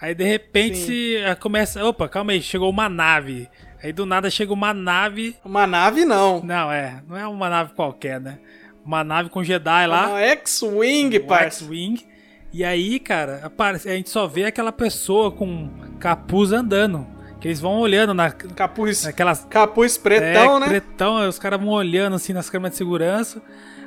Aí 0.00 0.14
de 0.14 0.24
repente 0.24 0.76
Sim. 0.76 0.86
se 0.86 1.24
ah, 1.26 1.36
começa. 1.36 1.84
Opa, 1.84 2.08
calma 2.08 2.32
aí, 2.32 2.42
chegou 2.42 2.70
uma 2.70 2.88
nave. 2.88 3.48
Aí 3.82 3.92
do 3.92 4.06
nada 4.06 4.30
chega 4.30 4.52
uma 4.52 4.72
nave. 4.74 5.36
Uma 5.44 5.66
nave 5.66 6.04
não. 6.04 6.42
Não, 6.42 6.72
é. 6.72 7.02
Não 7.06 7.16
é 7.16 7.26
uma 7.26 7.48
nave 7.48 7.74
qualquer, 7.74 8.20
né? 8.20 8.38
Uma 8.84 9.02
nave 9.04 9.28
com 9.30 9.42
Jedi 9.42 9.86
lá. 9.86 10.08
Uma 10.08 10.20
X-Wing, 10.20 11.20
parça. 11.20 11.64
X-Wing. 11.64 12.06
E 12.52 12.64
aí, 12.64 12.98
cara, 12.98 13.40
aparece, 13.42 13.88
a 13.88 13.94
gente 13.94 14.08
só 14.08 14.26
vê 14.26 14.44
aquela 14.44 14.72
pessoa 14.72 15.30
com 15.30 15.68
capuz 15.98 16.52
andando. 16.52 17.06
Que 17.40 17.48
eles 17.48 17.60
vão 17.60 17.78
olhando 17.80 18.14
na, 18.14 18.30
Capuz, 18.30 19.04
naquelas. 19.04 19.46
capuz 19.50 19.98
pretão, 19.98 20.56
é, 20.56 20.60
né? 20.60 20.66
Pretão, 20.68 21.28
os 21.28 21.38
caras 21.38 21.60
vão 21.60 21.68
olhando 21.68 22.16
assim 22.16 22.32
nas 22.32 22.48
câmeras 22.48 22.72
de 22.72 22.78
segurança. 22.78 23.42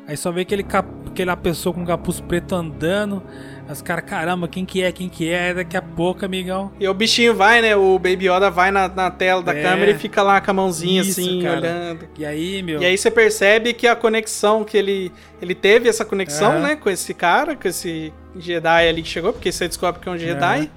Aí 0.08 0.18
só 0.18 0.32
vê 0.32 0.42
aquele 0.42 0.64
cap, 0.64 0.88
aquela 1.08 1.38
pessoa 1.38 1.74
com 1.74 1.86
capuz 1.86 2.20
preto 2.20 2.56
andando. 2.56 3.22
Os 3.70 3.80
caras, 3.84 4.04
caramba, 4.06 4.48
quem 4.48 4.66
que 4.66 4.82
é? 4.82 4.92
Quem 4.92 5.08
que 5.08 5.30
é? 5.30 5.54
Daqui 5.54 5.78
a 5.78 5.82
pouco, 5.84 6.26
amigão. 6.26 6.72
E 6.80 6.88
o 6.88 6.94
bichinho 6.96 7.36
vai, 7.36 7.62
né? 7.62 7.76
O 7.76 8.00
Baby 8.00 8.28
Yoda 8.28 8.50
vai 8.50 8.72
na, 8.72 8.88
na 8.88 9.12
tela 9.12 9.44
da 9.44 9.54
É. 9.56 9.62
câmera 9.62 9.92
e 9.92 9.94
fica 9.94 10.24
lá 10.24 10.42
com 10.42 10.50
a 10.50 10.54
mãozinha 10.56 11.02
Isso, 11.02 11.20
assim, 11.20 11.42
cara. 11.44 11.60
olhando. 11.60 12.08
E 12.18 12.26
aí, 12.26 12.64
meu. 12.64 12.82
E 12.82 12.86
aí 12.86 12.98
você 12.98 13.12
percebe 13.12 13.72
que 13.74 13.88
a 13.88 13.96
conexão 13.96 14.64
que 14.64 14.76
ele. 14.78 15.12
Ele 15.40 15.54
teve 15.54 15.88
essa 15.88 16.04
conexão, 16.04 16.54
Aham. 16.54 16.62
né? 16.62 16.76
Com 16.76 16.90
esse 16.90 17.14
cara, 17.14 17.56
com 17.56 17.68
esse 17.68 18.12
Jedi 18.36 18.88
ali 18.90 19.04
que 19.04 19.10
chegou, 19.10 19.32
porque 19.34 19.52
você 19.52 19.68
descobre 19.68 20.02
que 20.02 20.10
é 20.10 20.12
um 20.12 20.18
Jedi. 20.18 20.60
Aham. 20.62 20.70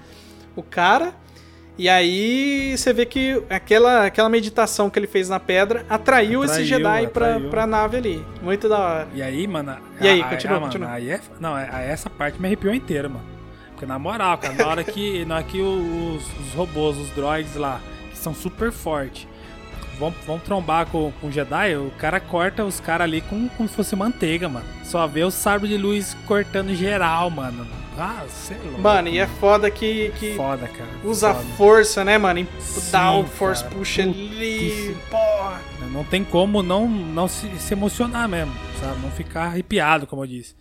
O 0.56 0.62
cara. 0.62 1.14
E 1.78 1.88
aí 1.88 2.76
você 2.76 2.92
vê 2.92 3.06
que 3.06 3.42
aquela, 3.48 4.04
aquela 4.06 4.28
meditação 4.28 4.90
que 4.90 4.98
ele 4.98 5.06
fez 5.06 5.28
na 5.28 5.40
pedra 5.40 5.84
atraiu, 5.88 6.44
esse 6.44 6.52
Atraiu, 6.54 6.68
Jedi 6.68 7.06
pra, 7.08 7.40
pra 7.50 7.66
nave 7.66 7.96
ali. 7.96 8.24
Muito 8.42 8.68
da 8.68 8.78
hora. 8.78 9.08
E 9.14 9.22
aí, 9.22 9.46
mano. 9.48 9.76
E 10.00 10.06
aí, 10.06 10.20
a- 10.20 10.26
a- 10.26 10.28
continua, 10.28 10.56
a- 10.56 10.60
mano, 10.60 10.72
continua. 10.72 10.92
Aí 10.92 11.10
é, 11.10 11.20
não, 11.40 11.56
é- 11.58 11.90
essa 11.90 12.10
parte 12.10 12.40
me 12.40 12.46
arrepiou 12.46 12.74
inteira, 12.74 13.08
mano. 13.08 13.24
Porque 13.70 13.86
na 13.86 13.98
moral, 13.98 14.36
cara, 14.38 14.54
na 14.54 14.66
hora 14.66 14.84
que, 14.84 15.24
na 15.24 15.36
hora 15.36 15.44
que 15.44 15.60
os, 15.60 16.22
os 16.40 16.54
robôs, 16.54 16.96
os 16.98 17.08
droids 17.10 17.56
lá, 17.56 17.80
que 18.10 18.18
são 18.18 18.34
super 18.34 18.70
fortes, 18.70 19.26
vão, 19.98 20.14
vão 20.26 20.38
trombar 20.38 20.86
com, 20.86 21.10
com 21.20 21.28
o 21.28 21.32
Jedi, 21.32 21.74
o 21.76 21.90
cara 21.98 22.20
corta 22.20 22.64
os 22.64 22.78
caras 22.80 23.06
ali 23.06 23.22
com, 23.22 23.48
como 23.48 23.68
se 23.68 23.74
fosse 23.74 23.96
manteiga, 23.96 24.46
mano. 24.48 24.66
Só 24.84 25.06
vê 25.06 25.24
o 25.24 25.30
sabre 25.30 25.68
de 25.68 25.78
luz 25.78 26.14
cortando 26.26 26.74
geral, 26.74 27.30
mano. 27.30 27.66
Ah, 27.96 28.24
sei 28.28 28.56
lá. 28.72 28.78
Mano, 28.78 29.08
e 29.08 29.18
é 29.18 29.26
foda 29.26 29.70
que. 29.70 30.10
que 30.18 30.34
Foda, 30.34 30.66
cara. 30.66 30.90
Usa 31.04 31.34
foda. 31.34 31.46
força, 31.56 32.04
né, 32.04 32.16
mano? 32.16 32.46
Dá 32.90 33.12
o 33.12 33.24
force 33.24 33.62
cara. 33.64 33.74
push 33.76 33.98
ali. 34.00 34.14
Putíssimo. 34.14 34.96
Porra. 35.10 35.60
Não 35.92 36.04
tem 36.04 36.24
como 36.24 36.62
não, 36.62 36.88
não 36.88 37.28
se, 37.28 37.48
se 37.58 37.74
emocionar 37.74 38.26
mesmo, 38.28 38.54
sabe? 38.80 38.98
Não 39.02 39.10
ficar 39.10 39.44
arrepiado, 39.44 40.06
como 40.06 40.22
eu 40.22 40.26
disse. 40.26 40.54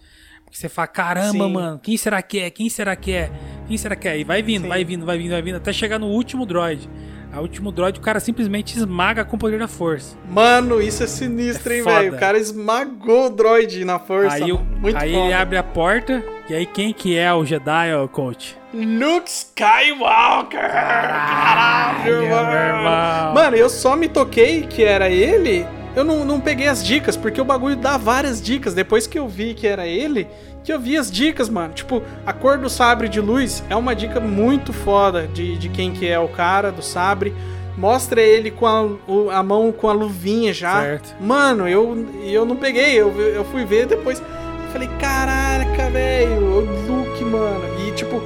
Porque 0.44 0.58
você 0.58 0.68
fala, 0.68 0.88
caramba, 0.88 1.45
Sim. 1.45 1.53
mano, 1.53 1.80
quem 1.80 1.95
será 1.95 2.22
que 2.22 2.40
é? 2.40 2.49
Quem 2.49 2.70
será 2.70 2.94
que 2.98 3.14
é? 3.14 3.32
Quem 3.66 3.78
será 3.78 3.95
que 3.95 4.10
é? 4.10 4.20
E 4.20 4.26
vai 4.26 4.44
vindo, 4.44 4.64
Sim. 4.64 4.68
vai 4.68 4.84
vindo, 4.84 5.06
vai 5.06 5.18
vindo, 5.18 5.32
vai 5.32 5.41
vindo, 5.41 5.56
até 5.56 5.72
chegar 5.72 5.98
no 5.98 6.08
último 6.08 6.45
droid. 6.45 6.90
A 7.34 7.40
último 7.40 7.72
droid, 7.72 7.98
o 7.98 8.02
cara 8.02 8.20
simplesmente 8.20 8.76
esmaga 8.78 9.24
com 9.24 9.38
o 9.38 9.40
poder 9.40 9.58
da 9.58 9.68
força. 9.68 10.18
Mano, 10.30 10.82
isso 10.82 11.02
é 11.03 11.08
sinistro, 11.08 11.72
É 11.72 11.78
hein, 11.78 11.84
velho? 11.84 12.16
O 12.16 12.20
cara 12.20 12.38
esmagou 12.38 13.28
o 13.28 13.30
droid 13.30 13.86
na 13.86 13.98
força. 13.99 14.36
Aí, 14.36 14.52
o-. 14.52 14.60
Muito 14.60 14.98
aí 14.98 15.14
foda. 15.14 15.26
ele 15.26 15.34
abre 15.34 15.58
a 15.58 15.64
porta, 15.64 16.22
e 16.49 16.53
aí 16.53 16.66
quem 16.66 16.91
que 16.91 17.18
é 17.18 17.34
o 17.34 17.45
Jedi, 17.45 17.94
ó, 17.95 18.06
coach? 18.08 18.58
Luke 18.74 19.30
Skywalker! 19.30 20.60
Caralho, 20.72 22.22
meu 22.22 22.30
mano. 22.30 22.52
irmão. 22.52 23.34
Mano, 23.34 23.56
eu 23.56 23.70
só 23.70 23.95
me 23.95 24.08
toquei 24.10 24.64
que 24.64 24.84
era 24.84 25.10
ele. 25.10 25.66
Eu 25.95 26.03
não, 26.03 26.23
não 26.23 26.39
peguei 26.39 26.68
as 26.68 26.84
dicas, 26.84 27.18
porque 27.18 27.41
o 27.41 27.45
bagulho 27.45 27.76
dá 27.76 27.97
várias 27.97 28.41
dicas. 28.41 28.73
Depois 28.73 29.05
que 29.07 29.19
eu 29.19 29.27
vi 29.27 29.53
que 29.53 29.68
era 29.68 29.85
ele, 29.85 30.27
que 30.63 30.72
eu 30.72 30.80
vi 30.80 30.97
as 30.97 31.11
dicas, 31.11 31.49
mano. 31.49 31.73
Tipo, 31.73 32.01
a 32.26 32.31
cor 32.31 32.57
do 32.57 32.69
sabre 32.69 33.09
de 33.09 33.19
luz 33.19 33.63
é 33.69 33.76
uma 33.76 33.95
dica 33.95 34.19
muito 34.19 34.72
foda 34.72 35.27
de, 35.27 35.57
de 35.57 35.69
quem 35.69 35.91
que 35.91 36.07
é 36.07 36.19
o 36.19 36.30
cara 36.30 36.72
do 36.72 36.81
sabre. 36.81 37.34
Mostra 37.77 38.22
ele 38.22 38.51
com 38.51 38.68
a, 38.68 39.38
a 39.38 39.43
mão 39.43 39.72
com 39.72 39.89
a 39.89 39.93
luvinha 39.93 40.53
já. 40.53 40.81
Certo. 40.81 41.15
Mano, 41.19 41.68
eu, 41.68 42.07
eu 42.23 42.45
não 42.45 42.55
peguei, 42.55 42.93
eu, 42.93 43.09
eu 43.19 43.43
fui 43.45 43.65
ver 43.65 43.85
depois. 43.85 44.22
Falei, 44.72 44.89
caraca, 44.99 45.89
velho, 45.89 46.41
o 46.41 46.59
Luke, 46.88 47.23
mano. 47.26 47.63
E 47.85 47.91
tipo, 47.91 48.22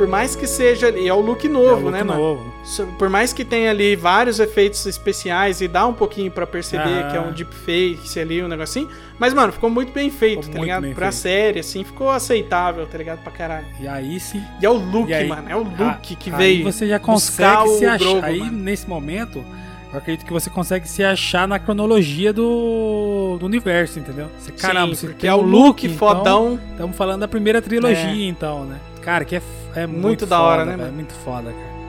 por 0.00 0.08
mais 0.08 0.34
que 0.34 0.46
seja. 0.46 0.88
E 0.88 1.06
é 1.06 1.12
o 1.12 1.20
look 1.20 1.46
novo, 1.46 1.82
look 1.82 1.92
né, 1.92 2.02
mano? 2.02 2.18
novo. 2.18 2.54
So- 2.64 2.86
Por 2.98 3.10
mais 3.10 3.34
que 3.34 3.44
tenha 3.44 3.68
ali 3.70 3.94
vários 3.94 4.40
efeitos 4.40 4.86
especiais 4.86 5.60
e 5.60 5.68
dá 5.68 5.86
um 5.86 5.92
pouquinho 5.92 6.30
pra 6.30 6.46
perceber 6.46 7.06
que 7.10 7.16
é 7.18 7.20
um 7.20 7.32
deepfake 7.32 8.18
ali, 8.18 8.42
um 8.42 8.48
negocinho. 8.48 8.88
Mas, 9.18 9.34
mano, 9.34 9.52
ficou 9.52 9.68
muito 9.68 9.92
bem 9.92 10.08
feito, 10.10 10.44
Ficou 10.44 10.54
tá 10.54 10.60
ligado? 10.62 10.82
Pra 10.94 11.12
feito. 11.12 11.20
série, 11.20 11.60
assim, 11.60 11.84
ficou 11.84 12.08
aceitável, 12.10 12.86
tá 12.86 12.96
ligado? 12.96 13.18
Pra 13.22 13.30
caralho. 13.30 13.66
E 13.78 13.86
aí 13.86 14.18
sim. 14.18 14.42
E 14.62 14.64
é 14.64 14.70
o 14.70 14.72
look, 14.72 15.12
aí- 15.12 15.28
mano. 15.28 15.50
É 15.50 15.54
o 15.56 15.62
look 15.62 16.16
que 16.16 16.30
aí 16.30 16.36
veio. 16.36 16.64
você 16.64 16.86
já 16.88 16.98
consegue 16.98 17.68
se 17.68 17.84
o 17.84 17.90
achar. 17.90 18.24
Aí 18.24 18.38
mano. 18.38 18.52
nesse 18.52 18.88
momento, 18.88 19.44
eu 19.92 19.98
acredito 19.98 20.24
que 20.24 20.32
você 20.32 20.48
consegue 20.48 20.88
se 20.88 21.04
achar 21.04 21.46
na 21.46 21.58
cronologia 21.58 22.32
do, 22.32 23.36
do 23.38 23.44
universo, 23.44 23.98
entendeu? 23.98 24.28
Você, 24.38 24.50
caramba, 24.52 24.94
Sim, 24.94 25.08
você 25.18 25.26
é 25.26 25.34
o 25.34 25.42
look 25.42 25.84
então, 25.86 25.98
fodão. 25.98 26.58
Estamos 26.70 26.96
falando 26.96 27.20
da 27.20 27.28
primeira 27.28 27.60
trilogia, 27.60 27.98
É. 27.98 28.24
então, 28.28 28.64
né? 28.64 28.78
Cara, 29.02 29.24
que 29.24 29.34
é, 29.36 29.42
é 29.74 29.86
muito, 29.86 30.00
Muito 30.02 30.26
da 30.26 30.36
foda, 30.36 30.48
hora, 30.48 30.64
né, 30.64 30.76
mano? 30.76 30.92
Muito 30.92 31.12
foda, 31.14 31.52
cara. 31.52 31.80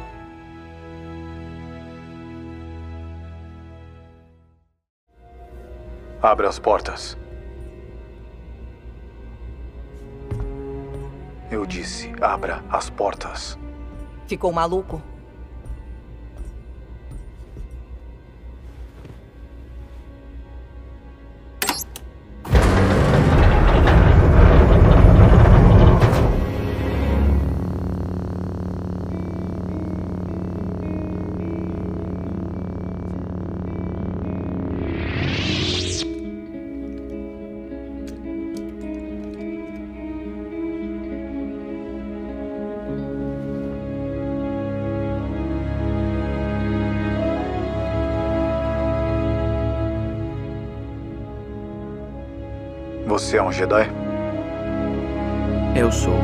Abra 6.21 6.47
as 6.47 6.59
portas. 6.59 7.17
Eu 11.49 11.65
disse, 11.65 12.13
abra 12.21 12.63
as 12.69 12.89
portas. 12.89 13.57
Ficou 14.27 14.53
maluco? 14.53 15.01
Você 53.31 53.37
é 53.37 53.43
um 53.43 53.49
Jedi? 53.49 53.89
Eu 55.73 55.89
sou. 55.89 56.19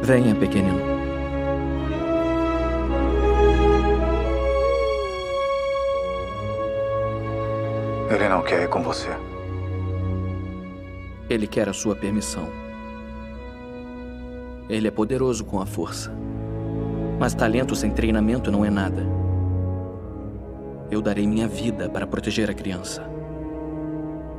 Venha, 0.00 0.34
pequenino. 0.34 0.80
Ele 8.10 8.28
não 8.30 8.40
quer 8.40 8.62
ir 8.62 8.68
com 8.70 8.82
você. 8.82 9.10
Ele 11.28 11.46
quer 11.46 11.68
a 11.68 11.74
sua 11.74 11.94
permissão. 11.94 12.48
Ele 14.70 14.88
é 14.88 14.90
poderoso 14.90 15.44
com 15.44 15.60
a 15.60 15.66
força. 15.66 16.10
Mas 17.20 17.34
talento 17.34 17.76
sem 17.76 17.90
treinamento 17.90 18.50
não 18.50 18.64
é 18.64 18.70
nada. 18.70 19.23
Eu 20.94 21.02
darei 21.02 21.26
minha 21.26 21.48
vida 21.48 21.88
para 21.88 22.06
proteger 22.06 22.48
a 22.48 22.54
criança. 22.54 23.04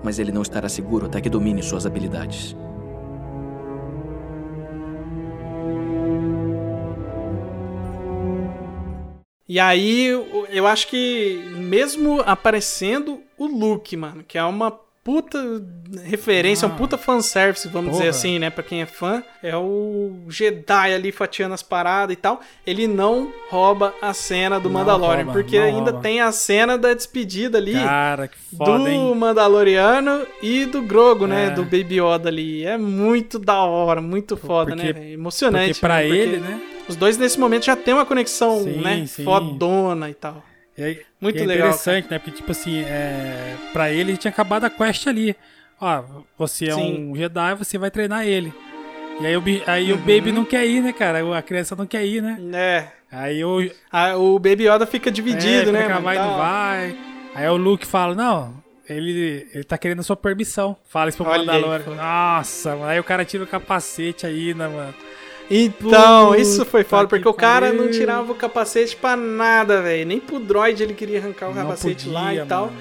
Mas 0.01 0.19
ele 0.19 0.31
não 0.31 0.41
estará 0.41 0.69
seguro 0.69 1.05
até 1.05 1.19
que 1.19 1.29
domine 1.29 1.61
suas 1.61 1.85
habilidades. 1.85 2.55
E 9.45 9.59
aí, 9.59 10.05
eu- 10.05 10.65
acho 10.65 10.87
que 10.87 11.43
mesmo 11.57 12.21
aparecendo 12.21 13.19
o 13.37 13.45
Luke, 13.47 13.97
mano, 13.97 14.23
que 14.23 14.37
é 14.37 14.43
uma 14.45 14.71
puta 15.05 15.39
referência, 16.03 16.67
um 16.67 16.71
puta 16.71 16.97
fanservice, 16.97 17.67
vamos 17.69 17.91
Porra. 17.91 17.99
dizer 18.05 18.09
assim, 18.09 18.39
né, 18.39 18.49
pra 18.49 18.63
quem 18.63 18.81
é 18.81 18.87
fã, 18.87 19.21
é 19.43 19.55
o 19.55 20.13
Jedi 20.27 20.93
ali 20.95 21.11
fatiando 21.11 21.53
as 21.53 21.61
paradas 21.61 22.11
e 22.13 22.17
tal, 22.17 22.41
ele 22.65 22.87
não 22.87 23.31
rouba 23.49 23.93
a 24.01 24.11
cena 24.15 24.59
do 24.59 24.67
Não 24.67 24.79
Mandalorian, 24.79 25.25
rouba, 25.25 25.31
porque 25.33 25.59
ainda 25.59 25.91
rouba. 25.91 26.01
tem 26.01 26.19
a 26.21 26.31
cena 26.31 26.75
da 26.75 26.91
despedida 26.93 27.59
ali 27.59 27.73
Cara, 27.75 28.27
que 28.27 28.37
foda, 28.57 28.79
do 28.79 28.87
hein? 28.87 29.15
Mandaloriano 29.15 30.25
e 30.41 30.65
do 30.65 30.81
Grogo, 30.81 31.27
né, 31.27 31.45
É. 31.45 31.49
do 31.51 31.61
Baby 31.63 32.01
Yoda 32.01 32.27
ali. 32.29 32.65
É 32.65 32.75
muito 32.77 33.37
da 33.37 33.61
hora, 33.61 34.01
muito 34.01 34.35
foda, 34.35 34.75
porque- 34.75 34.91
né? 34.91 35.11
Emocionante. 35.11 35.67
porque 35.75 35.81
pra 35.81 35.95
né, 35.97 36.07
ele, 36.09 36.37
né? 36.37 36.59
Os 36.89 36.95
dois 36.95 37.15
nesse 37.17 37.39
momento 37.39 37.65
já 37.65 37.75
tem 37.75 37.93
uma 37.93 38.05
conexão, 38.07 38.63
Sim, 38.63 38.81
né, 38.81 39.05
sim. 39.05 39.23
fodona 39.23 40.09
e 40.09 40.13
tal. 40.15 40.43
Aí- 40.77 41.01
Muito 41.21 41.37
é 41.41 41.45
legal, 41.45 41.67
interessante, 41.69 42.07
né? 42.11 42.19
Porque, 42.19 42.31
tipo 42.31 42.51
assim, 42.51 42.81
é... 42.83 43.55
pra 43.71 43.89
ele, 43.91 44.11
ele 44.11 44.17
tinha 44.17 44.31
acabado 44.31 44.65
a 44.65 44.69
quest 44.69 45.07
ali. 45.07 45.35
Ó, 45.79 46.03
você 46.37 46.65
é 46.69 46.73
Sim. 46.73 47.11
um 47.11 47.15
Jedi, 47.15 47.55
você 47.55 47.77
vai 47.77 47.91
treinar 47.91 48.25
ele. 48.25 48.53
E 49.21 49.25
aí, 49.25 49.37
o, 49.37 49.43
aí 49.67 49.91
Uhum. 49.93 49.97
o 49.97 50.01
Baby 50.01 50.31
não 50.31 50.43
quer 50.45 50.65
ir, 50.65 50.81
né, 50.81 50.91
cara? 50.91 51.37
A 51.37 51.41
criança 51.41 51.75
não 51.75 51.85
quer 51.85 52.05
ir, 52.05 52.21
né? 52.21 52.37
É. 52.53 52.87
Aí 53.11 53.43
o... 53.45 53.59
Ah, 53.91 54.17
o 54.17 54.37
Baby 54.39 54.67
Yoda 54.67 54.85
fica 54.85 55.09
dividido, 55.09 55.69
é, 55.69 55.71
né? 55.71 55.81
fica, 55.83 55.99
vai, 55.99 56.17
não 56.17 56.37
vai. 56.37 56.97
Aí 57.33 57.47
o 57.47 57.55
Luke 57.55 57.85
fala, 57.85 58.13
não, 58.13 58.61
ele, 58.89 59.47
ele 59.53 59.63
tá 59.63 59.77
querendo 59.77 59.99
a 59.99 60.03
sua 60.03 60.15
permissão. 60.17 60.75
Fala 60.85 61.07
isso 61.09 61.17
pro 61.17 61.27
Mandalorian. 61.27 61.95
Nossa, 61.95 62.71
mano. 62.75 62.85
Aí 62.87 62.99
o 62.99 63.03
cara 63.03 63.23
tira 63.23 63.43
o 63.43 63.47
capacete 63.47 64.25
aí, 64.25 64.53
né, 64.53 64.67
mano? 64.67 64.93
Então, 65.49 66.29
Puta 66.29 66.41
isso 66.41 66.65
foi 66.65 66.83
foda, 66.83 67.03
que 67.03 67.09
porque 67.09 67.27
o 67.27 67.33
cara 67.33 67.69
não 67.71 67.85
pariu. 67.85 67.91
tirava 67.91 68.31
o 68.31 68.35
capacete 68.35 68.95
pra 68.95 69.15
nada, 69.15 69.81
velho. 69.81 70.05
Nem 70.05 70.19
pro 70.19 70.39
droid 70.39 70.81
ele 70.81 70.93
queria 70.93 71.19
arrancar 71.19 71.47
o 71.49 71.53
Não 71.53 71.61
capacete 71.63 72.09
lá 72.09 72.25
podia, 72.27 72.43
e 72.43 72.45
tal. 72.45 72.65
mano. 72.67 72.77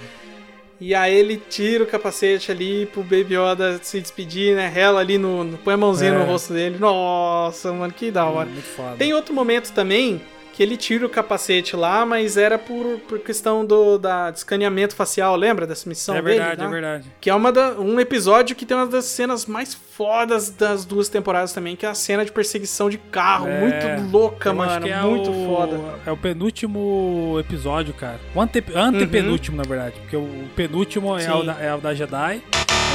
E 0.80 0.94
aí 0.94 1.14
ele 1.14 1.40
tira 1.48 1.84
o 1.84 1.86
capacete 1.86 2.50
ali 2.50 2.86
pro 2.86 3.02
Baby 3.02 3.36
Yoda 3.36 3.78
se 3.82 4.00
despedir, 4.00 4.56
né? 4.56 4.68
Rela 4.68 5.00
ali 5.00 5.16
no. 5.18 5.44
no 5.44 5.56
põe 5.58 5.74
a 5.74 5.76
mãozinha 5.76 6.12
É. 6.12 6.18
no 6.18 6.24
rosto 6.24 6.52
dele. 6.52 6.76
Nossa, 6.78 7.72
mano, 7.72 7.92
que 7.92 8.10
da 8.10 8.24
hora. 8.26 8.48
Muito 8.48 8.66
foda. 8.66 8.96
Tem 8.98 9.14
outro 9.14 9.32
momento 9.34 9.72
também 9.72 10.20
que 10.54 10.62
ele 10.62 10.76
tira 10.76 11.04
o 11.04 11.08
capacete 11.08 11.74
lá, 11.74 12.06
mas 12.06 12.36
era 12.36 12.56
por, 12.58 12.98
por 13.08 13.18
questão 13.18 13.64
do 13.66 13.98
da, 13.98 14.30
de 14.30 14.38
escaneamento 14.38 14.94
facial, 14.94 15.34
lembra 15.36 15.66
dessa 15.66 15.88
missão 15.88 16.14
É 16.16 16.22
dele? 16.22 16.38
verdade, 16.38 16.60
lá? 16.60 16.66
é 16.66 16.70
verdade. 16.70 17.12
Que 17.20 17.28
é 17.28 17.34
uma 17.34 17.50
da, 17.50 17.72
um 17.72 17.98
episódio 17.98 18.54
que 18.54 18.64
tem 18.64 18.76
uma 18.76 18.86
das 18.86 19.04
cenas 19.06 19.46
mais 19.46 19.74
fodas 19.74 20.50
das 20.50 20.84
duas 20.84 21.08
temporadas 21.08 21.52
também, 21.52 21.74
que 21.74 21.84
é 21.84 21.88
a 21.88 21.94
cena 21.94 22.24
de 22.24 22.30
perseguição 22.32 22.88
de 22.88 22.98
carro. 22.98 23.48
É, 23.48 23.60
muito 23.60 24.10
louca, 24.12 24.52
mano. 24.52 24.82
que 24.86 24.90
é 24.92 25.00
muito 25.02 25.30
o- 25.30 25.46
foda. 25.46 25.80
É 26.06 26.10
o 26.12 26.16
penúltimo 26.16 27.36
episódio, 27.40 27.92
cara. 27.94 28.18
O 28.34 28.40
ante, 28.40 28.62
antepenúltimo, 28.74 29.56
na 29.56 29.62
verdade. 29.64 29.94
Porque 30.00 30.16
o 30.16 30.28
penúltimo 30.54 31.18
é 31.18 31.30
Uhum. 31.32 31.40
O, 31.40 31.44
da, 31.44 31.52
é 31.60 31.74
o 31.74 31.78
da 31.78 31.94
Jedi. 31.94 32.42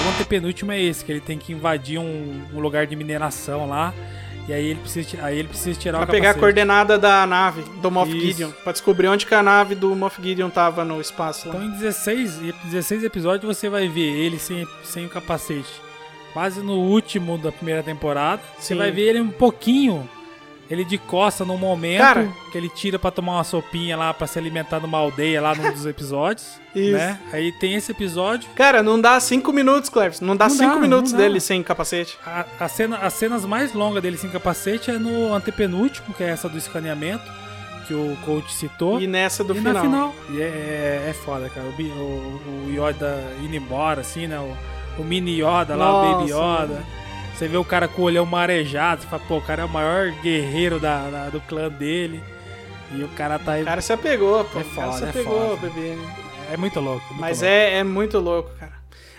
O 0.06 0.10
antepenúltimo 0.10 0.72
é 0.72 0.82
esse, 0.82 1.04
que 1.04 1.12
ele 1.12 1.20
tem 1.20 1.38
que 1.38 1.52
invadir 1.52 2.00
um, 2.00 2.42
um 2.54 2.60
lugar 2.60 2.88
de 2.88 2.96
mineração 2.96 3.68
lá. 3.68 3.94
E 4.50 4.54
aí 4.54 4.66
ele 4.66 4.80
precisa, 4.80 5.24
aí 5.24 5.38
ele 5.38 5.48
precisa 5.48 5.80
tirar 5.80 6.00
Pra 6.00 6.08
o 6.08 6.08
pegar 6.08 6.32
a 6.32 6.34
capacete. 6.34 6.40
coordenada 6.40 6.98
da 6.98 7.24
nave 7.28 7.62
do 7.84 7.92
Moff 7.92 8.10
Isso. 8.12 8.26
Gideon. 8.26 8.50
Pra 8.64 8.72
descobrir 8.72 9.08
onde 9.08 9.28
que 9.28 9.36
a 9.36 9.44
nave 9.44 9.76
do 9.76 9.96
Moff 9.96 10.20
Gideon 10.20 10.50
tava 10.50 10.84
no 10.84 11.00
espaço 11.00 11.48
lá. 11.50 11.54
Então 11.56 11.68
em 11.68 11.72
16, 11.78 12.42
e- 12.42 12.56
16 12.66 13.04
episódios 13.04 13.46
você 13.58 13.70
vai 13.70 13.88
ver 13.88 14.02
ele 14.10 14.40
sem, 14.40 14.68
sem 14.84 15.06
o 15.06 15.10
capacete. 15.10 15.70
Quase 16.34 16.62
no 16.64 16.74
último 16.80 17.38
da 17.38 17.52
primeira 17.52 17.84
temporada. 17.84 18.42
Você 18.58 18.74
Sim. 18.74 18.80
vai 18.80 18.92
ver 18.92 19.02
ele 19.10 19.22
um 19.22 19.30
pouquinho. 19.30 20.10
Ele 20.70 20.86
de 20.86 21.00
costa 21.00 21.44
num 21.44 21.58
momento 21.58 21.98
Cara. 21.98 22.30
que 22.52 22.58
ele 22.58 22.70
tira 22.70 23.00
pra 23.00 23.10
tomar 23.10 23.34
uma 23.38 23.44
sopinha 23.44 23.98
lá 23.98 24.14
pra 24.14 24.28
se 24.28 24.38
alimentar 24.38 24.80
numa 24.80 25.00
aldeia 25.00 25.42
lá 25.42 25.56
num 25.56 25.72
dos 25.72 25.86
episódios. 25.88 26.60
Isso. 26.76 26.92
Né? 26.96 27.20
Aí 27.34 27.52
tem 27.54 27.74
esse 27.74 27.92
episódio. 27.92 28.48
Cara, 28.56 28.84
não 28.84 29.02
dá 29.02 29.20
cinco 29.20 29.52
minutos, 29.52 29.90
Cleves. 29.90 30.22
Não 30.22 30.36
dá 30.36 30.48
Não 30.48 30.56
cinco 30.56 30.76
dá, 30.76 30.80
minutos 30.80 31.12
dá. 31.12 31.18
dele 31.18 31.40
sem 31.40 31.64
capacete. 31.64 32.20
A, 32.24 32.46
a 32.60 32.68
cena, 32.68 32.98
as 32.98 33.14
cenas 33.14 33.46
mais 33.46 33.74
longas 33.74 34.04
dele 34.04 34.16
sem 34.18 34.30
capacete 34.30 34.92
é 34.92 35.00
no 35.00 35.34
antepenúltimo, 35.34 36.14
que 36.14 36.24
é 36.24 36.30
essa 36.30 36.48
do 36.48 36.58
escaneamento, 36.60 37.24
que 37.88 37.94
o 37.96 38.16
coach 38.24 38.54
citou. 38.54 39.02
E 39.02 39.08
nessa 39.08 39.44
do 39.44 39.54
e 39.54 39.58
final. 39.58 39.74
na 39.74 39.82
final. 39.82 40.16
E 40.30 40.40
é, 40.40 40.46
é, 40.46 41.08
é 41.10 41.14
foda, 41.14 41.50
cara. 41.50 41.66
O, 41.66 41.82
o, 41.82 42.68
o 42.68 42.72
Yoda 42.72 43.24
indo 43.44 43.56
embora, 43.56 44.02
assim, 44.02 44.28
né? 44.28 44.38
O, 44.40 45.02
o 45.02 45.04
mini 45.04 45.42
Yoda 45.42 45.76
lá, 45.76 45.92
o 45.92 46.14
Baby 46.18 46.30
Yoda. 46.32 46.68
mano. 46.76 46.99
Você 47.40 47.48
vê 47.48 47.56
o 47.56 47.64
cara 47.64 47.88
com 47.88 48.02
o 48.02 48.06
olhão 48.06 48.26
marejado, 48.26 49.02
você 49.02 49.08
fala, 49.08 49.24
pô, 49.26 49.38
o 49.38 49.42
cara 49.42 49.62
é 49.62 49.66
o 49.66 49.70
maior 49.70 50.12
guerreiro 50.22 50.78
da, 50.78 51.10
da- 51.10 51.30
do 51.30 51.40
clã 51.40 51.70
dele. 51.70 52.22
E 52.94 53.02
o 53.02 53.08
cara 53.08 53.40
tá 53.40 53.54
aí. 53.54 53.62
O 53.62 53.66
cara 53.66 53.80
se 53.80 53.94
apegou, 53.94 54.44
pô. 54.44 54.60
É 54.60 54.62
o 54.62 54.66
cara 54.66 54.92
foda, 54.92 54.98
se 54.98 55.04
é 55.06 55.10
apegou, 55.10 55.58
foda. 55.58 55.70
bebê. 55.70 55.98
É 56.52 56.58
muito 56.58 56.82
louco. 56.82 57.06
muito 57.08 57.22
Mas 57.22 57.38
louco. 57.40 57.50
é, 57.54 57.78
é 57.78 57.84
muito 57.86 58.20
louco, 58.20 58.50
cara. 58.60 58.74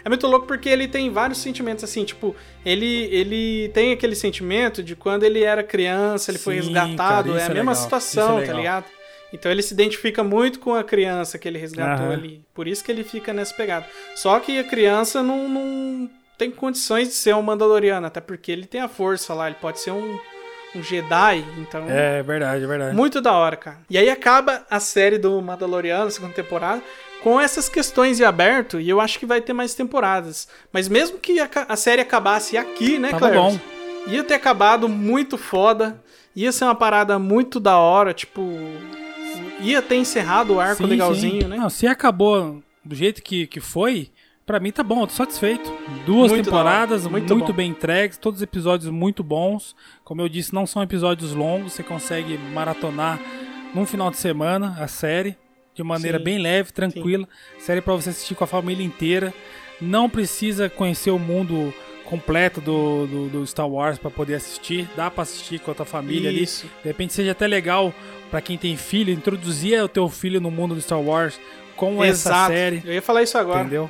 É 0.04 0.08
muito 0.10 0.26
louco 0.26 0.46
porque 0.46 0.68
ele 0.68 0.86
tem 0.86 1.10
vários 1.10 1.38
sentimentos, 1.38 1.82
assim, 1.82 2.04
tipo, 2.04 2.36
ele, 2.62 3.04
ele 3.10 3.70
tem 3.72 3.90
aquele 3.92 4.14
sentimento 4.14 4.82
de 4.82 4.94
quando 4.94 5.22
ele 5.22 5.42
era 5.42 5.62
criança, 5.62 6.30
ele 6.30 6.38
foi 6.38 6.60
Sim, 6.60 6.74
resgatado, 6.74 7.30
cara, 7.30 7.40
é 7.40 7.42
a 7.42 7.46
é 7.46 7.48
mesma 7.48 7.72
legal, 7.72 7.74
situação, 7.76 8.38
é 8.38 8.44
tá 8.44 8.52
ligado? 8.52 8.84
Então 9.32 9.50
ele 9.50 9.62
se 9.62 9.72
identifica 9.72 10.22
muito 10.22 10.58
com 10.60 10.74
a 10.74 10.84
criança 10.84 11.38
que 11.38 11.48
ele 11.48 11.58
resgatou 11.58 12.04
Aham. 12.04 12.12
ali. 12.14 12.44
Por 12.52 12.68
isso 12.68 12.84
que 12.84 12.92
ele 12.92 13.02
fica 13.02 13.32
nessa 13.32 13.54
pegada. 13.54 13.86
Só 14.14 14.38
que 14.40 14.58
a 14.58 14.64
criança 14.64 15.22
não, 15.22 15.48
não 15.48 16.10
tem 16.40 16.50
condições 16.50 17.08
de 17.08 17.14
ser 17.14 17.34
um 17.34 17.42
Mandaloriano, 17.42 18.06
até 18.06 18.18
porque 18.18 18.50
ele 18.50 18.64
tem 18.64 18.80
a 18.80 18.88
força 18.88 19.34
lá, 19.34 19.46
ele 19.46 19.58
pode 19.60 19.78
ser 19.78 19.90
um, 19.90 20.18
um 20.74 20.82
Jedi, 20.82 21.44
então. 21.58 21.84
É 21.86 22.22
verdade, 22.22 22.64
é 22.64 22.66
verdade. 22.66 22.96
Muito 22.96 23.20
da 23.20 23.34
hora, 23.34 23.56
cara. 23.58 23.76
E 23.90 23.98
aí 23.98 24.08
acaba 24.08 24.64
a 24.70 24.80
série 24.80 25.18
do 25.18 25.38
Mandaloriano, 25.42 26.10
segunda 26.10 26.32
temporada, 26.32 26.82
com 27.22 27.38
essas 27.38 27.68
questões 27.68 28.18
em 28.18 28.24
aberto, 28.24 28.80
e 28.80 28.88
eu 28.88 29.02
acho 29.02 29.18
que 29.18 29.26
vai 29.26 29.42
ter 29.42 29.52
mais 29.52 29.74
temporadas. 29.74 30.48
Mas 30.72 30.88
mesmo 30.88 31.18
que 31.18 31.38
a, 31.40 31.48
a 31.68 31.76
série 31.76 32.00
acabasse 32.00 32.56
aqui, 32.56 32.98
né, 32.98 33.10
Tava 33.10 33.28
bom. 33.28 33.60
Ia 34.06 34.24
ter 34.24 34.32
acabado 34.32 34.88
muito 34.88 35.36
foda, 35.36 36.02
ia 36.34 36.50
ser 36.52 36.64
uma 36.64 36.74
parada 36.74 37.18
muito 37.18 37.60
da 37.60 37.76
hora, 37.76 38.14
tipo... 38.14 38.42
Ia 39.60 39.82
ter 39.82 39.96
encerrado 39.96 40.54
o 40.54 40.60
arco 40.60 40.84
Sim, 40.84 40.88
legalzinho, 40.88 41.42
sim. 41.42 41.48
né? 41.48 41.56
Não, 41.58 41.68
se 41.68 41.86
acabou 41.86 42.62
do 42.82 42.94
jeito 42.94 43.22
que, 43.22 43.46
que 43.46 43.60
foi, 43.60 44.08
pra 44.50 44.58
mim 44.58 44.72
tá 44.72 44.82
bom, 44.82 45.02
eu 45.02 45.06
tô 45.06 45.12
satisfeito. 45.12 45.72
Duas 46.04 46.32
Muito 46.32 46.44
da 46.46 46.50
temporadas, 46.50 47.02
hora, 47.02 47.12
muito, 47.12 47.36
muito 47.36 47.52
bom. 47.52 47.56
bem 47.56 47.70
entregues, 47.70 48.18
todos 48.18 48.40
os 48.40 48.42
episódios 48.42 48.90
muito 48.90 49.22
bons. 49.22 49.76
Como 50.02 50.20
eu 50.20 50.28
disse, 50.28 50.52
não 50.52 50.66
são 50.66 50.82
episódios 50.82 51.32
longos, 51.32 51.74
você 51.74 51.84
consegue 51.84 52.36
maratonar 52.52 53.20
num 53.72 53.86
final 53.86 54.10
de 54.10 54.16
semana 54.16 54.76
a 54.80 54.88
série 54.88 55.36
de 55.72 55.84
maneira 55.84 56.18
Sim. 56.18 56.24
bem 56.24 56.38
leve, 56.38 56.72
tranquila. 56.72 57.28
Série 57.60 57.80
pra 57.80 57.94
você 57.94 58.10
assistir 58.10 58.34
com 58.34 58.42
a 58.42 58.46
família 58.48 58.84
inteira. 58.84 59.32
Não 59.80 60.10
precisa 60.10 60.68
conhecer 60.68 61.12
o 61.12 61.18
mundo 61.18 61.72
completo 62.04 62.60
do, 62.60 63.06
do, 63.06 63.28
do 63.28 63.46
Star 63.46 63.68
Wars 63.68 64.00
pra 64.00 64.10
poder 64.10 64.34
assistir. 64.34 64.88
Dá 64.96 65.08
pra 65.08 65.22
assistir 65.22 65.60
com 65.60 65.70
a 65.70 65.74
tua 65.74 65.86
família 65.86 66.28
Isso. 66.28 66.66
ali. 66.66 66.82
De 66.82 66.88
repente 66.88 67.12
seja 67.12 67.30
até 67.30 67.46
legal 67.46 67.94
pra 68.28 68.40
quem 68.40 68.58
tem 68.58 68.76
filho, 68.76 69.12
introduzir 69.12 69.80
o 69.80 69.88
teu 69.88 70.08
filho 70.08 70.40
no 70.40 70.50
mundo 70.50 70.74
do 70.74 70.80
Star 70.80 71.00
Wars 71.00 71.40
com 71.76 72.02
essa 72.02 72.30
Exato. 72.30 72.52
série. 72.52 72.82
Eu 72.84 72.94
ia 72.94 73.00
falar 73.02 73.22
isso 73.22 73.38
agora. 73.38 73.60
Entendeu? 73.60 73.88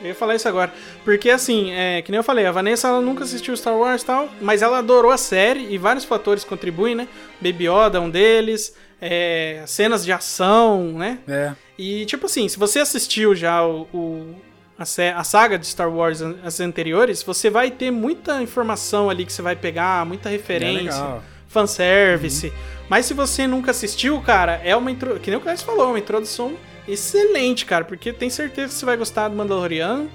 Eu 0.00 0.08
ia 0.08 0.14
falar 0.14 0.34
isso 0.34 0.48
agora. 0.48 0.72
Porque, 1.04 1.28
assim, 1.30 1.72
é, 1.72 2.00
que 2.02 2.10
nem 2.10 2.16
eu 2.18 2.22
falei, 2.24 2.46
a 2.46 2.52
Vanessa 2.52 2.88
ela 2.88 3.00
nunca 3.00 3.24
assistiu 3.24 3.56
Star 3.56 3.76
Wars 3.76 4.02
e 4.02 4.06
tal, 4.06 4.28
mas 4.40 4.62
ela 4.62 4.78
adorou 4.78 5.10
a 5.12 5.18
série 5.18 5.66
e 5.72 5.76
vários 5.78 6.04
fatores 6.04 6.42
contribuem, 6.44 6.94
né? 6.94 7.06
Baby 7.40 7.68
Yoda 7.68 7.98
é 7.98 8.00
um 8.00 8.08
deles, 8.08 8.74
é, 9.00 9.62
cenas 9.66 10.04
de 10.04 10.12
ação, 10.12 10.92
né? 10.92 11.18
É. 11.28 11.52
E, 11.78 12.04
tipo 12.06 12.26
assim, 12.26 12.48
se 12.48 12.58
você 12.58 12.78
assistiu 12.80 13.34
já 13.34 13.62
o, 13.64 13.82
o- 13.92 14.34
a, 14.78 14.84
a 15.20 15.24
saga 15.24 15.58
de 15.58 15.66
Star 15.66 15.90
Wars, 15.94 16.22
as 16.44 16.58
anteriores, 16.60 17.22
você 17.22 17.50
vai 17.50 17.70
ter 17.70 17.90
muita 17.90 18.42
informação 18.42 19.10
ali 19.10 19.26
que 19.26 19.32
você 19.32 19.42
vai 19.42 19.54
pegar, 19.54 20.06
muita 20.06 20.30
referência, 20.30 20.78
É 20.80 20.82
legal. 21.02 21.22
fanservice. 21.46 22.52
Mas 22.88 23.06
se 23.06 23.14
você 23.14 23.46
nunca 23.46 23.70
assistiu, 23.70 24.20
cara, 24.20 24.60
é 24.64 24.74
uma 24.74 24.90
intro... 24.90 25.18
que 25.20 25.30
nem 25.30 25.38
o 25.38 25.42
Clécio 25.42 25.64
falou, 25.66 25.88
uma 25.88 25.98
introdução 25.98 26.54
excelente, 26.92 27.64
cara, 27.66 27.84
porque 27.84 28.12
tem 28.12 28.30
certeza 28.30 28.68
que 28.68 28.74
você 28.74 28.86
vai 28.86 28.96
gostar 28.96 29.28
do 29.28 29.36
Mandaloriano. 29.36 30.10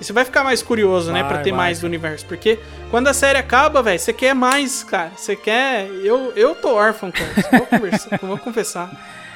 E 0.00 0.04
você 0.04 0.12
vai 0.12 0.24
ficar 0.24 0.42
mais 0.42 0.62
curioso, 0.62 1.12
né, 1.12 1.20
Vai, 1.20 1.32
pra 1.32 1.42
ter 1.42 1.50
vai, 1.50 1.58
mais 1.58 1.80
do 1.80 1.86
universo. 1.86 2.26
Porque 2.26 2.58
quando 2.90 3.06
a 3.06 3.14
série 3.14 3.38
acaba, 3.38 3.82
velho, 3.82 4.00
você 4.00 4.12
quer 4.12 4.34
mais, 4.34 4.82
cara. 4.82 5.12
Você 5.16 5.36
quer. 5.36 5.86
Eu, 6.02 6.32
eu 6.34 6.56
tô 6.56 6.74
órfão, 6.74 7.12
cara. 7.12 7.30
Vou, 7.52 7.66
conversar, 7.66 8.18
vou 8.22 8.38
confessar. 8.38 8.90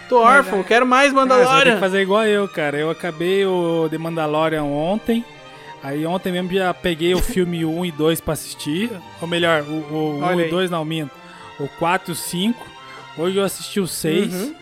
Tô 0.08 0.18
órfão, 0.18 0.62
quero 0.64 0.84
mais 0.84 1.12
Cara, 1.12 1.24
você 1.24 1.28
vai 1.28 1.38
ter 1.38 1.44
Mandalorian. 1.44 1.74
que 1.74 1.80
fazer 1.80 2.00
igual 2.00 2.24
eu, 2.26 2.48
cara. 2.48 2.76
Eu 2.76 2.90
acabei 2.90 3.46
o 3.46 3.86
The 3.88 3.98
Mandalorian 3.98 4.64
ontem. 4.64 5.24
Aí 5.84 6.04
ontem 6.04 6.32
mesmo 6.32 6.52
já 6.52 6.74
peguei 6.74 7.14
o 7.14 7.22
filme 7.22 7.64
1 7.64 7.84
e 7.86 7.92
2 7.92 8.20
pra 8.20 8.32
assistir. 8.34 8.90
Ou 9.20 9.28
melhor, 9.28 9.62
o, 9.62 9.72
o 9.72 10.18
1 10.18 10.24
Olha 10.24 10.40
e 10.40 10.44
aí. 10.44 10.50
2 10.50 10.68
não, 10.68 10.84
minto. 10.84 11.12
O 11.60 11.68
4 11.78 12.10
e 12.10 12.12
o 12.12 12.16
5. 12.16 12.66
Hoje 13.18 13.36
eu 13.36 13.44
assisti 13.44 13.78
o 13.78 13.86
6. 13.86 14.34
Uhum. 14.34 14.54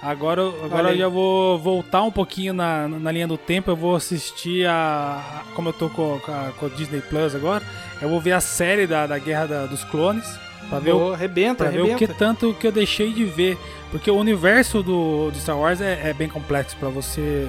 Agora, 0.00 0.42
Olha 0.44 0.64
agora 0.64 0.90
eu 0.92 0.98
já 0.98 1.08
vou 1.08 1.58
voltar 1.58 2.02
um 2.02 2.10
pouquinho 2.10 2.54
na, 2.54 2.86
na 2.86 3.10
linha 3.10 3.26
do 3.26 3.36
tempo. 3.36 3.70
Eu 3.70 3.76
vou 3.76 3.96
assistir 3.96 4.64
a. 4.66 4.72
a- 4.72 5.42
Como 5.54 5.70
eu 5.70 5.72
tô 5.72 5.88
com, 5.88 6.18
com 6.20 6.30
a, 6.32 6.52
com 6.56 6.66
a 6.66 6.68
Disney 6.68 7.00
Plus 7.00 7.34
agora, 7.34 7.64
eu 8.00 8.08
vou 8.08 8.20
ver 8.20 8.32
a 8.32 8.40
série 8.40 8.86
da, 8.86 9.06
da 9.06 9.18
Guerra 9.18 9.46
da- 9.46 9.66
dos 9.66 9.82
Clones. 9.84 10.24
Pra 10.68 10.78
ver, 10.78 10.92
o, 10.92 11.14
arrebenta, 11.14 11.64
pra 11.64 11.72
ver 11.72 11.80
o 11.80 11.84
que 11.86 12.04
arrebenta. 12.04 12.14
tanto 12.14 12.52
que 12.54 12.66
eu 12.66 12.72
deixei 12.72 13.12
de 13.12 13.24
ver. 13.24 13.58
Porque 13.90 14.10
o 14.10 14.16
universo 14.16 14.82
do, 14.82 15.30
de 15.32 15.40
Star 15.40 15.58
Wars 15.58 15.80
é, 15.80 16.10
é 16.10 16.12
bem 16.12 16.28
complexo 16.28 16.76
pra 16.76 16.90
você 16.90 17.48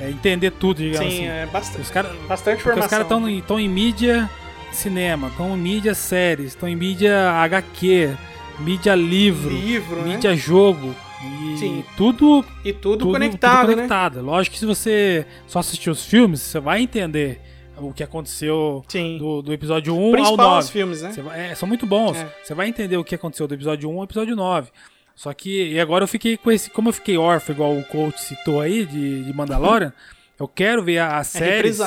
é, 0.00 0.08
entender 0.10 0.50
tudo, 0.50 0.78
digamos 0.78 1.12
Sim, 1.12 1.18
assim. 1.20 1.28
é 1.28 1.46
bastante. 1.46 1.80
Os 1.82 1.90
cara, 1.90 2.08
bastante 2.26 2.56
porque 2.62 2.70
os 2.70 2.76
informação. 2.86 2.88
caras 2.88 3.04
estão 3.04 3.28
estão 3.28 3.60
em 3.60 3.68
mídia 3.68 4.28
cinema, 4.72 5.28
estão 5.28 5.54
em 5.54 5.60
mídia 5.60 5.94
séries, 5.94 6.46
estão 6.48 6.68
em 6.68 6.74
mídia 6.74 7.30
HQ, 7.32 8.14
mídia 8.60 8.94
livro, 8.94 9.50
Livro, 9.50 9.96
né? 10.02 10.14
mídia 10.14 10.34
jogo. 10.34 10.94
E 11.22 11.56
Sim. 11.58 11.84
tudo, 11.96 12.44
E 12.64 12.72
tudo 12.72 13.06
conectado, 13.06 13.68
né? 13.68 13.74
conectado. 13.74 14.20
Lógico 14.22 14.54
que 14.54 14.60
se 14.60 14.66
você 14.66 15.26
só 15.46 15.58
assistir 15.60 15.88
os 15.90 16.04
filmes, 16.04 16.40
você 16.40 16.60
vai 16.60 16.82
entender 16.82 17.40
o 17.76 17.92
que 17.92 18.02
aconteceu 18.02 18.84
do, 19.18 19.42
do 19.42 19.52
episódio 19.52 19.96
1 19.96 20.04
ao 20.06 20.12
Principal 20.12 20.36
9. 20.48 20.58
os 20.64 20.70
filmes, 20.70 21.02
né? 21.02 21.12
Vai- 21.22 21.50
é, 21.50 21.54
são 21.54 21.66
muito 21.68 21.86
bons. 21.86 22.16
É. 22.16 22.28
Você 22.42 22.54
vai 22.54 22.68
entender 22.68 22.96
o 22.96 23.04
que 23.04 23.14
aconteceu 23.14 23.46
do 23.48 23.54
episódio 23.54 23.90
1 23.90 23.98
ao 23.98 24.04
episódio 24.04 24.36
9. 24.36 24.70
Só 25.14 25.32
que, 25.32 25.70
e 25.72 25.80
agora 25.80 26.04
eu 26.04 26.08
fiquei 26.08 26.36
com 26.36 26.50
esse. 26.52 26.68
Como 26.70 26.88
eu 26.88 26.92
fiquei 26.92 27.16
órfão, 27.16 27.54
igual 27.54 27.76
o 27.76 27.84
coach 27.84 28.20
citou 28.20 28.60
aí, 28.60 28.84
de, 28.84 29.24
de 29.24 29.32
Mandalorian, 29.32 29.92
eu 30.38 30.46
quero 30.48 30.82
ver 30.82 30.98
a- 30.98 31.18
as 31.18 31.34
É 31.34 31.38
séries 31.38 31.78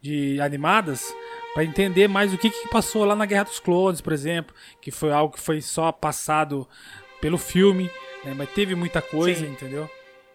de 0.00 0.40
animadas 0.40 1.04
pra 1.52 1.64
entender 1.64 2.06
mais 2.08 2.32
o 2.32 2.38
que, 2.38 2.48
que 2.50 2.68
passou 2.68 3.04
lá 3.04 3.14
na 3.16 3.26
Guerra 3.26 3.44
dos 3.44 3.58
Clones, 3.58 4.00
por 4.00 4.12
exemplo, 4.12 4.54
que 4.80 4.90
foi 4.90 5.10
algo 5.12 5.34
que 5.34 5.40
foi 5.40 5.60
só 5.60 5.90
passado 5.90 6.66
pelo 7.20 7.38
filme, 7.38 7.90
né, 8.26 8.34
mas 8.36 8.50
teve 8.50 8.74
muita 8.74 9.00
coisa, 9.00 9.40
Sim. 9.40 9.52
entendeu? 9.52 9.88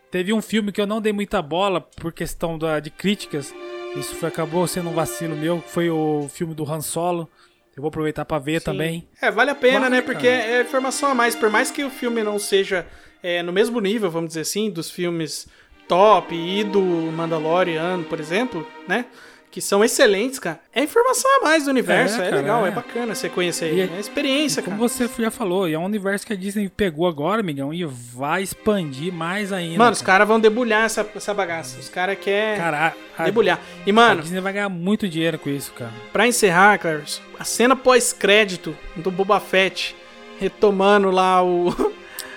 Teve 0.09 0.34
um 0.34 0.41
filme 0.41 0.72
que 0.72 0.81
eu 0.81 0.88
não 0.88 1.01
dei 1.01 1.13
muita 1.13 1.41
bola 1.41 1.80
por 1.81 2.11
questão 2.11 2.57
da, 2.57 2.80
de 2.80 2.89
críticas. 2.89 3.53
Isso 3.95 4.15
foi, 4.15 4.30
acabou 4.30 4.65
sendo 4.68 4.89
um 4.89 4.93
vacilo 4.93 5.35
meu, 5.35 5.61
que 5.61 5.69
foi 5.69 5.89
o 5.89 6.27
filme 6.30 6.53
do 6.53 6.69
Han 6.69 6.81
Solo. 6.81 7.30
Eu 7.76 7.81
vou 7.81 7.88
aproveitar 7.88 8.26
pra 8.26 8.38
ver 8.38 8.61
também. 8.61 9.07
É, 9.22 9.31
vale 9.31 9.51
a 9.51 9.55
pena, 9.55 9.81
Vale, 9.81 9.95
né? 9.95 10.01
Porque 10.01 10.27
cara. 10.27 10.43
é 10.43 10.61
informação 10.61 11.09
a 11.09 11.15
mais. 11.15 11.35
Por 11.35 11.49
mais 11.49 11.72
que 11.72 11.84
o 11.84 11.89
filme 11.89 12.22
não 12.23 12.38
seja 12.38 12.85
é, 13.23 13.41
no 13.41 13.53
mesmo 13.53 13.80
nível, 13.80 14.11
vamos 14.11 14.30
dizer 14.30 14.41
assim, 14.41 14.69
dos 14.69 14.91
filmes 14.91 15.47
top 15.88 16.35
e 16.35 16.63
do 16.65 16.81
Mandalorian, 16.81 18.03
por 18.03 18.19
exemplo, 18.19 18.68
né? 18.88 19.05
Que 19.52 19.60
são 19.60 19.84
excelentes, 19.84 20.40
cara. 20.40 20.61
É 20.73 20.82
informação 20.82 21.30
a 21.40 21.44
mais 21.44 21.65
do 21.65 21.69
universo. 21.72 22.15
É, 22.22 22.28
É, 22.28 22.30
cara, 22.30 22.41
legal, 22.41 22.65
é. 22.65 22.69
é. 22.69 22.72
bacana 22.72 23.14
você 23.14 23.28
conhecer. 23.28 23.73
E 23.73 23.82
É, 23.82 23.99
experiência, 23.99 24.64
Como 24.64 24.78
cara. 24.78 24.88
você 24.88 25.10
já 25.22 25.30
falou, 25.30 25.68
e 25.68 25.73
é 25.73 25.78
um 25.78 25.84
universo 25.84 26.26
que 26.26 26.32
a 26.32 26.36
Disney 26.38 26.69
pegou 26.69 27.06
agora, 27.06 27.41
amigão, 27.41 27.73
e 27.73 27.84
vai 27.84 28.44
expandir 28.44 29.11
mais 29.11 29.52
ainda. 29.52 29.78
Mano, 29.78 29.91
os 29.91 30.02
caras 30.02 30.26
vão 30.26 30.40
debulhar 30.40 30.86
essa, 30.86 31.06
essa 31.14 31.34
bagaça. 31.34 31.78
Os 31.80 31.90
caras 31.90 32.18
querem 32.18 32.61
Cara, 32.61 32.95
a- 33.18 33.23
debulhar. 33.26 33.60
E, 33.86 33.90
a 33.91 33.94
mano, 33.94 34.22
Disney 34.22 34.40
vai 34.40 34.53
ganhar 34.53 34.69
muito 34.69 35.06
dinheiro 35.10 35.38
com 35.38 35.49
isso, 35.49 35.73
cara. 35.73 35.91
Pra 36.14 36.26
encerrar, 36.26 36.78
Clarice, 36.80 37.19
a 37.38 37.44
cena 37.44 37.76
pós-crédito 37.76 38.73
do 38.95 39.11
Boba 39.11 39.40
Fett 39.41 39.94
retomando 40.40 41.11
lá 41.11 41.44
o. 41.44 41.69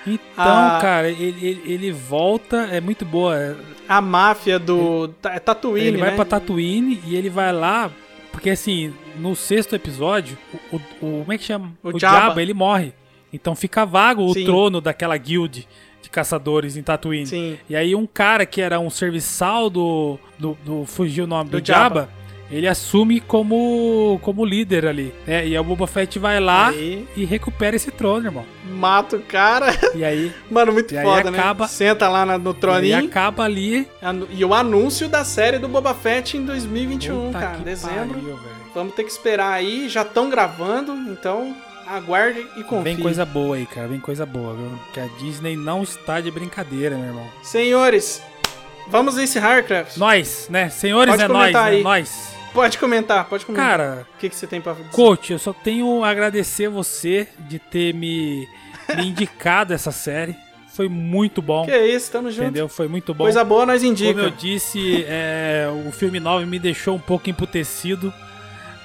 Então, 0.05 0.21
a, 0.37 0.79
cara, 0.81 1.09
ele, 1.09 1.39
ele, 1.47 1.63
ele 1.65 1.93
volta, 1.93 2.69
é 2.73 2.81
muito 2.81 3.05
boa. 3.05 3.57
A 3.89 4.01
máfia 4.01 4.59
do. 4.59 5.13
É 5.25 5.39
Tatooine, 5.39 5.87
ele 5.89 5.97
vai 5.99 6.11
né? 6.11 6.17
pra 6.17 6.25
Tatooine 6.25 7.01
e 7.07 7.15
ele 7.17 7.31
vai 7.31 7.53
lá, 7.53 7.91
porque 8.33 8.51
assim, 8.51 8.93
no 9.19 9.35
sexto 9.37 9.75
episódio, 9.75 10.37
o, 10.73 10.77
o- 10.77 10.81
o- 11.01 11.21
como 11.21 11.33
é 11.33 11.39
que 11.39 11.45
chama? 11.45 11.73
O 11.83 11.91
O, 11.91 11.99
Jabba. 11.99 12.21
Jabba, 12.29 12.43
ele 12.43 12.55
morre. 12.55 12.93
Então 13.33 13.55
fica 13.57 13.85
vago 13.85 14.33
Sim. 14.33 14.43
o 14.43 14.45
trono 14.45 14.81
daquela 14.81 15.17
guild 15.17 15.67
de 16.03 16.11
caçadores 16.11 16.77
em 16.77 16.83
Tatooine. 16.83 17.27
Sim. 17.27 17.59
E 17.69 17.75
aí 17.75 17.95
um 17.95 18.07
cara 18.07 18.47
que 18.47 18.61
era 18.61 18.79
um 18.79 18.89
serviçal 18.91 19.69
do, 19.69 20.19
do, 20.39 20.57
do 20.65 20.85
fugiu 20.87 21.25
o 21.25 21.27
nome 21.27 21.51
do, 21.51 21.61
Do 21.61 21.67
Jabba. 21.67 22.01
Jabba, 22.03 22.11
ele 22.51 22.69
assume 22.69 23.21
como 23.21 24.19
como 24.23 24.45
líder 24.45 24.87
ali. 24.87 25.15
É, 25.27 25.41
e 25.47 25.53
aí 25.55 25.59
o 25.59 25.65
Boba 25.65 25.87
Fett 25.87 26.19
vai 26.19 26.39
lá 26.41 26.69
Aí- 26.69 27.07
e 27.17 27.25
recupera 27.25 27.75
esse 27.77 27.91
trono, 27.91 28.27
irmão. 28.27 28.45
Mata 28.69 29.17
o 29.17 29.21
cara. 29.21 29.67
E 29.95 30.05
aí 30.05 30.33
Mano, 30.51 30.73
muito 30.73 30.95
E 30.95 31.03
foda, 31.03 31.31
acaba- 31.31 31.65
né? 31.65 31.69
Senta 31.69 32.09
lá 32.09 32.25
na- 32.27 32.39
no 32.39 32.51
e 32.51 32.55
troninho. 32.55 33.05
acaba 33.07 33.45
ali. 33.45 33.89
E 34.31 34.45
o 34.45 34.53
anúncio 34.55 35.09
da 35.09 35.25
série 35.25 35.59
do 35.59 35.69
Boba 35.69 35.95
Fett 35.95 36.37
em 36.37 36.45
2021, 36.45 37.27
Puta 37.27 37.39
cara. 37.39 37.59
Dezembro. 37.59 38.19
pariu. 38.21 38.39
Vamos 38.75 38.95
ter 38.95 39.05
que 39.05 39.11
esperar 39.11 39.53
aí. 39.53 39.89
Já 39.89 40.03
estão 40.03 40.29
gravando, 40.29 40.93
então 41.11 41.55
aguarde 41.87 42.45
e 42.57 42.65
confie. 42.65 42.83
Vem 42.85 42.97
coisa 42.97 43.25
boa 43.25 43.57
aí, 43.57 43.67
cara. 43.67 43.87
Vem 43.87 44.01
coisa 44.01 44.25
boa, 44.27 44.55
viu? 44.55 44.71
Que 44.93 45.01
a 45.01 45.07
Disney 45.19 45.55
não 45.57 45.83
está 45.83 46.21
de 46.21 46.31
brincadeira, 46.31 46.97
meu 46.97 47.07
irmão. 47.07 47.27
Senhores, 47.43 48.21
vamos 48.89 49.19
encerrar, 49.19 49.63
Kraft. 49.65 49.97
Nós, 49.97 50.49
né? 50.51 50.69
Senhores, 50.71 51.11
Pode 51.13 51.23
é 51.25 51.29
nós, 51.29 51.53
né? 51.53 51.61
aí. 51.61 51.83
Nós. 51.83 52.35
Pode 52.53 52.79
comentar, 52.79 53.25
pode 53.25 53.45
comentar. 53.45 53.67
Cara, 53.69 54.07
o 54.15 54.19
que, 54.19 54.29
que 54.29 54.37
você 54.37 54.47
tem 54.47 54.61
pra 54.61 54.75
dizer? 54.75 54.89
coach, 54.91 55.33
eu 55.33 55.39
só 55.41 55.53
tenho 55.53 56.05
a 56.05 56.09
agradecer 56.11 56.69
você 56.69 57.27
de 57.49 57.59
ter 57.59 57.93
me, 57.93 58.47
me 58.97 59.07
indicado 59.11 59.75
essa 59.75 59.91
série. 59.91 60.37
Foi 60.73 60.89
muito 60.89 61.41
bom. 61.43 61.65
Que 61.67 61.77
isso, 61.77 62.11
tamo 62.13 62.31
junto. 62.31 62.45
Entendeu? 62.45 62.69
Foi 62.69 62.87
muito 62.89 63.13
bom. 63.15 63.25
Coisa 63.25 63.45
boa 63.45 63.65
nós 63.67 63.83
indica. 63.83 64.13
Como 64.15 64.25
eu 64.27 64.31
disse, 64.31 65.05
é, 65.09 65.67
o 65.87 65.91
filme 65.93 66.19
9 66.21 66.47
me 66.47 66.59
deixou 66.59 66.95
um 66.97 67.01
pouco 67.01 67.29
emputecido, 67.31 68.13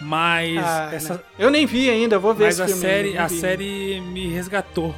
mas 0.02 0.58
Ah, 0.64 0.90
essa, 0.94 1.14
né? 1.16 1.20
Eu 1.38 1.50
nem 1.52 1.66
vi 1.66 1.90
ainda, 1.90 2.18
vou 2.20 2.34
ver 2.34 2.46
mas 2.46 2.56
esse 2.56 2.62
a 2.64 2.66
filme. 2.68 2.82
série, 2.82 3.18
a 3.18 3.28
vi. 3.28 3.40
série 3.40 4.02
me 4.02 4.28
resgatou. 4.30 4.94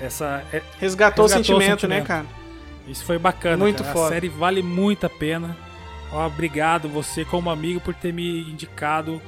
Essa 0.00 0.42
é- 0.52 0.62
Resgatou, 0.78 1.24
o 1.24 1.28
sentimento, 1.28 1.88
né, 1.88 2.02
cara? 2.02 2.26
Isso 2.86 3.04
foi 3.04 3.18
bacana. 3.18 3.56
Muito 3.56 3.82
cara. 3.82 3.92
foda. 3.94 4.06
A 4.06 4.10
série 4.10 4.28
vale 4.28 4.62
muito 4.62 5.04
a 5.06 5.10
pena. 5.10 5.56
Obrigado 6.12 6.88
você 6.88 7.24
como 7.24 7.50
amigo 7.50 7.80
por 7.80 7.92
ter 7.94 8.12
me 8.12 8.40
indicado 8.48 9.20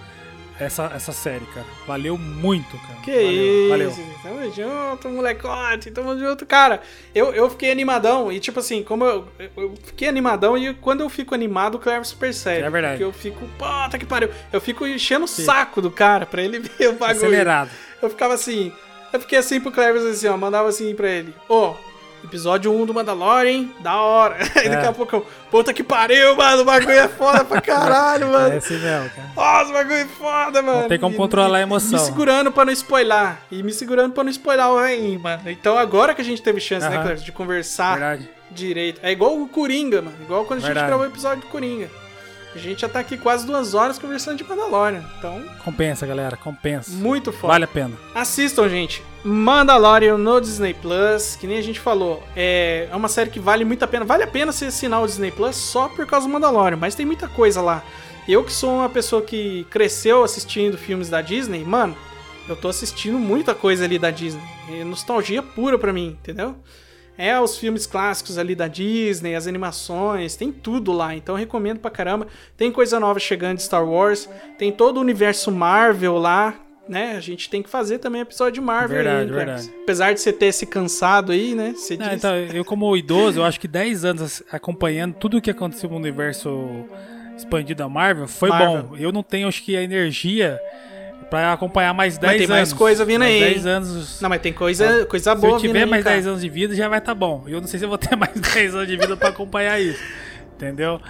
essa, 0.60 0.90
essa 0.94 1.12
série, 1.12 1.44
cara. 1.46 1.66
Valeu 1.86 2.16
muito, 2.16 2.76
cara. 2.78 3.00
Que 3.04 3.66
valeu, 3.68 3.88
isso, 3.90 4.00
valeu. 4.00 4.12
tamo 4.22 4.52
junto, 4.54 5.08
molecote, 5.08 5.90
tamo 5.90 6.18
junto. 6.18 6.46
Cara, 6.46 6.80
eu, 7.14 7.32
eu 7.34 7.50
fiquei 7.50 7.70
animadão 7.70 8.30
e, 8.32 8.40
tipo 8.40 8.60
assim, 8.60 8.82
como 8.82 9.04
eu, 9.04 9.28
eu- 9.56 9.74
fiquei 9.84 10.08
animadão 10.08 10.56
e 10.56 10.72
quando 10.74 11.00
eu 11.00 11.08
fico 11.08 11.34
animado, 11.34 11.74
o 11.76 11.78
Cleverson 11.78 12.16
percebe. 12.16 12.64
É 12.64 12.70
verdade. 12.70 12.92
Porque 12.94 13.04
eu 13.04 13.12
fico, 13.12 13.46
puta 13.58 13.98
que 13.98 14.06
pariu. 14.06 14.30
Eu 14.52 14.60
fico 14.60 14.86
enchendo 14.86 15.24
o 15.24 15.28
saco 15.28 15.82
do 15.82 15.90
cara 15.90 16.26
pra 16.26 16.42
ele 16.42 16.58
ver 16.78 16.88
o 16.88 16.92
bagulho. 16.94 17.18
Acelerado. 17.18 17.70
Eu 18.00 18.08
ficava 18.08 18.34
assim, 18.34 18.72
eu 19.12 19.20
fiquei 19.20 19.38
assim 19.38 19.60
pro 19.60 19.72
Cleverson 19.72 20.08
assim, 20.08 20.28
ó, 20.28 20.36
mandava 20.36 20.68
assim 20.68 20.94
pra 20.94 21.08
ele, 21.10 21.34
ô. 21.48 21.74
Episódio 22.24 22.72
1 22.72 22.84
do 22.86 22.92
Mandalorian, 22.94 23.50
hein? 23.50 23.74
Da 23.80 24.00
hora. 24.00 24.36
Aí 24.56 24.68
daqui 24.68 24.84
É. 24.84 24.88
a 24.88 24.92
pouco 24.92 25.16
eu, 25.16 25.26
puta 25.50 25.72
que 25.72 25.82
pariu, 25.82 26.36
mano. 26.36 26.62
O 26.62 26.64
bagulho 26.64 26.90
é 26.92 27.08
foda 27.08 27.44
pra 27.44 27.60
caralho, 27.60 28.28
mano. 28.32 28.54
É 28.54 28.58
assim 28.58 28.78
mesmo, 28.78 29.10
cara. 29.10 29.28
Nossa, 29.36 29.70
o 29.70 29.72
bagulho 29.72 29.96
é 29.96 30.04
foda, 30.06 30.62
mano. 30.62 30.80
Não 30.82 30.88
tem 30.88 30.98
como 30.98 31.14
E- 31.14 31.18
controlar 31.18 31.58
a 31.58 31.62
emoção. 31.62 31.98
Me 31.98 32.04
segurando 32.04 32.52
pra 32.52 32.64
não 32.64 32.72
spoiler. 32.72 33.36
E 33.50 33.62
me 33.62 33.72
segurando 33.72 34.12
pra 34.12 34.24
não 34.24 34.30
spoiler 34.30 34.66
o 34.66 34.76
Rain, 34.78 35.16
mano. 35.18 35.42
Então 35.46 35.78
agora 35.78 36.14
que 36.14 36.20
a 36.20 36.24
gente 36.24 36.42
teve 36.42 36.60
chance, 36.60 36.86
né, 36.88 36.94
Aham. 36.94 37.02
Cleverson, 37.02 37.24
de 37.24 37.32
conversar 37.32 37.98
Verdade. 37.98 38.28
direito. 38.50 39.00
É 39.02 39.10
igual 39.12 39.40
o 39.40 39.48
Coringa, 39.48 40.02
mano. 40.02 40.16
Igual 40.20 40.44
quando 40.44 40.62
a 40.62 40.66
gente 40.66 40.74
gravou 40.74 41.00
o 41.06 41.08
episódio 41.08 41.40
do 41.42 41.46
Coringa. 41.46 41.88
A 42.54 42.58
gente 42.58 42.80
já 42.80 42.88
tá 42.88 42.98
aqui 43.00 43.16
quase 43.16 43.46
duas 43.46 43.74
horas 43.74 43.98
conversando 43.98 44.38
de 44.38 44.44
Mandalorian. 44.44 45.04
Então, 45.18 45.42
Compensa, 45.64 46.06
galera. 46.06 46.36
Compensa. 46.36 46.90
muito 46.92 47.30
foda. 47.30 47.52
Vale 47.52 47.64
a 47.64 47.68
pena. 47.68 47.92
Assistam, 48.14 48.68
gente. 48.68 49.02
Mandalorian 49.22 50.16
no 50.16 50.40
Disney 50.40 50.74
Plus, 50.74 51.36
que 51.36 51.46
nem 51.46 51.58
a 51.58 51.62
gente 51.62 51.78
falou, 51.78 52.22
é 52.34 52.88
é 52.90 52.96
uma 52.96 53.08
série 53.08 53.30
que 53.30 53.38
vale 53.38 53.64
muito 53.64 53.82
a 53.84 53.88
pena. 53.88 54.04
Vale 54.04 54.22
a 54.22 54.26
pena 54.26 54.50
você 54.52 54.66
assinar 54.66 55.02
o 55.02 55.06
Disney 55.06 55.30
Plus 55.30 55.56
só 55.56 55.88
por 55.88 56.06
causa 56.06 56.26
do 56.26 56.32
Mandalorian, 56.32 56.76
mas 56.76 56.94
tem 56.94 57.04
muita 57.04 57.28
coisa 57.28 57.60
lá. 57.60 57.82
Eu 58.26 58.42
que 58.44 58.52
sou 58.52 58.70
uma 58.70 58.88
pessoa 58.88 59.22
que 59.22 59.64
cresceu 59.70 60.22
assistindo 60.24 60.76
filmes 60.76 61.08
da 61.08 61.20
Disney, 61.22 61.64
mano, 61.64 61.96
eu 62.48 62.56
tô 62.56 62.68
assistindo 62.68 63.18
muita 63.18 63.54
coisa 63.54 63.84
ali 63.84 63.98
da 63.98 64.10
Disney. 64.10 64.42
É 64.70 64.84
nostalgia 64.84 65.42
pura 65.42 65.78
pra 65.78 65.92
mim, 65.92 66.16
entendeu? 66.20 66.56
É 67.18 67.38
os 67.40 67.58
filmes 67.58 67.84
clássicos 67.84 68.38
ali 68.38 68.54
da 68.54 68.68
Disney, 68.68 69.34
as 69.34 69.48
animações, 69.48 70.36
tem 70.36 70.52
tudo 70.52 70.92
lá, 70.92 71.16
então 71.16 71.34
eu 71.34 71.38
recomendo 71.38 71.80
pra 71.80 71.90
caramba. 71.90 72.28
Tem 72.56 72.70
coisa 72.70 73.00
nova 73.00 73.18
chegando 73.18 73.56
de 73.56 73.64
Star 73.64 73.84
Wars, 73.84 74.30
tem 74.56 74.70
todo 74.70 74.98
o 74.98 75.00
universo 75.00 75.50
Marvel 75.50 76.16
lá, 76.16 76.54
né, 76.88 77.16
a 77.16 77.20
gente 77.20 77.50
tem 77.50 77.62
que 77.62 77.68
fazer 77.68 77.98
também 77.98 78.22
episódio 78.22 78.54
de 78.54 78.60
Marvel 78.62 78.96
Verdade, 78.96 79.16
aí, 79.16 79.22
hein, 79.24 79.28
Cleves? 79.28 79.66
verdade. 79.66 79.82
Apesar 79.82 80.14
de 80.14 80.20
você 80.20 80.32
ter 80.32 80.52
se 80.52 80.64
cansado 80.64 81.32
aí, 81.32 81.54
né? 81.54 81.74
Você 81.76 81.96
Não, 81.98 82.12
então, 82.12 82.34
eu 82.34 82.64
como 82.64 82.96
idoso, 82.96 83.40
eu 83.40 83.44
acho 83.44 83.60
que 83.60 83.68
10 83.68 84.04
anos 84.06 84.42
acompanhando 84.50 85.14
tudo 85.14 85.36
o 85.36 85.40
que 85.42 85.50
aconteceu 85.50 85.90
no 85.90 85.96
universo 85.96 86.86
expandido 87.36 87.78
da 87.78 87.88
Marvel 87.88 88.26
foi 88.26 88.48
Marvel. 88.48 88.82
bom. 88.84 88.96
Eu 88.96 89.12
não 89.12 89.22
tenho, 89.22 89.48
acho 89.48 89.62
que, 89.62 89.76
a 89.76 89.82
energia 89.82 90.58
pra 91.30 91.52
acompanhar 91.52 91.92
mais 91.94 92.16
10 92.18 92.22
Mas 92.32 92.36
anos. 92.36 92.46
tem 92.46 92.56
mais 92.56 92.72
coisa 92.72 93.04
vindo 93.04 93.20
Mais 93.20 93.34
aí, 93.34 93.40
10 93.54 93.66
hein? 93.66 93.72
anos. 93.72 94.20
Não, 94.20 94.28
mas 94.28 94.40
tem 94.40 94.52
coisa, 94.52 95.06
coisa 95.06 95.34
Se 95.34 95.40
boa 95.40 95.54
eu 95.54 95.58
tiver 95.60 95.72
vindo 95.74 95.84
aí, 95.84 95.90
mais 95.90 96.04
cara. 96.04 96.16
10 96.16 96.26
anos 96.26 96.40
de 96.40 96.48
vida, 96.48 96.74
já 96.74 96.88
vai 96.88 96.98
estar 96.98 97.14
bom. 97.14 97.44
Eu 97.46 97.60
não 97.60 97.68
sei 97.68 97.78
se 97.78 97.84
eu 97.84 97.88
vou 97.88 97.98
ter 97.98 98.14
mais 98.16 98.32
10 98.34 98.74
anos 98.74 98.88
de 98.88 98.96
vida 98.96 99.16
pra 99.16 99.28
acompanhar 99.28 99.80
isso. 99.80 100.02
Entendeu? 100.56 101.00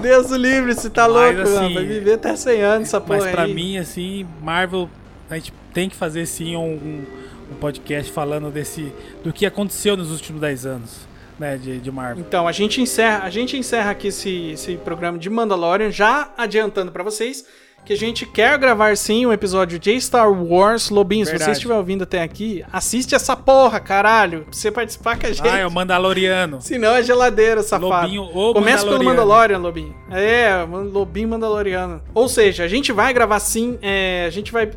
Deus 0.00 0.30
o 0.30 0.36
livre, 0.36 0.72
você 0.72 0.88
tá 0.88 1.08
Mas, 1.08 1.12
louco, 1.36 1.40
assim, 1.42 1.54
mano. 1.54 1.74
Vai 1.74 1.84
viver 1.84 2.12
até 2.12 2.36
100 2.36 2.60
anos 2.62 2.88
essa 2.88 3.00
porra 3.00 3.20
Mas 3.20 3.30
pra 3.32 3.42
aí. 3.42 3.52
mim, 3.54 3.76
assim, 3.76 4.26
Marvel, 4.40 4.88
a 5.28 5.34
gente 5.34 5.52
tem 5.72 5.88
que 5.88 5.96
fazer 5.96 6.24
sim 6.26 6.54
um, 6.56 6.60
um- 6.74 7.04
um 7.50 7.54
podcast 7.56 8.10
falando 8.12 8.50
desse 8.50 8.92
do 9.24 9.32
que 9.32 9.44
aconteceu 9.44 9.96
nos 9.96 10.10
últimos 10.12 10.40
10 10.40 10.64
anos, 10.66 11.08
né, 11.38 11.56
de, 11.56 11.78
de 11.80 11.90
Marvel. 11.90 12.24
Então, 12.26 12.46
a 12.46 12.52
gente 12.52 12.80
encerra, 12.80 13.24
a 13.24 13.30
gente 13.30 13.56
encerra 13.56 13.90
aqui 13.90 14.08
esse, 14.08 14.50
esse 14.52 14.76
programa 14.76 15.18
de 15.18 15.28
Mandalorian, 15.28 15.90
já 15.90 16.32
adiantando 16.38 16.92
pra 16.92 17.02
vocês 17.02 17.44
que 17.84 17.92
a 17.92 17.96
gente 17.96 18.24
quer 18.24 18.58
gravar 18.58 18.96
sim 18.96 19.26
um 19.26 19.32
episódio 19.32 19.78
de 19.78 20.00
Star 20.00 20.32
Wars. 20.32 20.88
Lobinho, 20.88 21.24
se 21.24 21.32
você 21.32 21.38
Verdade. 21.38 21.58
estiver 21.58 21.74
ouvindo 21.74 22.02
até 22.02 22.22
aqui, 22.22 22.64
assiste 22.72 23.14
essa 23.14 23.36
porra, 23.36 23.78
caralho, 23.78 24.44
pra 24.44 24.52
você 24.52 24.70
participar 24.70 25.18
com 25.18 25.26
a 25.26 25.32
gente. 25.32 25.46
Ah, 25.46 25.58
é 25.58 25.66
o 25.66 25.70
Mandaloriano. 25.70 26.60
Senão 26.62 26.94
é 26.94 27.02
geladeira, 27.02 27.62
safado. 27.62 27.88
Lobinho 27.88 28.22
ou 28.22 28.54
Começa 28.54 28.84
pelo 28.84 29.04
Mandaloriano. 29.04 29.14
Mandalorian, 29.14 29.58
Lobinho. 29.58 29.94
É, 30.10 30.64
Lobinho 30.92 31.28
Mandaloriano. 31.28 32.02
Ou 32.14 32.28
seja, 32.28 32.64
a 32.64 32.68
gente 32.68 32.90
vai 32.90 33.12
gravar 33.12 33.38
sim, 33.40 33.78
é, 33.82 34.24
a 34.26 34.30
gente 34.30 34.50
vai 34.50 34.70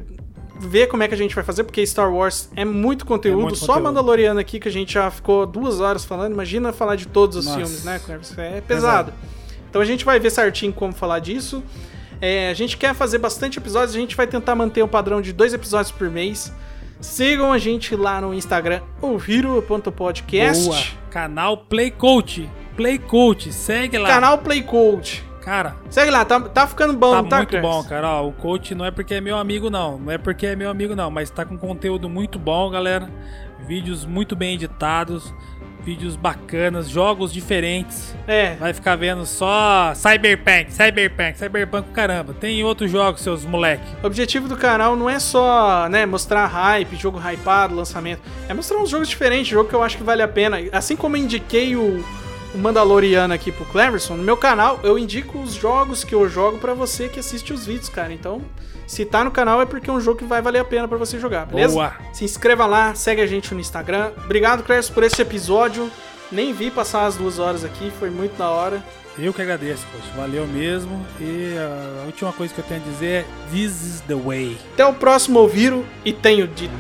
ver 0.60 0.88
como 0.88 1.04
é 1.04 1.08
que 1.08 1.14
a 1.14 1.18
gente 1.18 1.34
vai 1.34 1.44
fazer, 1.44 1.64
porque 1.64 1.86
Star 1.86 2.14
Wars 2.14 2.50
é 2.56 2.66
muito 2.66 3.06
conteúdo. 3.06 3.40
É 3.40 3.44
muito 3.44 3.58
Só 3.58 3.68
conteúdo. 3.68 3.84
Mandaloriano 3.84 4.40
aqui, 4.40 4.60
que 4.60 4.68
a 4.68 4.72
gente 4.72 4.94
já 4.94 5.10
ficou 5.10 5.46
duas 5.46 5.80
horas 5.80 6.04
falando. 6.04 6.34
Imagina 6.34 6.74
falar 6.74 6.96
de 6.96 7.08
todos 7.08 7.38
os 7.38 7.46
Nossa. 7.46 7.58
filmes, 7.58 7.84
né, 7.86 8.02
Cleves? 8.04 8.38
É 8.38 8.60
pesado. 8.60 9.14
Então 9.70 9.82
a 9.82 9.86
gente 9.86 10.04
vai 10.04 10.20
ver 10.20 10.30
certinho 10.32 10.74
como 10.74 10.94
falar 10.94 11.20
disso. 11.20 11.64
É, 12.20 12.50
a 12.50 12.54
gente 12.54 12.78
quer 12.78 12.94
fazer 12.94 13.18
bastante 13.20 13.58
episódios, 13.60 13.96
a 13.96 14.00
gente 14.00 14.16
vai 14.16 14.28
tentar 14.28 14.56
manter 14.56 14.82
o 14.82 14.88
padrão 14.88 15.22
de 15.22 15.32
dois 15.32 15.54
episódios 15.54 15.92
por 15.92 16.10
mês. 16.10 16.54
Sigam 17.00 17.54
a 17.54 17.58
gente 17.58 17.96
lá 17.96 18.20
no 18.20 18.34
Instagram, 18.34 18.82
ouviro.podcast. 19.02 20.66
Boa. 20.66 20.78
Canal 21.12 21.58
Play 21.58 21.92
Coach. 21.92 22.50
Play 22.76 22.98
Coach, 22.98 23.52
segue 23.54 23.98
lá. 23.98 24.10
Canal 24.10 24.40
Play 24.40 24.64
Coach. 24.64 25.28
Cara, 25.48 25.78
Segue 25.90 26.12
lá, 26.12 26.26
tá, 26.26 26.42
tá 26.42 26.68
ficando 26.68 26.92
bom, 26.92 27.10
tá 27.10 27.24
tá, 27.24 27.38
muito 27.38 27.50
Cleves? 27.52 27.70
bom, 27.70 27.82
cara. 27.86 28.16
Ó, 28.16 28.28
o 28.28 28.34
coach 28.34 28.76
não 28.76 28.84
é 28.84 28.92
porque 28.92 29.14
é 29.14 29.22
meu 29.22 29.38
amigo, 29.38 29.70
não. 29.70 29.98
Não 29.98 30.12
é 30.12 30.18
porque 30.18 30.46
é 30.46 30.58
meu 30.58 30.70
amigo, 30.70 30.94
não. 30.94 31.10
Mas 31.10 31.30
tá 31.30 31.46
com 31.46 31.58
conteúdo 31.58 32.10
muito 32.10 32.38
bom, 32.38 32.70
galera. 32.70 33.10
Vídeos 33.66 34.06
muito 34.06 34.36
bem 34.36 34.56
editados. 34.56 35.34
Vídeos 35.88 36.18
bacanas, 36.18 36.90
jogos 36.90 37.32
diferentes. 37.32 38.14
É. 38.28 38.56
Vai 38.56 38.74
ficar 38.74 38.98
vendo 38.98 39.26
só 39.26 39.94
Cyberpunk, 39.96 40.74
Cyberpunk, 40.74 41.38
Cyberpunk, 41.38 41.92
caramba. 41.92 42.34
Tem 42.34 42.62
outros 42.62 42.92
jogos, 42.92 43.22
seus 43.22 43.46
moleque. 43.46 43.86
O 44.04 44.08
objetivo 44.08 44.50
do 44.50 44.58
canal 44.58 44.98
não 44.98 45.10
é 45.10 45.18
só, 45.18 45.88
né, 45.88 46.06
mostrar 46.06 46.46
hype, 46.46 46.98
jogo 46.98 47.18
hypado, 47.18 47.74
lançamento. 47.74 48.22
É 48.50 48.54
mostrar 48.54 48.80
uns 48.80 48.90
jogos 48.90 49.08
diferentes, 49.08 49.48
jogo 49.48 49.70
que 49.70 49.76
eu 49.76 49.82
acho 49.82 49.96
que 49.96 50.04
vale 50.04 50.22
a 50.22 50.28
pena. 50.28 50.58
Assim 50.74 50.98
como 50.98 51.16
eu 51.16 51.22
indiquei 51.22 51.78
o, 51.78 52.04
o 52.54 52.58
Mandaloriano 52.58 53.34
aqui 53.34 53.50
pro 53.50 53.64
Cleverson, 53.64 54.18
no 54.18 54.24
meu 54.24 54.36
canal 54.36 54.82
eu 54.84 55.00
indico 55.00 55.40
os 55.40 55.54
jogos 55.54 56.04
que 56.04 56.14
eu 56.14 56.28
jogo 56.28 56.58
pra 56.58 56.74
você 56.74 57.08
que 57.08 57.18
assiste 57.18 57.54
os 57.54 57.66
vídeos, 57.66 57.88
cara. 57.88 58.12
Então, 58.12 58.42
se 58.88 59.06
tá 59.06 59.24
no 59.24 59.30
canal 59.30 59.62
é 59.62 59.66
porque 59.66 59.90
é 59.90 59.94
um 59.94 60.00
jogo 60.00 60.18
que 60.18 60.26
vai 60.26 60.42
valer 60.42 60.60
a 60.60 60.66
pena 60.66 60.88
pra 60.88 60.98
você 60.98 61.20
jogar, 61.20 61.46
beleza? 61.46 61.74
Boa. 61.74 61.94
Se 62.14 62.24
inscreva 62.24 62.66
lá, 62.66 62.96
segue 62.96 63.22
a 63.22 63.28
gente 63.28 63.54
no 63.54 63.60
Instagram. 63.60 64.12
Obrigado, 64.24 64.64
Cleverson, 64.64 64.94
por 64.94 65.04
esse 65.04 65.22
episódio. 65.22 65.92
Nem 66.32 66.54
vi 66.54 66.72
passar 66.72 67.06
as 67.06 67.16
duas 67.16 67.38
horas 67.38 67.64
aqui, 67.64 67.92
foi 68.00 68.10
muito 68.10 68.38
da 68.38 68.50
hora. 68.50 68.84
Eu 69.20 69.34
que 69.34 69.42
agradeço, 69.42 69.86
coach. 69.92 70.08
Valeu 70.16 70.46
mesmo. 70.48 71.06
E 71.20 71.56
a 71.58 72.06
última 72.06 72.32
coisa 72.32 72.54
que 72.54 72.60
eu 72.60 72.66
tenho 72.66 72.82
a 72.82 72.84
dizer 72.84 73.08
é: 73.08 73.26
This 73.52 73.82
is 73.82 74.02
the 74.02 74.16
way. 74.16 74.58
Até 74.74 74.86
o 74.86 74.94
próximo 74.94 75.40
Ouviro 75.40 75.86
e 76.06 76.14
tenho 76.14 76.48
dito. 76.48 76.74